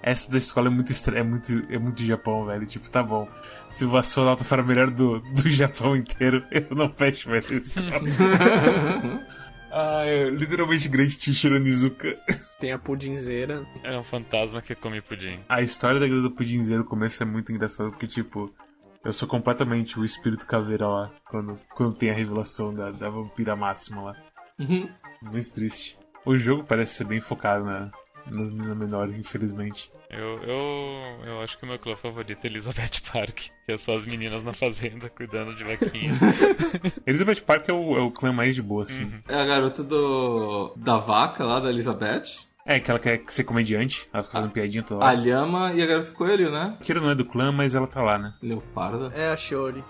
Essa 0.07 0.31
da 0.31 0.37
escola 0.37 0.67
é 0.67 0.71
muito 0.71 0.93
estranha, 0.93 1.21
é 1.21 1.23
muito, 1.23 1.51
é 1.73 1.79
muito 1.79 1.97
de 1.97 2.07
Japão, 2.07 2.45
velho. 2.45 2.67
Tipo, 2.67 2.91
tá 2.91 3.03
bom. 3.03 3.27
Se 3.71 3.87
a 3.87 4.03
sua 4.03 4.27
nota 4.27 4.45
for 4.45 4.61
a 4.61 4.63
melhor 4.63 4.91
do, 4.91 5.21
do 5.21 5.49
Japão 5.49 5.97
inteiro, 5.97 6.45
eu 6.51 6.77
não 6.77 6.93
fecho 6.93 7.31
mais 7.31 7.47
essa 7.47 7.55
escola. 7.55 7.89
ah, 9.73 10.03
é 10.05 10.29
literalmente 10.29 10.91
grande 10.91 11.17
Tishiro 11.17 11.59
Nizuka. 11.59 12.21
Tem 12.61 12.71
a 12.71 12.79
pudinzeira, 12.79 13.67
É 13.83 13.97
um 13.97 14.05
fantasma 14.05 14.61
que 14.61 14.75
come 14.75 15.01
pudim. 15.01 15.41
A 15.49 15.63
história 15.63 15.99
da 15.99 16.07
Grada 16.07 16.29
Pudinzeiro, 16.29 16.83
no 16.83 16.89
começo 16.89 17.23
é 17.23 17.27
muito 17.27 17.51
engraçado, 17.51 17.89
porque, 17.89 18.07
tipo, 18.07 18.55
eu 19.03 19.13
sou 19.13 19.27
completamente 19.27 19.99
o 19.99 20.05
espírito 20.05 20.47
caveira 20.47 20.87
lá, 20.87 21.11
quando, 21.31 21.59
quando 21.75 21.97
tem 21.97 22.11
a 22.11 22.15
revelação 22.15 22.75
da, 22.75 22.91
da 22.91 23.09
vampira 23.09 23.57
máxima 23.57 24.03
lá. 24.03 24.17
Uhum. 24.59 24.87
Muito 25.23 25.51
triste. 25.51 25.99
O 26.27 26.37
jogo 26.37 26.63
parece 26.63 26.93
ser 26.93 27.05
bem 27.05 27.23
focado 27.23 27.65
na, 27.65 27.91
nas 28.31 28.51
meninas 28.51 28.77
menores, 28.77 29.19
infelizmente. 29.19 29.91
Eu, 30.11 30.43
eu, 30.43 31.27
eu 31.27 31.41
acho 31.41 31.59
que 31.59 31.65
o 31.65 31.69
meu 31.69 31.79
clã 31.79 31.97
favorito 31.97 32.41
é 32.45 32.47
Elizabeth 32.47 33.01
Park, 33.13 33.49
que 33.67 33.73
é 33.73 33.77
só 33.77 33.97
as 33.97 34.07
meninas 34.07 34.45
na 34.45 34.53
fazenda 34.53 35.09
cuidando 35.09 35.55
de 35.55 35.65
vaquinha. 35.65 36.13
Elizabeth 37.07 37.43
Park 37.43 37.69
é 37.69 37.73
o, 37.73 37.97
é 37.97 38.01
o 38.01 38.11
clã 38.11 38.33
mais 38.33 38.55
de 38.55 38.63
boa, 38.63 38.85
assim. 38.85 39.11
É 39.29 39.35
a 39.35 39.45
garota 39.45 39.83
do. 39.83 40.73
da 40.77 40.97
vaca 40.99 41.45
lá, 41.45 41.61
da 41.61 41.71
Elizabeth. 41.71 42.45
É, 42.67 42.81
que 42.81 42.91
ela 42.91 42.99
quer 42.99 43.23
ser 43.29 43.45
comediante, 43.45 44.09
ela 44.11 44.23
fica 44.23 44.37
fazendo 44.39 44.53
piadinha 44.53 44.83
toda 44.83 45.05
A. 45.05 45.13
Lhama 45.13 45.73
e 45.75 45.83
a 45.83 45.87
garota 45.87 46.11
coelho, 46.13 46.51
né? 46.51 46.79
Kira 46.83 46.99
não 46.99 47.11
é 47.11 47.15
do 47.15 47.25
clã, 47.25 47.53
mas 47.53 47.75
ela 47.75 47.87
tá 47.87 48.01
lá, 48.01 48.17
né? 48.17 48.35
Leoparda. 48.41 49.13
é 49.15 49.31
a 49.31 49.37
Shiori, 49.37 49.85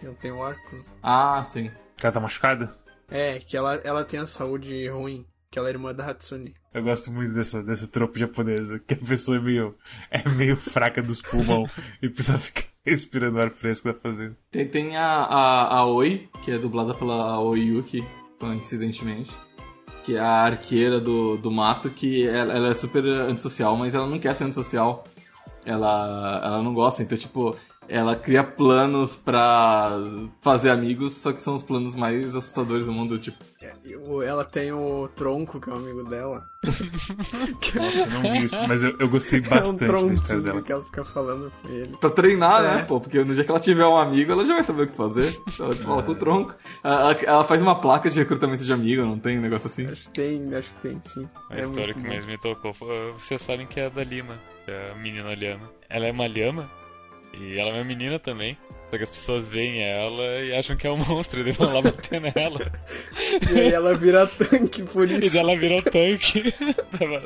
que 0.00 0.06
não 0.06 0.14
tem 0.14 0.32
o 0.32 0.42
arco. 0.42 0.76
Ah, 1.02 1.44
sim. 1.44 1.70
Que 1.96 2.06
ela 2.06 2.12
tá 2.14 2.20
machucada. 2.20 2.74
É, 3.10 3.38
que 3.40 3.56
ela, 3.56 3.74
ela 3.84 4.04
tem 4.04 4.20
a 4.20 4.26
saúde 4.26 4.88
ruim, 4.88 5.26
que 5.54 5.58
ela 5.60 5.68
é 5.68 5.70
irmã 5.70 5.94
da 5.94 6.04
Hatsune. 6.10 6.52
Eu 6.72 6.82
gosto 6.82 7.12
muito 7.12 7.32
dessa, 7.32 7.62
dessa 7.62 7.86
tropa 7.86 8.18
japonesa, 8.18 8.80
que 8.80 8.94
a 8.94 8.96
pessoa 8.96 9.36
é 9.36 9.40
meio, 9.40 9.76
é 10.10 10.28
meio 10.28 10.56
fraca 10.56 11.00
dos 11.00 11.22
pulmão 11.22 11.64
e 12.02 12.08
precisa 12.08 12.36
ficar 12.38 12.64
respirando 12.84 13.38
ar 13.38 13.50
fresco 13.50 13.86
da 13.86 13.94
fazenda. 13.94 14.36
Tem, 14.50 14.66
tem 14.66 14.96
a, 14.96 15.06
a, 15.06 15.76
a 15.76 15.86
Oi, 15.86 16.28
que 16.42 16.50
é 16.50 16.58
dublada 16.58 16.92
pela 16.92 17.34
Aoi 17.34 17.60
Yuki, 17.60 18.04
coincidentemente. 18.40 19.32
Que 20.02 20.16
é 20.16 20.18
a 20.18 20.42
arqueira 20.42 21.00
do, 21.00 21.36
do 21.36 21.52
mato, 21.52 21.88
que 21.88 22.26
ela, 22.26 22.52
ela 22.52 22.68
é 22.70 22.74
super 22.74 23.04
antissocial, 23.04 23.76
mas 23.76 23.94
ela 23.94 24.08
não 24.08 24.18
quer 24.18 24.34
ser 24.34 24.44
antissocial. 24.44 25.04
Ela, 25.64 26.42
ela 26.44 26.62
não 26.64 26.74
gosta, 26.74 27.00
então, 27.00 27.16
tipo, 27.16 27.56
ela 27.88 28.16
cria 28.16 28.42
planos 28.44 29.14
pra 29.16 29.90
fazer 30.40 30.70
amigos, 30.70 31.12
só 31.18 31.32
que 31.32 31.40
são 31.42 31.54
os 31.54 31.62
planos 31.62 31.94
mais 31.94 32.34
assustadores 32.34 32.84
do 32.86 32.92
mundo, 32.92 33.18
tipo. 33.18 33.36
É, 33.62 33.72
Ela 34.26 34.44
tem 34.44 34.72
o 34.72 35.08
tronco, 35.16 35.58
que 35.60 35.70
é 35.70 35.72
um 35.72 35.76
amigo 35.76 36.04
dela. 36.04 36.42
Nossa, 37.74 38.06
não 38.06 38.22
vi 38.22 38.44
isso, 38.44 38.66
mas 38.68 38.82
eu, 38.84 38.94
eu 38.98 39.08
gostei 39.08 39.40
é 39.44 39.46
um 39.46 39.48
bastante 39.48 40.06
da 40.06 40.12
história 40.14 40.42
dela. 40.42 40.62
que 40.62 40.72
ela 40.72 40.84
fica 40.84 41.04
falando 41.04 41.52
com 41.62 41.68
ele. 41.68 41.96
Pra 41.98 42.10
treinar, 42.10 42.64
É. 42.64 42.76
né, 42.76 42.82
pô? 42.82 43.00
Porque 43.00 43.22
no 43.24 43.34
dia 43.34 43.44
que 43.44 43.50
ela 43.50 43.60
tiver 43.60 43.86
um 43.86 43.96
amigo, 43.96 44.32
ela 44.32 44.44
já 44.44 44.54
vai 44.54 44.64
saber 44.64 44.82
o 44.82 44.86
que 44.88 44.96
fazer. 44.96 45.38
Ela 45.58 45.74
coloca 45.76 46.10
o 46.10 46.14
tronco. 46.14 46.54
Ela, 46.82 47.12
ela- 47.22 47.44
faz 47.44 47.60
uma 47.62 47.80
placa 47.80 48.08
de 48.10 48.18
recrutamento 48.18 48.64
de 48.64 48.72
amigo, 48.72 49.02
não 49.02 49.18
tem 49.18 49.38
um 49.38 49.42
negócio 49.42 49.66
assim? 49.66 49.86
Acho 49.86 50.04
que 50.04 50.10
tem, 50.20 50.54
acho 50.54 50.70
que 50.70 50.76
tem, 50.88 51.00
sim. 51.02 51.28
A 51.50 51.56
É 51.56 51.60
história 51.62 51.68
muito 51.68 51.94
que 51.96 52.02
bom. 52.02 52.08
mais 52.08 52.26
me 52.26 52.38
tocou. 52.38 52.74
Vocês 53.18 53.40
sabem 53.42 53.66
que 53.66 53.80
é 53.80 53.86
a 53.86 53.88
da 53.88 54.04
Lima, 54.04 54.38
que 54.64 54.70
é 54.70 54.92
a 54.92 54.94
menina 54.94 55.34
Lhama. 55.34 55.70
Ela 55.88 56.06
é 56.06 56.12
uma 56.12 56.26
lhama 56.26 56.68
e 57.40 57.58
ela 57.58 57.70
é 57.70 57.74
uma 57.74 57.84
menina 57.84 58.18
também. 58.18 58.56
Só 58.90 58.96
que 58.98 59.02
as 59.04 59.10
pessoas 59.10 59.48
veem 59.48 59.82
ela 59.82 60.22
e 60.40 60.54
acham 60.54 60.76
que 60.76 60.86
é 60.86 60.90
um 60.90 60.96
monstro 60.96 61.40
e 61.48 61.52
vão 61.52 61.72
lá 61.72 61.82
bater 61.82 62.20
nela. 62.20 62.60
E 63.52 63.58
aí 63.60 63.72
ela 63.72 63.94
vira 63.94 64.26
tanque 64.26 64.82
por 64.82 65.08
E 65.08 65.16
isso. 65.16 65.32
daí 65.34 65.42
ela 65.42 65.56
vira 65.56 65.76
o 65.78 65.82
tanque. 65.82 66.54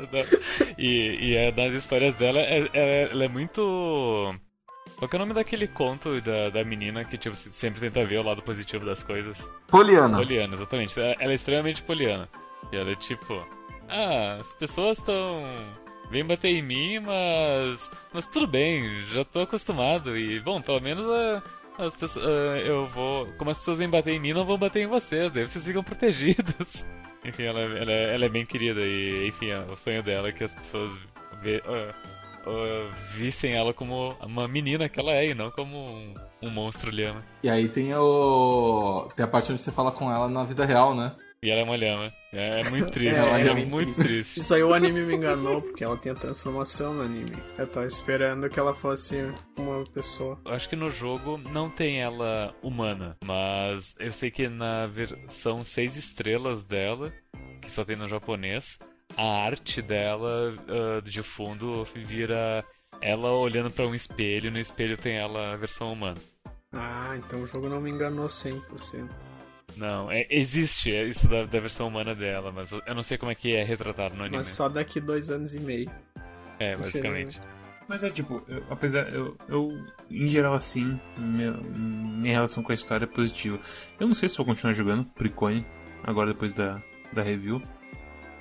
e, 0.77 1.17
e 1.21 1.35
é, 1.35 1.51
das 1.51 1.73
histórias 1.73 2.15
dela, 2.15 2.39
é- 2.39 2.67
é- 2.73 3.09
ela 3.11 3.25
é 3.25 3.27
muito. 3.27 4.33
Qual 4.97 5.07
que 5.07 5.15
é 5.15 5.17
o 5.17 5.19
nome 5.19 5.33
daquele 5.33 5.67
conto 5.67 6.19
da, 6.21 6.49
da 6.49 6.63
menina 6.65 7.05
que 7.05 7.17
tipo, 7.17 7.35
sempre 7.35 7.79
tenta 7.79 8.03
ver 8.05 8.17
o 8.19 8.23
lado 8.23 8.41
positivo 8.41 8.85
das 8.85 9.01
coisas? 9.03 9.39
Poliana. 9.67 10.17
Poliana, 10.17 10.53
exatamente. 10.55 10.99
Ela 10.99 11.31
é 11.31 11.35
extremamente 11.35 11.81
poliana. 11.83 12.27
E 12.71 12.75
ela 12.75 12.91
é 12.91 12.95
tipo. 12.95 13.45
Ah, 13.87 14.37
as 14.41 14.51
pessoas 14.53 14.97
estão. 14.97 15.43
Vem 16.09 16.25
bater 16.25 16.49
em 16.49 16.61
mim, 16.61 16.99
mas. 16.99 17.89
Mas 18.13 18.25
tudo 18.27 18.47
bem, 18.47 19.05
já 19.13 19.23
tô 19.23 19.41
acostumado. 19.41 20.17
E, 20.17 20.39
bom, 20.39 20.61
pelo 20.61 20.79
menos 20.81 21.05
ah, 21.07 21.43
as 21.77 21.95
pessoas. 21.95 22.25
ah, 22.25 22.57
eu 22.59 22.87
vou. 22.87 23.27
Como 23.37 23.51
as 23.51 23.57
pessoas 23.59 23.79
vêm 23.79 23.89
bater 23.89 24.13
em 24.13 24.19
mim, 24.19 24.33
não 24.33 24.45
vão 24.45 24.57
bater 24.57 24.83
em 24.83 24.87
vocês, 24.87 25.31
daí 25.31 25.47
vocês 25.47 25.63
ficam 25.65 25.83
protegidos. 25.83 26.83
Enfim, 27.23 27.43
ela, 27.43 27.59
ela, 27.59 27.91
é- 27.91 28.15
ela 28.15 28.25
é 28.25 28.29
bem 28.29 28.45
querida 28.45 28.79
e, 28.81 29.27
enfim, 29.27 29.49
é 29.49 29.59
o 29.59 29.75
sonho 29.75 30.01
dela 30.01 30.29
é 30.29 30.31
que 30.31 30.43
as 30.43 30.53
pessoas 30.53 30.97
ve, 31.43 31.61
ah, 31.67 31.93
uh, 32.49 32.89
vissem 33.13 33.53
ela 33.53 33.73
como 33.73 34.15
uma 34.23 34.47
menina 34.47 34.87
que 34.89 34.99
ela 34.99 35.11
é 35.11 35.27
e 35.27 35.33
não 35.35 35.51
como 35.51 35.77
um, 35.77 36.13
um 36.41 36.49
monstro 36.49 36.89
lhama. 36.89 37.23
E 37.43 37.49
aí 37.49 37.67
tem 37.67 37.93
o. 37.93 39.09
Tem 39.15 39.23
a 39.25 39.27
parte 39.27 39.51
onde 39.51 39.61
você 39.61 39.71
fala 39.71 39.91
com 39.91 40.11
ela 40.11 40.27
na 40.27 40.43
vida 40.43 40.65
real, 40.65 40.95
né? 40.95 41.11
E 41.41 41.49
ela 41.49 41.61
é 41.61 41.63
uma 41.63 41.77
lhama. 41.77 42.11
É, 42.33 42.59
é 42.59 42.69
muito 42.69 42.91
triste, 42.91 43.15
É, 43.15 43.41
é, 43.41 43.47
é 43.47 43.53
muito 43.53 43.69
muito 43.69 43.95
triste. 43.95 44.39
Isso 44.41 44.53
aí 44.53 44.61
o 44.61 44.73
anime 44.73 45.05
me 45.05 45.15
enganou, 45.15 45.61
porque 45.61 45.83
ela 45.83 45.95
tem 45.97 46.11
a 46.11 46.15
transformação 46.15 46.93
no 46.93 47.01
anime. 47.01 47.31
Eu 47.57 47.65
tava 47.65 47.85
esperando 47.85 48.49
que 48.49 48.59
ela 48.59 48.73
fosse 48.73 49.15
uma 49.57 49.83
pessoa. 49.85 50.37
Eu 50.45 50.51
acho 50.51 50.67
que 50.67 50.75
no 50.75 50.91
jogo 50.91 51.37
não 51.37 51.69
tem 51.69 52.01
ela 52.01 52.53
humana, 52.61 53.17
mas 53.23 53.95
eu 53.99 54.11
sei 54.11 54.29
que 54.29 54.49
na 54.49 54.85
versão 54.87 55.63
6 55.63 55.95
estrelas 55.95 56.63
dela, 56.63 57.13
que 57.61 57.71
só 57.71 57.85
tem 57.85 57.95
no 57.95 58.09
japonês, 58.09 58.77
a 59.15 59.45
arte 59.45 59.81
dela 59.81 60.53
ah, 60.67 61.01
de 61.01 61.23
fundo 61.23 61.87
vira 61.95 62.63
ela 63.01 63.31
olhando 63.31 63.71
pra 63.71 63.87
um 63.87 63.95
espelho, 63.95 64.47
e 64.47 64.51
no 64.51 64.59
espelho 64.59 64.97
tem 64.97 65.15
ela 65.15 65.53
a 65.53 65.55
versão 65.55 65.93
humana. 65.93 66.17
Ah, 66.73 67.15
então 67.15 67.41
o 67.41 67.47
jogo 67.47 67.69
não 67.69 67.81
me 67.81 67.89
enganou 67.89 68.27
100%. 68.27 69.09
Não, 69.79 70.11
é- 70.11 70.27
existe 70.29 70.93
é 70.93 71.05
isso 71.05 71.27
da, 71.27 71.45
da 71.45 71.59
versão 71.59 71.87
humana 71.87 72.13
dela, 72.13 72.51
mas 72.51 72.71
eu 72.71 72.93
não 72.93 73.01
sei 73.01 73.17
como 73.17 73.31
é 73.31 73.35
que 73.35 73.55
é 73.55 73.63
retratado 73.63 74.13
no 74.15 74.21
anime. 74.23 74.37
Mas 74.37 74.49
só 74.49 74.67
daqui 74.67 74.99
dois 74.99 75.29
anos 75.29 75.55
e 75.55 75.59
meio. 75.59 75.89
É, 76.59 76.75
basicamente. 76.75 77.39
Mas 77.87 78.03
é 78.03 78.09
tipo, 78.09 78.43
eu- 78.47 78.63
apesar. 78.69 79.07
Eu, 79.13 79.37
eu, 79.47 79.71
em 80.11 80.27
geral, 80.27 80.53
assim, 80.53 80.99
minha, 81.17 81.53
minha 81.53 82.33
relação 82.33 82.61
com 82.61 82.71
a 82.71 82.75
história 82.75 83.05
é 83.05 83.07
positiva. 83.07 83.57
Eu 83.99 84.05
não 84.07 84.13
sei 84.13 84.27
se 84.27 84.35
vou 84.37 84.45
continuar 84.45 84.73
jogando 84.73 85.05
Precone, 85.05 85.65
agora 86.03 86.33
depois 86.33 86.51
da, 86.53 86.81
da 87.13 87.21
review. 87.23 87.61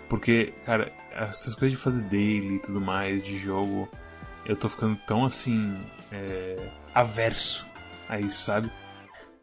Porque, 0.09 0.53
cara, 0.65 0.93
essas 1.13 1.55
coisas 1.55 1.79
de 1.79 1.83
fazer 1.83 2.03
daily 2.05 2.57
e 2.57 2.59
tudo 2.59 2.81
mais, 2.81 3.23
de 3.23 3.39
jogo, 3.39 3.89
eu 4.45 4.57
tô 4.57 4.69
ficando 4.69 4.97
tão 5.07 5.25
assim. 5.25 5.79
É, 6.11 6.69
averso 6.95 7.67
a 8.09 8.19
isso, 8.19 8.43
sabe? 8.43 8.71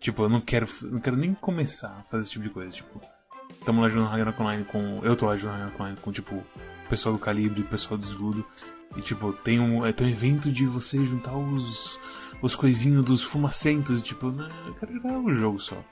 Tipo, 0.05 0.21
eu 0.21 0.29
não 0.29 0.39
quero, 0.39 0.67
não 0.83 0.99
quero 0.99 1.17
nem 1.17 1.33
começar 1.33 1.87
a 1.87 2.03
fazer 2.03 2.21
esse 2.21 2.31
tipo 2.33 2.43
de 2.43 2.51
coisa. 2.51 2.69
Tipo, 2.69 3.01
tamo 3.65 3.81
lá 3.81 3.89
jogando 3.89 4.07
Ragnarok 4.07 4.39
Online 4.39 4.63
com. 4.63 4.99
Eu 5.01 5.15
tô 5.15 5.25
lá 5.25 5.35
jogando 5.35 5.53
Ragnarok 5.53 5.81
Online 5.81 5.97
com, 5.99 6.11
tipo, 6.11 6.35
o 6.35 6.45
pessoal 6.87 7.15
do 7.15 7.19
Calibre, 7.19 7.61
o 7.61 7.65
pessoal 7.65 7.97
do 7.97 8.05
Desludo. 8.05 8.45
E 8.95 9.01
tipo, 9.01 9.33
tem 9.33 9.59
um, 9.59 9.83
é, 9.83 9.91
tem 9.91 10.05
um 10.05 10.09
evento 10.11 10.51
de 10.51 10.67
você 10.67 11.03
juntar 11.03 11.35
os, 11.35 11.99
os 12.39 12.55
coisinhos 12.55 13.03
dos 13.03 13.23
fumacentos. 13.23 13.99
E, 13.99 14.03
tipo, 14.03 14.29
não, 14.29 14.47
eu 14.67 14.75
quero 14.75 14.93
jogar 14.93 15.17
o 15.17 15.33
jogo 15.33 15.57
só. 15.57 15.83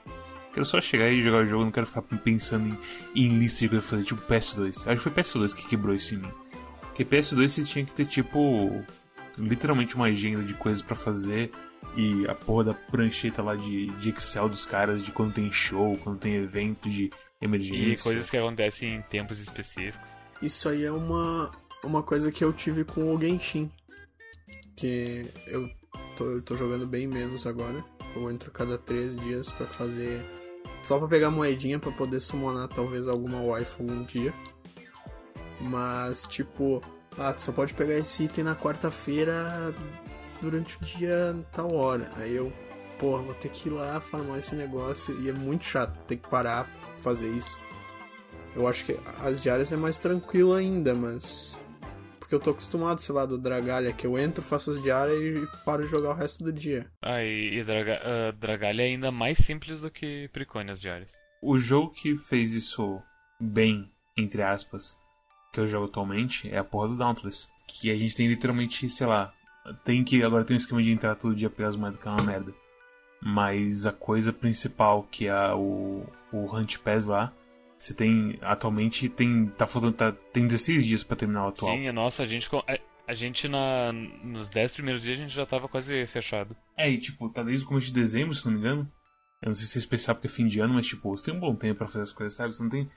Quero 0.52 0.64
só 0.64 0.80
chegar 0.80 1.10
e 1.10 1.20
jogar 1.20 1.38
o 1.38 1.46
jogo, 1.46 1.64
não 1.64 1.72
quero 1.72 1.86
ficar 1.86 2.02
pensando 2.02 2.68
em, 3.16 3.20
em 3.20 3.36
lista 3.36 3.62
de 3.62 3.68
coisa 3.68 3.84
fazer, 3.84 4.04
tipo 4.04 4.22
PS2. 4.32 4.68
Acho 4.68 4.84
que 4.84 4.96
foi 4.98 5.10
PS2 5.10 5.56
que 5.56 5.66
quebrou 5.66 5.92
isso 5.92 6.14
em 6.14 6.18
mim. 6.18 6.30
Porque 6.82 7.04
PS2 7.04 7.48
você 7.48 7.64
tinha 7.64 7.84
que 7.84 7.92
ter, 7.92 8.06
tipo, 8.06 8.80
literalmente 9.36 9.96
uma 9.96 10.06
agenda 10.06 10.44
de 10.44 10.54
coisas 10.54 10.82
pra 10.82 10.94
fazer. 10.94 11.50
E 11.96 12.26
a 12.28 12.34
porra 12.34 12.64
da 12.64 12.74
prancheta 12.74 13.42
lá 13.42 13.54
de, 13.54 13.86
de 13.86 14.10
Excel 14.10 14.48
dos 14.48 14.66
caras, 14.66 15.02
de 15.02 15.12
quando 15.12 15.34
tem 15.34 15.50
show, 15.50 15.96
quando 15.98 16.18
tem 16.18 16.34
evento 16.34 16.88
de 16.88 17.10
emergência. 17.40 17.92
E 17.92 18.12
coisas 18.12 18.28
que 18.28 18.36
acontecem 18.36 18.96
em 18.96 19.02
tempos 19.02 19.40
específicos. 19.40 20.00
Isso 20.42 20.68
aí 20.68 20.84
é 20.84 20.90
uma, 20.90 21.52
uma 21.82 22.02
coisa 22.02 22.32
que 22.32 22.44
eu 22.44 22.52
tive 22.52 22.84
com 22.84 23.14
o 23.14 23.20
Genshin. 23.20 23.70
Que 24.74 25.26
eu 25.46 25.70
tô, 26.16 26.24
eu 26.24 26.42
tô 26.42 26.56
jogando 26.56 26.86
bem 26.86 27.06
menos 27.06 27.46
agora. 27.46 27.84
Eu 28.16 28.30
entro 28.30 28.50
cada 28.50 28.76
três 28.76 29.16
dias 29.16 29.50
pra 29.50 29.66
fazer. 29.66 30.20
Só 30.82 30.98
pra 30.98 31.08
pegar 31.08 31.30
moedinha 31.30 31.78
pra 31.78 31.92
poder 31.92 32.20
summonar 32.20 32.68
talvez 32.68 33.06
alguma 33.08 33.40
waifu 33.40 33.82
algum 33.82 34.02
dia. 34.02 34.34
Mas, 35.60 36.24
tipo, 36.24 36.82
ah, 37.16 37.32
tu 37.32 37.40
só 37.40 37.52
pode 37.52 37.72
pegar 37.74 37.94
esse 37.94 38.24
item 38.24 38.44
na 38.44 38.56
quarta-feira 38.56 39.72
durante 40.40 40.76
o 40.76 40.84
dia 40.84 41.36
tal 41.52 41.74
hora. 41.74 42.10
Aí 42.16 42.34
eu, 42.34 42.52
porra, 42.98 43.22
vou 43.22 43.34
ter 43.34 43.48
que 43.48 43.68
ir 43.68 43.72
lá 43.72 44.00
farmar 44.00 44.38
esse 44.38 44.54
negócio 44.54 45.18
e 45.20 45.28
é 45.28 45.32
muito 45.32 45.64
chato 45.64 45.96
ter 46.06 46.16
que 46.16 46.28
parar 46.28 46.64
pra 46.64 46.98
fazer 46.98 47.28
isso. 47.30 47.58
Eu 48.54 48.68
acho 48.68 48.84
que 48.84 48.96
as 49.20 49.42
diárias 49.42 49.72
é 49.72 49.76
mais 49.76 49.98
tranquilo 49.98 50.54
ainda, 50.54 50.94
mas. 50.94 51.60
Porque 52.18 52.34
eu 52.34 52.40
tô 52.40 52.50
acostumado, 52.50 53.00
sei 53.00 53.14
lá, 53.14 53.26
do 53.26 53.36
Dragalha, 53.36 53.92
que 53.92 54.06
eu 54.06 54.18
entro, 54.18 54.42
faço 54.42 54.70
as 54.70 54.82
diárias 54.82 55.18
e 55.18 55.46
paro 55.64 55.82
de 55.82 55.90
jogar 55.90 56.10
o 56.10 56.14
resto 56.14 56.42
do 56.42 56.52
dia. 56.52 56.90
Ah, 57.02 57.22
e, 57.22 57.58
e 57.58 57.64
Draga, 57.64 58.00
ah, 58.02 58.32
Dragalha 58.32 58.82
é 58.82 58.86
ainda 58.86 59.10
mais 59.10 59.38
simples 59.38 59.80
do 59.80 59.90
que 59.90 60.28
Precone 60.32 60.70
as 60.70 60.80
diárias. 60.80 61.12
O 61.42 61.58
jogo 61.58 61.90
que 61.90 62.16
fez 62.16 62.52
isso 62.52 63.02
bem, 63.38 63.90
entre 64.16 64.42
aspas, 64.42 64.96
que 65.52 65.60
eu 65.60 65.66
jogo 65.66 65.86
atualmente, 65.86 66.48
é 66.48 66.56
a 66.56 66.64
porra 66.64 66.88
do 66.88 66.96
Dauntless. 66.96 67.48
Que 67.68 67.90
a 67.90 67.96
gente 67.96 68.16
tem 68.16 68.26
literalmente, 68.26 68.88
sei 68.88 69.06
lá, 69.06 69.32
tem 69.84 70.02
que. 70.04 70.22
Agora 70.22 70.44
tem 70.44 70.54
um 70.54 70.58
esquema 70.58 70.82
de 70.82 70.90
entrar 70.90 71.14
todo 71.14 71.34
dia 71.34 71.50
pegar 71.50 71.68
as 71.68 71.76
moedas 71.76 72.00
que 72.00 72.06
é 72.08 72.10
uma 72.10 72.22
merda. 72.22 72.52
Mas 73.22 73.86
a 73.86 73.92
coisa 73.92 74.32
principal, 74.32 75.04
que 75.10 75.26
é 75.26 75.52
o, 75.54 76.04
o 76.32 76.54
Hunt 76.56 76.78
Pass 76.78 77.06
lá, 77.06 77.32
você 77.78 77.94
tem. 77.94 78.38
Atualmente 78.42 79.08
tem. 79.08 79.46
Tá 79.56 79.66
faltando. 79.66 79.94
Tá, 79.94 80.12
tem 80.32 80.46
16 80.46 80.84
dias 80.84 81.02
pra 81.02 81.16
terminar 81.16 81.46
o 81.46 81.48
atual. 81.48 81.74
Sim, 81.74 81.90
nossa, 81.92 82.22
a 82.22 82.26
gente, 82.26 82.50
co- 82.50 82.64
a, 83.06 83.14
gente 83.14 83.48
na, 83.48 83.92
nos 83.92 84.48
10 84.48 84.72
primeiros 84.72 85.02
dias 85.02 85.18
a 85.18 85.22
gente 85.22 85.34
já 85.34 85.46
tava 85.46 85.68
quase 85.68 86.06
fechado. 86.06 86.54
É, 86.76 86.90
e 86.90 86.98
tipo, 86.98 87.28
tá 87.30 87.42
desde 87.42 87.64
o 87.64 87.68
começo 87.68 87.86
de 87.86 87.92
dezembro, 87.94 88.34
se 88.34 88.44
não 88.44 88.52
me 88.52 88.58
engano. 88.58 88.90
Eu 89.40 89.48
não 89.48 89.54
sei 89.54 89.66
se 89.66 89.76
é 89.76 89.80
especial 89.80 90.14
porque 90.14 90.26
é 90.28 90.30
fim 90.30 90.46
de 90.46 90.60
ano, 90.60 90.72
mas 90.74 90.86
tipo, 90.86 91.10
você 91.10 91.24
tem 91.26 91.34
um 91.34 91.40
bom 91.40 91.54
tempo 91.54 91.78
pra 91.78 91.86
fazer 91.86 92.02
as 92.02 92.12
coisas, 92.12 92.34
sabe? 92.36 92.54
Você 92.54 92.62
não 92.62 92.70
tem 92.70 92.88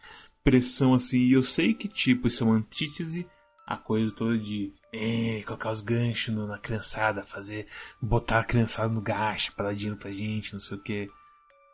pressão 0.43 0.93
assim. 0.93 1.19
E 1.19 1.33
eu 1.33 1.43
sei 1.43 1.73
que, 1.73 1.87
tipo, 1.89 2.27
isso 2.27 2.43
é 2.43 2.47
uma 2.47 2.55
antítese 2.55 3.27
a 3.65 3.75
coisa 3.75 4.15
toda 4.15 4.37
de 4.37 4.71
é, 4.97 5.43
colocar 5.43 5.71
os 5.71 5.81
ganchos 5.81 6.33
no- 6.33 6.47
na 6.47 6.57
criançada, 6.57 7.23
fazer. 7.23 7.65
botar 8.01 8.39
a 8.39 8.43
criançada 8.43 8.89
no 8.93 9.01
gacha 9.01 9.51
pra 9.51 9.67
dar 9.67 9.73
dinheiro 9.75 9.97
pra 9.99 10.11
gente, 10.11 10.53
não 10.53 10.59
sei 10.59 10.77
o 10.77 10.81
que. 10.81 11.07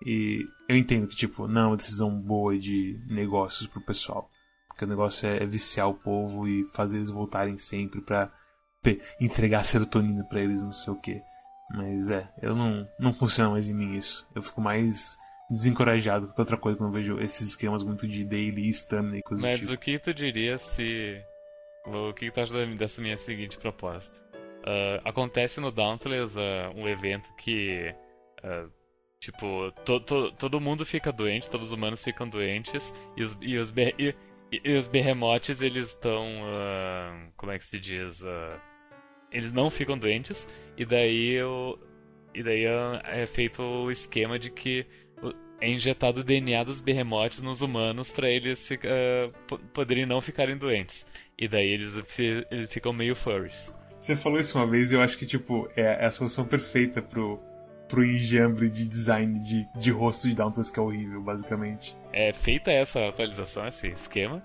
E 0.06 0.46
eu 0.68 0.76
entendo 0.76 1.08
que, 1.08 1.16
tipo, 1.16 1.48
não 1.48 1.62
é 1.62 1.68
uma 1.68 1.78
decisão 1.78 2.12
boa 2.20 2.58
de 2.58 3.00
negócios 3.08 3.68
pro 3.68 3.80
pessoal. 3.82 4.30
Porque 4.68 4.86
o 4.86 4.88
negócio 4.88 5.28
é 5.30 5.46
viciar 5.46 5.88
o 5.88 5.94
povo 5.94 6.48
e 6.48 6.66
fazer 6.74 6.98
eles 6.98 7.10
voltarem 7.10 7.58
sempre 7.58 8.02
pra 8.02 8.32
entregar 9.20 9.64
serotonina 9.64 10.24
pra 10.26 10.42
eles, 10.42 10.62
não 10.64 10.72
sei 10.72 10.92
o 10.94 11.00
que. 11.00 11.22
Mas 11.76 12.12
é, 12.12 12.30
eu 12.42 12.56
não, 12.56 12.88
não 13.00 13.14
funciona 13.14 13.52
mais 13.52 13.70
em 13.70 13.74
mim 13.74 13.96
isso. 13.96 14.28
Eu 14.36 14.42
fico 14.44 14.60
mais 14.60 15.18
desencorajado 15.50 16.28
que 16.34 16.40
outra 16.42 16.58
coisa 16.58 16.78
quando 16.78 16.90
eu 16.90 16.94
vejo 16.94 17.20
esses 17.20 17.50
esquemas 17.50 17.84
muito 17.84 18.08
de 18.08 18.26
daily, 18.26 18.68
stamina 18.70 19.18
e 19.18 19.22
coisas 19.22 19.42
do 19.44 19.48
Mas 19.50 19.60
tipo. 19.62 19.74
o 19.74 19.78
que 19.78 20.00
tu 20.00 20.14
diria 20.14 20.58
se. 20.58 21.22
O 21.86 22.14
que 22.14 22.32
tu 22.32 22.40
acha 22.40 22.66
dessa 22.68 23.02
minha 23.02 23.18
seguinte 23.18 23.58
proposta? 23.58 24.22
Ah, 24.66 25.02
acontece 25.04 25.60
no 25.60 25.72
Dauntless 25.72 26.38
ah, 26.40 26.72
um 26.76 26.88
evento 26.88 27.34
que. 27.36 27.94
ah, 28.44 28.68
tipo, 29.20 29.72
to- 29.86 30.00
to- 30.00 30.32
todo 30.34 30.60
mundo 30.62 30.86
fica 30.86 31.12
doente, 31.12 31.50
todos 31.50 31.68
os 31.68 31.74
humanos 31.74 32.04
ficam 32.04 32.28
doentes, 32.28 32.94
e 33.18 33.24
os, 33.24 33.38
e 33.42 33.58
os, 33.58 33.74
e- 33.98 34.16
e 34.52 34.72
os 34.78 34.88
berremotes 34.88 35.62
eles 35.62 35.90
estão. 35.90 36.26
como 37.36 37.52
é 37.52 37.58
que 37.58 37.66
se 37.66 37.80
diz? 37.80 38.24
Eles 39.32 39.52
não 39.52 39.70
ficam 39.70 39.98
doentes, 39.98 40.48
e 40.78 40.86
daí 40.86 41.42
o. 41.44 41.78
E 42.36 42.42
daí 42.42 42.66
ah, 42.66 43.02
é 43.06 43.26
feito 43.28 43.62
o 43.62 43.92
esquema 43.92 44.40
de 44.40 44.50
que 44.50 44.86
é 45.64 45.70
injetado 45.70 46.20
o 46.22 46.24
DNA 46.24 46.64
dos 46.64 46.82
berremotes 46.82 47.42
nos 47.42 47.62
humanos 47.62 48.12
pra 48.12 48.30
eles 48.30 48.68
po- 49.48 49.58
poderem 49.60 50.06
não 50.06 50.20
ficarem 50.22 50.58
doentes. 50.58 51.06
E 51.38 51.48
daí 51.48 51.68
eles, 51.70 51.94
eles 52.52 52.72
ficam 52.72 52.92
meio 52.92 53.16
furries. 53.16 53.74
Você 54.00 54.16
falou 54.16 54.40
isso 54.40 54.58
uma 54.58 54.68
vez 54.68 54.92
e 54.92 54.96
eu 54.96 55.02
acho 55.02 55.18
que, 55.18 55.26
tipo, 55.26 55.70
é 55.76 56.06
a 56.06 56.12
solução 56.12 56.46
perfeita 56.46 57.02
pro, 57.02 57.40
pro 57.88 58.04
enjambre 58.06 58.70
de 58.70 58.86
design 58.86 59.40
de, 59.40 59.66
de 59.80 59.92
rosto 59.92 60.28
de 60.28 60.36
Dauntless 60.36 60.72
que 60.72 60.80
é 60.80 60.84
horrível, 60.84 61.22
basicamente. 61.22 61.96
É 62.12 62.34
feita 62.34 62.70
essa 62.72 63.08
atualização, 63.08 63.66
esse 63.66 63.88
esquema. 63.88 64.44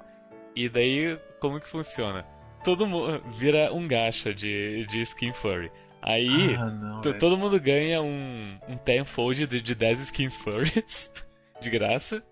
E 0.54 0.68
daí, 0.68 1.18
como 1.40 1.60
que 1.60 1.66
funciona? 1.68 2.24
Todo 2.64 2.86
mundo 2.86 3.20
vira 3.38 3.72
um 3.72 3.86
gacha 3.88 4.32
de, 4.32 4.86
de 4.86 5.00
skin 5.00 5.32
furry. 5.32 5.70
Aí, 6.02 6.54
ah, 6.54 6.66
não. 6.66 7.02
velho. 7.02 7.18
todo 7.18 7.36
mundo 7.36 7.58
ganha 7.60 8.00
um, 8.00 8.58
um 8.68 8.76
tenfold 8.76 9.46
de, 9.46 9.60
de 9.60 9.74
10 9.74 10.00
skins 10.02 10.36
furries. 10.36 11.10
de 11.60 11.70
graça. 11.70 12.22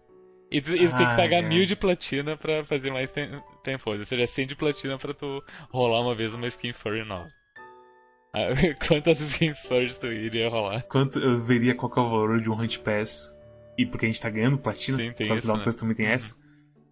E 0.50 0.60
tu, 0.60 0.72
e 0.72 0.86
tu 0.88 0.96
tem 0.96 1.04
que 1.06 1.12
Ah, 1.12 1.16
pagar 1.16 1.38
é. 1.38 1.42
mil 1.42 1.66
de 1.66 1.74
platina 1.74 2.36
pra 2.36 2.64
fazer 2.64 2.92
mais 2.92 3.10
ten, 3.10 3.28
tenfold. 3.64 3.98
Ou 4.00 4.06
seja, 4.06 4.26
100 4.26 4.46
de 4.46 4.54
platina 4.56 4.96
pra 4.96 5.12
tu 5.12 5.42
rolar 5.70 6.00
uma 6.00 6.14
vez 6.14 6.32
uma 6.32 6.46
skin 6.46 6.72
furry 6.72 7.04
nova. 7.04 7.28
Ah, 8.32 8.48
Quantas 8.86 9.20
skins 9.20 9.64
furries 9.66 9.98
tu 9.98 10.06
iria 10.06 10.48
rolar? 10.48 10.82
Quanto 10.82 11.18
eu 11.18 11.38
veria 11.38 11.74
qual 11.74 11.90
é 11.96 12.00
o 12.00 12.10
valor 12.10 12.40
de 12.40 12.48
um 12.48 12.54
Hunt 12.54 12.78
Pass, 12.78 13.34
e 13.76 13.84
porque 13.84 14.06
a 14.06 14.08
gente 14.08 14.20
tá 14.20 14.30
ganhando 14.30 14.56
platina, 14.58 14.96
Sim, 14.98 15.04
tem 15.12 15.26
por 15.26 15.26
causa 15.34 15.40
isso, 15.40 15.52
do 15.64 15.70
né? 15.70 15.76
também 15.76 15.96
tem 15.96 16.06
essa. 16.06 16.36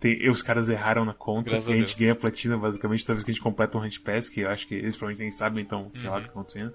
Tem, 0.05 0.29
os 0.29 0.43
caras 0.43 0.69
erraram 0.69 1.03
na 1.03 1.15
conta, 1.15 1.49
Graças 1.49 1.67
e 1.69 1.73
a 1.73 1.75
a 1.75 1.79
gente 1.79 1.97
ganha 1.99 2.15
platina 2.15 2.59
basicamente 2.59 3.07
toda 3.07 3.15
vez 3.15 3.25
que 3.25 3.31
a 3.31 3.35
gente 3.35 3.43
completa 3.43 3.79
um 3.79 3.81
Hunt 3.83 4.01
Pass, 4.03 4.29
que 4.29 4.41
eu 4.41 4.51
acho 4.51 4.69
que 4.69 4.75
eles 4.75 4.97
provavelmente 4.99 5.21
nem 5.23 5.31
sabem, 5.31 5.65
então 5.65 5.89
sei 5.89 6.11
lá 6.11 6.17
o 6.17 6.19
Uhum. 6.19 6.21
que 6.23 6.27
tá 6.29 6.33
acontecendo. 6.33 6.75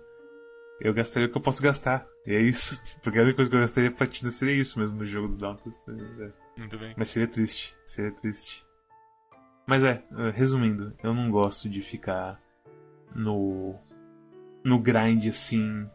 Eu 0.82 0.94
gastaria 0.96 1.28
o 1.28 1.32
que 1.32 1.38
eu 1.38 1.42
posso 1.42 1.62
gastar, 1.62 2.08
e 2.26 2.34
é 2.34 2.42
isso. 2.42 2.82
Porque 3.04 3.20
a 3.20 3.22
única 3.22 3.36
coisa 3.36 3.52
que 3.52 3.56
eu 3.56 3.60
gastaria 3.62 3.92
platina 3.92 4.32
seria 4.32 4.56
isso 4.56 4.80
mesmo 4.80 4.98
no 4.98 5.06
jogo 5.06 5.28
do 5.28 5.38
Dauntless. 5.38 5.78
É. 5.88 6.32
Muito 6.60 6.78
bem. 6.80 6.96
Mas 6.98 7.10
seria 7.10 7.28
triste, 7.28 7.76
seria 7.86 8.12
triste. 8.12 8.66
Mas 9.68 9.84
é, 9.84 10.02
resumindo, 10.34 10.92
eu 11.04 11.14
não 11.14 11.30
gosto 11.30 11.70
de 11.70 11.84
ficar 11.84 12.42
no 13.16 13.76
no 14.64 14.80
grind 14.80 15.28
assim 15.28 15.88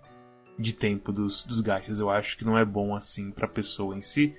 de 0.57 0.73
tempo 0.73 1.13
dos, 1.13 1.45
dos 1.45 1.61
gachas. 1.61 1.99
Eu 1.99 2.11
acho 2.11 2.39
que 2.39 2.45
não 2.45 2.57
é 2.57 2.65
bom 2.65 2.95
assim 2.95 3.33
pra 3.33 3.49
pessoa 3.49 3.97
em 3.97 4.03
si. 4.03 4.35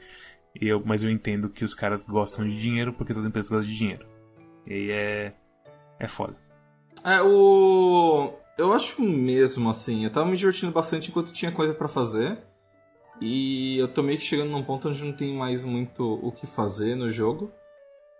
Eu, 0.60 0.82
mas 0.86 1.04
eu 1.04 1.10
entendo 1.10 1.50
que 1.50 1.66
os 1.66 1.76
caras 1.76 2.06
gostam 2.06 2.48
de 2.48 2.58
dinheiro 2.60 2.94
porque 2.94 3.14
toda 3.14 3.28
empresa 3.28 3.50
gosta 3.50 3.70
de 3.70 3.78
dinheiro. 3.78 4.06
E 4.66 4.90
é. 4.92 5.34
É 6.00 6.08
foda. 6.08 6.36
É, 7.04 7.22
o. 7.22 8.34
Eu 8.58 8.74
acho 8.74 9.02
mesmo 9.02 9.70
assim. 9.70 10.04
Eu 10.04 10.10
tava 10.10 10.30
me 10.30 10.38
divertindo 10.38 10.72
bastante 10.72 11.10
enquanto 11.10 11.34
tinha 11.34 11.52
coisa 11.52 11.74
para 11.74 11.88
fazer. 11.88 12.38
E 13.22 13.78
eu 13.78 13.88
tô 13.88 14.04
meio 14.04 14.18
que 14.18 14.26
chegando 14.26 14.52
num 14.52 14.64
ponto 14.64 14.90
onde 14.90 15.04
não 15.04 15.14
tem 15.14 15.34
mais 15.34 15.64
muito 15.64 16.04
o 16.22 16.32
que 16.32 16.48
fazer 16.48 16.96
no 16.96 17.10
jogo. 17.10 17.52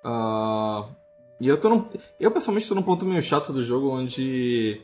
Uh, 0.06 0.88
e 1.40 1.48
eu 1.48 1.60
tô 1.60 1.70
num, 1.70 1.90
Eu 2.20 2.32
pessoalmente 2.32 2.68
tô 2.68 2.76
num 2.76 2.84
ponto 2.84 3.06
meio 3.06 3.22
chato 3.22 3.52
do 3.52 3.64
jogo 3.64 3.90
onde 3.90 4.82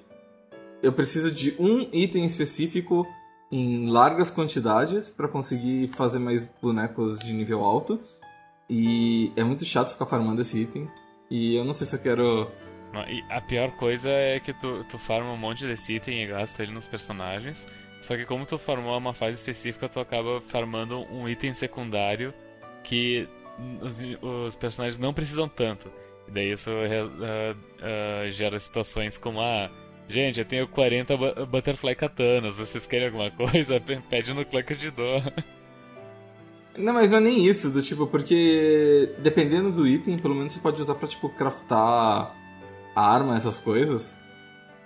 eu 0.82 0.92
preciso 0.92 1.32
de 1.32 1.56
um 1.60 1.88
item 1.94 2.26
específico 2.26 3.08
em 3.52 3.88
largas 3.88 4.32
quantidades 4.32 5.10
para 5.10 5.28
conseguir 5.28 5.90
fazer 5.90 6.20
mais 6.20 6.44
bonecos 6.62 7.20
de 7.20 7.34
nível 7.34 7.64
alto. 7.64 8.00
E 8.70 9.34
é 9.36 9.44
muito 9.44 9.66
chato 9.66 9.92
ficar 9.92 10.06
farmando 10.06 10.42
esse 10.42 10.58
item. 10.58 10.90
E 11.30 11.56
eu 11.56 11.66
não 11.66 11.74
sei 11.74 11.86
se 11.86 11.96
eu 11.96 12.00
quero. 12.00 12.50
Não, 12.94 13.04
a 13.30 13.42
pior 13.42 13.72
coisa 13.72 14.10
é 14.10 14.40
que 14.40 14.54
tu, 14.54 14.86
tu 14.86 14.98
farma 14.98 15.32
um 15.32 15.38
monte 15.38 15.66
desse 15.66 15.94
item 15.96 16.24
e 16.24 16.28
gasta 16.28 16.64
ele 16.64 16.72
nos 16.72 16.88
personagens. 16.88 17.68
Só 18.02 18.16
que 18.16 18.26
como 18.26 18.46
tu 18.46 18.58
farmou 18.58 18.98
uma 18.98 19.14
fase 19.14 19.34
específica, 19.34 19.88
tu 19.88 20.00
acaba 20.00 20.42
farmando 20.42 21.00
um 21.12 21.28
item 21.28 21.54
secundário 21.54 22.34
que 22.84 23.28
os, 23.82 24.00
os 24.22 24.56
personagens 24.56 24.98
não 24.98 25.14
precisam 25.14 25.48
tanto. 25.48 25.92
E 26.28 26.32
daí 26.32 26.52
isso 26.52 26.72
uh, 26.72 27.54
uh, 27.54 28.32
gera 28.32 28.60
situações 28.60 29.18
como 29.18 29.40
a. 29.40 29.66
Ah, 29.66 29.72
Gente, 30.12 30.40
eu 30.40 30.46
tenho 30.46 30.68
40 30.68 31.46
Butterfly 31.46 31.96
Katanas. 31.96 32.58
Vocês 32.58 32.86
querem 32.86 33.08
alguma 33.08 33.32
coisa? 33.32 33.80
Pede 34.10 34.34
no 34.34 34.46
clã 34.46 34.62
de 34.62 34.92
dou. 34.92 35.24
Não, 36.78 36.94
mas 36.94 37.10
não 37.10 37.18
é 37.18 37.22
nem 37.22 37.48
isso, 37.48 37.70
do 37.70 37.82
tipo, 37.82 38.06
porque 38.06 39.14
dependendo 39.20 39.72
do 39.72 39.88
item, 39.88 40.18
pelo 40.18 40.36
menos 40.36 40.54
você 40.54 40.60
pode 40.60 40.82
usar 40.82 40.96
pra, 40.96 41.08
tipo, 41.08 41.30
craftar 41.30 42.36
arma, 42.94 43.38
essas 43.38 43.58
coisas. 43.58 44.18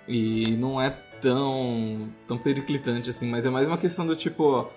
E 0.06 0.56
não 0.56 0.80
é 0.80 0.90
tão, 1.20 2.08
tão 2.28 2.38
periclitante 2.38 3.10
assim, 3.10 3.28
mas 3.28 3.44
é 3.44 3.50
mais 3.50 3.66
uma 3.66 3.78
questão 3.78 4.06
do 4.06 4.14
tipo. 4.14 4.70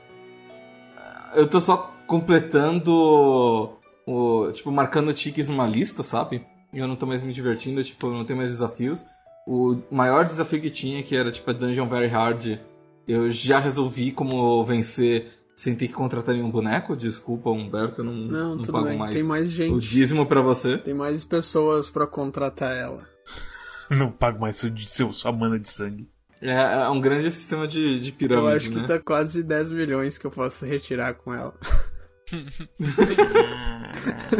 Eu 1.35 1.47
tô 1.47 1.61
só 1.61 1.93
completando. 2.07 3.71
O, 4.05 4.51
tipo, 4.51 4.71
marcando 4.71 5.13
tiques 5.13 5.47
numa 5.47 5.67
lista, 5.67 6.01
sabe? 6.01 6.43
E 6.73 6.79
eu 6.79 6.87
não 6.87 6.95
tô 6.95 7.05
mais 7.05 7.21
me 7.21 7.31
divertindo, 7.31 7.83
tipo, 7.83 8.07
não 8.09 8.25
tenho 8.25 8.37
mais 8.37 8.51
desafios. 8.51 9.05
O 9.47 9.81
maior 9.91 10.25
desafio 10.25 10.61
que 10.61 10.69
tinha, 10.69 11.01
que 11.01 11.15
era 11.15 11.31
tipo 11.31 11.49
a 11.49 11.53
Dungeon 11.53 11.87
Very 11.87 12.07
Hard, 12.07 12.59
eu 13.07 13.29
já 13.29 13.59
resolvi 13.59 14.11
como 14.11 14.63
vencer 14.63 15.27
sem 15.55 15.75
ter 15.75 15.87
que 15.87 15.93
contratar 15.93 16.35
nenhum 16.35 16.49
boneco. 16.49 16.95
Desculpa, 16.95 17.49
Humberto, 17.49 18.03
não, 18.03 18.13
não, 18.13 18.55
não 18.55 18.63
pago 18.63 18.85
bem. 18.85 18.97
mais. 18.97 19.13
Tem 19.13 19.23
mais 19.23 19.49
gente. 19.51 19.73
O 19.73 19.79
dízimo 19.79 20.25
pra 20.25 20.41
você. 20.41 20.77
Tem 20.77 20.93
mais 20.93 21.25
pessoas 21.25 21.89
para 21.89 22.07
contratar 22.07 22.75
ela. 22.77 23.07
não 23.91 24.11
pago 24.11 24.39
mais 24.39 24.55
seu, 24.55 24.71
seu, 24.77 25.11
sua 25.11 25.31
mana 25.31 25.59
de 25.59 25.67
sangue. 25.67 26.07
É, 26.41 26.53
é 26.53 26.89
um 26.89 27.01
grande 27.01 27.29
sistema 27.29 27.67
de, 27.67 27.99
de 27.99 28.11
pirâmide. 28.11 28.47
Eu 28.47 28.55
acho 28.55 28.69
né? 28.71 28.81
que 28.81 28.87
tá 28.87 28.99
quase 28.99 29.43
10 29.43 29.71
milhões 29.71 30.17
que 30.17 30.25
eu 30.25 30.31
posso 30.31 30.65
retirar 30.65 31.15
com 31.15 31.33
ela. 31.33 31.53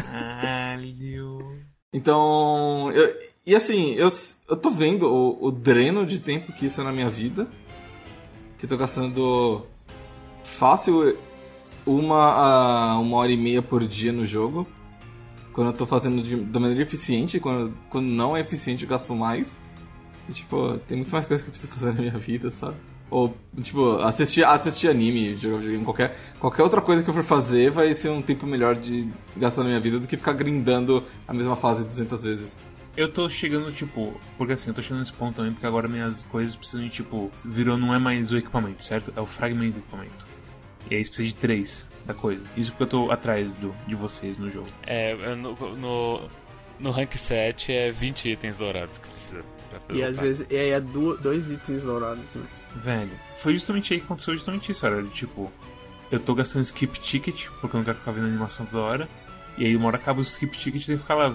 Caralho. 0.10 1.40
Então, 1.92 2.92
eu, 2.92 3.18
e 3.44 3.56
assim, 3.56 3.96
eu, 3.96 4.10
eu 4.50 4.58
tô 4.58 4.72
vendo 4.72 5.08
o, 5.08 5.48
o 5.48 5.52
dreno 5.52 6.06
de 6.06 6.20
tempo 6.20 6.52
que 6.52 6.66
isso 6.66 6.82
é 6.82 6.84
na 6.84 6.92
minha 6.92 7.10
vida. 7.10 7.48
Que 8.58 8.68
tô 8.68 8.76
gastando 8.76 9.66
fácil 10.44 11.18
uma, 11.86 12.98
uma 12.98 13.18
hora 13.18 13.32
e 13.32 13.38
meia 13.38 13.62
por 13.62 13.86
dia 13.86 14.12
no 14.12 14.26
jogo. 14.26 14.68
Quando 15.54 15.68
eu 15.68 15.74
tô 15.74 15.86
fazendo 15.86 16.22
de, 16.22 16.36
da 16.36 16.60
maneira 16.60 16.82
eficiente, 16.82 17.40
quando, 17.40 17.74
quando 17.90 18.08
não 18.08 18.36
é 18.36 18.42
eficiente 18.42 18.84
eu 18.84 18.90
gasto 18.90 19.16
mais. 19.16 19.58
E, 20.28 20.34
tipo, 20.34 20.78
tem 20.88 20.98
muito 20.98 21.12
mais 21.12 21.26
coisas 21.26 21.44
que 21.44 21.50
eu 21.50 21.52
preciso 21.52 21.72
fazer 21.72 21.94
na 21.94 22.02
minha 22.02 22.18
vida, 22.18 22.50
sabe? 22.50 22.76
Ou, 23.10 23.36
tipo, 23.62 23.98
assistir, 23.98 24.44
assistir 24.44 24.88
anime, 24.88 25.34
jogar 25.34 25.58
videogame, 25.58 25.84
qualquer, 25.84 26.16
qualquer 26.40 26.64
outra 26.64 26.80
coisa 26.80 27.04
que 27.04 27.10
eu 27.10 27.14
for 27.14 27.24
fazer 27.24 27.72
vai 27.72 27.92
ser 27.94 28.10
um 28.10 28.22
tempo 28.22 28.46
melhor 28.46 28.76
de 28.76 29.10
gastar 29.36 29.64
na 29.64 29.70
minha 29.70 29.80
vida 29.80 30.00
do 30.00 30.08
que 30.08 30.16
ficar 30.16 30.34
grindando 30.34 31.04
a 31.28 31.34
mesma 31.34 31.56
fase 31.56 31.84
200 31.84 32.22
vezes. 32.22 32.69
Eu 33.00 33.08
tô 33.08 33.30
chegando, 33.30 33.72
tipo, 33.72 34.20
porque 34.38 34.52
assim, 34.52 34.72
eu 34.72 34.74
tô 34.74 34.82
chegando 34.82 35.00
nesse 35.00 35.14
ponto 35.14 35.38
também, 35.38 35.54
porque 35.54 35.66
agora 35.66 35.88
minhas 35.88 36.24
coisas 36.24 36.54
precisam 36.58 36.84
de, 36.84 36.90
tipo, 36.90 37.32
virou 37.46 37.78
não 37.78 37.96
é 37.96 37.98
mais 37.98 38.30
o 38.34 38.38
equipamento, 38.38 38.84
certo? 38.84 39.14
É 39.16 39.22
o 39.22 39.26
fragmento 39.26 39.76
do 39.76 39.80
equipamento. 39.80 40.28
E 40.92 40.96
aí 40.96 41.06
você 41.06 41.10
precisa 41.10 41.30
de 41.30 41.36
três 41.36 41.90
da 42.06 42.14
coisa. 42.14 42.46
Isso 42.58 42.72
porque 42.72 42.84
eu 42.84 42.88
tô 42.88 43.10
atrás 43.10 43.54
do, 43.54 43.74
de 43.88 43.96
vocês 43.96 44.38
no 44.38 44.52
jogo. 44.52 44.68
É, 44.86 45.16
no, 45.34 45.56
no, 45.78 46.30
no 46.78 46.92
rank 46.92 47.16
7 47.16 47.72
é 47.72 47.90
20 47.90 48.32
itens 48.32 48.58
dourados 48.58 48.98
que 48.98 49.08
precisa. 49.08 49.46
E 49.94 50.04
às 50.04 50.20
vezes 50.20 50.46
e 50.50 50.58
aí 50.58 50.72
é 50.72 50.82
do, 50.82 51.16
dois 51.20 51.50
itens 51.50 51.86
dourados, 51.86 52.34
né? 52.36 52.44
Velho, 52.76 53.12
foi 53.38 53.54
justamente 53.54 53.94
aí 53.94 54.02
que 54.02 54.06
aconteceu 54.08 54.34
justamente 54.34 54.74
isso, 54.74 54.86
era 54.86 55.02
tipo, 55.04 55.50
eu 56.12 56.20
tô 56.20 56.36
gastando 56.36 56.64
skip 56.64 57.00
ticket, 57.00 57.48
porque 57.62 57.78
eu 57.78 57.78
não 57.78 57.86
quero 57.86 57.98
ficar 57.98 58.12
vendo 58.12 58.28
animação 58.28 58.66
toda 58.66 58.84
hora. 58.84 59.10
E 59.58 59.66
aí 59.66 59.76
uma 59.78 59.88
hora 59.88 59.96
acaba 59.96 60.20
o 60.20 60.22
skip 60.22 60.58
ticket 60.58 60.84
e 60.84 60.86
tem 60.86 60.96
que 60.98 61.02
ficar 61.02 61.16
lá 61.16 61.34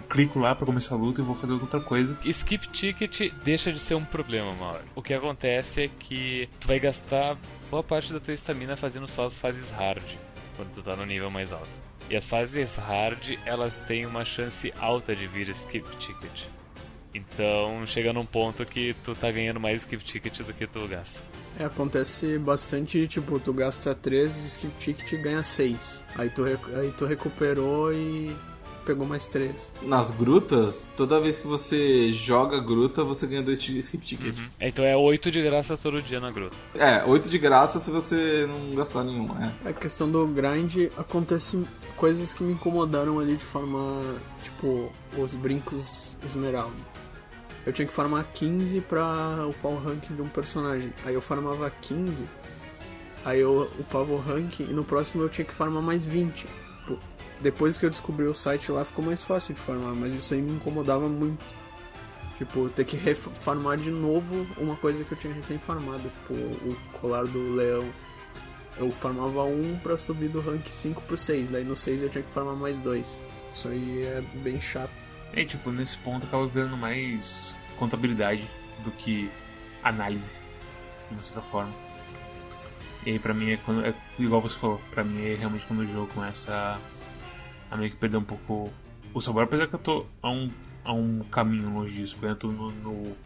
clico 0.00 0.38
lá 0.38 0.54
para 0.54 0.66
começar 0.66 0.94
a 0.94 0.98
luta 0.98 1.20
e 1.20 1.24
vou 1.24 1.34
fazer 1.34 1.52
outra 1.52 1.80
coisa. 1.80 2.16
Skip 2.24 2.68
ticket 2.68 3.32
deixa 3.44 3.72
de 3.72 3.78
ser 3.78 3.94
um 3.94 4.04
problema, 4.04 4.54
maior. 4.54 4.82
O 4.94 5.02
que 5.02 5.14
acontece 5.14 5.82
é 5.82 5.88
que 5.88 6.48
tu 6.58 6.68
vai 6.68 6.78
gastar 6.78 7.36
boa 7.70 7.82
parte 7.82 8.12
da 8.12 8.20
tua 8.20 8.34
estamina 8.34 8.76
fazendo 8.76 9.06
só 9.06 9.26
as 9.26 9.38
fases 9.38 9.70
hard, 9.70 10.02
quando 10.56 10.72
tu 10.72 10.82
tá 10.82 10.96
no 10.96 11.06
nível 11.06 11.30
mais 11.30 11.52
alto. 11.52 11.68
E 12.08 12.16
as 12.16 12.26
fases 12.26 12.76
hard, 12.76 13.38
elas 13.46 13.82
têm 13.86 14.04
uma 14.04 14.24
chance 14.24 14.72
alta 14.80 15.14
de 15.14 15.26
vir 15.26 15.48
skip 15.50 15.88
ticket. 15.96 16.46
Então 17.14 17.84
chega 17.86 18.12
num 18.12 18.26
ponto 18.26 18.64
que 18.64 18.94
tu 19.04 19.14
tá 19.14 19.30
ganhando 19.30 19.60
mais 19.60 19.82
skip 19.82 20.02
ticket 20.04 20.40
do 20.40 20.52
que 20.52 20.66
tu 20.66 20.86
gasta. 20.88 21.20
É, 21.58 21.64
acontece 21.64 22.38
bastante, 22.38 23.06
tipo, 23.06 23.38
tu 23.38 23.52
gasta 23.52 23.94
13 23.94 24.48
skip 24.48 24.72
ticket 24.78 25.12
e 25.12 25.16
ganha 25.16 25.42
6. 25.42 26.04
Aí 26.16 26.30
tu, 26.30 26.44
aí 26.44 26.92
tu 26.96 27.06
recuperou 27.06 27.92
e 27.92 28.34
pegou 28.90 29.06
mais 29.06 29.28
três. 29.28 29.70
Nas 29.82 30.10
grutas, 30.10 30.88
toda 30.96 31.20
vez 31.20 31.38
que 31.38 31.46
você 31.46 32.12
joga 32.12 32.58
gruta, 32.58 33.04
você 33.04 33.24
ganha 33.24 33.40
dois 33.40 33.60
skip 33.60 34.04
ticket. 34.04 34.36
Uhum. 34.36 34.48
Então 34.60 34.84
é 34.84 34.96
oito 34.96 35.30
de 35.30 35.40
graça 35.40 35.76
todo 35.76 36.02
dia 36.02 36.18
na 36.18 36.32
gruta. 36.32 36.56
É, 36.74 37.04
oito 37.04 37.28
de 37.28 37.38
graça 37.38 37.80
se 37.80 37.88
você 37.88 38.48
não 38.48 38.74
gastar 38.74 39.04
nenhum, 39.04 39.28
é. 39.40 39.70
A 39.70 39.72
questão 39.72 40.10
do 40.10 40.26
grind, 40.26 40.90
acontece 40.96 41.64
coisas 41.96 42.32
que 42.32 42.42
me 42.42 42.52
incomodaram 42.52 43.20
ali 43.20 43.36
de 43.36 43.44
farmar, 43.44 44.02
tipo, 44.42 44.90
os 45.16 45.34
brincos 45.34 46.18
esmeralda. 46.26 46.90
Eu 47.64 47.72
tinha 47.72 47.86
que 47.86 47.94
farmar 47.94 48.26
15 48.34 48.80
pra 48.80 49.46
upar 49.46 49.70
o 49.70 49.78
rank 49.78 50.10
de 50.10 50.20
um 50.20 50.28
personagem. 50.28 50.92
Aí 51.04 51.14
eu 51.14 51.20
farmava 51.20 51.70
15, 51.70 52.24
aí 53.24 53.38
eu 53.38 53.70
upava 53.78 54.12
o 54.12 54.18
rank 54.18 54.58
e 54.58 54.64
no 54.64 54.82
próximo 54.82 55.22
eu 55.22 55.28
tinha 55.28 55.44
que 55.44 55.54
farmar 55.54 55.80
mais 55.80 56.04
20 56.04 56.69
depois 57.40 57.78
que 57.78 57.86
eu 57.86 57.90
descobri 57.90 58.26
o 58.26 58.34
site 58.34 58.70
lá 58.70 58.84
ficou 58.84 59.04
mais 59.04 59.22
fácil 59.22 59.54
de 59.54 59.60
farmar, 59.60 59.94
mas 59.94 60.12
isso 60.12 60.34
aí 60.34 60.42
me 60.42 60.52
incomodava 60.52 61.08
muito. 61.08 61.44
Tipo, 62.36 62.70
ter 62.70 62.84
que 62.84 62.96
farmar 63.14 63.76
de 63.76 63.90
novo 63.90 64.46
uma 64.56 64.76
coisa 64.76 65.04
que 65.04 65.12
eu 65.12 65.18
tinha 65.18 65.32
recém 65.32 65.58
farmado, 65.58 66.02
tipo 66.02 66.34
o 66.34 66.76
colar 66.92 67.26
do 67.26 67.52
leão. 67.52 67.86
Eu 68.76 68.90
farmava 68.90 69.44
um 69.44 69.78
pra 69.82 69.98
subir 69.98 70.28
do 70.28 70.40
rank 70.40 70.66
5 70.66 71.02
pro 71.02 71.16
6, 71.16 71.50
daí 71.50 71.64
no 71.64 71.76
6 71.76 72.02
eu 72.02 72.08
tinha 72.08 72.22
que 72.22 72.30
farmar 72.30 72.56
mais 72.56 72.80
dois. 72.80 73.22
Isso 73.52 73.68
aí 73.68 74.04
é 74.04 74.22
bem 74.42 74.60
chato. 74.60 74.92
É, 75.32 75.44
tipo, 75.44 75.70
nesse 75.70 75.98
ponto 75.98 76.26
acaba 76.26 76.46
virando 76.46 76.76
mais 76.76 77.56
contabilidade 77.78 78.48
do 78.82 78.90
que 78.90 79.30
análise, 79.82 80.36
de 81.08 81.14
uma 81.14 81.22
certa 81.22 81.42
forma. 81.42 81.74
E 83.04 83.10
aí 83.10 83.18
pra 83.18 83.34
mim 83.34 83.50
é 83.50 83.56
quando. 83.58 83.84
É, 83.84 83.94
igual 84.18 84.40
você 84.40 84.56
falou, 84.56 84.80
pra 84.90 85.04
mim 85.04 85.24
é 85.24 85.34
realmente 85.34 85.64
quando 85.66 85.80
o 85.80 85.86
jogo 85.86 86.06
começa 86.14 86.52
a 86.52 86.99
meio 87.76 87.90
que 87.90 87.96
perder 87.96 88.16
um 88.16 88.24
pouco 88.24 88.70
o 89.12 89.20
sabor, 89.20 89.44
apesar 89.44 89.66
que 89.66 89.74
eu 89.74 89.78
tô 89.78 90.06
a 90.22 90.30
um, 90.30 90.50
a 90.84 90.92
um 90.92 91.20
caminho 91.30 91.72
longe 91.72 91.94
disso, 91.94 92.16
porque 92.16 92.32
eu 92.32 92.36
tô 92.36 92.48
no, 92.48 92.70
no, 92.70 93.16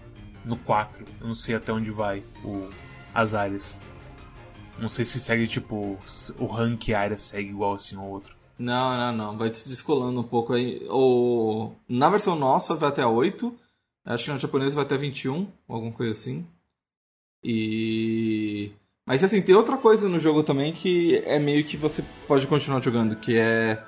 no 0.44 0.56
4, 0.56 1.04
eu 1.20 1.26
não 1.26 1.34
sei 1.34 1.54
até 1.54 1.72
onde 1.72 1.90
vai 1.90 2.22
o, 2.44 2.68
as 3.14 3.34
áreas. 3.34 3.80
Não 4.78 4.88
sei 4.88 5.04
se 5.04 5.20
segue 5.20 5.46
tipo. 5.46 5.98
O 6.38 6.46
rank 6.46 6.90
área 6.90 7.16
segue 7.16 7.50
igual 7.50 7.74
assim 7.74 7.96
ao 7.96 8.08
outro. 8.08 8.34
Não, 8.58 8.96
não, 8.96 9.16
não. 9.16 9.38
Vai 9.38 9.52
se 9.54 9.68
descolando 9.68 10.20
um 10.20 10.24
pouco 10.24 10.52
aí. 10.52 10.84
O... 10.90 11.72
Na 11.88 12.10
versão 12.10 12.34
nossa 12.34 12.74
vai 12.74 12.88
até 12.88 13.06
8. 13.06 13.54
Acho 14.04 14.24
que 14.24 14.30
na 14.30 14.38
japonesa 14.38 14.74
vai 14.74 14.84
até 14.84 14.96
21, 14.96 15.48
alguma 15.68 15.92
coisa 15.92 16.12
assim. 16.12 16.46
E. 17.42 18.72
Mas 19.06 19.22
assim, 19.22 19.42
tem 19.42 19.54
outra 19.54 19.76
coisa 19.76 20.08
no 20.08 20.18
jogo 20.18 20.42
também 20.42 20.72
que 20.72 21.16
é 21.26 21.38
meio 21.38 21.64
que 21.64 21.76
você 21.76 22.02
pode 22.26 22.46
continuar 22.46 22.82
jogando, 22.82 23.16
que 23.16 23.36
é 23.36 23.82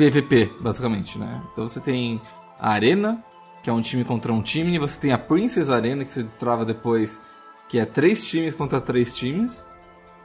PVP, 0.00 0.52
basicamente, 0.60 1.18
né? 1.18 1.42
Então 1.52 1.68
você 1.68 1.80
tem 1.80 2.20
a 2.58 2.70
arena, 2.70 3.22
que 3.62 3.68
é 3.68 3.72
um 3.72 3.80
time 3.82 4.04
contra 4.04 4.32
um 4.32 4.40
time. 4.40 4.78
Você 4.78 4.98
tem 4.98 5.12
a 5.12 5.18
Princess 5.18 5.68
Arena, 5.68 6.04
que 6.04 6.12
se 6.12 6.22
destrava 6.22 6.64
depois, 6.64 7.20
que 7.68 7.78
é 7.78 7.84
três 7.84 8.26
times 8.26 8.54
contra 8.54 8.80
três 8.80 9.14
times. 9.14 9.66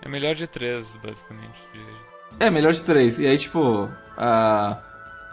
É 0.02 0.08
melhor 0.08 0.34
de 0.36 0.48
três, 0.48 0.96
basicamente. 1.04 1.60
É, 2.40 2.50
melhor 2.50 2.72
de 2.72 2.82
três. 2.84 3.20
E 3.20 3.28
aí, 3.28 3.38
tipo, 3.38 3.90
a, 4.18 4.80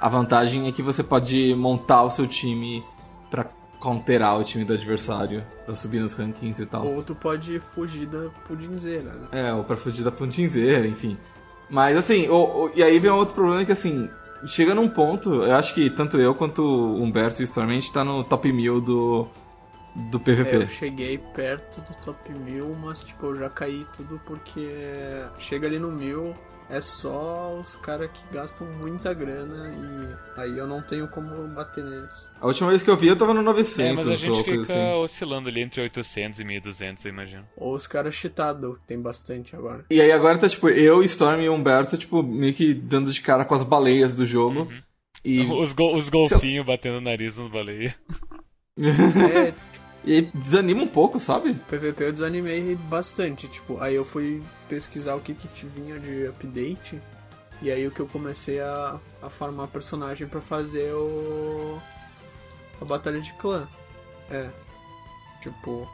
a 0.01 0.09
vantagem 0.09 0.67
é 0.69 0.73
que 0.73 0.83
você 0.83 1.03
pode 1.03 1.55
montar 1.55 2.03
o 2.03 2.11
seu 2.11 2.27
time 2.27 2.83
pra 3.31 3.45
counterar 3.79 4.39
o 4.39 4.45
time 4.45 4.65
do 4.65 4.73
adversário, 4.73 5.45
pra 5.65 5.75
subir 5.75 6.01
nos 6.01 6.15
rankings 6.15 6.61
e 6.63 6.67
tal. 6.67 6.87
Ou 6.87 7.03
tu 7.03 7.15
pode 7.15 7.59
fugir 7.61 8.07
da 8.07 8.29
pudinzeira, 8.47 9.13
né? 9.13 9.27
É, 9.33 9.53
ou 9.53 9.63
pra 9.65 9.77
fugir 9.77 10.03
da 10.05 10.11
puntinzeira, 10.13 10.87
enfim. 10.87 11.17
Mas 11.69 11.97
assim, 11.97 12.29
o, 12.29 12.35
o- 12.67 12.71
e 12.75 12.83
aí 12.83 12.99
vem 12.99 13.11
um 13.11 13.17
outro 13.17 13.35
problema 13.35 13.65
que 13.65 13.73
assim, 13.73 14.09
chega 14.47 14.75
num 14.75 14.89
ponto, 14.89 15.45
eu 15.45 15.55
acho 15.55 15.75
que 15.75 15.91
tanto 15.91 16.19
eu 16.19 16.35
quanto 16.35 16.63
o 16.63 17.03
Humberto 17.03 17.41
e 17.41 17.45
o 17.45 17.47
Storm, 17.47 17.71
a 17.71 17.75
gente 17.75 17.93
tá 17.93 18.05
no 18.05 18.25
top 18.25 18.53
1000 18.53 18.81
do, 18.81 19.29
do 19.95 20.21
PVP. 20.21 20.51
É, 20.51 20.57
eu 20.57 20.67
cheguei 20.67 21.19
perto 21.19 21.81
do 21.81 21.95
top 22.05 22.33
1000, 22.33 22.75
mas 22.81 23.01
tipo, 23.01 23.27
eu 23.27 23.37
já 23.37 23.51
caí 23.51 23.87
tudo 23.97 24.21
porque 24.25 24.69
chega 25.39 25.67
ali 25.67 25.79
no 25.79 25.91
1000, 25.91 26.35
é 26.73 26.81
só 26.81 27.55
os 27.61 27.77
caras 27.77 28.11
que 28.13 28.35
gastam 28.35 28.67
muita 28.83 29.13
grana 29.13 29.71
e 30.37 30.41
aí 30.41 30.57
eu 30.59 30.67
não 30.67 30.81
tenho 30.81 31.07
como 31.07 31.47
bater 31.49 31.85
neles. 31.85 32.31
A 32.41 32.47
última 32.47 32.71
vez 32.71 32.83
que 32.83 32.89
eu 32.89 32.97
vi 32.97 33.09
eu 33.09 33.17
tava 33.17 33.35
no 33.35 33.43
900 33.43 33.79
É, 33.79 33.93
mas 33.93 34.09
a 34.09 34.17
gente 34.17 34.43
fica 34.43 34.63
assim. 34.63 34.93
oscilando 35.03 35.49
ali 35.51 35.61
entre 35.61 35.83
800 35.83 36.41
e 36.41 36.45
1200, 36.45 37.05
eu 37.05 37.11
imagino. 37.11 37.45
Ou 37.57 37.75
os 37.75 37.87
caras 37.87 38.15
cheatados, 38.15 38.79
tem 38.87 38.99
bastante 39.01 39.55
agora. 39.55 39.85
E 39.91 40.01
aí 40.01 40.11
agora 40.11 40.39
tá 40.39 40.49
tipo, 40.49 40.69
eu, 40.71 41.03
Storm 41.03 41.43
e 41.43 41.49
Humberto, 41.51 41.99
tipo, 41.99 42.23
meio 42.23 42.55
que 42.55 42.73
dando 42.73 43.13
de 43.13 43.21
cara 43.21 43.45
com 43.45 43.55
as 43.55 43.63
baleias 43.65 44.15
do 44.15 44.25
jogo. 44.25 44.61
Uhum. 44.63 44.83
E, 45.25 45.41
Os, 45.53 45.73
gol- 45.73 45.95
os 45.95 46.09
golfinhos 46.09 46.67
batendo 46.67 46.97
o 46.99 47.01
nariz 47.03 47.37
nos 47.37 47.51
baleias. 47.51 47.95
É, 48.79 49.53
e 50.05 50.23
desanima 50.23 50.83
um 50.83 50.89
pouco, 50.89 51.21
sabe? 51.21 51.55
PVP 51.55 52.05
eu 52.05 52.13
desanimei 52.13 52.75
bastante, 52.75 53.47
tipo, 53.49 53.81
aí 53.81 53.95
eu 53.95 54.05
fui 54.05 54.43
pesquisar 54.69 55.15
o 55.15 55.21
que 55.21 55.35
que 55.35 55.47
te 55.49 55.67
vinha 55.67 55.99
de 55.99 56.27
update, 56.27 57.01
e 57.61 57.71
aí 57.71 57.87
o 57.87 57.91
que 57.93 58.01
eu 58.01 58.09
comecei 58.09 58.61
a, 58.61 58.99
a 59.23 59.31
farmar 59.31 59.69
personagem 59.69 60.27
pra 60.27 60.41
fazer 60.41 60.93
o... 60.93 61.81
a 62.81 62.85
batalha 62.85 63.21
de 63.21 63.33
clã. 63.35 63.69
É, 64.29 64.49
tipo, 65.41 65.89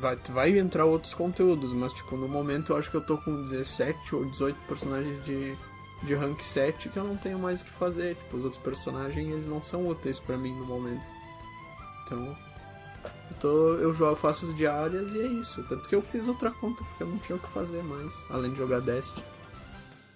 vai, 0.00 0.16
vai 0.30 0.58
entrar 0.58 0.86
outros 0.86 1.12
conteúdos, 1.12 1.74
mas 1.74 1.92
tipo, 1.92 2.16
no 2.16 2.26
momento 2.26 2.72
eu 2.72 2.78
acho 2.78 2.90
que 2.90 2.96
eu 2.96 3.04
tô 3.04 3.18
com 3.18 3.42
17 3.42 4.14
ou 4.14 4.24
18 4.24 4.56
personagens 4.66 5.24
de, 5.24 5.54
de 6.02 6.14
rank 6.14 6.40
7 6.40 6.88
que 6.88 6.96
eu 6.96 7.04
não 7.04 7.16
tenho 7.16 7.38
mais 7.38 7.60
o 7.60 7.64
que 7.64 7.70
fazer, 7.72 8.14
tipo, 8.14 8.38
os 8.38 8.44
outros 8.44 8.62
personagens 8.62 9.30
eles 9.30 9.46
não 9.46 9.60
são 9.60 9.86
úteis 9.86 10.18
pra 10.18 10.38
mim 10.38 10.54
no 10.54 10.64
momento. 10.64 11.02
Então, 12.06 12.34
tô, 13.40 13.74
eu 13.74 13.92
jogo, 13.94 14.14
faço 14.16 14.46
as 14.46 14.54
diárias 14.54 15.12
e 15.14 15.20
é 15.20 15.26
isso. 15.26 15.64
Tanto 15.68 15.88
que 15.88 15.94
eu 15.94 16.02
fiz 16.02 16.28
outra 16.28 16.50
conta, 16.50 16.84
porque 16.84 17.02
eu 17.02 17.08
não 17.08 17.18
tinha 17.18 17.36
o 17.36 17.38
que 17.40 17.48
fazer 17.48 17.82
mais, 17.82 18.24
além 18.30 18.52
de 18.52 18.58
jogar 18.58 18.80
Destiny. 18.80 19.24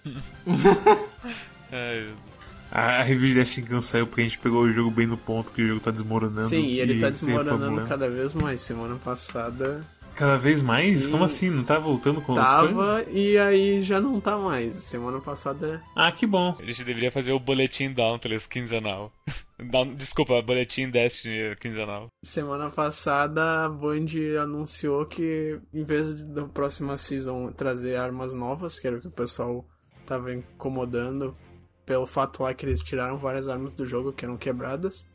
É, 1.72 2.06
A, 2.70 3.02
review 3.02 3.30
de 3.30 3.34
Destiny 3.36 3.68
não 3.70 3.80
saiu 3.80 4.06
porque 4.06 4.20
a 4.20 4.24
gente 4.24 4.38
pegou 4.38 4.62
o 4.62 4.72
jogo 4.72 4.90
bem 4.90 5.06
no 5.06 5.16
ponto 5.16 5.52
que 5.52 5.62
o 5.62 5.66
jogo 5.66 5.80
tá 5.80 5.90
desmoronando. 5.90 6.48
Sim, 6.48 6.66
e 6.66 6.78
ele 6.78 7.01
tá 7.01 7.12
sem 7.12 7.34
desmoronando 7.34 7.86
cada 7.88 8.09
vez 8.09 8.34
mais. 8.34 8.60
Semana 8.60 8.96
passada 8.96 9.84
Cada 10.15 10.36
vez 10.36 10.62
mais? 10.62 11.03
Sim. 11.05 11.11
Como 11.11 11.24
assim? 11.24 11.51
Não 11.51 11.65
tá 11.65 11.78
voltando 11.78 12.20
com 12.20 12.39
as 12.39 12.55
coisas? 12.55 12.77
tava 12.77 13.05
e 13.11 13.36
aí 13.39 13.82
já 13.82 14.01
não 14.01 14.20
tá 14.20 14.36
mais. 14.39 14.74
Semana 14.74 15.20
passada 15.20 15.82
Ah, 15.95 16.11
que 16.12 16.27
bom. 16.27 16.57
a 16.59 16.65
gente 16.65 16.85
deveria 16.85 17.11
fazer 17.11 17.32
o 17.32 17.39
boletim 17.41 17.93
Dauntless 17.93 18.49
quinzenal. 18.49 19.12
Desculpa, 19.97 20.41
boletim 20.43 20.89
Destiny 20.91 21.57
quinzenal. 21.57 22.09
Semana 22.24 22.70
passada 22.70 23.65
a 23.65 23.69
Band 23.69 24.07
anunciou 24.43 25.05
que 25.07 25.59
em 25.73 25.82
vez 25.82 26.15
de 26.15 26.23
da 26.24 26.45
próxima 26.45 26.97
season 26.99 27.51
trazer 27.53 27.97
armas 27.97 28.35
novas, 28.35 28.78
que 28.78 28.86
era 28.86 28.97
o 28.97 29.01
que 29.01 29.09
o 29.09 29.12
pessoal 29.12 29.65
tava 30.07 30.32
incomodando 30.35 31.36
pelo 31.86 32.07
fato 32.07 32.43
lá 32.43 32.53
que 32.55 32.65
eles 32.66 32.81
tiraram 32.82 33.16
várias 33.19 33.49
armas 33.49 33.73
do 33.73 33.85
jogo 33.86 34.12
que 34.12 34.24
eram 34.24 34.36
quebradas, 34.36 35.07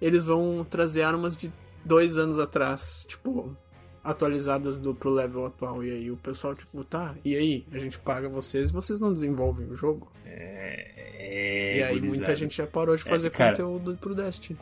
eles 0.00 0.26
vão 0.26 0.64
trazer 0.68 1.02
armas 1.02 1.36
de 1.36 1.50
dois 1.84 2.16
anos 2.18 2.38
atrás, 2.38 3.04
tipo, 3.08 3.56
atualizadas 4.04 4.78
do, 4.78 4.94
pro 4.94 5.10
level 5.10 5.46
atual. 5.46 5.82
E 5.82 5.90
aí 5.90 6.10
o 6.10 6.16
pessoal, 6.16 6.54
tipo, 6.54 6.84
tá, 6.84 7.14
e 7.24 7.34
aí? 7.34 7.66
A 7.72 7.78
gente 7.78 7.98
paga 7.98 8.28
vocês 8.28 8.68
e 8.68 8.72
vocês 8.72 9.00
não 9.00 9.12
desenvolvem 9.12 9.66
o 9.68 9.74
jogo? 9.74 10.12
É, 10.26 11.78
e 11.78 11.82
aí 11.82 12.00
muita 12.00 12.36
gente 12.36 12.56
já 12.56 12.66
parou 12.66 12.94
de 12.94 13.02
fazer 13.02 13.30
cara. 13.30 13.50
conteúdo 13.50 13.96
pro 14.00 14.14
Destiny. 14.14 14.58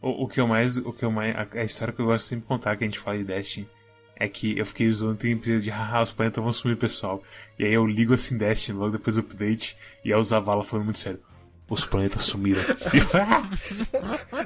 O, 0.00 0.24
o 0.24 0.28
que 0.28 0.40
eu 0.40 0.46
mais. 0.46 0.76
O 0.76 0.92
que 0.92 1.04
eu 1.04 1.10
mais. 1.10 1.34
A, 1.34 1.48
a 1.52 1.64
história 1.64 1.92
que 1.92 2.00
eu 2.00 2.06
gosto 2.06 2.24
sempre 2.24 2.42
de 2.42 2.48
contar 2.48 2.76
que 2.76 2.84
a 2.84 2.86
gente 2.86 2.98
fala 2.98 3.18
de 3.18 3.24
Destiny 3.24 3.68
é 4.16 4.28
que 4.28 4.58
eu 4.58 4.66
fiquei 4.66 4.90
zoando 4.90 5.14
o 5.14 5.18
tempo 5.18 5.44
de 5.60 5.70
haha, 5.70 6.02
os 6.02 6.12
planetas 6.12 6.42
vão 6.42 6.52
sumir, 6.52 6.76
pessoal. 6.76 7.22
E 7.58 7.64
aí 7.64 7.72
eu 7.72 7.86
ligo 7.86 8.14
assim 8.14 8.38
Destiny 8.38 8.78
logo 8.78 8.92
depois 8.92 9.16
do 9.16 9.20
update 9.20 9.76
e 10.04 10.12
aí 10.12 10.18
o 10.18 10.22
Zavala 10.22 10.64
falando 10.64 10.84
muito 10.84 10.98
sério. 10.98 11.20
Os 11.68 11.84
planetas 11.84 12.24
sumiram. 12.24 12.62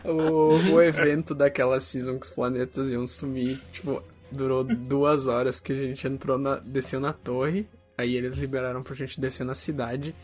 O, 0.05 0.73
o 0.73 0.83
evento 0.83 1.35
daquela 1.35 1.81
season 1.81 2.19
que 2.19 2.27
os 2.27 2.33
planetas 2.33 2.91
iam 2.91 3.07
sumir, 3.07 3.61
tipo, 3.73 4.03
durou 4.33 4.65
duas 4.65 5.27
horas 5.27 5.61
que 5.61 5.73
a 5.73 5.77
gente 5.77 6.07
entrou 6.07 6.39
na. 6.39 6.57
desceu 6.59 6.99
na 7.01 7.13
torre, 7.13 7.67
aí 7.97 8.17
eles 8.17 8.35
liberaram 8.35 8.83
pra 8.83 8.95
gente 8.95 9.21
descer 9.21 9.45
na 9.45 9.55
cidade. 9.55 10.15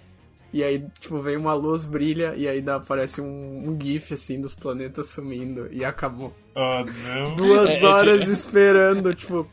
E 0.52 0.64
aí, 0.64 0.82
tipo, 0.98 1.20
veio 1.20 1.38
uma 1.38 1.52
luz, 1.52 1.84
brilha, 1.84 2.34
e 2.34 2.48
aí 2.48 2.62
dá, 2.62 2.76
aparece 2.76 3.20
um, 3.20 3.68
um 3.68 3.78
GIF 3.78 4.14
assim 4.14 4.40
dos 4.40 4.54
planetas 4.54 5.06
sumindo 5.10 5.68
e 5.70 5.84
acabou. 5.84 6.34
oh, 6.54 6.84
não. 7.06 7.36
Duas 7.36 7.68
É, 7.68 7.80
é 7.80 7.84
horas 7.84 8.24
de- 8.24 8.32
esperando, 8.32 9.14
tipo, 9.14 9.46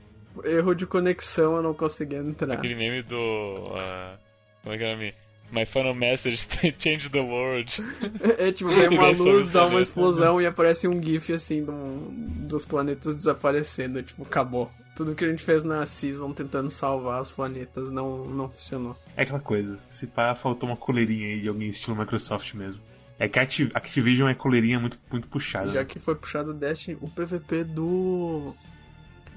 erro 0.45 0.73
de 0.73 0.85
conexão, 0.87 1.57
eu 1.57 1.61
não 1.61 1.73
consegui 1.73 2.15
entrar. 2.15 2.53
Aquele 2.53 2.75
meme 2.75 3.01
do. 3.01 3.71
ah, 3.75 4.17
como 4.63 4.73
é 4.73 4.77
que 4.77 4.83
é 4.85 4.87
o 4.87 4.91
nome? 4.91 5.13
My 5.51 5.65
final 5.65 5.93
message 5.93 6.47
change 6.79 7.09
the 7.09 7.19
world. 7.21 7.71
É 8.39 8.51
tipo, 8.51 8.69
vem 8.71 8.89
uma 8.89 9.09
luz, 9.09 9.49
dá 9.49 9.59
uma 9.61 9.65
brincadeira. 9.69 9.81
explosão 9.81 10.41
e 10.41 10.45
aparece 10.45 10.87
um 10.87 11.01
GIF 11.01 11.31
assim 11.33 11.63
do- 11.63 12.09
dos 12.47 12.65
planetas 12.65 13.15
desaparecendo. 13.15 14.01
Tipo, 14.03 14.23
acabou. 14.23 14.71
Tudo 14.95 15.13
que 15.13 15.23
a 15.25 15.29
gente 15.29 15.43
fez 15.43 15.63
na 15.63 15.85
season 15.85 16.31
tentando 16.31 16.69
salvar 16.71 17.21
os 17.21 17.29
planetas 17.29 17.91
não, 17.91 18.25
não 18.25 18.49
funcionou. 18.49 18.95
É 19.15 19.23
aquela 19.23 19.39
coisa. 19.39 19.77
Se 19.89 20.07
pá, 20.07 20.33
faltou 20.35 20.69
uma 20.69 20.77
coleirinha 20.77 21.27
aí 21.27 21.41
de 21.41 21.47
alguém 21.49 21.67
estilo 21.69 21.95
Microsoft 21.97 22.53
mesmo. 22.53 22.81
É 23.19 23.27
que 23.29 23.37
a 23.39 23.43
Activ- 23.43 23.71
Activision 23.73 24.27
é 24.29 24.33
coleirinha 24.33 24.79
muito, 24.79 24.99
muito 25.11 25.27
puxada. 25.27 25.69
Já 25.69 25.79
né? 25.81 25.85
que 25.85 25.99
foi 25.99 26.15
puxado 26.15 26.51
o 26.51 26.53
Destiny, 26.53 26.97
o 27.01 27.09
PVP 27.09 27.63
do. 27.65 28.53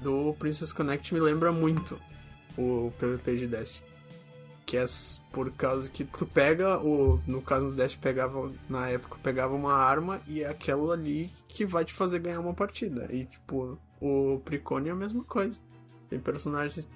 do 0.01 0.33
Princess 0.39 0.71
Connect 0.73 1.13
me 1.13 1.19
lembra 1.19 1.51
muito 1.51 1.99
o 2.57 2.91
PVP 2.99 3.37
de 3.37 3.47
Destiny. 3.47 3.88
Que 4.69 4.77
é 4.77 4.85
por 5.31 5.51
causa 5.53 5.89
que 5.89 6.03
tu 6.03 6.27
pega 6.27 6.77
o. 6.77 7.19
No 7.25 7.41
caso 7.41 7.69
do 7.69 7.71
Destiny 7.71 8.03
pegava. 8.03 8.51
Na 8.69 8.87
época 8.87 9.17
pegava 9.23 9.55
uma 9.55 9.73
arma 9.73 10.21
e 10.27 10.43
é 10.43 10.47
aquela 10.47 10.93
ali 10.93 11.33
que 11.47 11.65
vai 11.65 11.83
te 11.83 11.91
fazer 11.91 12.19
ganhar 12.19 12.39
uma 12.39 12.53
partida. 12.53 13.07
E 13.09 13.25
tipo, 13.25 13.79
o 13.99 14.39
Precone 14.45 14.89
é 14.89 14.91
a 14.91 14.95
mesma 14.95 15.23
coisa. 15.23 15.59
Tem 16.07 16.19
personagens. 16.19 16.87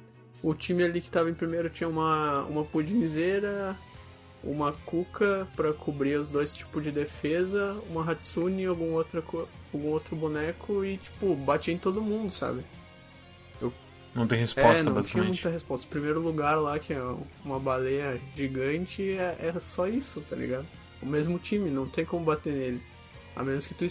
O 0.43 0.53
time 0.53 0.83
ali 0.83 1.01
que 1.01 1.09
tava 1.09 1.31
em 1.31 1.33
primeiro 1.33 1.67
tinha 1.67 1.89
uma, 1.89 2.43
uma 2.43 2.63
pudinzeira, 2.63 3.75
uma 4.43 4.71
Kuka 4.85 5.47
pra 5.55 5.73
cobrir 5.73 6.19
os 6.19 6.29
dois 6.29 6.53
tipos 6.53 6.83
de 6.83 6.91
defesa, 6.91 7.75
uma 7.89 8.07
Hatsune 8.07 8.67
algum 8.67 8.93
outro, 8.93 9.49
algum 9.73 9.87
outro 9.87 10.15
boneco 10.15 10.85
e, 10.85 10.97
tipo, 10.97 11.35
batia 11.37 11.73
em 11.73 11.77
todo 11.79 12.03
mundo, 12.03 12.29
sabe? 12.29 12.63
Não 14.15 14.27
tem 14.27 14.37
é, 14.37 14.41
resposta, 14.41 14.69
não 14.69 14.81
tinha 14.83 14.93
basicamente. 14.93 15.27
muita 15.27 15.49
resposta. 15.49 15.87
O 15.87 15.89
primeiro 15.89 16.21
lugar 16.21 16.55
lá, 16.55 16.77
que 16.77 16.93
é 16.93 17.01
uma 17.43 17.59
baleia 17.59 18.19
gigante, 18.35 19.11
é, 19.11 19.37
é 19.39 19.59
só 19.59 19.87
isso, 19.87 20.21
tá 20.21 20.35
ligado? 20.35 20.65
O 21.01 21.05
mesmo 21.05 21.39
time, 21.39 21.69
não 21.69 21.87
tem 21.87 22.05
como 22.05 22.23
bater 22.23 22.53
nele. 22.53 22.81
A 23.35 23.43
menos 23.43 23.65
que 23.65 23.73
tu 23.73 23.85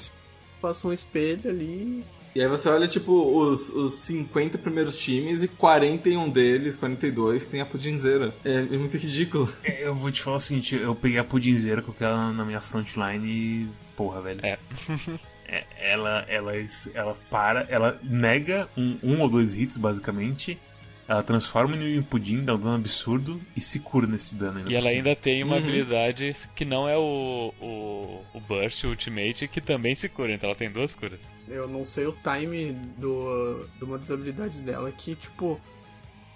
faça 0.61 0.87
um 0.87 0.93
espelho 0.93 1.51
ali. 1.51 2.05
E 2.35 2.41
aí 2.41 2.49
você 2.49 2.69
olha, 2.69 2.89
tipo, 2.89 3.13
os, 3.13 3.69
os 3.69 3.95
50 3.95 4.57
primeiros 4.57 4.97
times 4.97 5.43
e 5.43 5.49
41 5.49 6.31
deles, 6.31 6.75
42, 6.77 7.45
tem 7.45 7.61
a 7.61 7.67
pudinzeira. 7.67 8.35
É, 8.43 8.55
é 8.55 8.79
muito 8.79 8.97
ridículo. 8.97 9.53
É, 9.63 9.87
Eu 9.87 9.95
vou 9.95 10.11
te 10.11 10.23
falar 10.23 10.37
o 10.37 10.41
seguinte, 10.41 10.77
eu 10.77 10.95
peguei 10.95 11.19
a 11.19 11.25
pudinzeira, 11.25 11.83
coloquei 11.83 12.07
ela 12.07 12.33
na 12.33 12.45
minha 12.45 12.61
frontline 12.61 13.27
e. 13.29 13.69
Porra, 13.95 14.23
velho. 14.23 14.41
É. 14.43 14.59
É, 15.53 15.65
ela, 15.79 16.25
ela, 16.29 16.53
ela 16.95 17.15
para, 17.31 17.67
ela 17.69 18.01
nega 18.03 18.69
um, 18.77 18.99
um 19.03 19.21
ou 19.21 19.29
dois 19.29 19.55
hits, 19.55 19.77
basicamente. 19.77 20.59
Ela 21.07 21.23
transforma 21.23 21.75
o 21.75 21.77
inimigo 21.77 21.99
em 21.99 22.03
pudim, 22.03 22.43
dá 22.43 22.55
um 22.55 22.59
dano 22.59 22.77
absurdo 22.77 23.39
e 23.55 23.61
se 23.61 23.81
cura 23.81 24.07
nesse 24.07 24.35
dano 24.35 24.59
ainda. 24.59 24.71
E 24.71 24.75
ela 24.77 24.89
cima. 24.89 24.97
ainda 24.97 25.15
tem 25.17 25.43
uma 25.43 25.57
Uhum. 25.57 25.63
habilidade 25.63 26.35
que 26.55 26.65
não 26.65 26.89
é 26.89 26.97
o, 26.97 27.53
o, 27.61 28.25
o 28.33 28.41
Burst, 28.41 28.85
o 28.85 28.89
Ultimate, 28.89 29.47
que 29.49 29.61
também 29.61 29.95
se 29.95 30.09
cura, 30.09 30.33
então 30.33 30.49
ela 30.49 30.59
tem 30.59 30.71
duas 30.71 30.95
curas. 30.95 31.21
Eu 31.49 31.69
não 31.69 31.85
sei 31.85 32.07
o 32.07 32.13
time 32.23 32.73
do, 32.97 33.67
de 33.77 33.85
uma 33.85 33.99
das 33.99 34.11
habilidades 34.11 34.61
dela 34.61 34.91
que, 34.93 35.15
tipo, 35.17 35.61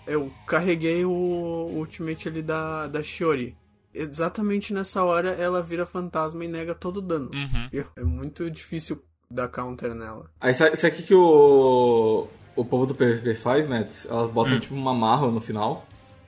eu 0.06 0.30
carreguei 0.46 1.04
o, 1.06 1.10
o 1.10 1.78
ultimate 1.78 2.28
ali 2.28 2.42
da, 2.42 2.86
da 2.88 3.02
Shiori. 3.02 3.56
Exatamente 4.02 4.72
nessa 4.72 5.02
hora 5.04 5.30
ela 5.30 5.62
vira 5.62 5.86
fantasma 5.86 6.44
e 6.44 6.48
nega 6.48 6.74
todo 6.74 6.98
o 6.98 7.02
dano. 7.02 7.30
Uhum. 7.32 7.84
É 7.96 8.04
muito 8.04 8.50
difícil 8.50 9.02
dar 9.30 9.48
counter 9.48 9.94
nela. 9.94 10.30
Aí 10.40 10.54
sabe, 10.54 10.76
sabe 10.76 11.00
o 11.00 11.02
que, 11.02 11.14
o, 11.14 12.28
o 12.54 12.64
povo 12.64 12.86
do 12.86 12.94
PvP 12.94 13.34
faz, 13.34 13.66
Mads? 13.66 14.06
Elas 14.08 14.30
botam 14.30 14.60
tipo 14.60 14.74
uma 14.74 14.94
marra 14.94 15.26
no 15.28 15.40
final 15.40 15.86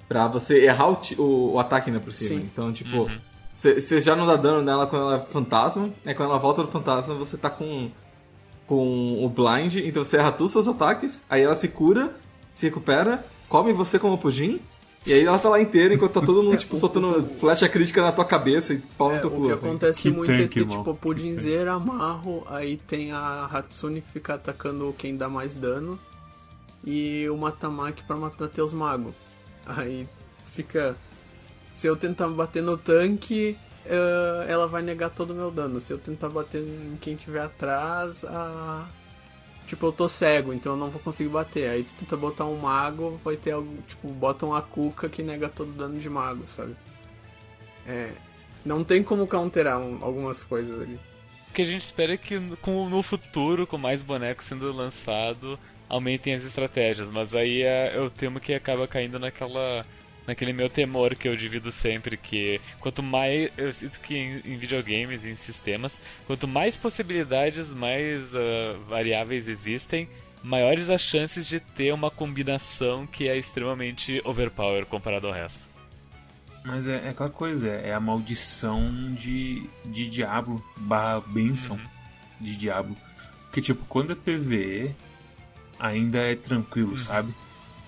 pra 0.08 0.26
você 0.26 0.64
errar 0.64 0.90
o, 0.90 0.98
o, 1.18 1.52
o 1.52 1.58
ataque 1.58 1.90
ainda 1.90 2.00
por 2.00 2.12
cima. 2.12 2.40
Sim. 2.40 2.48
Então, 2.52 2.72
tipo, 2.72 2.96
Uhum. 2.96 3.18
você 3.56 4.00
já 4.00 4.16
não 4.16 4.26
dá 4.26 4.36
dano 4.36 4.62
nela 4.62 4.86
quando 4.86 5.02
ela 5.02 5.16
é 5.22 5.26
fantasma, 5.26 5.90
aí 6.06 6.14
quando 6.14 6.30
ela 6.30 6.38
volta 6.38 6.62
do 6.62 6.68
fantasma 6.68 7.14
você 7.14 7.36
tá 7.36 7.50
com, 7.50 7.90
com 8.66 9.24
o 9.24 9.28
blind, 9.28 9.76
então 9.76 10.04
você 10.04 10.16
erra 10.16 10.32
todos 10.32 10.54
os 10.54 10.64
seus 10.64 10.74
ataques, 10.74 11.20
aí 11.28 11.42
ela 11.42 11.56
se 11.56 11.68
cura, 11.68 12.12
se 12.54 12.66
recupera, 12.66 13.24
come 13.48 13.72
você 13.72 13.98
como 13.98 14.16
pudim. 14.18 14.60
E 15.08 15.12
aí 15.14 15.24
ela 15.24 15.38
tá 15.38 15.48
lá 15.48 15.60
inteira 15.60 15.94
enquanto 15.94 16.12
tá 16.12 16.20
todo 16.20 16.42
mundo, 16.42 16.56
tipo, 16.58 16.76
soltando 16.76 17.26
flecha 17.40 17.68
crítica 17.68 18.02
na 18.02 18.12
tua 18.12 18.24
cabeça 18.24 18.74
e 18.74 18.78
pau 18.78 19.10
no 19.10 19.16
É, 19.16 19.20
teu 19.20 19.30
o 19.30 19.34
cu. 19.34 19.46
que 19.46 19.52
assim. 19.52 19.66
acontece 19.66 20.02
Que 20.02 20.10
muito 20.10 20.32
é 20.32 20.36
tanque, 20.36 20.48
que, 20.48 20.60
mano. 20.64 20.78
tipo, 20.78 20.94
Pudinzeira, 20.94 21.72
Amarro, 21.72 22.44
aí 22.48 22.76
tem 22.76 23.12
a 23.12 23.46
Hatsune 23.52 24.00
que 24.02 24.12
fica 24.12 24.34
atacando 24.34 24.94
quem 24.98 25.16
dá 25.16 25.28
mais 25.28 25.56
dano, 25.56 25.98
e 26.84 27.28
o 27.30 27.36
Matamaki 27.36 28.02
pra 28.04 28.16
matar 28.16 28.48
teus 28.48 28.72
magos. 28.72 29.14
Aí 29.66 30.08
fica. 30.44 30.96
Se 31.74 31.86
eu 31.86 31.96
tentar 31.96 32.28
bater 32.28 32.62
no 32.62 32.76
tanque, 32.76 33.56
eh, 33.86 34.46
ela 34.48 34.66
vai 34.66 34.82
negar 34.82 35.10
todo 35.10 35.30
o 35.30 35.34
meu 35.34 35.50
dano. 35.50 35.80
Se 35.80 35.92
eu 35.92 35.98
tentar 35.98 36.28
bater 36.28 36.60
em 36.62 36.96
quem 37.00 37.16
tiver 37.16 37.42
atrás, 37.42 38.24
a. 38.24 38.86
Tipo, 39.68 39.86
eu 39.86 39.92
tô 39.92 40.08
cego, 40.08 40.52
então 40.52 40.72
eu 40.72 40.76
não 40.78 40.88
vou 40.90 41.00
conseguir 41.00 41.28
bater. 41.28 41.68
Aí 41.68 41.84
tu 41.84 41.94
tenta 41.94 42.16
botar 42.16 42.46
um 42.46 42.56
mago, 42.56 43.20
vai 43.22 43.36
ter 43.36 43.50
algo. 43.52 43.76
Tipo, 43.86 44.08
bota 44.08 44.46
uma 44.46 44.60
cuca 44.62 45.08
que 45.08 45.22
nega 45.22 45.48
todo 45.48 45.70
dano 45.72 46.00
de 46.00 46.08
mago, 46.10 46.42
sabe? 46.48 46.74
É. 47.86 48.10
Não 48.64 48.82
tem 48.82 49.02
como 49.02 49.26
counterar 49.26 49.78
um- 49.78 50.02
algumas 50.02 50.42
coisas 50.42 50.80
ali. 50.80 50.98
O 51.50 51.52
que 51.52 51.62
a 51.62 51.64
gente 51.66 51.82
espera 51.82 52.14
é 52.14 52.16
que 52.16 52.38
com, 52.62 52.88
no 52.88 53.02
futuro, 53.02 53.66
com 53.66 53.76
mais 53.78 54.02
bonecos 54.02 54.46
sendo 54.46 54.72
lançado, 54.72 55.58
aumentem 55.88 56.34
as 56.34 56.44
estratégias. 56.44 57.10
Mas 57.10 57.34
aí 57.34 57.62
é, 57.62 57.92
eu 57.94 58.08
temo 58.10 58.40
que 58.40 58.54
acaba 58.54 58.88
caindo 58.88 59.18
naquela. 59.18 59.84
Naquele 60.28 60.52
meu 60.52 60.68
temor 60.68 61.16
que 61.16 61.26
eu 61.26 61.34
divido 61.34 61.72
sempre, 61.72 62.14
que 62.18 62.60
quanto 62.80 63.02
mais. 63.02 63.50
Eu 63.56 63.72
sinto 63.72 63.98
que 63.98 64.14
em, 64.14 64.42
em 64.44 64.58
videogames, 64.58 65.24
em 65.24 65.34
sistemas, 65.34 65.98
quanto 66.26 66.46
mais 66.46 66.76
possibilidades, 66.76 67.72
mais 67.72 68.34
ah, 68.34 68.76
variáveis 68.86 69.48
existem, 69.48 70.06
maiores 70.42 70.90
as 70.90 71.00
chances 71.00 71.46
de 71.46 71.58
ter 71.58 71.94
uma 71.94 72.10
combinação 72.10 73.06
que 73.06 73.26
é 73.26 73.38
extremamente 73.38 74.20
overpower 74.22 74.84
comparado 74.84 75.26
ao 75.26 75.32
resto. 75.32 75.62
Mas 76.62 76.86
é, 76.86 77.06
é 77.06 77.08
aquela 77.08 77.30
coisa, 77.30 77.70
é 77.70 77.94
a 77.94 78.00
maldição 78.00 79.14
de, 79.14 79.66
de 79.86 80.10
Diablo 80.10 80.62
barra 80.76 81.22
benção 81.22 81.80
de 82.38 82.54
Diablo. 82.54 82.94
Porque, 83.44 83.62
tipo, 83.62 83.82
quando 83.86 84.12
é 84.12 84.14
PVE, 84.14 84.94
ainda 85.78 86.18
é 86.18 86.34
tranquilo, 86.34 86.98
sabe? 86.98 87.32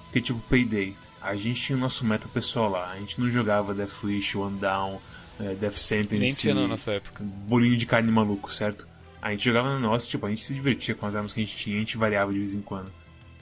Porque, 0.05 0.23
tipo, 0.23 0.41
Payday, 0.49 0.97
a 1.23 1.37
gente 1.37 1.61
tinha 1.61 1.77
o 1.77 1.81
nosso 1.81 2.05
meta 2.05 2.29
pessoal 2.29 2.71
lá, 2.71 2.91
a 2.93 2.99
gente 2.99 3.21
não 3.21 3.29
jogava 3.29 3.75
Death 3.75 4.03
Wish, 4.05 4.37
One 4.39 4.59
Down, 4.59 5.01
eh, 5.39 5.55
Death 5.55 5.75
Sentence, 5.75 6.19
Nem 6.19 6.33
tinha 6.35 6.55
na 6.55 6.67
nossa 6.67 6.93
época. 6.93 7.23
bolinho 7.25 7.77
de 7.77 7.87
carne 7.87 8.11
maluco, 8.11 8.51
certo? 8.53 8.89
A 9.23 9.31
gente 9.33 9.45
jogava 9.45 9.69
na 9.69 9.79
nossa, 9.79 10.09
tipo, 10.09 10.25
a 10.27 10.31
gente 10.31 10.43
se 10.45 10.55
divertia 10.55 10.95
com 10.95 11.07
as 11.07 11.15
armas 11.17 11.33
que 11.35 11.41
a 11.41 11.45
gente 11.45 11.57
tinha, 11.57 11.77
a 11.77 11.79
gente 11.81 11.97
variava 11.99 12.33
de 12.33 12.39
vez 12.39 12.55
em 12.55 12.63
quando. 12.63 12.91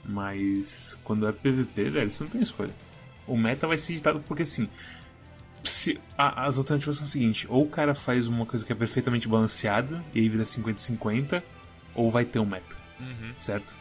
Mas 0.03 0.99
quando 1.03 1.27
é 1.27 1.31
PVP, 1.31 1.89
velho, 1.89 2.09
você 2.09 2.23
não 2.23 2.29
tem 2.31 2.41
escolha. 2.41 2.73
O 3.27 3.37
meta 3.37 3.67
vai 3.67 3.77
ser 3.77 3.93
ditado 3.93 4.19
porque 4.27 4.43
assim. 4.43 4.67
se- 5.63 5.99
a- 6.17 6.45
as 6.45 6.57
alternativas 6.57 6.97
são 6.97 7.05
as 7.05 7.11
seguintes: 7.11 7.45
ou 7.49 7.63
o 7.65 7.69
cara 7.69 7.93
faz 7.93 8.27
uma 8.27 8.45
coisa 8.45 8.65
que 8.65 8.71
é 8.71 8.75
perfeitamente 8.75 9.27
balanceada 9.27 10.03
e 10.13 10.19
aí 10.21 10.29
vira 10.29 10.43
50-50, 10.45 11.43
ou 11.93 12.09
vai 12.09 12.23
ter 12.25 12.39
um 12.39 12.45
meta, 12.45 12.75
Uhum. 12.99 13.33
certo? 13.37 13.75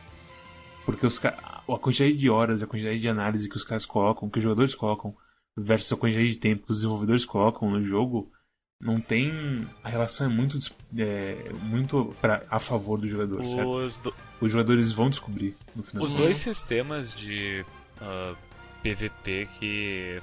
Porque 0.89 1.06
os 1.06 1.23
a 1.23 1.60
quantidade 1.78 2.16
de 2.16 2.31
horas, 2.31 2.62
a 2.62 2.66
quantidade 2.66 2.98
de 2.98 3.09
análise 3.10 3.47
que 3.47 3.56
os 3.59 3.62
caras 3.62 3.85
colocam, 3.85 4.31
que 4.31 4.39
os 4.39 4.43
jogadores 4.44 4.74
colocam, 4.74 5.15
versus 5.55 5.93
a 5.93 5.97
quantidade 5.98 6.31
de 6.31 6.36
tempo 6.39 6.65
que 6.65 6.73
os 6.73 6.78
desenvolvedores 6.78 7.27
colocam 7.27 7.70
no 7.70 7.82
jogo, 7.85 8.32
não 8.81 8.98
tem. 8.98 9.69
A 9.85 9.89
relação 9.90 10.27
é 10.27 10.31
muito, 10.31 10.56
é, 10.97 11.51
muito 11.62 12.16
pra, 12.23 12.43
a 12.48 12.59
favor 12.59 12.98
do 12.98 13.06
jogador, 13.06 13.44
certo? 13.44 13.69
Os, 13.77 13.98
do- 13.98 14.15
Os 14.40 14.51
jogadores 14.51 14.90
vão 14.90 15.10
descobrir 15.10 15.55
no 15.77 15.82
final 15.82 16.06
Os 16.06 16.15
dois 16.15 16.39
sistemas 16.39 17.12
de 17.12 17.66
ah, 18.01 18.35
PVP 18.82 19.47
que 19.59 20.23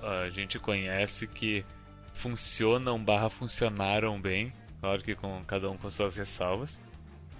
a 0.00 0.30
gente 0.30 0.60
conhece 0.60 1.26
que 1.26 1.64
funcionam 2.12 3.02
barra 3.02 3.28
funcionaram 3.28 4.20
bem, 4.20 4.52
claro 4.80 5.02
que 5.02 5.16
com 5.16 5.42
cada 5.44 5.68
um 5.68 5.76
com 5.76 5.90
suas 5.90 6.14
ressalvas. 6.16 6.80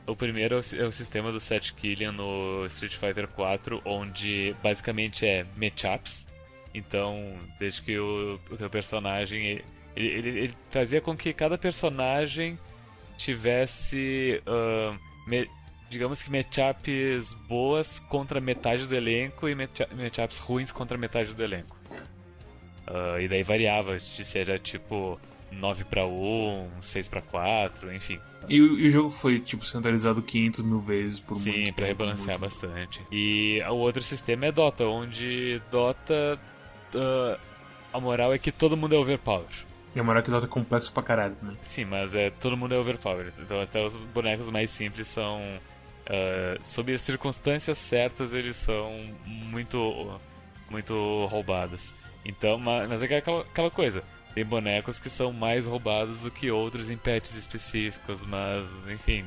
O 0.06 0.14
primeiro 0.14 0.56
é 0.56 0.76
é 0.82 0.84
o 0.86 0.92
sistema 0.92 1.32
do 1.32 1.40
Set 1.40 1.72
Killian 1.74 2.12
no 2.12 2.66
Street 2.66 2.94
Fighter 2.94 3.26
4, 3.28 3.80
onde 3.84 4.54
basicamente 4.62 5.24
é 5.26 5.46
matchups. 5.56 6.26
Então, 6.74 7.38
desde 7.58 7.80
que 7.82 7.98
o, 7.98 8.38
o 8.50 8.56
teu 8.56 8.68
personagem 8.68 9.46
ele, 9.46 9.64
ele, 10.08 10.28
ele 10.28 10.54
trazia 10.70 11.00
com 11.00 11.16
que 11.16 11.32
cada 11.32 11.56
personagem 11.56 12.58
tivesse 13.16 14.42
ah, 14.46 14.94
me- 15.26 15.48
digamos 15.88 16.22
que 16.22 16.30
matchups 16.30 17.32
boas 17.48 17.98
contra 18.00 18.40
metade 18.40 18.86
do 18.86 18.94
elenco 18.94 19.48
e 19.48 19.54
matchups 19.54 20.38
ruins 20.38 20.70
contra 20.72 20.98
metade 20.98 21.32
do 21.32 21.42
elenco. 21.42 21.76
Ah, 22.86 23.20
e 23.20 23.28
daí 23.28 23.42
variava, 23.42 23.98
se 23.98 24.24
seria 24.24 24.58
tipo 24.58 25.18
9 25.54 25.84
para 25.84 26.06
1, 26.06 26.68
6 26.80 27.08
para 27.08 27.20
4, 27.22 27.92
enfim. 27.94 28.18
E, 28.48 28.60
o- 28.60 28.78
e 28.78 28.86
o 28.88 28.90
jogo 28.90 29.10
foi, 29.10 29.40
tipo, 29.40 29.64
centralizado 29.64 30.20
500 30.20 30.60
mil 30.62 30.78
vezes 30.80 31.18
por 31.18 31.36
Sim, 31.36 31.50
muito 31.52 31.74
pra 31.74 31.86
tempo, 31.86 32.02
rebalancear 32.02 32.38
muito. 32.38 32.52
bastante. 32.52 33.00
E 33.10 33.62
o 33.68 33.74
outro 33.76 34.02
sistema 34.02 34.46
é 34.46 34.52
Dota, 34.52 34.84
onde 34.84 35.60
Dota 35.70 36.38
ah, 36.94 37.38
a 37.92 38.00
moral 38.00 38.32
é 38.34 38.38
que 38.38 38.52
todo 38.52 38.76
mundo 38.76 38.94
é 38.94 38.98
overpower. 38.98 39.46
E 39.96 40.00
a 40.00 40.02
moral 40.04 40.20
é 40.20 40.24
que 40.24 40.30
Dota 40.30 40.46
é 40.46 40.48
complexo 40.48 40.92
pra 40.92 41.02
caralho 41.02 41.34
também. 41.36 41.56
Sim, 41.62 41.84
mas 41.86 42.14
é 42.14 42.28
todo 42.30 42.56
mundo 42.56 42.74
é 42.74 42.78
overpowered. 42.78 43.32
Então 43.40 43.60
até 43.60 43.84
os 43.84 43.94
bonecos 43.94 44.50
mais 44.50 44.68
simples 44.70 45.08
são. 45.08 45.40
ah, 46.06 46.58
sob 46.62 46.92
as 46.92 47.00
circunstâncias 47.00 47.78
certas, 47.78 48.32
eles 48.34 48.56
são 48.56 48.92
muito. 49.26 50.20
muito 50.70 51.26
roubados. 51.26 51.94
Então, 52.26 52.58
ma- 52.58 52.86
mas 52.88 53.02
é 53.02 53.16
aquela, 53.16 53.40
aquela 53.42 53.70
coisa. 53.70 54.02
Tem 54.34 54.44
bonecos 54.44 54.98
que 54.98 55.08
são 55.08 55.32
mais 55.32 55.64
roubados 55.64 56.20
do 56.22 56.30
que 56.30 56.50
outros 56.50 56.90
em 56.90 56.96
patches 56.96 57.34
específicos, 57.36 58.24
mas 58.24 58.66
enfim. 58.90 59.24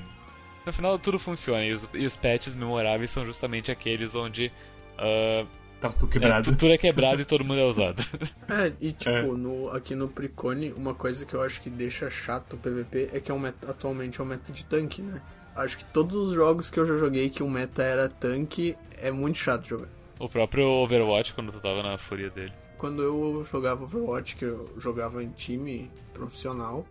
No 0.66 0.74
final 0.74 1.00
tudo 1.00 1.18
funciona. 1.18 1.64
E 1.66 1.72
os, 1.72 1.88
e 1.94 2.06
os 2.06 2.18
patches 2.18 2.56
memoráveis 2.56 3.10
são 3.12 3.26
justamente 3.26 3.72
aqueles 3.72 4.16
onde. 4.16 4.52
ah, 4.98 5.46
Tava 5.80 5.94
tudo 5.94 6.10
é, 6.10 6.12
quebrado. 6.14 6.58
tudo 6.58 6.74
é 6.74 6.78
quebrado 6.78 7.22
e 7.22 7.26
todo 7.26 7.46
mundo 7.46 7.60
é 7.60 7.64
usado. 7.66 8.04
É, 8.50 8.74
e 8.82 8.92
tipo, 8.94 9.12
É. 9.12 9.22
No, 9.22 9.70
aqui 9.70 9.94
no 9.96 10.08
Precone, 10.10 10.72
uma 10.74 10.94
coisa 10.96 11.26
que 11.26 11.34
eu 11.36 11.42
acho 11.42 11.62
que 11.62 11.70
deixa 11.70 12.10
chato 12.10 12.54
o 12.54 12.58
PVP 12.58 13.10
é 13.14 13.20
que 13.20 13.30
é 13.32 13.34
um 13.34 13.40
meta- 13.40 13.70
atualmente 13.70 14.20
é 14.20 14.24
um 14.24 14.28
meta 14.28 14.52
de 14.52 14.66
tanque, 14.66 15.02
né? 15.02 15.22
Acho 15.56 15.78
que 15.78 15.86
todos 15.86 16.16
os 16.16 16.34
jogos 16.34 16.70
que 16.72 16.80
eu 16.80 16.86
já 16.88 16.98
joguei 16.98 17.30
que 17.30 17.44
o 17.44 17.50
meta 17.50 17.84
era 17.84 18.10
tanque 18.10 18.76
é 19.00 19.12
muito 19.12 19.38
chato 19.38 19.66
jogar. 19.68 19.88
o 20.20 20.28
próprio 20.28 20.66
Overwatch, 20.68 21.34
quando 21.34 21.52
tu 21.52 21.60
tava 21.60 21.84
na 21.84 21.98
fúria 21.98 22.30
dele. 22.30 22.54
Quando 22.78 23.02
eu 23.02 23.46
jogava 23.50 23.84
Overwatch, 23.84 24.36
que 24.36 24.46
eu 24.46 24.70
jogava 24.78 25.24
em 25.24 25.30
time 25.30 25.92
profissional, 26.14 26.86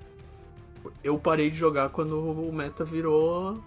eu 1.03 1.19
parei 1.19 1.51
de 1.51 1.57
jogar 1.57 1.91
quando 1.91 2.19
o 2.19 2.53
meta 2.53 2.85
virou 2.85 3.63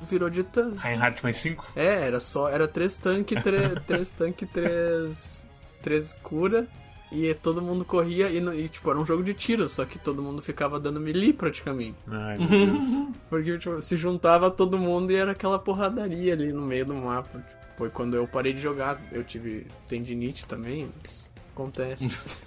virou 0.00 0.28
de 0.28 0.42
tanque. 0.42 0.78
Reinhardt 0.78 1.22
mais 1.22 1.36
5? 1.38 1.72
É, 1.76 2.06
era 2.06 2.20
só. 2.20 2.48
Era 2.48 2.68
três 2.68 2.98
tanque, 2.98 3.40
três, 3.40 3.72
três 3.86 4.12
tanque, 4.12 4.46
três. 4.46 5.46
três 5.82 6.14
cura. 6.22 6.66
E 7.12 7.32
todo 7.34 7.62
mundo 7.62 7.84
corria 7.84 8.28
e, 8.28 8.38
e, 8.38 8.68
tipo, 8.68 8.90
era 8.90 8.98
um 8.98 9.06
jogo 9.06 9.22
de 9.22 9.32
tiro, 9.32 9.68
só 9.68 9.84
que 9.84 10.00
todo 10.00 10.20
mundo 10.20 10.42
ficava 10.42 10.80
dando 10.80 10.98
melee 10.98 11.32
praticamente. 11.32 11.96
Ai, 12.08 12.38
meu 12.38 12.48
Deus. 12.48 12.84
Porque 13.30 13.56
tipo, 13.56 13.80
se 13.80 13.96
juntava 13.96 14.50
todo 14.50 14.76
mundo 14.78 15.12
e 15.12 15.14
era 15.14 15.30
aquela 15.30 15.58
porradaria 15.58 16.32
ali 16.32 16.52
no 16.52 16.62
meio 16.62 16.86
do 16.86 16.94
mapa. 16.94 17.38
Tipo, 17.38 17.64
foi 17.76 17.90
quando 17.90 18.16
eu 18.16 18.26
parei 18.26 18.52
de 18.52 18.60
jogar. 18.60 19.00
Eu 19.12 19.22
tive 19.22 19.66
tendinite 19.86 20.44
também, 20.46 20.90
mas 21.00 21.30
acontece. 21.54 22.08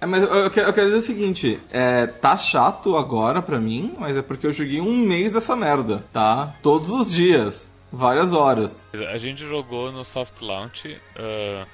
É, 0.00 0.06
mas 0.06 0.22
eu, 0.22 0.28
eu 0.28 0.50
quero, 0.50 0.72
dizer 0.72 0.96
o 0.96 1.02
seguinte, 1.02 1.58
é, 1.70 2.06
tá 2.06 2.38
chato 2.38 2.96
agora 2.96 3.42
pra 3.42 3.58
mim, 3.58 3.94
mas 3.98 4.16
é 4.16 4.22
porque 4.22 4.46
eu 4.46 4.52
joguei 4.52 4.80
um 4.80 4.96
mês 4.96 5.32
dessa 5.32 5.54
merda, 5.54 6.02
tá? 6.12 6.56
Todos 6.62 6.88
os 6.90 7.12
dias, 7.12 7.70
várias 7.92 8.32
horas. 8.32 8.82
A 9.12 9.18
gente 9.18 9.40
jogou 9.46 9.92
no 9.92 10.02
soft 10.04 10.40
launch, 10.40 10.96
ah, 11.16 11.66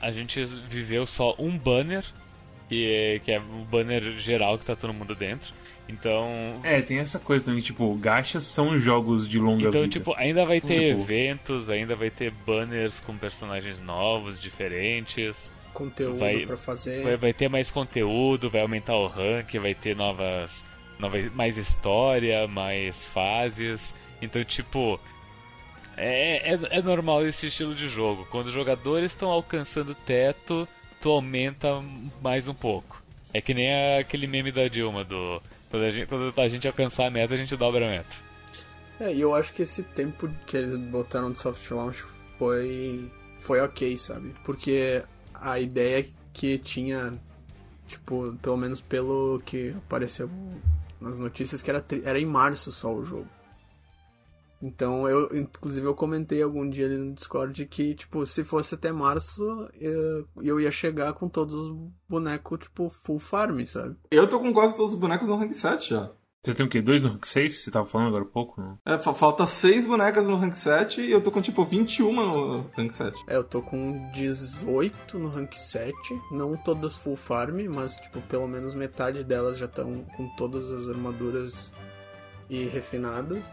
a 0.00 0.10
gente 0.10 0.42
viveu 0.70 1.04
só 1.04 1.34
um 1.38 1.58
banner, 1.58 2.04
que 2.68 2.86
é, 2.90 3.18
que 3.18 3.32
é 3.32 3.38
o 3.40 3.64
banner 3.70 4.16
geral 4.16 4.56
que 4.56 4.64
tá 4.64 4.74
todo 4.76 4.94
mundo 4.94 5.14
dentro. 5.14 5.52
Então, 5.86 6.60
É, 6.62 6.80
tem 6.80 6.98
essa 6.98 7.18
coisa 7.18 7.46
também, 7.46 7.60
tipo, 7.60 7.92
gachas 7.96 8.44
são 8.44 8.78
jogos 8.78 9.28
de 9.28 9.38
longa 9.38 9.68
então 9.68 9.82
vida. 9.82 9.92
tipo, 9.92 10.14
ainda 10.16 10.46
vai 10.46 10.60
ter 10.62 10.90
Tipo- 10.90 11.00
eventos, 11.02 11.68
ainda 11.68 11.94
vai 11.96 12.08
ter 12.10 12.30
banners 12.46 13.00
com 13.00 13.16
personagens 13.18 13.80
novos, 13.80 14.38
diferentes. 14.40 15.52
Conteúdo 15.78 16.18
Vai- 16.18 16.44
pra 16.44 16.56
fazer. 16.56 17.04
Vai, 17.04 17.16
vai 17.16 17.32
ter 17.32 17.48
mais 17.48 17.70
conteúdo, 17.70 18.50
vai 18.50 18.60
aumentar 18.62 18.96
o 18.96 19.06
rank, 19.06 19.54
vai 19.54 19.74
ter 19.74 19.94
novas, 19.94 20.64
novas. 20.98 21.32
mais 21.32 21.56
história, 21.56 22.48
mais 22.48 23.06
fases. 23.06 23.94
Então, 24.20 24.42
tipo. 24.44 25.00
É, 25.96 26.54
é, 26.54 26.58
é 26.78 26.82
normal 26.82 27.26
esse 27.26 27.46
estilo 27.46 27.74
de 27.74 27.88
jogo. 27.88 28.26
Quando 28.30 28.48
os 28.48 28.52
jogadores 28.52 29.12
estão 29.12 29.30
alcançando 29.30 29.92
o 29.92 29.94
teto, 29.94 30.66
tu 31.00 31.10
aumenta 31.10 31.82
mais 32.20 32.48
um 32.48 32.54
pouco. 32.54 33.02
É 33.32 33.40
que 33.40 33.54
nem 33.54 33.98
aquele 33.98 34.26
meme 34.26 34.50
da 34.50 34.66
Dilma, 34.68 35.04
do. 35.04 35.40
Quando 35.70 35.84
a 35.84 35.90
gente, 35.90 36.06
quando 36.06 36.40
a 36.40 36.48
gente 36.48 36.66
alcançar 36.66 37.06
a 37.06 37.10
meta, 37.10 37.34
a 37.34 37.36
gente 37.36 37.56
dobra 37.56 37.86
a 37.86 37.90
meta. 37.90 38.16
É, 39.00 39.12
e 39.12 39.20
eu 39.20 39.34
acho 39.34 39.52
que 39.52 39.62
esse 39.62 39.82
tempo 39.82 40.28
que 40.46 40.56
eles 40.56 40.76
botaram 40.76 41.30
de 41.30 41.38
soft 41.38 41.70
launch 41.70 42.04
foi 42.38 43.08
foi 43.40 43.60
ok, 43.60 43.96
sabe? 43.96 44.34
Porque 44.44 45.02
a 45.40 45.58
ideia 45.58 46.06
que 46.32 46.58
tinha, 46.58 47.18
tipo, 47.86 48.34
pelo 48.42 48.56
menos 48.56 48.80
pelo 48.80 49.40
que 49.44 49.74
apareceu 49.86 50.30
nas 51.00 51.18
notícias, 51.18 51.62
que 51.62 51.70
era, 51.70 51.84
era 52.04 52.18
em 52.18 52.26
março 52.26 52.72
só 52.72 52.92
o 52.94 53.04
jogo. 53.04 53.28
Então, 54.60 55.08
eu, 55.08 55.36
inclusive, 55.36 55.86
eu 55.86 55.94
comentei 55.94 56.42
algum 56.42 56.68
dia 56.68 56.86
ali 56.86 56.96
no 56.96 57.14
Discord 57.14 57.64
que, 57.66 57.94
tipo, 57.94 58.26
se 58.26 58.42
fosse 58.42 58.74
até 58.74 58.90
março, 58.90 59.68
eu, 59.80 60.26
eu 60.42 60.60
ia 60.60 60.72
chegar 60.72 61.12
com 61.12 61.28
todos 61.28 61.54
os 61.54 61.76
bonecos, 62.08 62.58
tipo, 62.58 62.90
full 62.90 63.20
farm, 63.20 63.64
sabe? 63.66 63.96
Eu 64.10 64.28
tô 64.28 64.40
com 64.40 64.52
quase 64.52 64.74
todos 64.74 64.92
os 64.92 64.98
bonecos 64.98 65.28
no 65.28 65.36
rank 65.36 65.52
7 65.52 65.90
já. 65.90 66.10
Você 66.44 66.54
tem 66.54 66.64
o 66.64 66.68
quê? 66.68 66.80
Dois 66.80 67.00
no 67.02 67.08
rank 67.08 67.24
6? 67.26 67.64
Você 67.64 67.70
tava 67.70 67.86
falando 67.86 68.08
agora 68.08 68.22
há 68.22 68.26
pouco, 68.28 68.60
não? 68.60 68.78
É, 68.86 68.96
fa- 68.96 69.12
falta 69.12 69.44
6 69.46 69.84
bonecas 69.84 70.26
no 70.28 70.36
rank 70.36 70.52
7 70.54 71.00
e 71.00 71.10
eu 71.10 71.20
tô 71.20 71.32
com 71.32 71.42
tipo 71.42 71.64
21 71.64 72.12
no 72.12 72.70
rank 72.76 72.92
7. 72.94 73.24
É, 73.26 73.34
eu 73.36 73.42
tô 73.42 73.60
com 73.60 74.08
18 74.12 75.18
no 75.18 75.28
rank 75.28 75.52
7, 75.54 75.92
não 76.30 76.56
todas 76.56 76.94
full 76.94 77.16
farm, 77.16 77.66
mas 77.68 77.96
tipo, 77.96 78.20
pelo 78.22 78.46
menos 78.46 78.72
metade 78.72 79.24
delas 79.24 79.58
já 79.58 79.66
estão 79.66 80.04
com 80.16 80.28
todas 80.36 80.70
as 80.70 80.88
armaduras 80.88 81.72
e 82.48 82.64
refinadas. 82.66 83.44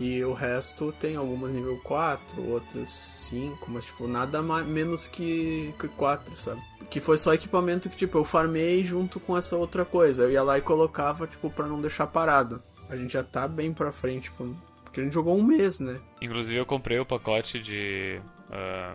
E 0.00 0.24
o 0.24 0.32
resto 0.32 0.92
tem 0.98 1.16
algumas 1.16 1.50
nível 1.52 1.78
4, 1.84 2.42
outras 2.50 2.88
5, 2.90 3.70
mas 3.70 3.84
tipo, 3.84 4.06
nada 4.08 4.40
mais, 4.42 4.66
menos 4.66 5.06
que, 5.06 5.74
que 5.78 5.86
4, 5.88 6.36
sabe? 6.36 6.60
Que 6.92 7.00
foi 7.00 7.16
só 7.16 7.32
equipamento 7.32 7.88
que 7.88 7.96
tipo, 7.96 8.18
eu 8.18 8.24
farmei 8.24 8.84
junto 8.84 9.18
com 9.18 9.34
essa 9.36 9.56
outra 9.56 9.82
coisa. 9.84 10.24
Eu 10.24 10.30
ia 10.32 10.42
lá 10.42 10.58
e 10.58 10.60
colocava, 10.60 11.26
tipo, 11.26 11.48
pra 11.50 11.66
não 11.66 11.80
deixar 11.80 12.06
parado. 12.06 12.62
A 12.90 12.96
gente 12.96 13.14
já 13.14 13.24
tá 13.24 13.48
bem 13.48 13.72
pra 13.72 13.90
frente, 13.90 14.24
tipo, 14.24 14.44
porque 14.84 15.00
a 15.00 15.04
gente 15.04 15.14
jogou 15.14 15.34
um 15.38 15.42
mês, 15.42 15.80
né? 15.80 15.98
Inclusive 16.20 16.58
eu 16.60 16.66
comprei 16.66 16.98
o 16.98 17.06
pacote 17.06 17.58
de. 17.60 18.20
ah, 18.50 18.94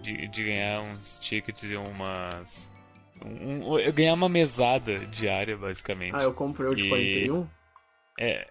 de, 0.00 0.28
de 0.28 0.44
ganhar 0.44 0.82
uns 0.82 1.18
tickets 1.18 1.64
e 1.64 1.74
umas. 1.76 2.70
Um, 3.24 3.72
um- 3.72 3.78
eu 3.80 3.92
ganhar 3.92 4.14
uma 4.14 4.28
mesada 4.28 5.00
diária, 5.06 5.56
basicamente. 5.56 6.14
Ah, 6.14 6.22
eu 6.22 6.32
comprei 6.32 6.70
o 6.70 6.74
de 6.76 6.86
E- 6.86 6.88
41? 6.88 7.46
É. 8.20 8.46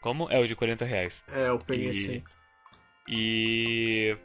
Como? 0.00 0.28
É 0.30 0.38
o 0.40 0.46
de 0.46 0.56
40 0.56 0.86
reais. 0.86 1.22
É, 1.30 1.48
eu 1.50 1.58
peguei 1.58 1.88
E- 1.88 1.90
esse. 1.90 2.24
E. 3.06 4.16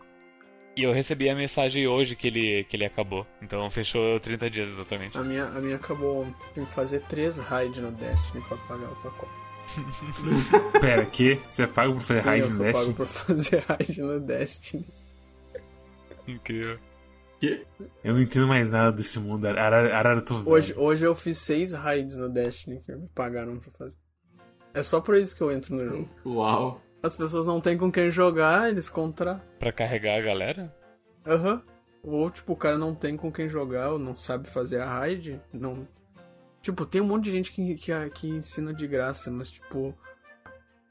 E 0.75 0.83
eu 0.83 0.91
recebi 0.91 1.29
a 1.29 1.35
mensagem 1.35 1.87
hoje 1.87 2.15
que 2.15 2.27
ele, 2.27 2.65
que 2.65 2.75
ele 2.75 2.85
acabou. 2.85 3.25
Então 3.41 3.69
fechou 3.71 4.19
30 4.19 4.49
dias 4.49 4.71
exatamente. 4.71 5.17
A 5.17 5.23
minha, 5.23 5.45
a 5.45 5.61
minha 5.61 5.77
acabou 5.77 6.27
que 6.53 6.65
fazer 6.65 7.01
três 7.03 7.37
raids 7.37 7.81
no 7.81 7.91
Destiny 7.91 8.43
pra 8.43 8.57
pagar 8.57 8.91
o 8.91 8.95
pacote. 8.97 9.31
Pera, 10.79 11.05
que? 11.05 11.35
Você 11.47 11.65
paga 11.65 11.93
por 11.93 12.01
fazer 12.01 12.21
Sim, 12.21 12.27
raid 12.27 12.41
eu 12.43 12.49
no 12.49 12.57
Destiny? 12.63 12.73
pago 12.73 12.93
pra 12.93 13.05
fazer 13.05 13.63
raid 13.67 14.01
no 14.01 14.19
Destiny. 14.19 14.85
Incrível. 16.27 16.79
Eu 18.03 18.13
não 18.13 18.21
entendo 18.21 18.47
mais 18.47 18.71
nada 18.71 18.91
desse 18.91 19.19
mundo. 19.19 19.45
Arara, 19.45 19.95
Arara, 19.95 20.23
eu. 20.27 20.49
Hoje, 20.49 20.73
hoje 20.75 21.05
eu 21.05 21.15
fiz 21.15 21.37
seis 21.37 21.71
raids 21.73 22.17
no 22.17 22.29
Destiny 22.29 22.79
que 22.81 22.93
me 22.95 23.07
pagaram 23.09 23.57
pra 23.57 23.71
fazer. 23.77 23.97
É 24.73 24.83
só 24.83 24.99
por 24.99 25.15
isso 25.15 25.35
que 25.35 25.41
eu 25.41 25.51
entro 25.51 25.75
no 25.75 25.85
jogo. 25.85 26.09
Uau. 26.25 26.81
As 27.05 27.15
pessoas 27.15 27.45
não 27.45 27.61
têm 27.61 27.77
com 27.77 27.91
quem 27.91 28.09
jogar, 28.09 28.69
eles 28.69 28.89
contra. 28.89 29.35
Pra 29.59 29.71
carregar 29.71 30.17
a 30.17 30.21
galera? 30.21 30.75
Aham. 31.25 31.61
Ou, 32.03 32.29
tipo, 32.29 32.53
o 32.53 32.55
cara 32.57 32.77
não 32.77 32.93
tem 32.95 33.15
com 33.17 33.31
quem 33.31 33.47
jogar, 33.49 33.91
ou 33.91 33.99
não 33.99 34.15
sabe 34.15 34.47
fazer 34.49 34.79
a 34.79 34.85
raid, 34.85 35.39
não... 35.53 35.87
Tipo, 36.61 36.85
tem 36.85 37.01
um 37.01 37.05
monte 37.05 37.25
de 37.25 37.31
gente 37.31 37.51
que, 37.51 37.75
que, 37.75 37.91
que 38.11 38.27
ensina 38.27 38.73
de 38.73 38.87
graça, 38.87 39.29
mas, 39.31 39.49
tipo... 39.49 39.95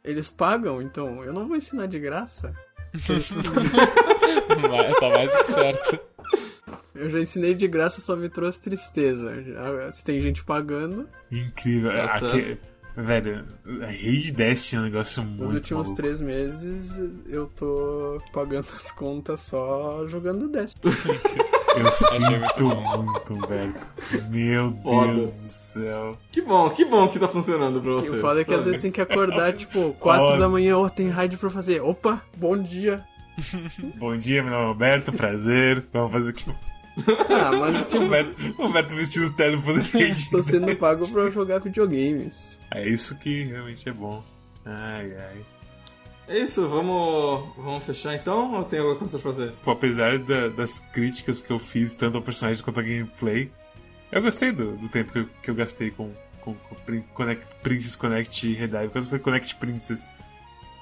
Eles 0.04 0.30
pagam, 0.30 0.82
então 0.82 1.22
eu 1.24 1.32
não 1.32 1.46
vou 1.48 1.56
ensinar 1.56 1.86
de 1.86 1.98
graça. 1.98 2.54
Mas 2.92 3.28
tá 5.00 5.08
mais 5.10 5.32
que 5.36 5.52
certo. 5.52 6.00
Eu 6.94 7.10
já 7.10 7.20
ensinei 7.20 7.54
de 7.54 7.66
graça, 7.66 8.00
só 8.00 8.14
me 8.14 8.28
trouxe 8.28 8.60
tristeza. 8.62 9.42
Já- 9.42 9.90
Se 9.90 10.04
tem 10.04 10.20
gente 10.20 10.44
pagando, 10.44 11.08
Incrível. 11.30 11.90
Tá 11.92 12.16
Aque- 12.16 12.58
Velho, 12.96 13.44
a 13.82 13.86
rede 13.86 14.34
é 14.40 14.78
um 14.78 14.82
negócio 14.82 15.22
muito 15.24 15.42
nos 15.42 15.52
últimos 15.54 15.82
maluco. 15.88 15.96
três 15.96 16.20
meses 16.20 16.96
eu 17.28 17.46
tô 17.56 18.20
pagando 18.32 18.66
as 18.74 18.92
contas 18.92 19.40
só 19.40 20.06
jogando 20.06 20.48
Destiny. 20.48 20.94
Eu 21.76 21.90
sinto 21.90 22.66
muito, 22.68 23.48
velho. 23.48 23.74
Meu 24.30 24.72
Foda. 24.80 25.12
Deus 25.12 25.30
do 25.32 25.36
céu. 25.38 26.16
Que 26.30 26.40
bom, 26.40 26.70
que 26.70 26.84
bom 26.84 27.08
que 27.08 27.18
tá 27.18 27.26
funcionando 27.26 27.80
pra 27.82 27.90
E 27.90 27.94
você. 27.96 28.10
o 28.10 28.20
foda 28.20 28.42
é 28.42 28.44
que 28.44 28.54
às 28.54 28.62
vezes 28.62 28.80
tem 28.82 28.92
que 28.92 29.00
acordar, 29.00 29.52
tipo, 29.58 29.92
quatro 29.94 30.24
Foda. 30.26 30.38
da 30.38 30.48
manhã, 30.48 30.78
ó, 30.78 30.88
tem 30.88 31.08
raid 31.08 31.36
pra 31.36 31.50
fazer. 31.50 31.82
Opa, 31.82 32.22
bom 32.36 32.56
dia. 32.56 33.02
Bom 33.96 34.16
dia, 34.16 34.40
meu 34.44 34.52
nome 34.52 34.64
é 34.66 34.68
Roberto, 34.68 35.12
prazer. 35.12 35.84
Vamos 35.92 36.12
fazer 36.12 36.30
aqui. 36.30 36.44
Ah, 37.28 37.50
mas 37.52 37.86
tipo, 37.86 37.98
Roberto, 37.98 38.36
Roberto 38.56 38.94
vestido 38.94 39.32
terno 39.32 39.60
fazer 39.60 39.82
rede. 39.82 40.28
tô 40.30 40.42
sendo 40.42 40.76
pago 40.76 41.08
pra 41.10 41.30
jogar 41.30 41.58
videogames. 41.60 42.60
É 42.72 42.86
isso 42.88 43.16
que 43.18 43.44
realmente 43.44 43.88
é 43.88 43.92
bom. 43.92 44.22
Ai, 44.64 45.12
ai. 45.16 45.44
É 46.28 46.38
isso, 46.38 46.66
vamos, 46.68 47.54
vamos 47.56 47.84
fechar 47.84 48.14
então? 48.14 48.54
Ou 48.54 48.64
tem 48.64 48.78
alguma 48.78 48.96
coisa 48.96 49.18
pra 49.18 49.32
fazer? 49.32 49.52
Pô, 49.64 49.72
apesar 49.72 50.18
da- 50.18 50.48
das 50.48 50.78
críticas 50.92 51.42
que 51.42 51.50
eu 51.52 51.58
fiz, 51.58 51.94
tanto 51.94 52.16
ao 52.16 52.22
personagem 52.22 52.62
quanto 52.62 52.78
ao 52.80 52.86
gameplay, 52.86 53.50
eu 54.10 54.22
gostei 54.22 54.50
do, 54.52 54.76
do 54.76 54.88
tempo 54.88 55.12
que 55.12 55.18
eu, 55.18 55.28
que 55.42 55.50
eu 55.50 55.54
gastei 55.54 55.90
com, 55.90 56.12
com, 56.40 56.54
com 56.54 57.02
Connect, 57.14 57.44
Princess 57.62 57.96
Connect 57.96 58.52
Redive. 58.54 58.88
Quase 58.88 59.08
foi 59.08 59.18
Connect 59.18 59.56
Princess. 59.56 60.08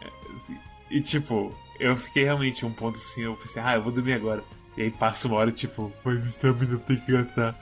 É, 0.00 0.34
assim, 0.34 0.56
e 0.90 1.00
tipo, 1.00 1.52
eu 1.80 1.96
fiquei 1.96 2.22
realmente 2.24 2.64
um 2.64 2.72
ponto 2.72 2.96
assim, 2.96 3.22
eu 3.22 3.34
pensei, 3.34 3.60
ah, 3.62 3.74
eu 3.76 3.82
vou 3.82 3.90
dormir 3.90 4.12
agora. 4.12 4.44
E 4.76 4.82
aí 4.82 4.90
passa 4.90 5.28
uma 5.28 5.36
hora, 5.36 5.52
tipo, 5.52 5.92
mas 6.04 6.24
estamina 6.24 6.78
tem 6.78 6.96
que 6.96 7.12
gastar. 7.12 7.54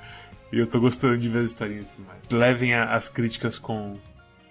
E 0.52 0.58
eu 0.58 0.66
tô 0.66 0.80
gostando 0.80 1.16
de 1.18 1.28
ver 1.28 1.40
as 1.40 1.50
historinhas 1.50 1.86
e 1.86 1.90
tudo 1.90 2.06
mais. 2.06 2.26
Levem 2.30 2.74
a- 2.74 2.92
as 2.94 3.08
críticas 3.08 3.58
com. 3.58 3.96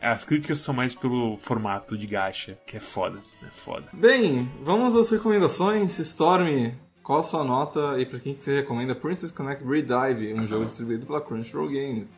As 0.02 0.23
críticas 0.23 0.60
são 0.60 0.73
mais 0.73 0.95
pelo 0.95 1.38
formato 1.38 1.98
de 1.98 2.07
gacha, 2.07 2.57
que 2.65 2.77
é 2.77 2.80
foda, 2.80 3.19
é 3.45 3.52
foda. 3.52 3.88
Bem, 3.91 4.49
vamos 4.64 4.95
às 4.95 5.10
recomendações. 5.11 5.99
Storm, 5.99 6.72
qual 7.03 7.19
a 7.19 7.23
sua 7.23 7.44
nota 7.44 7.99
e 7.99 8.06
pra 8.06 8.18
quem 8.19 8.34
que 8.34 8.40
você 8.40 8.56
recomenda 8.56 8.95
Princess 8.95 9.30
Connect 9.31 9.61
Redive, 9.65 10.34
um 10.34 10.48
jogo 10.48 10.64
distribuído 10.65 11.06
pela 11.06 11.19
Crunchyroll 11.19 11.68
Games? 11.68 12.14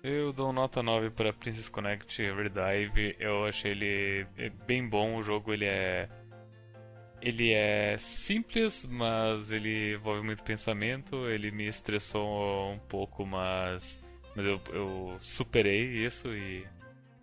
Eu 0.00 0.32
dou 0.32 0.52
nota 0.52 0.80
9 0.82 1.10
para 1.10 1.32
Princess 1.32 1.68
Connect 1.68 2.22
Redive. 2.22 3.16
Eu 3.18 3.46
achei 3.46 3.72
ele 3.72 4.26
é 4.36 4.50
bem 4.66 4.86
bom. 4.86 5.16
O 5.16 5.22
jogo 5.24 5.52
ele 5.52 5.64
é 5.64 6.08
ele 7.24 7.52
é 7.52 7.96
simples, 7.98 8.84
mas 8.84 9.50
ele 9.50 9.94
envolve 9.94 10.22
muito 10.22 10.42
pensamento. 10.42 11.26
Ele 11.28 11.50
me 11.50 11.66
estressou 11.66 12.72
um 12.72 12.78
pouco, 12.78 13.24
mas 13.24 13.98
mas 14.36 14.44
eu, 14.44 14.60
eu 14.72 15.16
superei 15.20 16.04
isso 16.04 16.28
e 16.34 16.66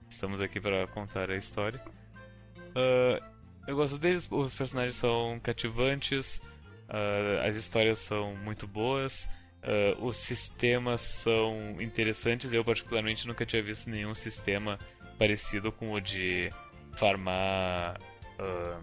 estamos 0.10 0.42
aqui 0.42 0.60
para 0.60 0.88
contar 0.88 1.30
a 1.30 1.36
história. 1.36 1.80
Ah, 2.76 3.22
eu 3.68 3.76
gosto 3.76 4.00
deles, 4.00 4.28
os 4.32 4.56
personagens 4.56 4.96
são 4.96 5.40
cativantes, 5.44 6.42
ah, 6.90 7.48
as 7.48 7.56
histórias 7.56 8.00
são 8.00 8.36
muito 8.38 8.68
boas. 8.68 9.30
Ah, 9.62 9.96
os 10.00 10.18
sistemas 10.18 11.02
são 11.02 11.80
interessantes. 11.80 12.52
Eu, 12.54 12.66
particularmente, 12.66 13.28
nunca 13.28 13.46
tinha 13.46 13.62
visto 13.62 13.88
nenhum 13.90 14.16
sistema 14.16 14.80
parecido 15.20 15.72
com 15.72 15.92
o 15.92 16.00
de 16.00 16.52
farmar 16.94 18.00
ah, 18.40 18.80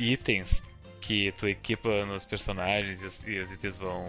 itens 0.00 0.62
que 1.00 1.32
tu 1.32 1.48
equipa 1.48 2.04
nos 2.06 2.24
personagens 2.24 3.02
e 3.02 3.06
os, 3.06 3.22
e 3.26 3.38
os 3.38 3.52
itens 3.52 3.76
vão, 3.78 4.06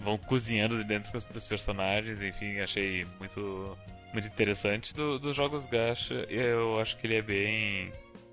vão 0.00 0.16
cozinhando 0.18 0.82
dentro 0.84 1.10
dos 1.32 1.46
personagens. 1.46 2.20
Enfim, 2.22 2.58
achei 2.60 3.06
muito, 3.18 3.76
muito 4.12 4.26
interessante. 4.28 4.94
Do- 4.94 5.18
dos 5.18 5.34
jogos 5.36 5.66
gacha, 5.66 6.14
eu 6.28 6.80
acho 6.80 6.96
que 6.98 7.06
ele 7.06 7.16
é 7.16 7.22
bem. 7.22 7.92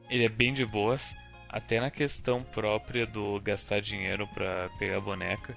Ele 0.09 0.25
é 0.25 0.29
bem 0.29 0.53
de 0.53 0.65
boas. 0.65 1.13
Até 1.49 1.79
na 1.79 1.89
questão 1.89 2.43
própria 2.43 3.05
do 3.05 3.39
gastar 3.41 3.79
dinheiro 3.81 4.27
pra 4.27 4.69
pegar 4.77 4.99
boneca 4.99 5.55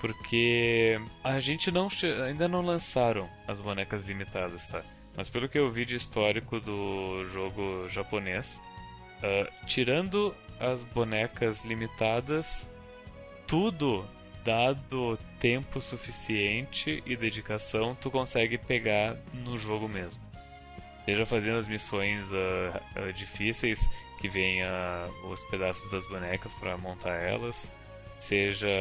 porque 0.00 1.00
a 1.22 1.38
gente 1.38 1.70
não 1.70 1.86
ainda 2.26 2.48
não 2.48 2.60
lançaram 2.60 3.28
as 3.46 3.60
bonecas 3.60 4.04
limitadas, 4.04 4.66
tá? 4.66 4.82
Mas 5.16 5.28
pelo 5.28 5.48
que 5.48 5.56
eu 5.58 5.70
vi 5.70 5.84
de 5.84 5.94
histórico 5.94 6.58
do 6.58 7.24
jogo 7.28 7.88
japonês, 7.88 8.60
ah, 9.22 9.48
tirando 9.64 10.34
as 10.58 10.84
bonecas 10.84 11.64
limitadas, 11.64 12.68
tudo 13.46 14.06
dado 14.44 15.18
tempo 15.38 15.80
suficiente 15.80 17.02
e 17.06 17.16
dedicação, 17.16 17.94
tu 17.94 18.10
consegue 18.10 18.58
pegar 18.58 19.16
no 19.32 19.56
jogo 19.56 19.88
mesmo. 19.88 20.22
Seja 21.04 21.26
fazendo 21.26 21.58
as 21.58 21.68
missões 21.68 22.30
uh, 22.32 22.36
uh, 22.36 23.12
difíceis, 23.12 23.88
que 24.20 24.28
vem 24.28 24.62
uh, 24.62 25.28
os 25.28 25.42
pedaços 25.44 25.90
das 25.90 26.06
bonecas 26.06 26.52
para 26.54 26.76
montar 26.76 27.22
elas, 27.22 27.72
seja 28.20 28.78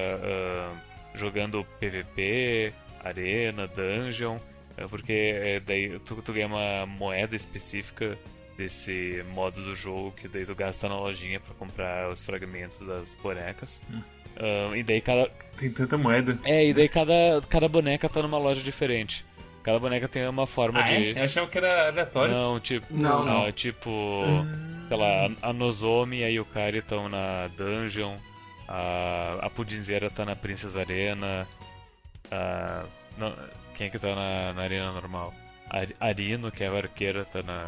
jogando 1.16 1.66
PVP, 1.80 2.72
arena, 3.04 3.68
dungeon, 3.68 4.38
porque 4.88 5.12
é, 5.12 5.60
daí 5.60 6.00
tu, 6.00 6.22
tu 6.22 6.32
ganha 6.32 6.46
uma 6.46 6.86
moeda 6.86 7.36
específica 7.36 8.18
desse 8.62 9.24
modo 9.34 9.62
do 9.64 9.74
jogo 9.74 10.12
que 10.12 10.28
daí 10.28 10.46
tu 10.46 10.54
gasta 10.54 10.88
na 10.88 10.96
lojinha 10.96 11.40
para 11.40 11.56
comprar 11.56 12.10
os 12.10 12.24
fragmentos 12.24 12.80
das 12.86 13.16
bonecas. 13.16 13.82
Uh, 14.38 14.76
e 14.76 14.84
daí 14.84 15.02
cada. 15.02 15.30
Tem 15.58 15.72
tanta 15.72 15.98
moeda. 15.98 16.38
É, 16.46 16.68
e 16.68 16.74
daí 16.74 16.88
cada, 16.88 17.42
cada 17.50 17.68
boneca 17.68 18.08
tá 18.08 18.22
numa 18.22 18.38
loja 18.38 18.62
diferente. 18.62 19.26
Cada 19.64 19.80
boneca 19.80 20.08
tem 20.08 20.28
uma 20.28 20.46
forma 20.46 20.80
ah, 20.80 20.84
de. 20.84 20.94
É? 20.94 21.22
Eu 21.22 21.24
achava 21.24 21.48
que 21.48 21.58
era 21.58 21.88
aleatório. 21.88 22.34
Não, 22.34 22.60
tipo. 22.60 22.86
Não, 22.92 23.26
não. 23.26 23.46
não. 23.46 23.52
tipo. 23.52 24.22
sei 24.88 24.98
lá, 24.98 25.32
a 25.42 25.54
Nozomi 25.54 26.20
e 26.20 26.24
a 26.24 26.28
Yukari 26.28 26.80
estão 26.80 27.10
na 27.10 27.48
Dungeon. 27.58 28.16
A, 28.68 29.40
a 29.42 29.50
Pudinzeira 29.50 30.10
tá 30.10 30.24
na 30.24 30.36
Princess 30.36 30.76
Arena. 30.76 31.48
A, 32.30 32.86
não, 33.18 33.36
quem 33.76 33.88
é 33.88 33.90
que 33.90 33.98
tá 33.98 34.16
na, 34.16 34.54
na 34.54 34.62
Arena 34.62 34.92
normal? 34.92 35.34
A 35.70 36.08
Arino, 36.08 36.52
que 36.52 36.64
é 36.64 36.68
a 36.68 36.74
arqueira, 36.74 37.26
tá 37.26 37.42
na. 37.42 37.68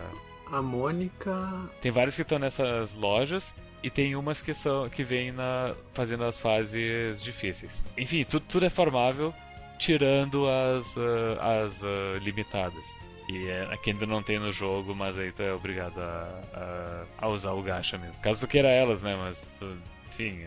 A 0.53 0.61
Mônica. 0.61 1.35
Tem 1.81 1.91
vários 1.91 2.15
que 2.15 2.21
estão 2.21 2.37
nessas 2.37 2.93
lojas 2.93 3.55
e 3.81 3.89
tem 3.89 4.15
umas 4.15 4.39
que 4.39 4.53
são 4.53 4.87
que 4.87 5.03
vêm 5.03 5.31
na 5.31 5.73
fazendo 5.93 6.23
as 6.25 6.39
fases 6.39 7.23
difíceis. 7.23 7.87
Enfim, 7.97 8.23
tudo, 8.23 8.45
tudo 8.47 8.65
é 8.67 8.69
formável 8.69 9.33
tirando 9.79 10.47
as 10.47 10.95
uh, 10.95 11.39
as 11.41 11.81
uh, 11.81 12.19
limitadas. 12.21 12.85
E 13.27 13.47
é, 13.47 13.63
aqui 13.73 13.89
ainda 13.91 14.05
não 14.05 14.21
tem 14.21 14.37
no 14.37 14.51
jogo, 14.51 14.93
mas 14.93 15.17
aí 15.17 15.31
tu 15.31 15.41
é 15.41 15.51
obrigado 15.51 15.99
a, 15.99 16.41
a, 16.53 17.25
a 17.25 17.27
usar 17.29 17.53
o 17.53 17.63
gacha 17.63 17.97
mesmo. 17.97 18.21
Caso 18.21 18.41
tu 18.41 18.47
queira 18.47 18.67
elas, 18.67 19.01
né? 19.01 19.15
Mas 19.15 19.41
tu, 19.57 19.75
enfim, 20.07 20.45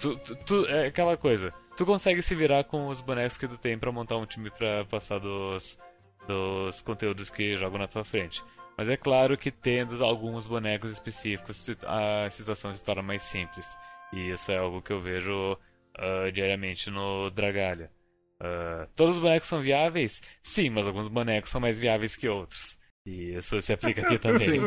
tu, 0.00 0.16
tu, 0.16 0.36
tu, 0.36 0.66
é 0.66 0.88
aquela 0.88 1.16
coisa. 1.16 1.54
Tu 1.76 1.86
consegue 1.86 2.22
se 2.22 2.34
virar 2.34 2.64
com 2.64 2.88
os 2.88 3.00
bonecos 3.00 3.38
que 3.38 3.46
tu 3.46 3.56
tem 3.56 3.78
para 3.78 3.92
montar 3.92 4.16
um 4.16 4.26
time 4.26 4.50
para 4.50 4.84
passar 4.86 5.20
dos 5.20 5.78
dos 6.26 6.82
conteúdos 6.82 7.30
que 7.30 7.56
jogam 7.56 7.78
na 7.78 7.88
tua 7.88 8.04
frente. 8.04 8.44
Mas 8.78 8.88
é 8.88 8.96
claro 8.96 9.36
que 9.36 9.50
tendo 9.50 10.04
alguns 10.04 10.46
bonecos 10.46 10.92
específicos, 10.92 11.68
a 11.84 12.30
situação 12.30 12.72
se 12.72 12.84
torna 12.84 13.02
mais 13.02 13.22
simples. 13.22 13.76
E 14.12 14.30
isso 14.30 14.52
é 14.52 14.58
algo 14.58 14.80
que 14.80 14.92
eu 14.92 15.00
vejo 15.00 15.54
uh, 15.54 16.30
diariamente 16.32 16.88
no 16.88 17.28
Dragalha. 17.28 17.90
Uh, 18.40 18.88
todos 18.94 19.16
os 19.16 19.20
bonecos 19.20 19.48
são 19.48 19.60
viáveis? 19.60 20.22
Sim, 20.40 20.70
mas 20.70 20.86
alguns 20.86 21.08
bonecos 21.08 21.50
são 21.50 21.60
mais 21.60 21.80
viáveis 21.80 22.14
que 22.14 22.28
outros. 22.28 22.78
E 23.04 23.34
isso 23.34 23.60
se 23.60 23.72
aplica 23.72 24.02
aqui 24.02 24.16
também. 24.20 24.60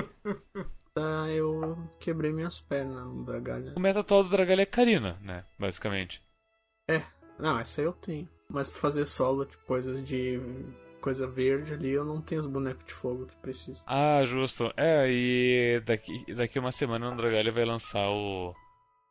Ah, 0.93 1.29
eu 1.29 1.77
quebrei 1.97 2.33
minhas 2.33 2.59
pernas 2.59 3.07
no 3.07 3.23
Dragalha. 3.23 3.73
O 3.77 3.79
meta 3.79 4.01
atual 4.01 4.25
do 4.25 4.29
Dragalha 4.29 4.63
é 4.63 4.65
Karina, 4.65 5.17
né? 5.21 5.45
Basicamente. 5.57 6.21
É, 6.89 7.01
não, 7.39 7.57
essa 7.57 7.81
eu 7.81 7.93
tenho. 7.93 8.27
Mas 8.49 8.69
pra 8.69 8.81
fazer 8.81 9.05
solo, 9.05 9.45
tipo, 9.45 9.63
coisas 9.63 10.03
de 10.03 10.37
coisa 11.01 11.27
verde 11.27 11.73
ali, 11.73 11.89
eu 11.89 12.05
não 12.05 12.21
tenho 12.21 12.39
os 12.39 12.47
bonecos 12.47 12.85
de 12.85 12.93
fogo 12.93 13.25
que 13.25 13.35
preciso. 13.37 13.83
Ah, 13.85 14.21
justo. 14.25 14.71
É, 14.77 15.07
e 15.09 15.81
daqui, 15.85 16.33
daqui 16.33 16.59
uma 16.59 16.71
semana 16.71 17.09
o 17.09 17.11
Andragalha 17.11 17.51
vai 17.51 17.65
lançar 17.65 18.09
o, 18.09 18.53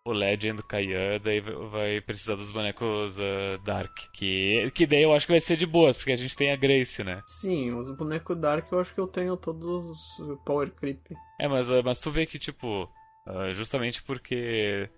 o 0.04 0.12
Legend 0.12 0.62
Kaian, 0.62 1.20
daí 1.22 1.40
vai 1.40 2.00
precisar 2.00 2.36
dos 2.36 2.50
bonecos 2.50 3.18
uh, 3.18 3.58
Dark. 3.64 3.92
Que, 4.14 4.70
que 4.70 4.86
daí 4.86 5.02
eu 5.02 5.12
acho 5.12 5.26
que 5.26 5.32
vai 5.32 5.40
ser 5.40 5.56
de 5.56 5.66
boas, 5.66 5.96
porque 5.96 6.12
a 6.12 6.16
gente 6.16 6.36
tem 6.36 6.52
a 6.52 6.56
Grace, 6.56 7.04
né? 7.04 7.22
Sim, 7.26 7.74
os 7.74 7.90
bonecos 7.96 8.36
Dark 8.38 8.70
eu 8.72 8.80
acho 8.80 8.94
que 8.94 9.00
eu 9.00 9.06
tenho 9.06 9.36
todos 9.36 9.66
os 9.66 10.38
Power 10.44 10.70
Creep. 10.70 11.12
É, 11.38 11.48
mas, 11.48 11.68
uh, 11.68 11.82
mas 11.84 12.00
tu 12.00 12.10
vê 12.10 12.24
que, 12.24 12.38
tipo, 12.38 12.84
uh, 13.26 13.52
justamente 13.52 14.02
porque 14.02 14.88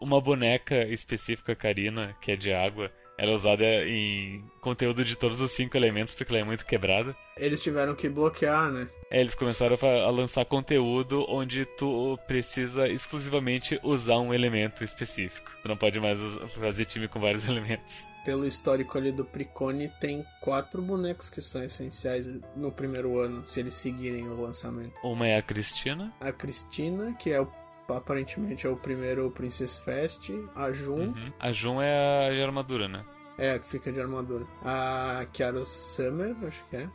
uma 0.00 0.20
boneca 0.20 0.86
específica, 0.86 1.54
Karina, 1.54 2.14
que 2.20 2.32
é 2.32 2.36
de 2.36 2.52
água, 2.52 2.90
ela 3.18 3.32
é 3.32 3.34
usada 3.34 3.64
em 3.64 4.44
conteúdo 4.60 5.04
de 5.04 5.16
todos 5.16 5.40
os 5.40 5.50
cinco 5.50 5.76
elementos, 5.76 6.14
porque 6.14 6.32
ela 6.32 6.42
é 6.42 6.44
muito 6.44 6.66
quebrada. 6.66 7.16
Eles 7.36 7.62
tiveram 7.62 7.94
que 7.94 8.08
bloquear, 8.08 8.70
né? 8.70 8.88
É, 9.10 9.20
eles 9.20 9.34
começaram 9.34 9.76
a 9.82 10.10
lançar 10.10 10.44
conteúdo 10.44 11.24
onde 11.28 11.64
tu 11.64 12.18
precisa 12.26 12.88
exclusivamente 12.88 13.78
usar 13.82 14.18
um 14.18 14.34
elemento 14.34 14.82
específico. 14.82 15.50
Tu 15.62 15.68
não 15.68 15.76
pode 15.76 16.00
mais 16.00 16.18
fazer 16.58 16.84
time 16.84 17.08
com 17.08 17.20
vários 17.20 17.46
elementos. 17.48 18.06
Pelo 18.24 18.44
histórico 18.44 18.98
ali 18.98 19.12
do 19.12 19.24
Pricone, 19.24 19.90
tem 20.00 20.24
quatro 20.40 20.82
bonecos 20.82 21.30
que 21.30 21.40
são 21.40 21.62
essenciais 21.62 22.26
no 22.56 22.72
primeiro 22.72 23.20
ano, 23.20 23.46
se 23.46 23.60
eles 23.60 23.74
seguirem 23.76 24.28
o 24.28 24.40
lançamento. 24.40 24.94
Uma 25.04 25.28
é 25.28 25.36
a 25.36 25.42
Cristina. 25.42 26.12
A 26.20 26.32
Cristina, 26.32 27.14
que 27.14 27.30
é 27.30 27.40
o 27.40 27.46
aparentemente 27.88 28.66
é 28.66 28.70
o 28.70 28.76
primeiro 28.76 29.30
Princess 29.30 29.76
Fest. 29.78 30.30
A 30.54 30.72
Jun. 30.72 31.08
Uhum. 31.08 31.32
A 31.38 31.52
Jun 31.52 31.80
é 31.80 32.26
a 32.26 32.30
de 32.32 32.42
armadura, 32.42 32.88
né? 32.88 33.04
É, 33.38 33.52
a 33.52 33.58
que 33.58 33.68
fica 33.68 33.92
de 33.92 34.00
armadura. 34.00 34.46
A 34.64 35.26
Kiara 35.32 35.64
Summer, 35.64 36.34
acho 36.46 36.64
que 36.70 36.76
é. 36.76 36.88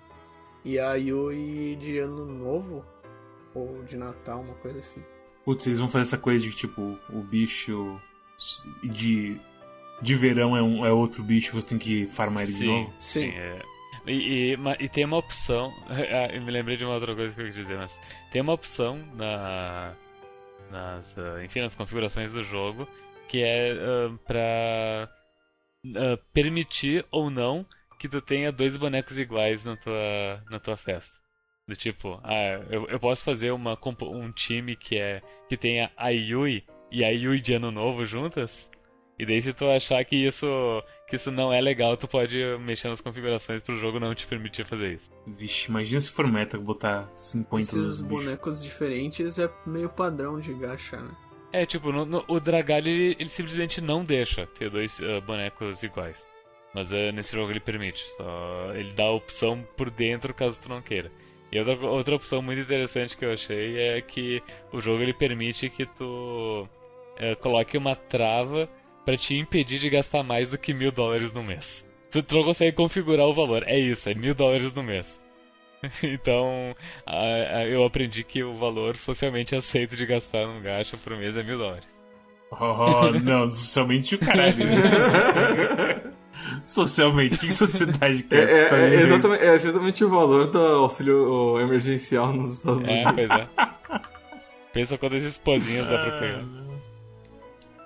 E 0.63 0.79
a 0.79 0.95
Yui 0.95 1.75
de 1.75 1.99
Ano 1.99 2.25
Novo. 2.25 2.85
Ou 3.53 3.83
de 3.83 3.97
Natal, 3.97 4.41
uma 4.41 4.53
coisa 4.55 4.79
assim. 4.79 5.03
Putz, 5.43 5.63
vocês 5.63 5.79
vão 5.79 5.89
fazer 5.89 6.03
essa 6.03 6.17
coisa 6.17 6.43
de 6.43 6.51
tipo, 6.51 6.97
o 7.09 7.21
bicho 7.21 7.99
de. 8.83 9.39
De 10.01 10.15
verão 10.15 10.57
é, 10.57 10.63
um, 10.63 10.83
é 10.83 10.91
outro 10.91 11.21
bicho, 11.21 11.53
você 11.53 11.67
tem 11.67 11.77
que 11.77 12.07
farmar 12.07 12.43
ele 12.43 12.53
sim, 12.53 12.59
de 12.59 12.65
novo? 12.65 12.93
Sim. 12.97 13.31
sim 13.31 13.37
é. 13.37 13.61
E, 14.07 14.55
e, 14.55 14.57
e, 14.79 14.89
tem 14.89 15.05
uma 15.05 15.17
opção. 15.17 15.71
Ah, 15.89 16.33
eu 16.33 16.41
me 16.41 16.49
lembrei 16.49 16.75
de 16.75 16.83
uma 16.83 16.95
outra 16.95 17.13
coisa 17.13 17.35
que 17.35 17.41
eu 17.41 17.45
queria 17.45 17.61
dizer, 17.61 17.77
mas 17.77 17.99
tem 18.31 18.41
uma 18.41 18.53
opção 18.53 18.99
na, 19.13 19.93
nas, 20.71 21.15
uh, 21.17 21.41
enfim, 21.43 21.61
nas 21.61 21.75
configurações 21.75 22.33
do 22.33 22.43
jogo, 22.43 22.87
que 23.27 23.43
é 23.43 23.73
uh, 23.73 24.17
pra 24.19 25.09
uh, 25.85 26.17
permitir 26.33 27.05
ou 27.11 27.29
não 27.29 27.65
que 27.99 28.09
tu 28.09 28.19
tenha 28.19 28.51
dois 28.51 28.75
bonecos 28.75 29.19
iguais 29.19 29.63
na 29.63 29.77
tua, 29.77 30.43
na 30.49 30.59
tua 30.59 30.75
festa. 30.75 31.15
Do 31.67 31.75
tipo, 31.75 32.19
ah, 32.23 32.59
eu, 32.71 32.87
eu 32.87 32.99
posso 32.99 33.23
fazer 33.23 33.51
uma, 33.51 33.77
um 34.01 34.31
time 34.31 34.75
que 34.75 34.97
é 34.97 35.21
que 35.47 35.55
tenha 35.55 35.91
a 35.95 36.09
Yui 36.09 36.65
e 36.91 37.05
a 37.05 37.09
Yui 37.09 37.39
de 37.39 37.53
Ano 37.53 37.71
Novo 37.71 38.03
juntas? 38.05 38.71
E 39.21 39.25
daí 39.25 39.39
se 39.39 39.53
tu 39.53 39.69
achar 39.69 40.03
que 40.03 40.15
isso, 40.15 40.47
que 41.07 41.15
isso 41.15 41.29
não 41.29 41.53
é 41.53 41.61
legal, 41.61 41.95
tu 41.95 42.07
pode 42.07 42.39
mexer 42.57 42.87
nas 42.87 43.01
configurações 43.01 43.61
pro 43.61 43.77
jogo 43.77 43.99
não 43.99 44.15
te 44.15 44.25
permitir 44.25 44.65
fazer 44.65 44.95
isso. 44.95 45.11
Vixe, 45.27 45.69
imagina 45.69 46.01
se 46.01 46.11
for 46.11 46.27
meta 46.27 46.57
botar 46.57 47.07
50 47.13 47.61
Esses 47.61 48.01
bonecos 48.01 48.63
diferentes 48.63 49.37
é 49.37 49.47
meio 49.63 49.89
padrão 49.89 50.39
de 50.39 50.51
gacha, 50.55 50.97
né? 50.97 51.11
É, 51.53 51.67
tipo, 51.67 51.91
no, 51.91 52.03
no, 52.03 52.25
o 52.27 52.39
Dragalho 52.39 52.87
ele, 52.87 53.15
ele, 53.19 53.29
simplesmente 53.29 53.79
não 53.79 54.03
deixa 54.03 54.47
ter 54.47 54.71
dois 54.71 54.99
uh, 54.99 55.21
bonecos 55.21 55.83
iguais. 55.83 56.27
Mas 56.73 56.91
uh, 56.91 57.11
nesse 57.13 57.35
jogo 57.35 57.51
ele 57.51 57.59
permite. 57.59 58.03
Só 58.17 58.73
ele 58.73 58.91
dá 58.93 59.03
a 59.03 59.11
opção 59.11 59.63
por 59.77 59.91
dentro 59.91 60.33
caso 60.33 60.59
tu 60.59 60.67
não 60.67 60.81
queira. 60.81 61.11
E 61.51 61.59
outra, 61.59 61.75
outra 61.87 62.15
opção 62.15 62.41
muito 62.41 62.61
interessante 62.61 63.15
que 63.15 63.23
eu 63.23 63.33
achei 63.33 63.77
é 63.77 64.01
que 64.01 64.41
o 64.73 64.81
jogo 64.81 65.03
ele 65.03 65.13
permite 65.13 65.69
que 65.69 65.85
tu 65.85 66.67
uh, 67.19 67.35
coloque 67.39 67.77
uma 67.77 67.95
trava 67.95 68.67
para 69.05 69.17
te 69.17 69.35
impedir 69.35 69.79
de 69.79 69.89
gastar 69.89 70.23
mais 70.23 70.49
do 70.49 70.57
que 70.57 70.73
mil 70.73 70.91
dólares 70.91 71.33
no 71.33 71.43
mês. 71.43 71.87
Tu, 72.11 72.21
tu 72.21 72.35
não 72.35 72.43
consegue 72.43 72.75
configurar 72.75 73.25
o 73.25 73.33
valor, 73.33 73.63
é 73.65 73.79
isso, 73.79 74.09
é 74.09 74.13
mil 74.13 74.35
dólares 74.35 74.73
no 74.73 74.83
mês. 74.83 75.19
então, 76.03 76.75
a, 77.05 77.15
a, 77.15 77.67
eu 77.67 77.83
aprendi 77.83 78.23
que 78.23 78.43
o 78.43 78.55
valor 78.55 78.97
socialmente 78.97 79.55
aceito 79.55 79.95
de 79.95 80.05
gastar 80.05 80.45
num 80.45 80.61
gacha 80.61 80.97
por 80.97 81.17
mês 81.17 81.35
é 81.35 81.43
mil 81.43 81.57
dólares. 81.57 81.89
Oh, 82.51 83.09
não, 83.23 83.49
socialmente 83.49 84.15
o 84.15 84.19
caralho. 84.19 84.55
socialmente, 86.65 87.39
que 87.39 87.53
sociedade 87.53 88.23
que 88.23 88.35
é? 88.35 88.41
É, 88.41 88.69
tá 88.69 88.77
é, 88.77 88.93
exatamente, 88.95 89.43
é 89.43 89.53
exatamente 89.55 90.03
o 90.03 90.09
valor 90.09 90.47
do 90.47 90.59
auxílio 90.59 91.59
emergencial 91.59 92.33
nos 92.33 92.57
Estados 92.57 92.79
Unidos. 92.79 92.97
É, 92.97 93.13
pois 93.13 93.29
é. 93.29 93.47
Pensa 94.73 94.97
quantas 94.97 95.23
esposinhas 95.23 95.87
dá 95.87 95.97
pra 95.97 96.19
pegar. 96.19 96.43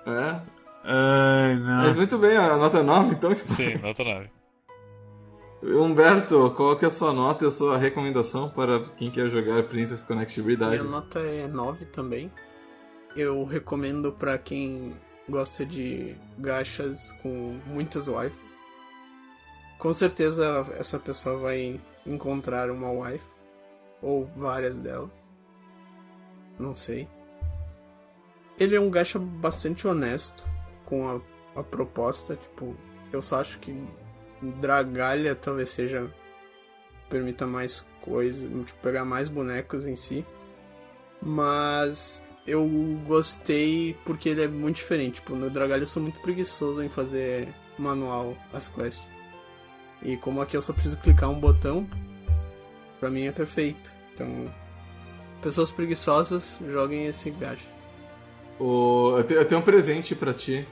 É. 0.06 0.55
Ai, 0.88 1.56
não. 1.56 1.82
Mas 1.82 1.96
muito 1.96 2.16
bem, 2.16 2.36
a 2.36 2.56
nota 2.56 2.82
9 2.82 3.14
então? 3.14 3.36
Sim, 3.36 3.76
nota 3.78 4.04
9. 4.04 4.30
Humberto, 5.62 6.52
qual 6.56 6.76
que 6.76 6.84
é 6.84 6.88
a 6.88 6.92
sua 6.92 7.12
nota 7.12 7.44
e 7.44 7.48
a 7.48 7.50
sua 7.50 7.76
recomendação 7.76 8.48
para 8.48 8.78
quem 8.96 9.10
quer 9.10 9.28
jogar 9.28 9.64
Princess 9.64 10.04
Connect? 10.04 10.40
Minha 10.40 10.84
nota 10.84 11.18
é 11.18 11.48
9 11.48 11.86
também. 11.86 12.30
Eu 13.16 13.44
recomendo 13.44 14.12
para 14.12 14.38
quem 14.38 14.94
gosta 15.28 15.66
de 15.66 16.14
gachas 16.38 17.10
com 17.20 17.58
muitas 17.66 18.06
waifus. 18.06 18.38
Com 19.78 19.92
certeza 19.92 20.66
essa 20.78 21.00
pessoa 21.00 21.36
vai 21.36 21.80
encontrar 22.06 22.70
uma 22.70 22.90
wife. 22.92 23.26
Ou 24.00 24.24
várias 24.36 24.78
delas. 24.78 25.10
Não 26.60 26.74
sei. 26.74 27.08
Ele 28.60 28.76
é 28.76 28.80
um 28.80 28.90
gacha 28.90 29.18
bastante 29.18 29.88
honesto 29.88 30.55
com 30.86 31.06
a 31.08 31.20
a 31.58 31.62
proposta, 31.62 32.36
tipo, 32.36 32.76
eu 33.10 33.22
só 33.22 33.40
acho 33.40 33.58
que 33.60 33.74
Dragalha 34.42 35.34
talvez 35.34 35.70
seja 35.70 36.06
permita 37.08 37.46
mais 37.46 37.86
coisas, 38.02 38.42
tipo, 38.66 38.78
pegar 38.82 39.06
mais 39.06 39.30
bonecos 39.30 39.86
em 39.86 39.96
si. 39.96 40.22
Mas 41.22 42.22
eu 42.46 42.68
gostei 43.06 43.96
porque 44.04 44.28
ele 44.28 44.42
é 44.44 44.48
muito 44.48 44.76
diferente. 44.76 45.14
Tipo, 45.14 45.34
no 45.34 45.48
Dragalha 45.48 45.82
eu 45.82 45.86
sou 45.86 46.02
muito 46.02 46.20
preguiçoso 46.20 46.82
em 46.82 46.90
fazer 46.90 47.48
manual 47.78 48.36
as 48.52 48.68
quests. 48.68 49.02
E 50.02 50.16
como 50.18 50.42
aqui 50.42 50.56
eu 50.58 50.62
só 50.62 50.74
preciso 50.74 50.98
clicar 50.98 51.30
um 51.30 51.40
botão, 51.40 51.88
pra 53.00 53.08
mim 53.08 53.24
é 53.26 53.32
perfeito. 53.32 53.94
Então, 54.12 54.52
pessoas 55.40 55.70
preguiçosas, 55.70 56.60
joguem 56.70 57.06
esse 57.06 57.30
gacha. 57.30 57.64
O... 58.60 59.14
Eu, 59.16 59.24
te- 59.24 59.34
eu 59.34 59.44
tenho 59.46 59.60
um 59.62 59.64
presente 59.64 60.14
pra 60.14 60.34
ti. 60.34 60.66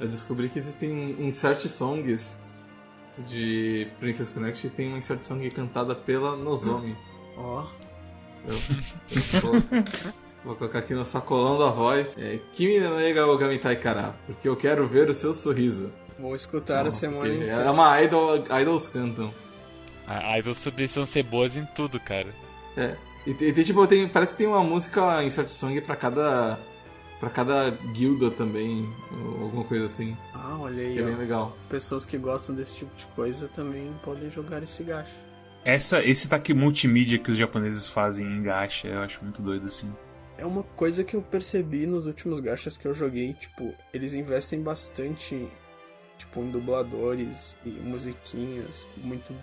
Eu 0.00 0.08
descobri 0.08 0.48
que 0.48 0.58
existem 0.58 1.14
insert 1.20 1.60
songs 1.68 2.38
de 3.18 3.86
Princess 4.00 4.30
Connect 4.30 4.66
e 4.66 4.70
tem 4.70 4.88
uma 4.88 4.98
insert 4.98 5.22
song 5.22 5.48
cantada 5.50 5.94
pela 5.94 6.36
Nozomi. 6.36 6.96
Ó, 7.36 7.66
Eu 8.48 8.54
vou, 9.40 9.52
vou 10.44 10.56
colocar 10.56 10.78
aqui 10.78 10.94
no 10.94 11.04
sacolão 11.04 11.58
da 11.58 11.68
voz. 11.70 12.08
É, 12.16 12.38
Kimi 12.54 12.80
no 12.80 12.98
Ega 12.98 13.26
Ogami 13.26 13.58
Taikara, 13.58 14.14
porque 14.26 14.48
eu 14.48 14.56
quero 14.56 14.88
ver 14.88 15.10
o 15.10 15.12
seu 15.12 15.34
sorriso. 15.34 15.92
vou 16.18 16.34
escutar 16.34 16.80
a 16.80 16.84
Não, 16.84 16.90
semana 16.90 17.20
porque 17.20 17.34
inteira. 17.36 17.62
É 17.62 17.70
uma 17.70 18.02
idol, 18.02 18.36
idols 18.60 18.88
cantam. 18.88 19.32
A 20.06 20.38
idols 20.38 20.66
precisam 20.74 21.04
ser 21.04 21.22
boas 21.24 21.56
em 21.58 21.64
tudo, 21.66 22.00
cara. 22.00 22.34
É. 22.76 22.96
E 23.26 23.34
tem, 23.34 23.52
tem, 23.52 23.62
tipo, 23.64 23.86
tem, 23.86 24.08
parece 24.08 24.32
que 24.32 24.38
tem 24.38 24.46
uma 24.46 24.64
música 24.64 25.22
insert 25.22 25.48
song 25.50 25.78
pra 25.82 25.94
cada. 25.94 26.58
Pra 27.20 27.28
cada 27.30 27.70
guilda 27.70 28.30
também, 28.30 28.88
ou 29.12 29.42
alguma 29.44 29.64
coisa 29.64 29.84
assim. 29.86 30.16
Ah, 30.34 30.56
olha 30.58 30.76
Que 30.82 30.88
aí, 30.88 30.98
é 30.98 31.02
bem 31.02 31.14
ó. 31.14 31.18
legal. 31.18 31.56
Pessoas 31.68 32.04
que 32.06 32.16
gostam 32.18 32.54
desse 32.56 32.74
tipo 32.74 32.96
de 32.96 33.06
coisa 33.08 33.46
também 33.48 33.92
podem 34.02 34.30
jogar 34.30 34.62
esse 34.62 34.82
gacha. 34.82 35.12
Essa, 35.64 36.02
esse 36.02 36.26
ataque 36.26 36.54
multimídia 36.54 37.18
que 37.18 37.30
os 37.30 37.36
japoneses 37.36 37.86
fazem 37.86 38.26
em 38.26 38.42
gacha, 38.42 38.88
eu 38.88 39.00
acho 39.00 39.22
muito 39.22 39.42
doido 39.42 39.66
assim. 39.66 39.92
É 40.38 40.46
uma 40.46 40.62
coisa 40.62 41.04
que 41.04 41.14
eu 41.14 41.20
percebi 41.20 41.86
nos 41.86 42.06
últimos 42.06 42.40
gachas 42.40 42.78
que 42.78 42.88
eu 42.88 42.94
joguei, 42.94 43.34
tipo, 43.34 43.74
eles 43.92 44.14
investem 44.14 44.62
bastante, 44.62 45.46
tipo, 46.16 46.40
em 46.40 46.50
dubladores 46.50 47.58
e 47.62 47.68
musiquinhas, 47.68 48.86
muito, 49.04 49.34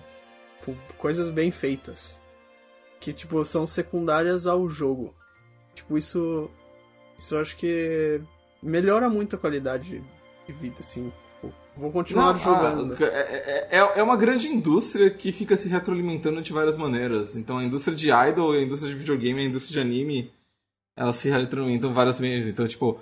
tipo, 0.60 0.76
coisas 0.98 1.30
bem 1.30 1.52
feitas, 1.52 2.20
que, 3.00 3.14
tipo, 3.14 3.46
são 3.46 3.68
secundárias 3.68 4.48
ao 4.48 4.68
jogo. 4.68 5.14
Tipo, 5.76 6.00
isso, 6.00 6.50
isso 7.18 7.36
eu 7.36 7.42
acho 7.42 7.58
que 7.58 8.22
melhora 8.62 9.10
muito 9.10 9.36
a 9.36 9.40
qualidade 9.40 10.04
de 10.46 10.54
vida, 10.54 10.76
assim. 10.80 11.12
Tipo, 11.36 11.54
vou 11.76 11.92
continuar 11.92 12.34
Não, 12.34 12.40
jogando. 12.40 12.94
ah, 12.94 13.06
é, 13.06 13.78
é, 13.78 14.00
é 14.00 14.04
uma 14.04 14.16
grande 14.16 14.48
indústria 14.48 15.10
que 15.10 15.32
fica 15.32 15.56
se 15.56 15.68
retroalimentando 15.68 16.42
de 16.42 16.54
várias 16.54 16.78
maneiras. 16.78 17.36
Então 17.36 17.58
a 17.58 17.64
indústria 17.64 17.96
de 17.96 18.10
idol, 18.12 18.52
a 18.54 18.62
indústria 18.62 18.92
de 18.92 18.98
videogame, 18.98 19.42
a 19.42 19.46
indústria 19.46 19.74
de 19.74 19.88
anime, 19.90 20.32
elas 20.96 21.16
se 21.18 21.30
retroalimentam 21.30 21.94
várias 21.94 22.20
vezes. 22.20 22.50
Então, 22.50 22.68
tipo, 22.68 23.00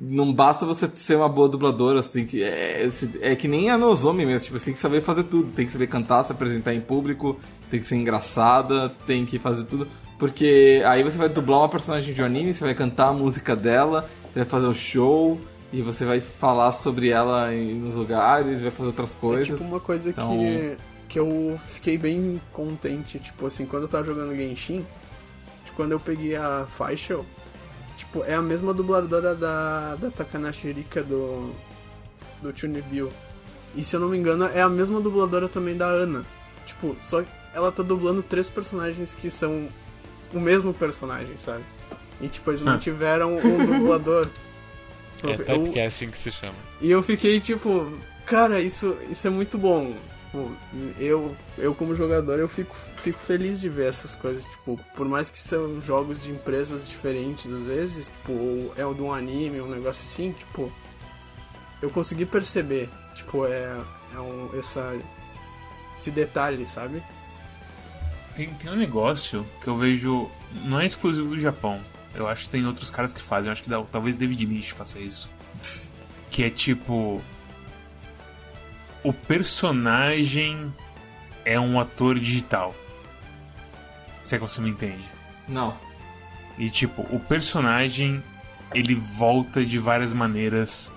não 0.00 0.32
basta 0.32 0.66
você 0.66 0.90
ser 0.94 1.16
uma 1.16 1.28
boa 1.28 1.48
dubladora, 1.48 2.02
você 2.02 2.10
tem 2.10 2.26
que. 2.26 2.42
É, 2.42 2.88
é 3.22 3.34
que 3.34 3.48
nem 3.48 3.70
a 3.70 3.78
Nozomi 3.78 4.26
mesmo, 4.26 4.46
tipo, 4.46 4.58
você 4.58 4.66
tem 4.66 4.74
que 4.74 4.80
saber 4.80 5.00
fazer 5.00 5.24
tudo. 5.24 5.50
Tem 5.52 5.64
que 5.66 5.72
saber 5.72 5.86
cantar, 5.86 6.22
se 6.24 6.32
apresentar 6.32 6.74
em 6.74 6.80
público, 6.80 7.36
tem 7.70 7.80
que 7.80 7.86
ser 7.86 7.96
engraçada, 7.96 8.90
tem 9.06 9.24
que 9.24 9.38
fazer 9.38 9.64
tudo. 9.64 9.88
Porque 10.18 10.82
aí 10.86 11.02
você 11.02 11.16
vai 11.16 11.28
dublar 11.28 11.60
uma 11.60 11.68
personagem 11.68 12.12
de 12.14 12.22
anime, 12.22 12.52
você 12.52 12.62
vai 12.64 12.74
cantar 12.74 13.08
a 13.08 13.12
música 13.12 13.56
dela, 13.56 14.08
você 14.32 14.40
vai 14.40 14.48
fazer 14.48 14.66
o 14.66 14.74
show. 14.74 15.40
E 15.72 15.82
você 15.82 16.04
vai 16.04 16.20
falar 16.20 16.70
sobre 16.72 17.08
ela 17.08 17.52
em, 17.52 17.74
nos 17.74 17.96
lugares, 17.96 18.62
vai 18.62 18.70
fazer 18.70 18.86
outras 18.88 19.14
É 19.14 19.18
coisas. 19.18 19.46
tipo 19.48 19.64
uma 19.64 19.80
coisa 19.80 20.10
Então- 20.10 20.38
que, 20.38 20.76
que 21.08 21.18
eu 21.18 21.58
fiquei 21.68 21.98
bem 21.98 22.40
contente, 22.52 23.18
tipo 23.18 23.46
assim, 23.46 23.66
quando 23.66 23.82
eu 23.82 23.88
tava 23.88 24.04
jogando 24.04 24.34
Genshin, 24.36 24.86
tipo, 25.64 25.76
quando 25.76 25.90
eu 25.92 26.00
peguei 26.00 26.36
a 26.36 26.64
faixa, 26.70 27.18
tipo, 27.96 28.22
é 28.24 28.34
a 28.34 28.42
mesma 28.42 28.72
dubladora 28.74 29.34
da, 29.34 29.96
da 29.96 30.10
Takanashi 30.10 30.70
Rika 30.72 31.02
do, 31.02 31.50
do 32.42 32.56
Chunibyo. 32.56 33.12
E 33.74 33.82
se 33.82 33.94
eu 33.96 34.00
não 34.00 34.08
me 34.08 34.16
engano, 34.18 34.44
é 34.46 34.60
a 34.62 34.68
mesma 34.68 35.00
dubladora 35.00 35.48
também 35.48 35.76
da 35.76 35.86
Ana. 35.86 36.24
Tipo, 36.64 36.96
só 37.00 37.22
que 37.22 37.28
ela 37.54 37.70
tá 37.72 37.82
dublando 37.82 38.22
três 38.22 38.48
personagens 38.48 39.14
que 39.14 39.30
são 39.30 39.68
o 40.32 40.40
mesmo 40.40 40.72
personagem, 40.74 41.36
sabe? 41.36 41.64
E 42.20 42.28
tipo, 42.28 42.50
eles 42.50 42.62
Ah. 42.62 42.66
mantiveram 42.72 43.36
o 43.36 43.40
dublador. 43.78 44.28
É 45.24 45.30
Eu- 45.32 45.36
typecasting 45.64 46.08
que 46.10 46.18
se 46.18 46.30
chama. 46.30 46.54
e 46.80 46.90
eu 46.90 47.02
fiquei 47.02 47.40
tipo, 47.40 47.90
cara, 48.26 48.60
isso, 48.60 48.96
isso 49.10 49.26
é 49.26 49.30
muito 49.30 49.56
bom. 49.56 49.94
Tipo, 50.36 50.56
eu, 50.98 51.34
eu 51.56 51.74
como 51.74 51.96
jogador, 51.96 52.38
eu 52.38 52.48
fico, 52.48 52.76
fico 53.02 53.18
feliz 53.18 53.58
de 53.58 53.68
ver 53.70 53.88
essas 53.88 54.14
coisas. 54.14 54.44
Tipo, 54.44 54.78
por 54.94 55.08
mais 55.08 55.30
que 55.30 55.38
são 55.38 55.80
jogos 55.80 56.22
de 56.22 56.30
empresas 56.30 56.86
diferentes 56.88 57.50
às 57.52 57.62
vezes, 57.62 58.08
tipo, 58.08 58.32
ou 58.32 58.72
é 58.76 58.84
o 58.84 58.92
de 58.92 59.00
um 59.00 59.12
anime, 59.12 59.60
um 59.60 59.68
negócio 59.68 60.04
assim, 60.04 60.32
tipo, 60.32 60.70
eu 61.80 61.88
consegui 61.90 62.26
perceber, 62.26 62.90
tipo, 63.14 63.46
é, 63.46 63.80
é 64.14 64.18
um, 64.20 64.50
essa, 64.58 64.98
esse 65.96 66.10
detalhe, 66.10 66.66
sabe? 66.66 67.02
Tem, 68.34 68.52
tem 68.54 68.70
um 68.70 68.76
negócio 68.76 69.46
que 69.62 69.68
eu 69.68 69.78
vejo. 69.78 70.30
Não 70.66 70.78
é 70.78 70.84
exclusivo 70.84 71.30
do 71.30 71.40
Japão. 71.40 71.80
Eu 72.14 72.28
acho 72.28 72.44
que 72.44 72.50
tem 72.50 72.66
outros 72.66 72.90
caras 72.90 73.12
que 73.12 73.22
fazem. 73.22 73.48
Eu 73.48 73.52
acho 73.52 73.62
que 73.62 73.70
dá- 73.70 73.82
talvez 73.90 74.14
David 74.16 74.44
Lynch 74.44 74.74
faça 74.74 74.98
isso. 74.98 75.30
Que 76.30 76.44
é 76.44 76.50
tipo. 76.50 77.22
O 79.06 79.12
personagem 79.12 80.74
é 81.44 81.60
um 81.60 81.78
ator 81.78 82.18
digital. 82.18 82.74
Se 84.20 84.34
é 84.34 84.38
que 84.38 84.42
você 84.42 84.60
me 84.60 84.68
entende. 84.68 85.04
Não. 85.46 85.78
E 86.58 86.68
tipo, 86.68 87.02
o 87.14 87.20
personagem 87.20 88.20
ele 88.74 88.96
volta 88.96 89.64
de 89.64 89.78
várias 89.78 90.12
maneiras 90.12 90.92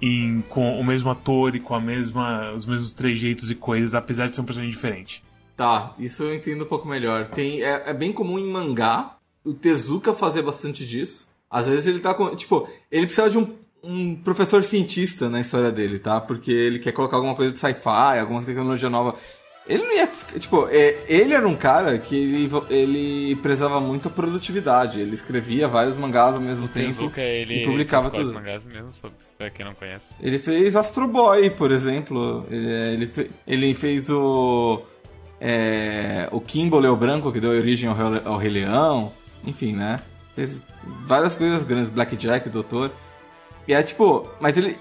em, 0.00 0.40
com 0.48 0.80
o 0.80 0.82
mesmo 0.82 1.10
ator 1.10 1.54
e 1.54 1.60
com 1.60 1.74
a 1.74 1.80
mesma, 1.80 2.52
os 2.52 2.64
mesmos 2.64 2.94
trejeitos 2.94 3.50
e 3.50 3.54
coisas, 3.54 3.94
apesar 3.94 4.24
de 4.24 4.34
ser 4.34 4.40
um 4.40 4.44
personagem 4.44 4.70
diferente. 4.70 5.22
Tá, 5.54 5.94
isso 5.98 6.22
eu 6.22 6.34
entendo 6.34 6.64
um 6.64 6.68
pouco 6.68 6.88
melhor. 6.88 7.28
Tem, 7.28 7.62
é, 7.62 7.90
é 7.90 7.92
bem 7.92 8.14
comum 8.14 8.38
em 8.38 8.50
mangá 8.50 9.18
o 9.44 9.52
Tezuka 9.52 10.14
fazer 10.14 10.40
bastante 10.40 10.86
disso. 10.86 11.28
Às 11.50 11.68
vezes 11.68 11.86
ele 11.86 12.00
tá 12.00 12.14
com. 12.14 12.34
Tipo, 12.34 12.66
ele 12.90 13.04
precisa 13.04 13.28
de 13.28 13.36
um, 13.36 13.58
um 13.82 14.14
professor 14.16 14.62
cientista 14.62 15.28
na 15.28 15.40
história 15.40 15.70
dele, 15.72 15.98
tá? 15.98 16.20
Porque 16.20 16.50
ele 16.52 16.78
quer 16.78 16.92
colocar 16.92 17.16
alguma 17.16 17.34
coisa 17.34 17.52
de 17.52 17.58
sci-fi, 17.58 18.18
alguma 18.20 18.42
tecnologia 18.42 18.90
nova. 18.90 19.14
Ele 19.66 19.84
não 19.84 19.94
ia. 19.94 20.08
Tipo, 20.38 20.66
é, 20.68 20.98
ele 21.06 21.32
era 21.32 21.46
um 21.46 21.54
cara 21.54 21.96
que 21.98 22.16
ele, 22.16 22.50
ele 22.70 23.36
prezava 23.36 23.80
muito 23.80 24.08
a 24.08 24.10
produtividade. 24.10 24.98
Ele 25.00 25.14
escrevia 25.14 25.68
vários 25.68 25.96
mangás 25.96 26.34
ao 26.34 26.40
mesmo 26.40 26.66
tempo. 26.66 26.86
Tezuka, 26.86 27.20
ele 27.20 27.62
e 27.62 27.64
publicava 27.66 28.10
quase 28.10 28.26
tudo. 28.26 28.34
mangás 28.34 28.66
mesmo, 28.66 28.90
pra 29.38 29.48
quem 29.50 29.64
não 29.64 29.74
conhece. 29.74 30.12
Ele 30.20 30.38
fez 30.38 30.74
Astro 30.74 31.06
Boy, 31.06 31.50
por 31.50 31.70
exemplo. 31.70 32.44
Ele, 32.50 32.68
ele, 32.94 33.06
fe- 33.06 33.30
ele 33.46 33.74
fez 33.74 34.10
o. 34.10 34.82
É, 35.40 36.28
o 36.32 36.40
Kimbo 36.40 36.78
Leo 36.78 36.96
Branco, 36.96 37.32
que 37.32 37.40
deu 37.40 37.50
origem 37.50 37.88
ao, 37.88 37.96
ao 38.32 38.36
Rei 38.38 38.50
Leão. 38.50 39.12
Enfim, 39.46 39.72
né? 39.74 40.00
Fez 40.34 40.64
várias 41.06 41.34
coisas 41.34 41.62
grandes. 41.62 41.90
Blackjack, 41.90 42.48
Doutor. 42.50 42.90
E 43.66 43.72
é 43.72 43.82
tipo. 43.82 44.26
Mas 44.40 44.56
ele. 44.56 44.76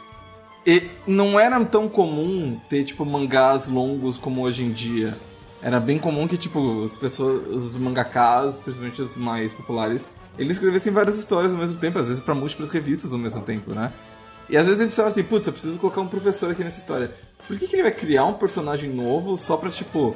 não 1.08 1.40
era 1.40 1.64
tão 1.66 1.88
comum 1.88 2.60
ter, 2.70 2.84
tipo, 2.84 3.06
mangás 3.06 3.68
longos 3.68 4.18
como 4.18 4.42
hoje 4.42 4.64
em 4.64 4.72
dia. 4.72 5.16
Era 5.62 5.80
bem 5.80 6.00
comum 6.00 6.28
que, 6.28 6.38
tipo, 6.38 6.84
as 6.86 6.98
pessoas, 6.98 7.48
os 7.48 7.76
mangakas, 7.76 8.62
principalmente 8.62 9.02
os 9.02 9.16
mais 9.16 9.52
populares, 9.52 10.08
eles 10.38 10.54
escrevessem 10.54 10.94
várias 10.94 11.18
histórias 11.18 11.52
ao 11.52 11.58
mesmo 11.58 11.78
tempo, 11.78 12.00
às 12.00 12.08
vezes 12.08 12.22
pra 12.22 12.34
múltiplas 12.34 12.72
revistas 12.72 13.12
ao 13.12 13.20
mesmo 13.20 13.42
tempo, 13.42 13.74
né? 13.74 13.92
E 14.50 14.58
às 14.58 14.66
vezes 14.66 14.80
ele 14.80 14.88
precisava 14.88 15.10
assim, 15.10 15.22
putz, 15.22 15.46
eu 15.46 15.54
preciso 15.54 15.78
colocar 15.78 16.02
um 16.02 16.08
professor 16.08 16.50
aqui 16.50 16.64
nessa 16.64 16.80
história. 16.80 17.12
Por 17.46 17.58
que, 17.58 17.68
que 17.68 17.76
ele 17.76 17.84
vai 17.84 17.92
criar 17.92 18.26
um 18.26 18.34
personagem 18.34 18.90
novo 18.90 19.38
só 19.38 19.58
pra, 19.58 19.70
tipo, 19.70 20.16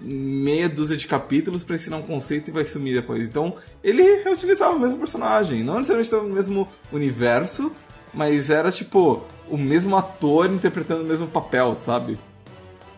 meia 0.00 0.68
dúzia 0.68 0.96
de 0.96 1.06
capítulos 1.06 1.64
pra 1.64 1.74
ensinar 1.74 1.96
um 1.96 2.02
conceito 2.02 2.48
e 2.48 2.52
vai 2.52 2.64
sumir 2.64 2.94
depois? 2.94 3.22
Então, 3.28 3.56
ele 3.82 4.22
reutilizava 4.22 4.76
o 4.76 4.80
mesmo 4.80 4.96
personagem. 4.96 5.62
Não 5.62 5.80
necessariamente 5.80 6.14
no 6.14 6.34
mesmo 6.34 6.68
universo, 6.92 7.72
mas 8.18 8.50
era, 8.50 8.72
tipo, 8.72 9.22
o 9.48 9.56
mesmo 9.56 9.94
ator 9.94 10.50
interpretando 10.50 11.02
o 11.02 11.06
mesmo 11.06 11.28
papel, 11.28 11.72
sabe? 11.76 12.18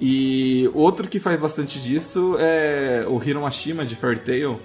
E 0.00 0.70
outro 0.72 1.06
que 1.06 1.20
faz 1.20 1.38
bastante 1.38 1.78
disso 1.78 2.36
é 2.38 3.04
o 3.06 3.22
Hiro 3.22 3.42
Mashima 3.42 3.84
de 3.84 3.94
Fairy 3.94 4.20
Tail, 4.20 4.58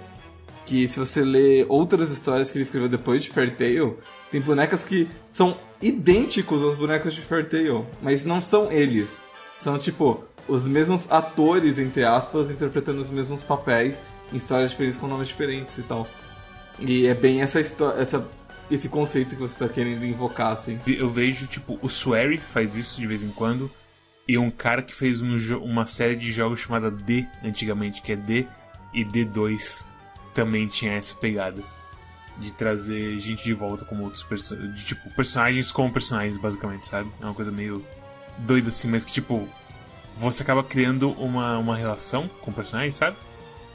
que 0.64 0.88
se 0.88 0.98
você 0.98 1.20
ler 1.20 1.66
outras 1.68 2.10
histórias 2.10 2.50
que 2.50 2.56
ele 2.56 2.64
escreveu 2.64 2.88
depois 2.88 3.22
de 3.22 3.28
Fairy 3.28 3.50
Tail, 3.50 3.98
tem 4.32 4.40
bonecas 4.40 4.82
que 4.82 5.10
são 5.30 5.58
idênticos 5.82 6.62
aos 6.62 6.74
bonecos 6.74 7.12
de 7.12 7.20
Fairy 7.20 7.48
Tail, 7.48 7.86
mas 8.00 8.24
não 8.24 8.40
são 8.40 8.72
eles. 8.72 9.18
São 9.58 9.76
tipo 9.76 10.24
os 10.48 10.66
mesmos 10.66 11.04
atores, 11.10 11.78
entre 11.78 12.02
aspas, 12.02 12.50
interpretando 12.50 12.98
os 12.98 13.10
mesmos 13.10 13.42
papéis 13.42 14.00
em 14.32 14.38
histórias 14.38 14.70
diferentes 14.70 14.96
com 14.96 15.06
nomes 15.06 15.28
diferentes 15.28 15.76
e 15.76 15.82
tal. 15.82 16.08
E 16.78 17.06
é 17.06 17.12
bem 17.12 17.42
essa 17.42 17.60
história, 17.60 18.00
essa 18.00 18.26
esse 18.70 18.88
conceito 18.88 19.36
que 19.36 19.40
você 19.40 19.58
tá 19.58 19.68
querendo 19.68 20.04
invocar, 20.04 20.52
assim. 20.52 20.80
Eu 20.86 21.10
vejo, 21.10 21.46
tipo, 21.46 21.78
o 21.82 21.86
Swery 21.86 22.38
faz 22.38 22.76
isso 22.76 23.00
de 23.00 23.06
vez 23.06 23.22
em 23.22 23.30
quando. 23.30 23.70
E 24.28 24.36
um 24.36 24.50
cara 24.50 24.82
que 24.82 24.94
fez 24.94 25.22
um 25.22 25.36
uma 25.62 25.86
série 25.86 26.16
de 26.16 26.32
jogos 26.32 26.60
chamada 26.60 26.90
D, 26.90 27.26
antigamente, 27.44 28.02
que 28.02 28.12
é 28.12 28.16
D 28.16 28.46
e 28.92 29.04
D2, 29.04 29.86
também 30.34 30.66
tinha 30.66 30.92
essa 30.94 31.14
pegada. 31.14 31.62
De 32.38 32.52
trazer 32.52 33.18
gente 33.18 33.42
de 33.44 33.54
volta 33.54 33.84
como 33.84 34.04
outros 34.04 34.22
personagens. 34.22 34.84
Tipo, 34.84 35.08
personagens 35.10 35.72
como 35.72 35.92
personagens, 35.92 36.36
basicamente, 36.36 36.86
sabe? 36.86 37.10
É 37.20 37.24
uma 37.24 37.34
coisa 37.34 37.50
meio 37.50 37.84
doida 38.38 38.68
assim, 38.68 38.88
mas 38.88 39.04
que, 39.04 39.12
tipo, 39.12 39.48
você 40.18 40.42
acaba 40.42 40.62
criando 40.62 41.10
uma, 41.12 41.56
uma 41.58 41.76
relação 41.76 42.28
com 42.40 42.50
o 42.50 42.54
personagem, 42.54 42.90
sabe? 42.90 43.16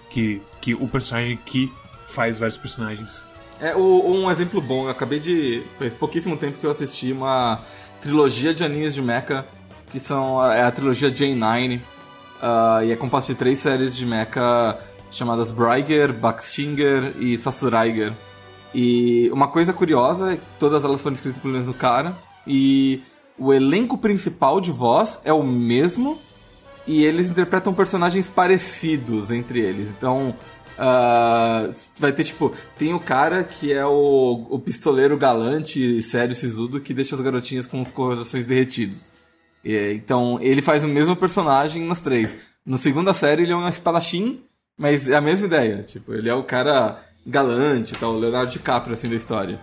Que, 0.10 0.42
que 0.60 0.76
o 0.76 0.88
personagem 0.88 1.38
que 1.38 1.72
faz 2.08 2.38
vários 2.38 2.58
personagens. 2.58 3.26
É 3.62 3.76
o, 3.76 4.04
um 4.08 4.32
exemplo 4.32 4.60
bom, 4.60 4.86
eu 4.86 4.90
acabei 4.90 5.20
de. 5.20 5.64
Faz 5.78 5.94
pouquíssimo 5.94 6.36
tempo 6.36 6.58
que 6.58 6.66
eu 6.66 6.72
assisti 6.72 7.12
uma 7.12 7.62
trilogia 8.02 8.56
de 8.56 8.64
animes 8.64 8.96
de 8.96 9.04
mecha, 9.04 9.46
que 9.88 10.00
são 10.00 10.44
é 10.44 10.64
a 10.64 10.72
trilogia 10.72 11.12
J9, 11.12 11.78
uh, 11.78 12.84
e 12.84 12.92
é 12.92 12.96
composta 12.96 13.32
de 13.32 13.38
três 13.38 13.60
séries 13.60 13.96
de 13.96 14.04
mecha 14.04 14.80
chamadas 15.12 15.52
Braiger, 15.52 16.12
Baxtinger 16.12 17.14
e 17.20 17.38
Sasuraiger. 17.38 18.14
E 18.74 19.30
uma 19.32 19.48
coisa 19.48 19.72
curiosa 19.74 20.34
é 20.34 20.36
que 20.38 20.44
todas 20.58 20.84
elas 20.84 21.02
foram 21.02 21.14
escritas 21.14 21.40
pelo 21.40 21.54
mesmo 21.54 21.74
cara, 21.74 22.18
e 22.48 23.04
o 23.38 23.54
elenco 23.54 23.98
principal 23.98 24.60
de 24.60 24.72
voz 24.72 25.20
é 25.24 25.34
o 25.34 25.44
mesmo, 25.44 26.18
e 26.88 27.04
eles 27.04 27.30
interpretam 27.30 27.74
personagens 27.74 28.28
parecidos 28.28 29.30
entre 29.30 29.60
eles. 29.60 29.90
Então, 29.90 30.34
Uh, 30.82 31.72
vai 31.99 32.12
ter, 32.12 32.24
tipo, 32.24 32.52
tem 32.76 32.91
o 32.91 32.99
cara 32.99 33.44
que 33.44 33.72
é 33.72 33.86
o, 33.86 34.48
o 34.49 34.58
pistoleiro 34.58 35.16
galante, 35.16 36.02
sério, 36.02 36.34
sisudo, 36.34 36.82
que 36.82 36.91
deixa 36.91 37.16
as 37.16 37.22
garotinhas 37.22 37.68
com 37.68 37.84
os 37.84 37.91
corações 37.91 38.48
derretidos. 38.48 39.12
E, 39.64 39.94
então, 39.94 40.40
ele 40.41 40.60
faz 40.60 40.84
o 40.84 40.88
mesmo 40.88 41.16
personagem 41.16 41.86
nas 41.86 42.02
três. 42.02 42.36
Na 42.66 42.80
segunda 42.80 43.14
série, 43.14 43.44
ele 43.44 43.52
é 43.53 43.56
um 43.56 43.68
espadachim, 43.68 44.41
mas 44.76 45.08
é 45.08 45.16
a 45.16 45.22
mesma 45.22 45.45
ideia. 45.45 45.84
Tipo, 45.84 46.16
ele 46.16 46.28
é 46.28 46.34
o 46.34 46.44
cara 46.44 46.99
galante, 47.28 47.95
tal, 47.95 48.16
o 48.16 48.20
Leonardo 48.20 48.52
DiCaprio, 48.52 48.95
assim, 48.95 49.08
da 49.08 49.16
história. 49.16 49.60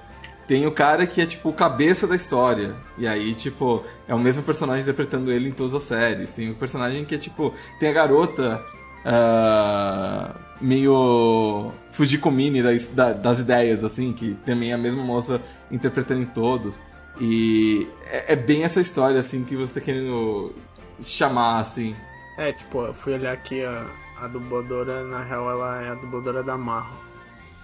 Tem 0.46 0.68
o 0.68 0.72
cara 0.72 1.04
que 1.04 1.20
é, 1.20 1.26
tipo, 1.26 1.48
o 1.48 1.52
cabeça 1.52 2.06
da 2.06 2.14
história. 2.14 2.76
E 2.96 3.08
aí, 3.08 3.34
tipo, 3.34 3.82
é 4.06 4.14
o 4.14 4.20
mesmo 4.20 4.44
personagem 4.44 4.82
interpretando 4.82 5.32
ele 5.32 5.48
em 5.48 5.52
todas 5.52 5.74
as 5.74 5.82
séries. 5.82 6.30
Tem 6.30 6.48
o 6.48 6.54
personagem 6.54 7.04
que 7.04 7.16
é, 7.16 7.18
tipo, 7.18 7.52
tem 7.80 7.88
a 7.88 7.92
garota 7.92 8.64
uh, 9.08 10.38
meio 10.60 11.72
Fujiko-Mini 11.92 12.62
das, 12.62 12.86
das 13.16 13.40
ideias, 13.40 13.82
assim, 13.82 14.12
que 14.12 14.34
também 14.44 14.70
é 14.70 14.74
a 14.74 14.78
mesma 14.78 15.02
moça 15.02 15.42
interpretando 15.70 16.22
em 16.22 16.26
todos. 16.26 16.80
E 17.20 17.88
é, 18.06 18.34
é, 18.34 18.36
bem 18.36 18.62
essa 18.62 18.80
história, 18.80 19.18
assim, 19.18 19.44
que 19.44 19.56
você 19.56 19.80
tá 19.80 19.84
querendo 19.84 20.54
chamar, 21.02 21.60
assim. 21.60 21.96
É, 22.36 22.52
tipo, 22.52 22.84
eu 22.84 22.94
fui 22.94 23.14
olhar 23.14 23.32
aqui 23.32 23.64
a, 23.64 23.86
a 24.20 24.28
dubladora, 24.28 25.02
na 25.04 25.22
real, 25.24 25.50
ela 25.50 25.82
é 25.82 25.90
a 25.90 25.94
dubladora 25.94 26.42
da 26.42 26.56
Marro. 26.56 26.96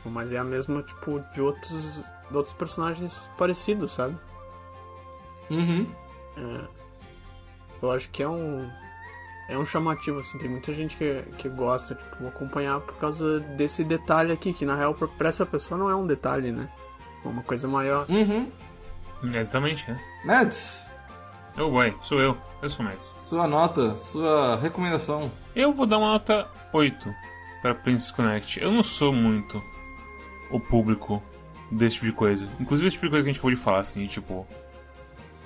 Mas 0.05 0.33
é 0.33 0.39
a 0.39 0.45
mesma, 0.45 0.83
tipo, 0.83 1.23
de 1.33 1.41
outros, 1.41 2.05
de 2.31 2.37
outros 2.37 2.55
personagens 2.55 3.19
parecidos, 3.39 3.93
sabe? 3.93 4.17
Uhum. 5.51 5.87
É, 6.37 6.65
eu 7.81 7.91
acho 7.91 8.11
que 8.11 8.23
é 8.23 8.29
um, 8.29 8.69
é 9.49 9.59
um 9.59 9.67
chamativo, 9.67 10.21
assim, 10.21 10.39
tem 10.39 10.49
muita 10.49 10.73
gente 10.73 10.97
que, 10.97 11.23
que 11.39 11.49
gosta, 11.49 11.95
tipo, 11.95 12.17
vou 12.19 12.29
acompanhar 12.29 12.81
por 12.81 12.97
causa 12.97 13.41
desse 13.41 13.85
detalhe 13.85 14.33
aqui, 14.33 14.53
que 14.53 14.65
na 14.65 14.75
real 14.75 14.95
pra 14.95 15.29
essa 15.29 15.45
pessoa 15.45 15.79
não 15.79 15.91
é 15.91 15.95
um 15.95 16.07
detalhe, 16.07 16.51
né? 16.51 16.69
É 17.25 17.29
uma 17.29 17.43
coisa 17.43 17.69
maior. 17.69 18.07
Uhum. 18.09 18.51
Exatamente, 19.23 19.91
né? 19.91 20.01
Mads! 20.25 20.91
Oh, 21.57 21.71
boy, 21.71 21.95
sou 22.03 22.21
eu. 22.21 22.37
Eu 22.61 22.69
sou 22.69 22.85
Mads. 22.85 23.15
Sua 23.17 23.47
nota, 23.47 23.95
sua 23.95 24.57
recomendação. 24.57 25.31
Eu 25.55 25.73
vou 25.73 25.87
dar 25.87 25.99
uma 25.99 26.13
nota 26.13 26.49
8 26.73 27.15
para 27.63 27.75
Princess 27.75 28.11
Connect. 28.11 28.61
Eu 28.61 28.73
não 28.73 28.83
sou 28.83 29.13
muito 29.13 29.63
o 30.51 30.59
público 30.59 31.23
desse 31.71 31.97
tipo 31.97 32.07
de 32.07 32.13
coisa. 32.13 32.49
Inclusive 32.59 32.89
esse 32.89 32.95
tipo 32.95 33.07
de 33.07 33.11
coisa 33.11 33.25
que 33.25 33.31
a 33.31 33.33
gente 33.33 33.39
acabou 33.39 33.55
de 33.55 33.61
falar, 33.61 33.79
assim, 33.79 34.07
tipo, 34.07 34.47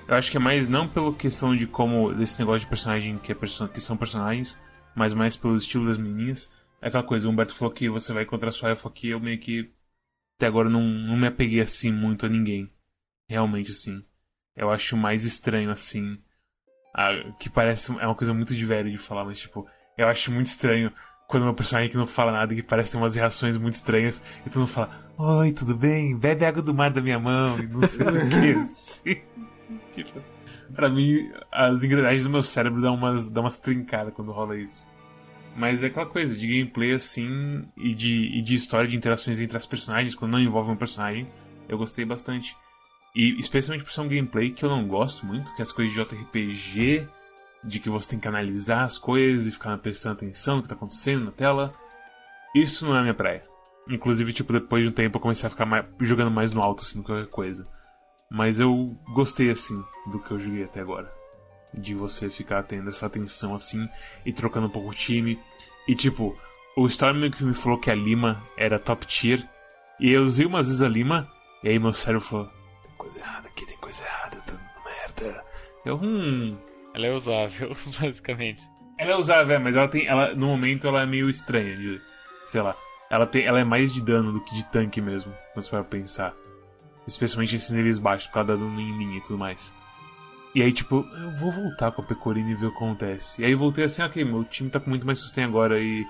eu 0.09 0.15
acho 0.15 0.31
que 0.31 0.37
é 0.37 0.39
mais 0.39 0.67
não 0.67 0.87
pela 0.87 1.13
questão 1.13 1.55
de 1.55 1.67
como 1.67 2.11
desse 2.11 2.39
negócio 2.39 2.61
de 2.61 2.69
personagem 2.69 3.19
que, 3.19 3.31
é 3.31 3.35
perso 3.35 3.67
que 3.67 3.79
são 3.79 3.95
personagens, 3.95 4.59
mas 4.95 5.13
mais 5.13 5.37
pelo 5.37 5.55
estilo 5.55 5.85
das 5.85 5.99
menininhas. 5.99 6.51
É 6.81 6.87
aquela 6.87 7.03
coisa, 7.03 7.27
o 7.27 7.31
Humberto 7.31 7.53
falou 7.53 7.71
que 7.71 7.87
você 7.87 8.11
vai 8.11 8.23
encontrar 8.23 8.49
sua 8.49 8.69
elfa 8.69 8.89
aqui, 8.89 9.09
eu 9.09 9.19
meio 9.19 9.37
que 9.37 9.69
até 10.35 10.47
agora 10.47 10.67
não, 10.67 10.81
não 10.81 11.15
me 11.15 11.27
apeguei 11.27 11.61
assim 11.61 11.91
muito 11.91 12.25
a 12.25 12.29
ninguém. 12.29 12.71
Realmente 13.27 13.69
assim. 13.69 14.03
Eu 14.55 14.71
acho 14.71 14.97
mais 14.97 15.25
estranho 15.25 15.69
assim. 15.69 16.17
A, 16.95 17.11
que 17.39 17.47
parece. 17.47 17.91
É 17.99 18.05
uma 18.07 18.15
coisa 18.15 18.33
muito 18.33 18.55
de 18.55 18.65
velho 18.65 18.89
de 18.89 18.97
falar, 18.97 19.25
mas 19.25 19.39
tipo, 19.39 19.67
eu 19.95 20.07
acho 20.07 20.31
muito 20.31 20.47
estranho 20.47 20.91
quando 21.27 21.43
uma 21.43 21.53
personagem 21.53 21.91
que 21.91 21.97
não 21.97 22.07
fala 22.07 22.31
nada 22.31 22.55
que 22.55 22.63
parece 22.63 22.91
ter 22.91 22.97
umas 22.97 23.15
reações 23.15 23.57
muito 23.57 23.75
estranhas 23.75 24.23
e 24.43 24.49
todo 24.49 24.61
mundo 24.61 24.69
fala: 24.69 24.89
Oi, 25.19 25.53
tudo 25.53 25.75
bem? 25.75 26.17
Bebe 26.17 26.45
água 26.45 26.63
do 26.63 26.73
mar 26.73 26.91
da 26.91 26.99
minha 26.99 27.19
mão 27.19 27.59
e 27.59 27.67
não 27.67 27.81
sei 27.83 28.07
o 28.07 28.29
que. 28.29 28.51
Assim. 28.59 29.48
Tipo, 29.91 30.21
pra 30.73 30.89
mim, 30.89 31.31
as 31.51 31.83
engrenagens 31.83 32.23
do 32.23 32.29
meu 32.29 32.41
cérebro 32.41 32.81
dão 32.81 32.95
umas, 32.95 33.29
dão 33.29 33.43
umas 33.43 33.57
trincadas 33.57 34.13
quando 34.13 34.31
rola 34.31 34.57
isso. 34.57 34.87
Mas 35.55 35.83
é 35.83 35.87
aquela 35.87 36.05
coisa 36.05 36.37
de 36.37 36.47
gameplay 36.47 36.93
assim 36.93 37.67
e 37.75 37.93
de, 37.93 38.37
e 38.37 38.41
de 38.41 38.55
história 38.55 38.87
de 38.87 38.95
interações 38.95 39.39
entre 39.39 39.57
as 39.57 39.65
personagens, 39.65 40.15
quando 40.15 40.31
não 40.31 40.39
envolve 40.39 40.71
um 40.71 40.75
personagem, 40.75 41.27
eu 41.67 41.77
gostei 41.77 42.05
bastante. 42.05 42.55
E 43.15 43.37
especialmente 43.39 43.83
por 43.83 43.91
ser 43.91 44.01
um 44.01 44.07
gameplay 44.07 44.51
que 44.51 44.63
eu 44.63 44.69
não 44.69 44.87
gosto 44.87 45.25
muito, 45.25 45.53
que 45.55 45.61
é 45.61 45.63
as 45.63 45.71
coisas 45.71 45.93
de 45.93 46.01
JRPG, 46.01 47.07
de 47.63 47.79
que 47.79 47.89
você 47.89 48.11
tem 48.11 48.19
que 48.19 48.27
analisar 48.27 48.83
as 48.83 48.97
coisas 48.97 49.47
e 49.47 49.51
ficar 49.51 49.77
prestando 49.79 50.15
atenção 50.15 50.57
no 50.57 50.61
que 50.61 50.67
está 50.67 50.75
acontecendo 50.75 51.25
na 51.25 51.31
tela. 51.31 51.73
Isso 52.55 52.85
não 52.85 52.95
é 52.95 52.99
a 52.99 53.01
minha 53.01 53.13
praia. 53.13 53.43
Inclusive, 53.87 54.31
tipo, 54.33 54.53
depois 54.53 54.83
de 54.83 54.89
um 54.89 54.93
tempo 54.93 55.17
eu 55.17 55.21
comecei 55.21 55.47
a 55.47 55.49
ficar 55.49 55.65
mais, 55.65 55.85
jogando 55.99 56.31
mais 56.31 56.51
no 56.51 56.61
alto, 56.61 56.83
assim, 56.83 57.01
qualquer 57.01 57.27
coisa. 57.27 57.67
Mas 58.29 58.59
eu 58.59 58.95
gostei 59.13 59.49
assim 59.49 59.83
do 60.11 60.19
que 60.19 60.31
eu 60.31 60.39
joguei 60.39 60.63
até 60.63 60.81
agora. 60.81 61.11
De 61.73 61.95
você 61.95 62.29
ficar 62.29 62.63
tendo 62.63 62.89
essa 62.89 63.05
atenção 63.05 63.53
assim 63.55 63.87
e 64.25 64.31
trocando 64.31 64.67
um 64.67 64.71
pouco 64.71 64.89
o 64.89 64.93
time. 64.93 65.39
E 65.87 65.95
tipo, 65.95 66.37
o 66.77 66.87
Storm 66.87 67.29
que 67.31 67.43
me 67.43 67.53
falou 67.53 67.79
que 67.79 67.89
a 67.89 67.95
Lima 67.95 68.41
era 68.55 68.79
top 68.79 69.05
tier. 69.07 69.47
E 69.99 70.11
eu 70.11 70.23
usei 70.23 70.45
umas 70.45 70.67
vezes 70.67 70.81
a 70.81 70.87
Lima. 70.87 71.29
E 71.63 71.69
aí 71.69 71.79
meu 71.79 71.93
cérebro 71.93 72.25
falou: 72.25 72.45
tem 72.83 72.93
coisa 72.97 73.19
errada 73.19 73.47
aqui, 73.47 73.65
tem 73.65 73.77
coisa 73.77 74.03
errada, 74.03 74.37
tá 74.37 74.53
dando 74.53 74.85
merda. 74.85 75.45
Eu, 75.85 75.95
hum. 75.97 76.57
Ela 76.93 77.07
é 77.07 77.13
usável, 77.13 77.75
basicamente. 77.99 78.61
Ela 78.97 79.11
é 79.11 79.15
usável, 79.15 79.55
é, 79.55 79.59
mas 79.59 79.75
ela 79.75 79.87
tem. 79.87 80.07
Ela, 80.07 80.35
no 80.35 80.47
momento 80.47 80.87
ela 80.87 81.01
é 81.01 81.05
meio 81.05 81.29
estranha, 81.29 81.75
de, 81.75 82.01
sei 82.43 82.61
lá. 82.61 82.75
Ela, 83.09 83.25
tem, 83.25 83.45
ela 83.45 83.59
é 83.59 83.63
mais 83.63 83.93
de 83.93 84.01
dano 84.01 84.31
do 84.31 84.43
que 84.43 84.53
de 84.53 84.65
tanque 84.65 85.01
mesmo, 85.01 85.33
mas 85.55 85.67
para 85.67 85.83
pensar. 85.83 86.33
Especialmente 87.09 87.55
esses 87.55 87.71
níveis 87.71 87.97
baixos, 87.97 88.27
por 88.27 88.33
causa 88.33 88.55
dano 88.55 88.79
em 88.79 88.97
linha 88.97 89.17
e 89.17 89.21
tudo 89.21 89.37
mais. 89.37 89.73
E 90.53 90.61
aí, 90.61 90.71
tipo, 90.71 91.05
eu 91.21 91.31
vou 91.31 91.51
voltar 91.51 91.91
com 91.91 92.01
a 92.01 92.05
Pecorino 92.05 92.49
e 92.49 92.55
ver 92.55 92.67
o 92.67 92.71
que 92.71 92.77
acontece. 92.77 93.41
E 93.41 93.45
aí 93.45 93.53
voltei 93.53 93.83
assim, 93.83 94.01
ok, 94.01 94.23
meu 94.25 94.43
time 94.43 94.69
tá 94.69 94.79
com 94.79 94.89
muito 94.89 95.05
mais 95.05 95.19
sustain 95.19 95.43
agora 95.43 95.79
e 95.79 96.05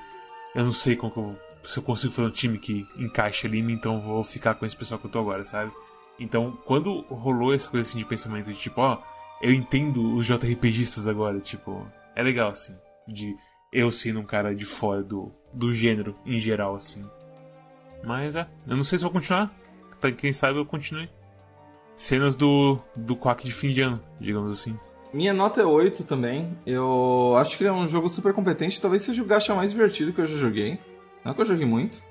eu 0.55 0.63
não 0.63 0.73
sei 0.73 0.95
como 0.95 1.11
que 1.11 1.19
eu, 1.19 1.39
se 1.63 1.77
eu 1.77 1.83
consigo 1.83 2.13
fazer 2.13 2.27
um 2.27 2.31
time 2.31 2.57
que 2.57 2.87
encaixe 2.97 3.47
ali, 3.47 3.59
então 3.59 3.99
vou 3.99 4.23
ficar 4.23 4.55
com 4.55 4.65
esse 4.65 4.75
pessoal 4.75 4.99
que 4.99 5.07
eu 5.07 5.11
tô 5.11 5.19
agora, 5.19 5.43
sabe? 5.43 5.71
Então, 6.17 6.57
quando 6.65 7.01
rolou 7.01 7.53
essa 7.53 7.69
coisa 7.69 7.87
assim 7.87 7.97
de 7.97 8.05
pensamento 8.05 8.51
de 8.51 8.59
tipo, 8.59 8.81
ó, 8.81 9.01
eu 9.41 9.53
entendo 9.53 10.13
os 10.13 10.25
JRPGistas 10.25 11.07
agora, 11.07 11.39
tipo, 11.39 11.85
é 12.15 12.23
legal 12.23 12.49
assim, 12.49 12.75
de 13.07 13.35
eu 13.71 13.91
sendo 13.91 14.19
um 14.19 14.25
cara 14.25 14.55
de 14.55 14.65
fora 14.65 15.03
do, 15.03 15.31
do 15.53 15.73
gênero 15.73 16.15
em 16.25 16.39
geral, 16.39 16.75
assim. 16.75 17.05
Mas 18.03 18.35
é, 18.35 18.47
eu 18.67 18.75
não 18.75 18.83
sei 18.83 18.97
se 18.97 19.03
vou 19.03 19.11
continuar, 19.11 19.53
quem 20.17 20.33
sabe 20.33 20.59
eu 20.59 20.65
continue. 20.65 21.09
Cenas 21.95 22.35
do, 22.35 22.79
do 22.95 23.15
Quack 23.15 23.45
de 23.45 23.53
fim 23.53 23.71
de 23.71 23.81
ano, 23.81 24.01
digamos 24.19 24.53
assim. 24.53 24.77
Minha 25.13 25.33
nota 25.33 25.61
é 25.61 25.65
8 25.65 26.03
também. 26.03 26.57
Eu 26.65 27.35
acho 27.37 27.57
que 27.57 27.63
ele 27.63 27.69
é 27.69 27.73
um 27.73 27.87
jogo 27.87 28.09
super 28.09 28.33
competente. 28.33 28.79
Talvez 28.79 29.01
seja 29.01 29.21
o 29.21 29.25
gacha 29.25 29.53
mais 29.55 29.71
divertido 29.71 30.13
que 30.13 30.21
eu 30.21 30.25
já 30.25 30.37
joguei. 30.37 30.79
Não 31.25 31.33
que 31.33 31.41
eu 31.41 31.45
joguei 31.45 31.65
muito. 31.65 32.01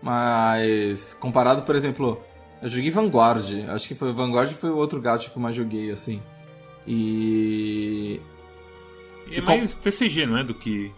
Mas 0.00 1.14
comparado, 1.14 1.62
por 1.62 1.74
exemplo, 1.74 2.22
eu 2.62 2.68
joguei 2.68 2.90
Vanguard. 2.90 3.44
Acho 3.68 3.88
que 3.88 3.94
foi 3.94 4.12
Vanguard 4.12 4.50
foi 4.52 4.70
o 4.70 4.76
outro 4.76 5.00
gacha 5.00 5.28
que 5.28 5.36
eu 5.36 5.42
mais 5.42 5.54
joguei, 5.54 5.90
assim. 5.90 6.22
E. 6.86 8.20
E 9.26 9.36
é 9.36 9.40
mais 9.40 9.76
com... 9.76 9.82
TCG, 9.82 10.26
não 10.26 10.38
é? 10.38 10.44
Do 10.44 10.54
que. 10.54 10.92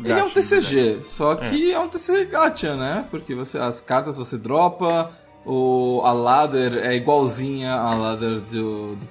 Gacha, 0.00 0.12
ele 0.12 0.20
é 0.20 0.24
um 0.24 0.30
TCG, 0.30 1.02
só 1.02 1.34
que 1.34 1.72
é. 1.72 1.74
é 1.74 1.78
um 1.78 1.88
TCG 1.88 2.26
gacha, 2.26 2.76
né? 2.76 3.06
Porque 3.10 3.34
você, 3.34 3.58
as 3.58 3.80
cartas 3.80 4.16
você 4.16 4.38
dropa, 4.38 5.12
o, 5.48 6.02
a 6.04 6.12
ladder 6.12 6.74
é 6.84 6.94
igualzinha 6.94 7.72
à 7.72 7.94
ladder 7.94 8.40
do, 8.40 8.96
do, 8.96 9.06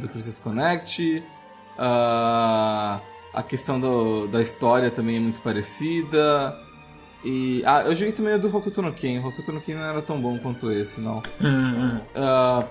do 0.00 0.08
Princess 0.08 0.38
Connect. 0.38 1.24
Uh, 1.76 3.02
a 3.34 3.42
questão 3.46 3.80
do, 3.80 4.28
da 4.28 4.40
história 4.40 4.92
também 4.92 5.16
é 5.16 5.20
muito 5.20 5.40
parecida. 5.40 6.56
E. 7.24 7.64
Ah, 7.66 7.82
eu 7.82 7.96
joguei 7.96 8.12
também 8.12 8.34
o 8.34 8.38
do 8.38 8.56
Hokuto 8.56 8.80
no 8.80 8.92
Ken. 8.92 9.18
O 9.18 9.26
Hokuto 9.26 9.50
no 9.50 9.60
Ken 9.60 9.74
não 9.74 9.82
era 9.82 10.00
tão 10.00 10.20
bom 10.20 10.38
quanto 10.38 10.70
esse, 10.70 11.00
não. 11.00 11.18
uh, 11.18 12.68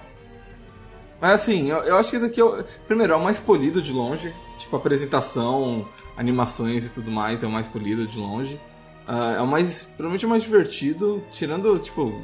mas 1.20 1.32
assim, 1.34 1.70
eu, 1.70 1.80
eu, 1.80 1.98
acho 1.98 2.10
que 2.10 2.16
esse 2.16 2.26
aqui 2.26 2.40
é 2.40 2.46
o. 2.46 2.64
Primeiro, 2.88 3.12
é 3.12 3.16
o 3.18 3.22
mais 3.22 3.38
polido 3.38 3.82
de 3.82 3.92
longe. 3.92 4.34
Tipo, 4.58 4.78
apresentação, 4.78 5.86
animações 6.16 6.86
e 6.86 6.90
tudo 6.90 7.12
mais, 7.12 7.44
é 7.44 7.48
o 7.48 7.52
mais 7.52 7.68
polido 7.68 8.08
de 8.08 8.18
longe. 8.18 8.56
Uh, 9.06 9.38
é 9.38 9.42
o 9.42 9.48
mais. 9.48 9.84
Provavelmente 9.84 10.24
é 10.24 10.28
o 10.28 10.30
mais 10.30 10.44
divertido, 10.44 11.22
tirando, 11.30 11.78
tipo. 11.80 12.22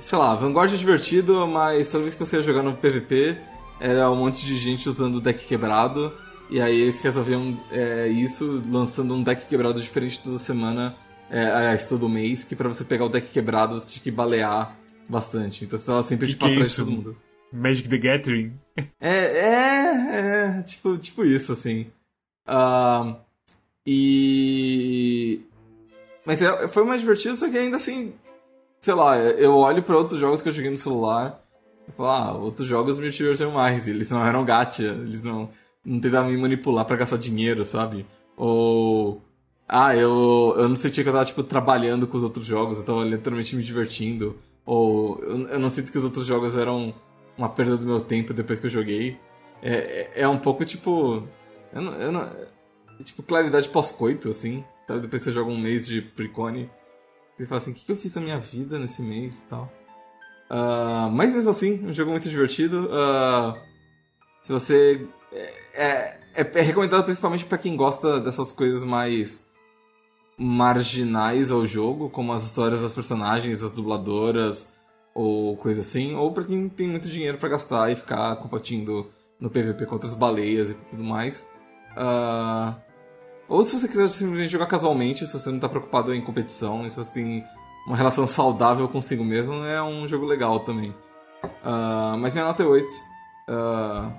Sei 0.00 0.18
lá, 0.18 0.34
Vanguard 0.34 0.72
é 0.72 0.76
divertido, 0.76 1.46
mas 1.46 1.90
toda 1.90 2.02
vez 2.02 2.14
que 2.14 2.24
você 2.24 2.36
ia 2.36 2.42
jogar 2.42 2.62
no 2.62 2.74
PVP, 2.74 3.36
era 3.78 4.10
um 4.10 4.16
monte 4.16 4.44
de 4.44 4.56
gente 4.56 4.88
usando 4.88 5.16
o 5.16 5.20
deck 5.20 5.44
quebrado. 5.46 6.12
E 6.48 6.60
aí 6.60 6.80
eles 6.80 7.00
resolviam 7.00 7.56
é, 7.70 8.08
isso 8.08 8.60
lançando 8.68 9.14
um 9.14 9.22
deck 9.22 9.46
quebrado 9.46 9.80
diferente 9.80 10.18
toda 10.18 10.38
semana, 10.38 10.96
é, 11.30 11.44
aliás, 11.44 11.84
todo 11.84 12.08
mês, 12.08 12.44
que 12.44 12.56
para 12.56 12.68
você 12.68 12.82
pegar 12.82 13.04
o 13.04 13.08
deck 13.08 13.28
quebrado 13.28 13.78
você 13.78 13.92
tinha 13.92 14.02
que 14.02 14.10
balear 14.10 14.76
bastante. 15.08 15.64
Então 15.64 15.78
você 15.78 15.84
tava 15.84 16.02
sempre 16.02 16.26
que 16.26 16.32
tipo, 16.32 16.46
que 16.46 16.50
é 16.50 16.54
atrás 16.54 16.66
é 16.66 16.70
de 16.70 16.76
todo 16.76 16.90
mundo. 16.90 17.16
Magic 17.52 17.88
the 17.88 17.98
Gathering? 17.98 18.52
É, 18.98 19.18
é, 19.18 20.58
é 20.58 20.62
tipo, 20.62 20.96
tipo 20.96 21.22
isso, 21.22 21.52
assim. 21.52 21.86
Uh, 22.48 23.14
e. 23.86 25.42
Mas 26.24 26.40
é, 26.40 26.68
foi 26.68 26.84
mais 26.84 27.00
divertido, 27.00 27.36
só 27.36 27.50
que 27.50 27.58
ainda 27.58 27.76
assim, 27.76 28.14
sei 28.80 28.94
lá, 28.94 29.18
eu 29.18 29.54
olho 29.56 29.82
para 29.82 29.96
outros 29.96 30.20
jogos 30.20 30.42
que 30.42 30.48
eu 30.48 30.52
joguei 30.52 30.70
no 30.70 30.78
celular 30.78 31.42
e 31.88 31.92
falo, 31.92 32.08
ah, 32.08 32.32
outros 32.38 32.66
jogos 32.66 32.98
me 32.98 33.10
divertiram 33.10 33.52
mais. 33.52 33.86
Eles 33.88 34.08
não 34.10 34.24
eram 34.24 34.44
gacha, 34.44 34.82
eles 34.82 35.22
não 35.22 35.48
não 35.84 36.00
tentavam 36.00 36.30
me 36.30 36.36
manipular 36.36 36.84
para 36.84 36.96
gastar 36.96 37.16
dinheiro, 37.16 37.64
sabe? 37.64 38.06
Ou. 38.36 39.22
Ah, 39.68 39.94
eu, 39.94 40.54
eu 40.56 40.68
não 40.68 40.76
sentia 40.76 41.04
que 41.04 41.08
eu 41.08 41.12
tava, 41.12 41.24
tipo, 41.24 41.44
trabalhando 41.44 42.06
com 42.06 42.16
os 42.16 42.24
outros 42.24 42.44
jogos, 42.44 42.78
eu 42.78 42.84
tava 42.84 43.04
literalmente 43.04 43.54
me 43.54 43.62
divertindo. 43.62 44.36
Ou 44.66 45.18
eu, 45.22 45.48
eu 45.48 45.58
não 45.58 45.70
sinto 45.70 45.92
que 45.92 45.98
os 45.98 46.04
outros 46.04 46.26
jogos 46.26 46.56
eram 46.56 46.92
uma 47.38 47.48
perda 47.48 47.76
do 47.76 47.86
meu 47.86 48.00
tempo 48.00 48.34
depois 48.34 48.58
que 48.58 48.66
eu 48.66 48.70
joguei. 48.70 49.16
É, 49.62 50.10
é, 50.14 50.22
é 50.22 50.28
um 50.28 50.38
pouco 50.38 50.64
tipo. 50.64 51.22
Eu 51.72 51.82
não, 51.82 51.92
eu 51.94 52.12
não, 52.12 52.28
tipo, 53.04 53.22
claridade 53.22 53.68
pós-coito, 53.68 54.30
assim. 54.30 54.64
Sabe? 54.86 55.00
Depois 55.00 55.22
você 55.22 55.32
joga 55.32 55.50
um 55.50 55.58
mês 55.58 55.86
de 55.86 56.02
Precone. 56.02 56.68
Você 57.40 57.46
fala 57.46 57.60
assim: 57.60 57.70
o 57.70 57.74
que, 57.74 57.90
eu 57.90 57.96
fiz 57.96 58.14
na 58.14 58.20
minha 58.20 58.38
vida 58.38 58.78
nesse 58.78 59.00
mês 59.00 59.40
e 59.40 59.44
tal. 59.44 59.72
Uh, 60.50 61.10
mas 61.10 61.32
mesmo 61.34 61.50
assim, 61.50 61.86
um 61.86 61.92
jogo 61.92 62.10
muito 62.10 62.28
divertido. 62.28 62.86
Uh, 62.86 63.58
se 64.42 64.52
você 64.52 65.06
é, 65.72 66.16
é, 66.34 66.42
é 66.42 66.60
recomendado 66.60 67.04
principalmente 67.04 67.46
para 67.46 67.56
quem 67.56 67.76
gosta 67.76 68.20
dessas 68.20 68.52
coisas 68.52 68.84
mais 68.84 69.40
marginais 70.36 71.50
ao 71.50 71.64
jogo, 71.64 72.10
como 72.10 72.32
as 72.32 72.44
histórias 72.44 72.82
das 72.82 72.92
personagens, 72.92 73.60
das 73.60 73.72
dubladoras 73.72 74.68
ou 75.14 75.56
coisa 75.56 75.80
assim, 75.80 76.14
ou 76.14 76.32
para 76.32 76.44
quem 76.44 76.68
tem 76.68 76.88
muito 76.88 77.08
dinheiro 77.08 77.38
para 77.38 77.50
gastar 77.50 77.90
e 77.90 77.96
ficar 77.96 78.36
competindo 78.36 79.10
no 79.38 79.50
PVP 79.50 79.86
contra 79.86 80.08
as 80.08 80.14
baleias 80.14 80.70
e 80.70 80.74
tudo 80.74 81.04
mais. 81.04 81.44
Uh, 81.92 82.74
ou 83.50 83.66
se 83.66 83.76
você 83.76 83.88
quiser 83.88 84.08
simplesmente 84.08 84.52
jogar 84.52 84.66
casualmente, 84.66 85.26
se 85.26 85.32
você 85.32 85.48
não 85.48 85.56
está 85.56 85.68
preocupado 85.68 86.14
em 86.14 86.22
competição, 86.22 86.86
e 86.86 86.90
se 86.90 86.96
você 86.96 87.10
tem 87.10 87.44
uma 87.84 87.96
relação 87.96 88.24
saudável 88.24 88.88
consigo 88.88 89.24
mesmo, 89.24 89.64
é 89.64 89.82
um 89.82 90.06
jogo 90.06 90.24
legal 90.24 90.60
também. 90.60 90.94
Uh, 91.44 92.16
mas 92.18 92.32
minha 92.32 92.44
nota 92.44 92.62
é 92.62 92.66
8. 92.66 92.86
Uh, 92.86 94.12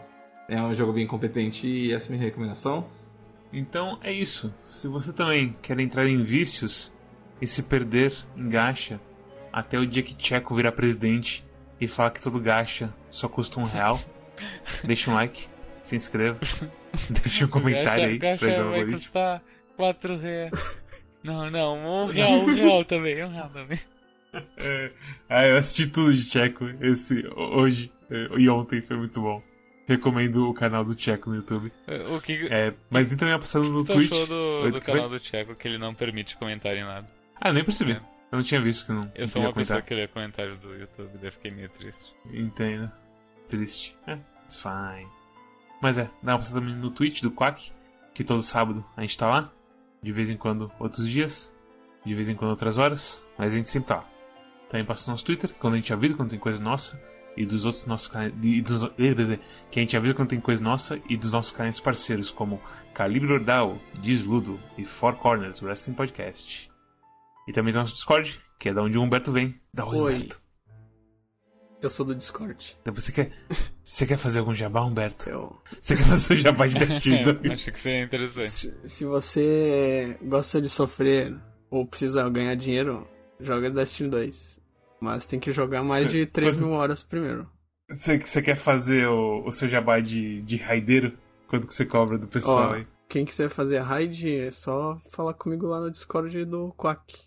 é 0.50 0.62
um 0.62 0.76
jogo 0.76 0.92
bem 0.92 1.08
competente 1.08 1.66
e 1.66 1.94
essa 1.94 2.08
é 2.08 2.10
a 2.10 2.12
minha 2.12 2.26
recomendação. 2.26 2.86
Então 3.54 3.98
é 4.04 4.12
isso. 4.12 4.54
Se 4.60 4.90
você 4.90 5.14
também 5.14 5.56
quer 5.62 5.80
entrar 5.80 6.06
em 6.06 6.22
vícios 6.24 6.94
e 7.42 7.48
se 7.48 7.64
perder 7.64 8.14
em 8.36 8.50
gacha 8.50 9.00
até 9.52 9.80
o 9.80 9.88
dia 9.88 10.04
que 10.04 10.14
Tcheco 10.14 10.54
virar 10.54 10.74
presidente 10.74 11.46
e 11.80 11.88
falar 11.88 12.12
que 12.12 12.22
todo 12.22 12.38
gacha 12.38 12.94
só 13.10 13.30
custa 13.30 13.62
um 13.62 13.64
real, 13.64 13.98
deixa 14.84 15.10
um 15.10 15.14
like, 15.14 15.48
se 15.82 15.96
inscreva, 15.96 16.40
deixa 17.10 17.46
um 17.46 17.50
comentário 17.50 18.06
aí 18.06 18.18
gacha 18.18 18.40
pra 18.40 18.48
ajudar 18.50 18.64
o 18.64 18.68
algoritmo. 18.68 18.98
custar 18.98 19.44
4 19.76 20.18
reais. 20.18 20.52
Não, 21.24 21.46
não, 21.46 21.78
um 22.04 22.06
real, 22.08 22.32
um 22.32 22.46
real 22.46 22.84
também, 22.84 23.24
um 23.24 23.30
real 23.30 23.48
também. 23.50 23.80
É, 24.58 24.92
ah, 25.30 25.46
eu 25.46 25.58
assisti 25.58 25.86
tudo 25.86 26.12
de 26.12 26.28
Tcheco 26.28 26.66
esse, 26.82 27.24
hoje 27.36 27.92
é, 28.10 28.28
e 28.40 28.50
ontem, 28.50 28.82
foi 28.82 28.98
muito 28.98 29.22
bom. 29.22 29.40
Recomendo 29.88 30.50
o 30.50 30.54
canal 30.54 30.84
do 30.84 30.96
Tcheco 30.96 31.30
no 31.30 31.36
YouTube. 31.36 31.72
O 32.16 32.20
que 32.22 32.48
É, 32.50 32.74
mas 32.90 33.08
tem 33.08 33.18
também 33.18 33.38
passando 33.38 33.70
no 33.70 33.86
Twitch. 33.86 34.10
do, 34.28 34.62
Oi, 34.64 34.72
do 34.72 34.82
canal 34.82 35.10
foi? 35.10 35.20
do 35.20 35.24
Tcheco 35.24 35.54
que 35.54 35.68
ele 35.68 35.78
não 35.78 35.94
permite 35.94 36.36
comentário 36.38 36.80
em 36.80 36.86
nada? 36.86 37.08
Ah, 37.40 37.50
eu 37.50 37.54
nem 37.54 37.64
percebi. 37.64 37.92
É. 37.92 37.96
Eu 38.32 38.38
não 38.38 38.44
tinha 38.44 38.60
visto 38.62 38.88
que 38.88 38.92
não, 38.94 39.12
Eu 39.14 39.22
não 39.22 39.28
sou 39.28 39.42
uma 39.44 39.54
pessoa 39.54 39.80
comentar. 39.80 39.82
que 39.84 39.94
lê 39.94 40.08
comentários 40.08 40.58
do 40.58 40.74
YouTube, 40.74 41.10
daí 41.20 41.28
eu 41.28 41.32
fiquei 41.34 41.52
meio 41.52 41.70
triste. 41.70 42.12
Entendo. 42.34 42.92
Triste. 43.48 43.96
É, 44.08 44.18
it's 44.44 44.56
fine. 44.56 45.08
Mas 45.82 45.98
é, 45.98 46.10
dá 46.22 46.34
uma 46.34 46.38
passada 46.38 46.60
também 46.62 46.76
no 46.76 46.92
Twitch 46.92 47.22
do 47.22 47.32
Quack, 47.32 47.72
que 48.14 48.24
todo 48.24 48.42
sábado 48.44 48.86
a 48.96 49.02
gente 49.02 49.18
tá 49.18 49.28
lá. 49.28 49.52
De 50.02 50.12
vez 50.12 50.30
em 50.30 50.38
quando 50.38 50.72
outros 50.80 51.08
dias, 51.08 51.54
de 52.06 52.14
vez 52.16 52.28
em 52.30 52.36
quando 52.36 52.52
outras 52.52 52.78
horas, 52.78 53.28
mas 53.38 53.54
a 53.54 53.58
gente 53.58 53.70
sempre 53.70 53.90
tá 53.90 53.96
lá. 53.98 54.10
Também 54.70 54.86
passa 54.86 55.08
no 55.08 55.14
nosso 55.14 55.26
Twitter, 55.26 55.54
quando 55.60 55.74
a 55.74 55.78
gente 55.78 55.94
avisa 55.94 56.16
quando 56.16 56.30
tem 56.30 56.40
coisa 56.40 56.64
nossa, 56.64 57.00
e 57.38 57.46
dos 57.46 57.66
outros 57.66 57.86
nossos 57.86 58.08
canais. 58.08 58.34
dos- 58.34 58.90
Que 59.70 59.80
a 59.80 59.84
gente 59.84 59.96
avisa 59.98 60.14
quando 60.14 60.30
tem 60.30 60.40
coisa 60.40 60.64
nossa 60.64 61.00
e 61.10 61.16
dos 61.16 61.32
nossos 61.32 61.52
canais 61.52 61.80
parceiros, 61.80 62.32
como 62.32 62.62
Calibre 62.94 63.32
Ordal, 63.34 63.78
Desludo 64.02 64.60
e 64.78 64.84
Four 64.86 65.16
Corners 65.16 65.62
Wrestling 65.62 65.94
Podcast. 65.94 66.70
E 67.48 67.54
também 67.54 67.72
tem 67.74 67.82
nosso 67.82 67.94
Discord, 67.94 68.40
que 68.60 68.70
é 68.70 68.74
da 68.74 68.82
onde 68.82 68.98
o 68.98 69.02
Humberto 69.02 69.32
vem. 69.32 69.60
Da 69.74 69.86
Oi. 69.86 70.16
Humberto. 70.16 70.42
Eu 71.82 71.90
sou 71.90 72.06
do 72.06 72.14
Discord. 72.14 72.78
Então 72.82 72.94
você 72.94 73.12
quer, 73.12 73.32
você 73.84 74.06
quer 74.06 74.18
fazer 74.18 74.40
algum 74.40 74.54
jabá, 74.54 74.84
Humberto? 74.84 75.30
Eu... 75.30 75.60
Você 75.82 75.96
quer 75.96 76.04
fazer 76.04 76.36
o 76.36 76.38
jabá 76.38 76.68
de 76.68 76.78
Destiny 76.86 77.24
2? 77.24 77.38
É, 77.44 77.54
Acho 77.54 77.66
que 77.66 77.72
seria 77.72 78.04
interessante. 78.04 78.50
Se, 78.50 78.76
se 78.86 79.06
você 79.06 80.18
gosta 80.22 80.62
de 80.62 80.70
sofrer 80.70 81.36
ou 81.72 81.86
precisa 81.88 82.30
ganhar 82.30 82.56
dinheiro, 82.56 83.08
joga 83.40 83.72
Destiny 83.72 84.10
2. 84.10 84.60
Mas 85.00 85.26
tem 85.26 85.40
que 85.40 85.52
jogar 85.52 85.82
mais 85.84 86.12
de 86.12 86.28
3 86.28 86.56
mil 86.56 86.72
horas 86.72 87.02
primeiro. 87.02 87.50
Você, 87.90 88.20
você 88.20 88.42
quer 88.42 88.56
fazer 88.56 89.08
o, 89.08 89.44
o 89.46 89.52
seu 89.52 89.68
jabá 89.68 90.00
de, 90.00 90.44
de 90.44 90.58
raideiro? 90.58 91.18
Quanto 91.48 91.68
que 91.68 91.74
você 91.74 91.86
cobra 91.86 92.18
do 92.18 92.28
pessoal 92.28 92.70
Ó, 92.70 92.74
aí? 92.76 92.88
quem 93.10 93.26
quiser 93.26 93.50
fazer 93.50 93.80
a 93.80 93.84
raid 93.84 94.34
é 94.34 94.52
só 94.52 94.98
falar 95.12 95.34
comigo 95.34 95.66
lá 95.68 95.82
no 95.82 95.92
Discord 95.92 96.46
do 96.46 96.72
Quack. 96.74 97.26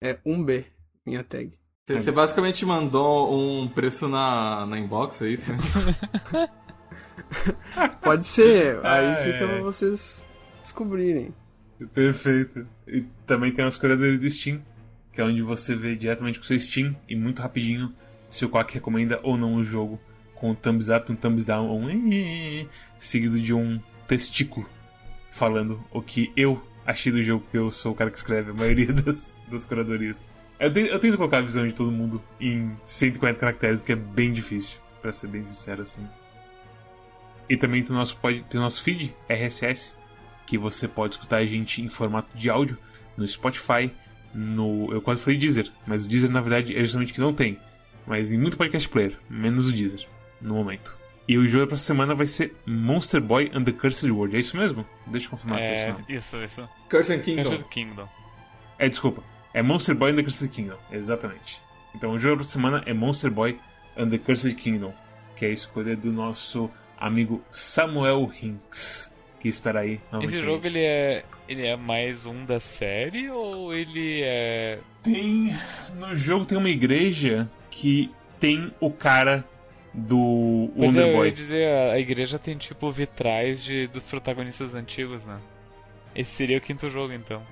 É 0.00 0.14
1B, 0.26 0.66
minha 1.04 1.24
tag. 1.24 1.57
Você, 1.88 2.02
você 2.02 2.12
basicamente 2.12 2.66
mandou 2.66 3.34
um 3.34 3.66
preço 3.66 4.08
na, 4.08 4.66
na 4.66 4.78
inbox, 4.78 5.22
é 5.22 5.28
isso? 5.30 5.46
Pode 8.02 8.26
ser, 8.26 8.84
aí 8.84 9.06
Ah, 9.06 9.16
fica 9.16 9.44
é. 9.44 9.46
pra 9.46 9.60
vocês 9.62 10.26
descobrirem. 10.60 11.32
Perfeito. 11.94 12.66
E 12.86 13.04
também 13.26 13.52
tem 13.52 13.64
os 13.64 13.78
curadores 13.78 14.20
do 14.20 14.28
Steam, 14.28 14.60
que 15.12 15.20
é 15.20 15.24
onde 15.24 15.40
você 15.40 15.74
vê 15.74 15.96
diretamente 15.96 16.38
com 16.38 16.44
o 16.44 16.46
seu 16.46 16.60
Steam 16.60 16.94
e 17.08 17.16
muito 17.16 17.40
rapidinho 17.40 17.90
se 18.28 18.44
o 18.44 18.50
Quack 18.50 18.74
recomenda 18.74 19.18
ou 19.22 19.38
não 19.38 19.54
o 19.54 19.64
jogo, 19.64 19.98
com 20.34 20.50
um 20.50 20.54
thumbs 20.54 20.90
up, 20.90 21.10
um 21.10 21.16
thumbs 21.16 21.46
down 21.46 21.68
ou 21.68 21.80
um 21.80 22.66
seguido 22.98 23.40
de 23.40 23.54
um 23.54 23.80
testículo 24.06 24.68
falando 25.30 25.82
o 25.90 26.02
que 26.02 26.30
eu 26.36 26.62
achei 26.84 27.10
do 27.10 27.22
jogo, 27.22 27.44
porque 27.44 27.56
eu 27.56 27.70
sou 27.70 27.92
o 27.92 27.94
cara 27.94 28.10
que 28.10 28.18
escreve 28.18 28.50
a 28.50 28.54
maioria 28.54 28.92
das, 28.92 29.40
das 29.50 29.64
curadorias. 29.64 30.28
Eu, 30.60 30.72
te- 30.72 30.80
eu 30.88 30.98
tento 30.98 31.16
colocar 31.16 31.38
a 31.38 31.42
visão 31.42 31.66
de 31.66 31.72
todo 31.72 31.90
mundo 31.90 32.22
em 32.40 32.76
140 32.84 33.38
caracteres, 33.38 33.80
que 33.82 33.92
é 33.92 33.96
bem 33.96 34.32
difícil, 34.32 34.80
pra 35.00 35.12
ser 35.12 35.28
bem 35.28 35.44
sincero 35.44 35.82
assim. 35.82 36.06
E 37.48 37.56
também 37.56 37.82
tem 37.82 37.94
o 37.94 37.98
nosso, 37.98 38.16
pod- 38.16 38.44
tem 38.48 38.60
o 38.60 38.62
nosso 38.62 38.82
feed, 38.82 39.14
RSS, 39.28 39.94
que 40.46 40.58
você 40.58 40.86
pode 40.88 41.14
escutar 41.14 41.38
a 41.38 41.46
gente 41.46 41.80
em 41.80 41.88
formato 41.88 42.28
de 42.36 42.50
áudio 42.50 42.76
no 43.16 43.26
Spotify, 43.26 43.90
no. 44.34 44.92
Eu 44.92 45.00
quase 45.00 45.22
falei 45.22 45.38
Deezer, 45.38 45.70
mas 45.86 46.04
o 46.04 46.08
Deezer 46.08 46.30
na 46.30 46.40
verdade 46.40 46.76
é 46.76 46.80
justamente 46.80 47.12
que 47.12 47.20
não 47.20 47.32
tem. 47.32 47.58
Mas 48.06 48.32
em 48.32 48.38
muito 48.38 48.56
podcast 48.56 48.88
player, 48.88 49.18
menos 49.28 49.68
o 49.68 49.72
Deezer, 49.72 50.06
no 50.40 50.54
momento. 50.54 50.96
E 51.26 51.36
o 51.36 51.46
jogo 51.46 51.66
pra 51.66 51.74
essa 51.74 51.84
semana 51.84 52.14
vai 52.14 52.24
ser 52.26 52.54
Monster 52.66 53.20
Boy 53.20 53.50
and 53.54 53.62
the 53.64 53.72
Cursed 53.72 54.10
World. 54.10 54.34
É 54.34 54.38
isso 54.40 54.56
mesmo? 54.56 54.84
Deixa 55.06 55.26
eu 55.26 55.30
confirmar 55.30 55.60
se 55.60 55.66
é 55.68 55.74
isso. 55.74 55.88
É, 55.88 55.92
não. 55.92 56.04
isso, 56.16 56.36
isso. 56.38 56.68
Curse 56.90 57.12
and 57.12 57.18
Kingdom. 57.20 57.42
Cursed 57.50 57.68
Kingdom. 57.68 58.08
É, 58.78 58.88
desculpa. 58.88 59.22
É 59.54 59.62
Monster 59.62 59.94
Boy 59.94 60.12
and 60.12 60.16
the 60.16 60.22
Cursed 60.22 60.48
Kingdom. 60.50 60.76
Exatamente. 60.90 61.60
Então 61.94 62.12
o 62.12 62.18
jogo 62.18 62.36
pra 62.36 62.44
semana 62.44 62.82
é 62.86 62.92
Monster 62.92 63.30
Boy 63.30 63.58
and 63.96 64.08
the 64.10 64.18
Cursed 64.18 64.54
Kingdom, 64.54 64.92
que 65.36 65.44
é 65.44 65.48
a 65.48 65.52
escolha 65.52 65.96
do 65.96 66.12
nosso 66.12 66.70
amigo 66.98 67.42
Samuel 67.50 68.30
Hinks, 68.40 69.12
que 69.40 69.48
estará 69.48 69.80
aí 69.80 70.00
novamente. 70.12 70.36
Esse 70.36 70.44
jogo 70.44 70.66
ele 70.66 70.80
é, 70.80 71.24
ele 71.48 71.66
é 71.66 71.76
mais 71.76 72.26
um 72.26 72.44
da 72.44 72.60
série 72.60 73.30
ou 73.30 73.74
ele 73.74 74.20
é. 74.22 74.78
Tem. 75.02 75.54
No 75.96 76.14
jogo 76.14 76.44
tem 76.44 76.58
uma 76.58 76.68
igreja 76.68 77.50
que 77.70 78.10
tem 78.38 78.72
o 78.80 78.90
cara 78.90 79.44
do 79.94 80.70
Pois 80.76 80.94
é, 80.94 81.00
Wonder 81.00 81.06
eu 81.08 81.16
Boy. 81.16 81.28
ia 81.28 81.34
dizer, 81.34 81.68
a, 81.68 81.92
a 81.92 81.98
igreja 81.98 82.38
tem 82.38 82.56
tipo 82.56 82.90
vitrais 82.92 83.62
de, 83.62 83.86
dos 83.88 84.06
protagonistas 84.06 84.74
antigos, 84.74 85.24
né? 85.24 85.38
Esse 86.14 86.30
seria 86.30 86.58
o 86.58 86.60
quinto 86.60 86.88
jogo 86.90 87.12
então. 87.12 87.42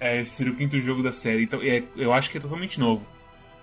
É, 0.00 0.20
esse 0.20 0.30
seria 0.32 0.52
o 0.52 0.56
quinto 0.56 0.78
jogo 0.80 1.02
da 1.02 1.10
série. 1.12 1.42
Então, 1.44 1.60
é, 1.62 1.82
eu 1.96 2.12
acho 2.12 2.30
que 2.30 2.38
é 2.38 2.40
totalmente 2.40 2.78
novo. 2.78 3.06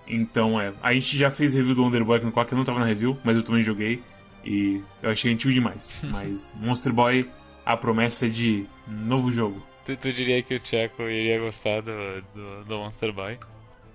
Então, 0.07 0.59
é. 0.59 0.73
A 0.81 0.93
gente 0.93 1.17
já 1.17 1.29
fez 1.31 1.53
review 1.53 1.75
do 1.75 1.83
Wonder 1.83 2.03
Boy 2.03 2.19
no 2.19 2.31
Quack, 2.31 2.51
eu 2.51 2.57
não 2.57 2.65
tava 2.65 2.79
na 2.79 2.85
review, 2.85 3.17
mas 3.23 3.37
eu 3.37 3.43
também 3.43 3.61
joguei. 3.61 4.01
E 4.45 4.81
eu 5.01 5.09
achei 5.09 5.31
antigo 5.31 5.53
demais. 5.53 5.99
mas 6.03 6.53
Monster 6.59 6.91
Boy, 6.91 7.29
a 7.65 7.77
promessa 7.77 8.25
é 8.25 8.29
de 8.29 8.65
novo 8.87 9.31
jogo. 9.31 9.61
Tu, 9.85 9.95
tu 9.97 10.11
diria 10.13 10.41
que 10.41 10.55
o 10.55 10.61
Checo 10.63 11.03
iria 11.03 11.39
gostar 11.39 11.81
do, 11.81 11.91
do, 12.33 12.63
do 12.65 12.77
Monster 12.79 13.13
Boy? 13.13 13.37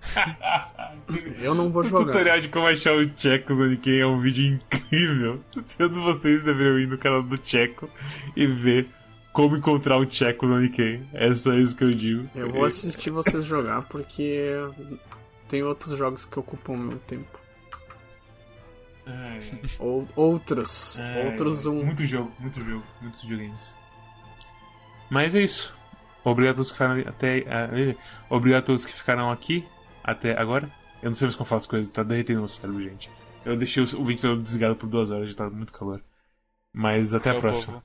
Eu 1.43 1.55
não 1.55 1.70
vou 1.70 1.82
O 1.82 1.85
jogar. 1.85 2.12
tutorial 2.12 2.40
de 2.40 2.48
como 2.48 2.66
achar 2.66 2.94
o 2.94 3.10
Checo 3.16 3.55
no 3.55 3.66
Nikkei 3.66 4.01
é 4.01 4.06
um 4.06 4.20
vídeo 4.20 4.44
incrível. 4.55 5.43
Todos 5.77 5.98
vocês 6.02 6.43
deveriam 6.43 6.78
ir 6.78 6.86
no 6.86 6.98
canal 6.98 7.23
do 7.23 7.39
Checo 7.43 7.89
e 8.36 8.47
ver 8.47 8.89
como 9.39 9.56
encontrar 9.56 9.98
o 9.98 10.10
Checo 10.10 10.48
no 10.48 10.59
Nikkei. 10.59 11.01
É 11.12 11.32
só 11.32 11.55
isso 11.55 11.77
que 11.77 11.85
eu 11.85 11.93
digo. 11.93 12.28
Eu 12.35 12.51
vou 12.51 12.65
assistir 12.65 13.10
vocês 13.10 13.44
jogar 13.44 13.82
porque 13.82 14.51
tem 15.48 15.62
outros 15.62 15.97
jogos 15.97 16.27
que 16.27 16.36
ocupam 16.40 16.73
o 16.73 16.78
meu 16.78 16.98
tempo. 16.98 17.39
Ai, 19.06 19.39
Ou, 19.78 20.09
outros. 20.16 20.98
ai, 20.98 21.28
outros 21.28 21.66
um. 21.66 21.85
Muito 21.85 22.05
jogo, 22.05 22.32
muito 22.40 22.60
jogo, 22.60 22.85
muitos 23.01 23.20
videogames. 23.23 23.77
Mas 25.09 25.36
é 25.36 25.43
isso. 25.43 25.73
Obrigado 26.24 26.55
a 26.55 26.56
todos 26.56 26.73
que 26.73 26.77
ficaram 26.77 27.01
até. 27.06 27.39
eh, 27.39 27.97
obrigado 28.28 28.59
a 28.65 28.66
todos 28.66 28.85
que 28.85 28.93
ficaram 28.93 29.31
aqui 29.31 29.65
até 30.02 30.36
agora. 30.36 30.69
Eu 31.01 31.10
não 31.10 31.15
sei 31.15 31.27
mais 31.27 31.36
como 31.36 31.44
eu 31.47 31.48
faço 31.48 31.66
as 31.66 31.70
coisas, 31.70 31.93
tá 31.93 32.02
derretendo 32.02 32.40
meu 32.40 32.48
cérebro, 32.48 32.82
gente. 32.82 33.09
Eu 33.44 33.56
deixei 33.56 33.85
o 33.85 34.01
o 34.01 34.05
ventilador 34.05 34.43
desligado 34.43 34.74
por 34.74 34.89
duas 34.89 35.12
horas, 35.12 35.28
já 35.28 35.36
tá 35.36 35.48
muito 35.48 35.73
calor. 35.73 36.02
Mas 36.73 37.15
até 37.15 37.31
a 37.31 37.35
próxima. 37.36 37.85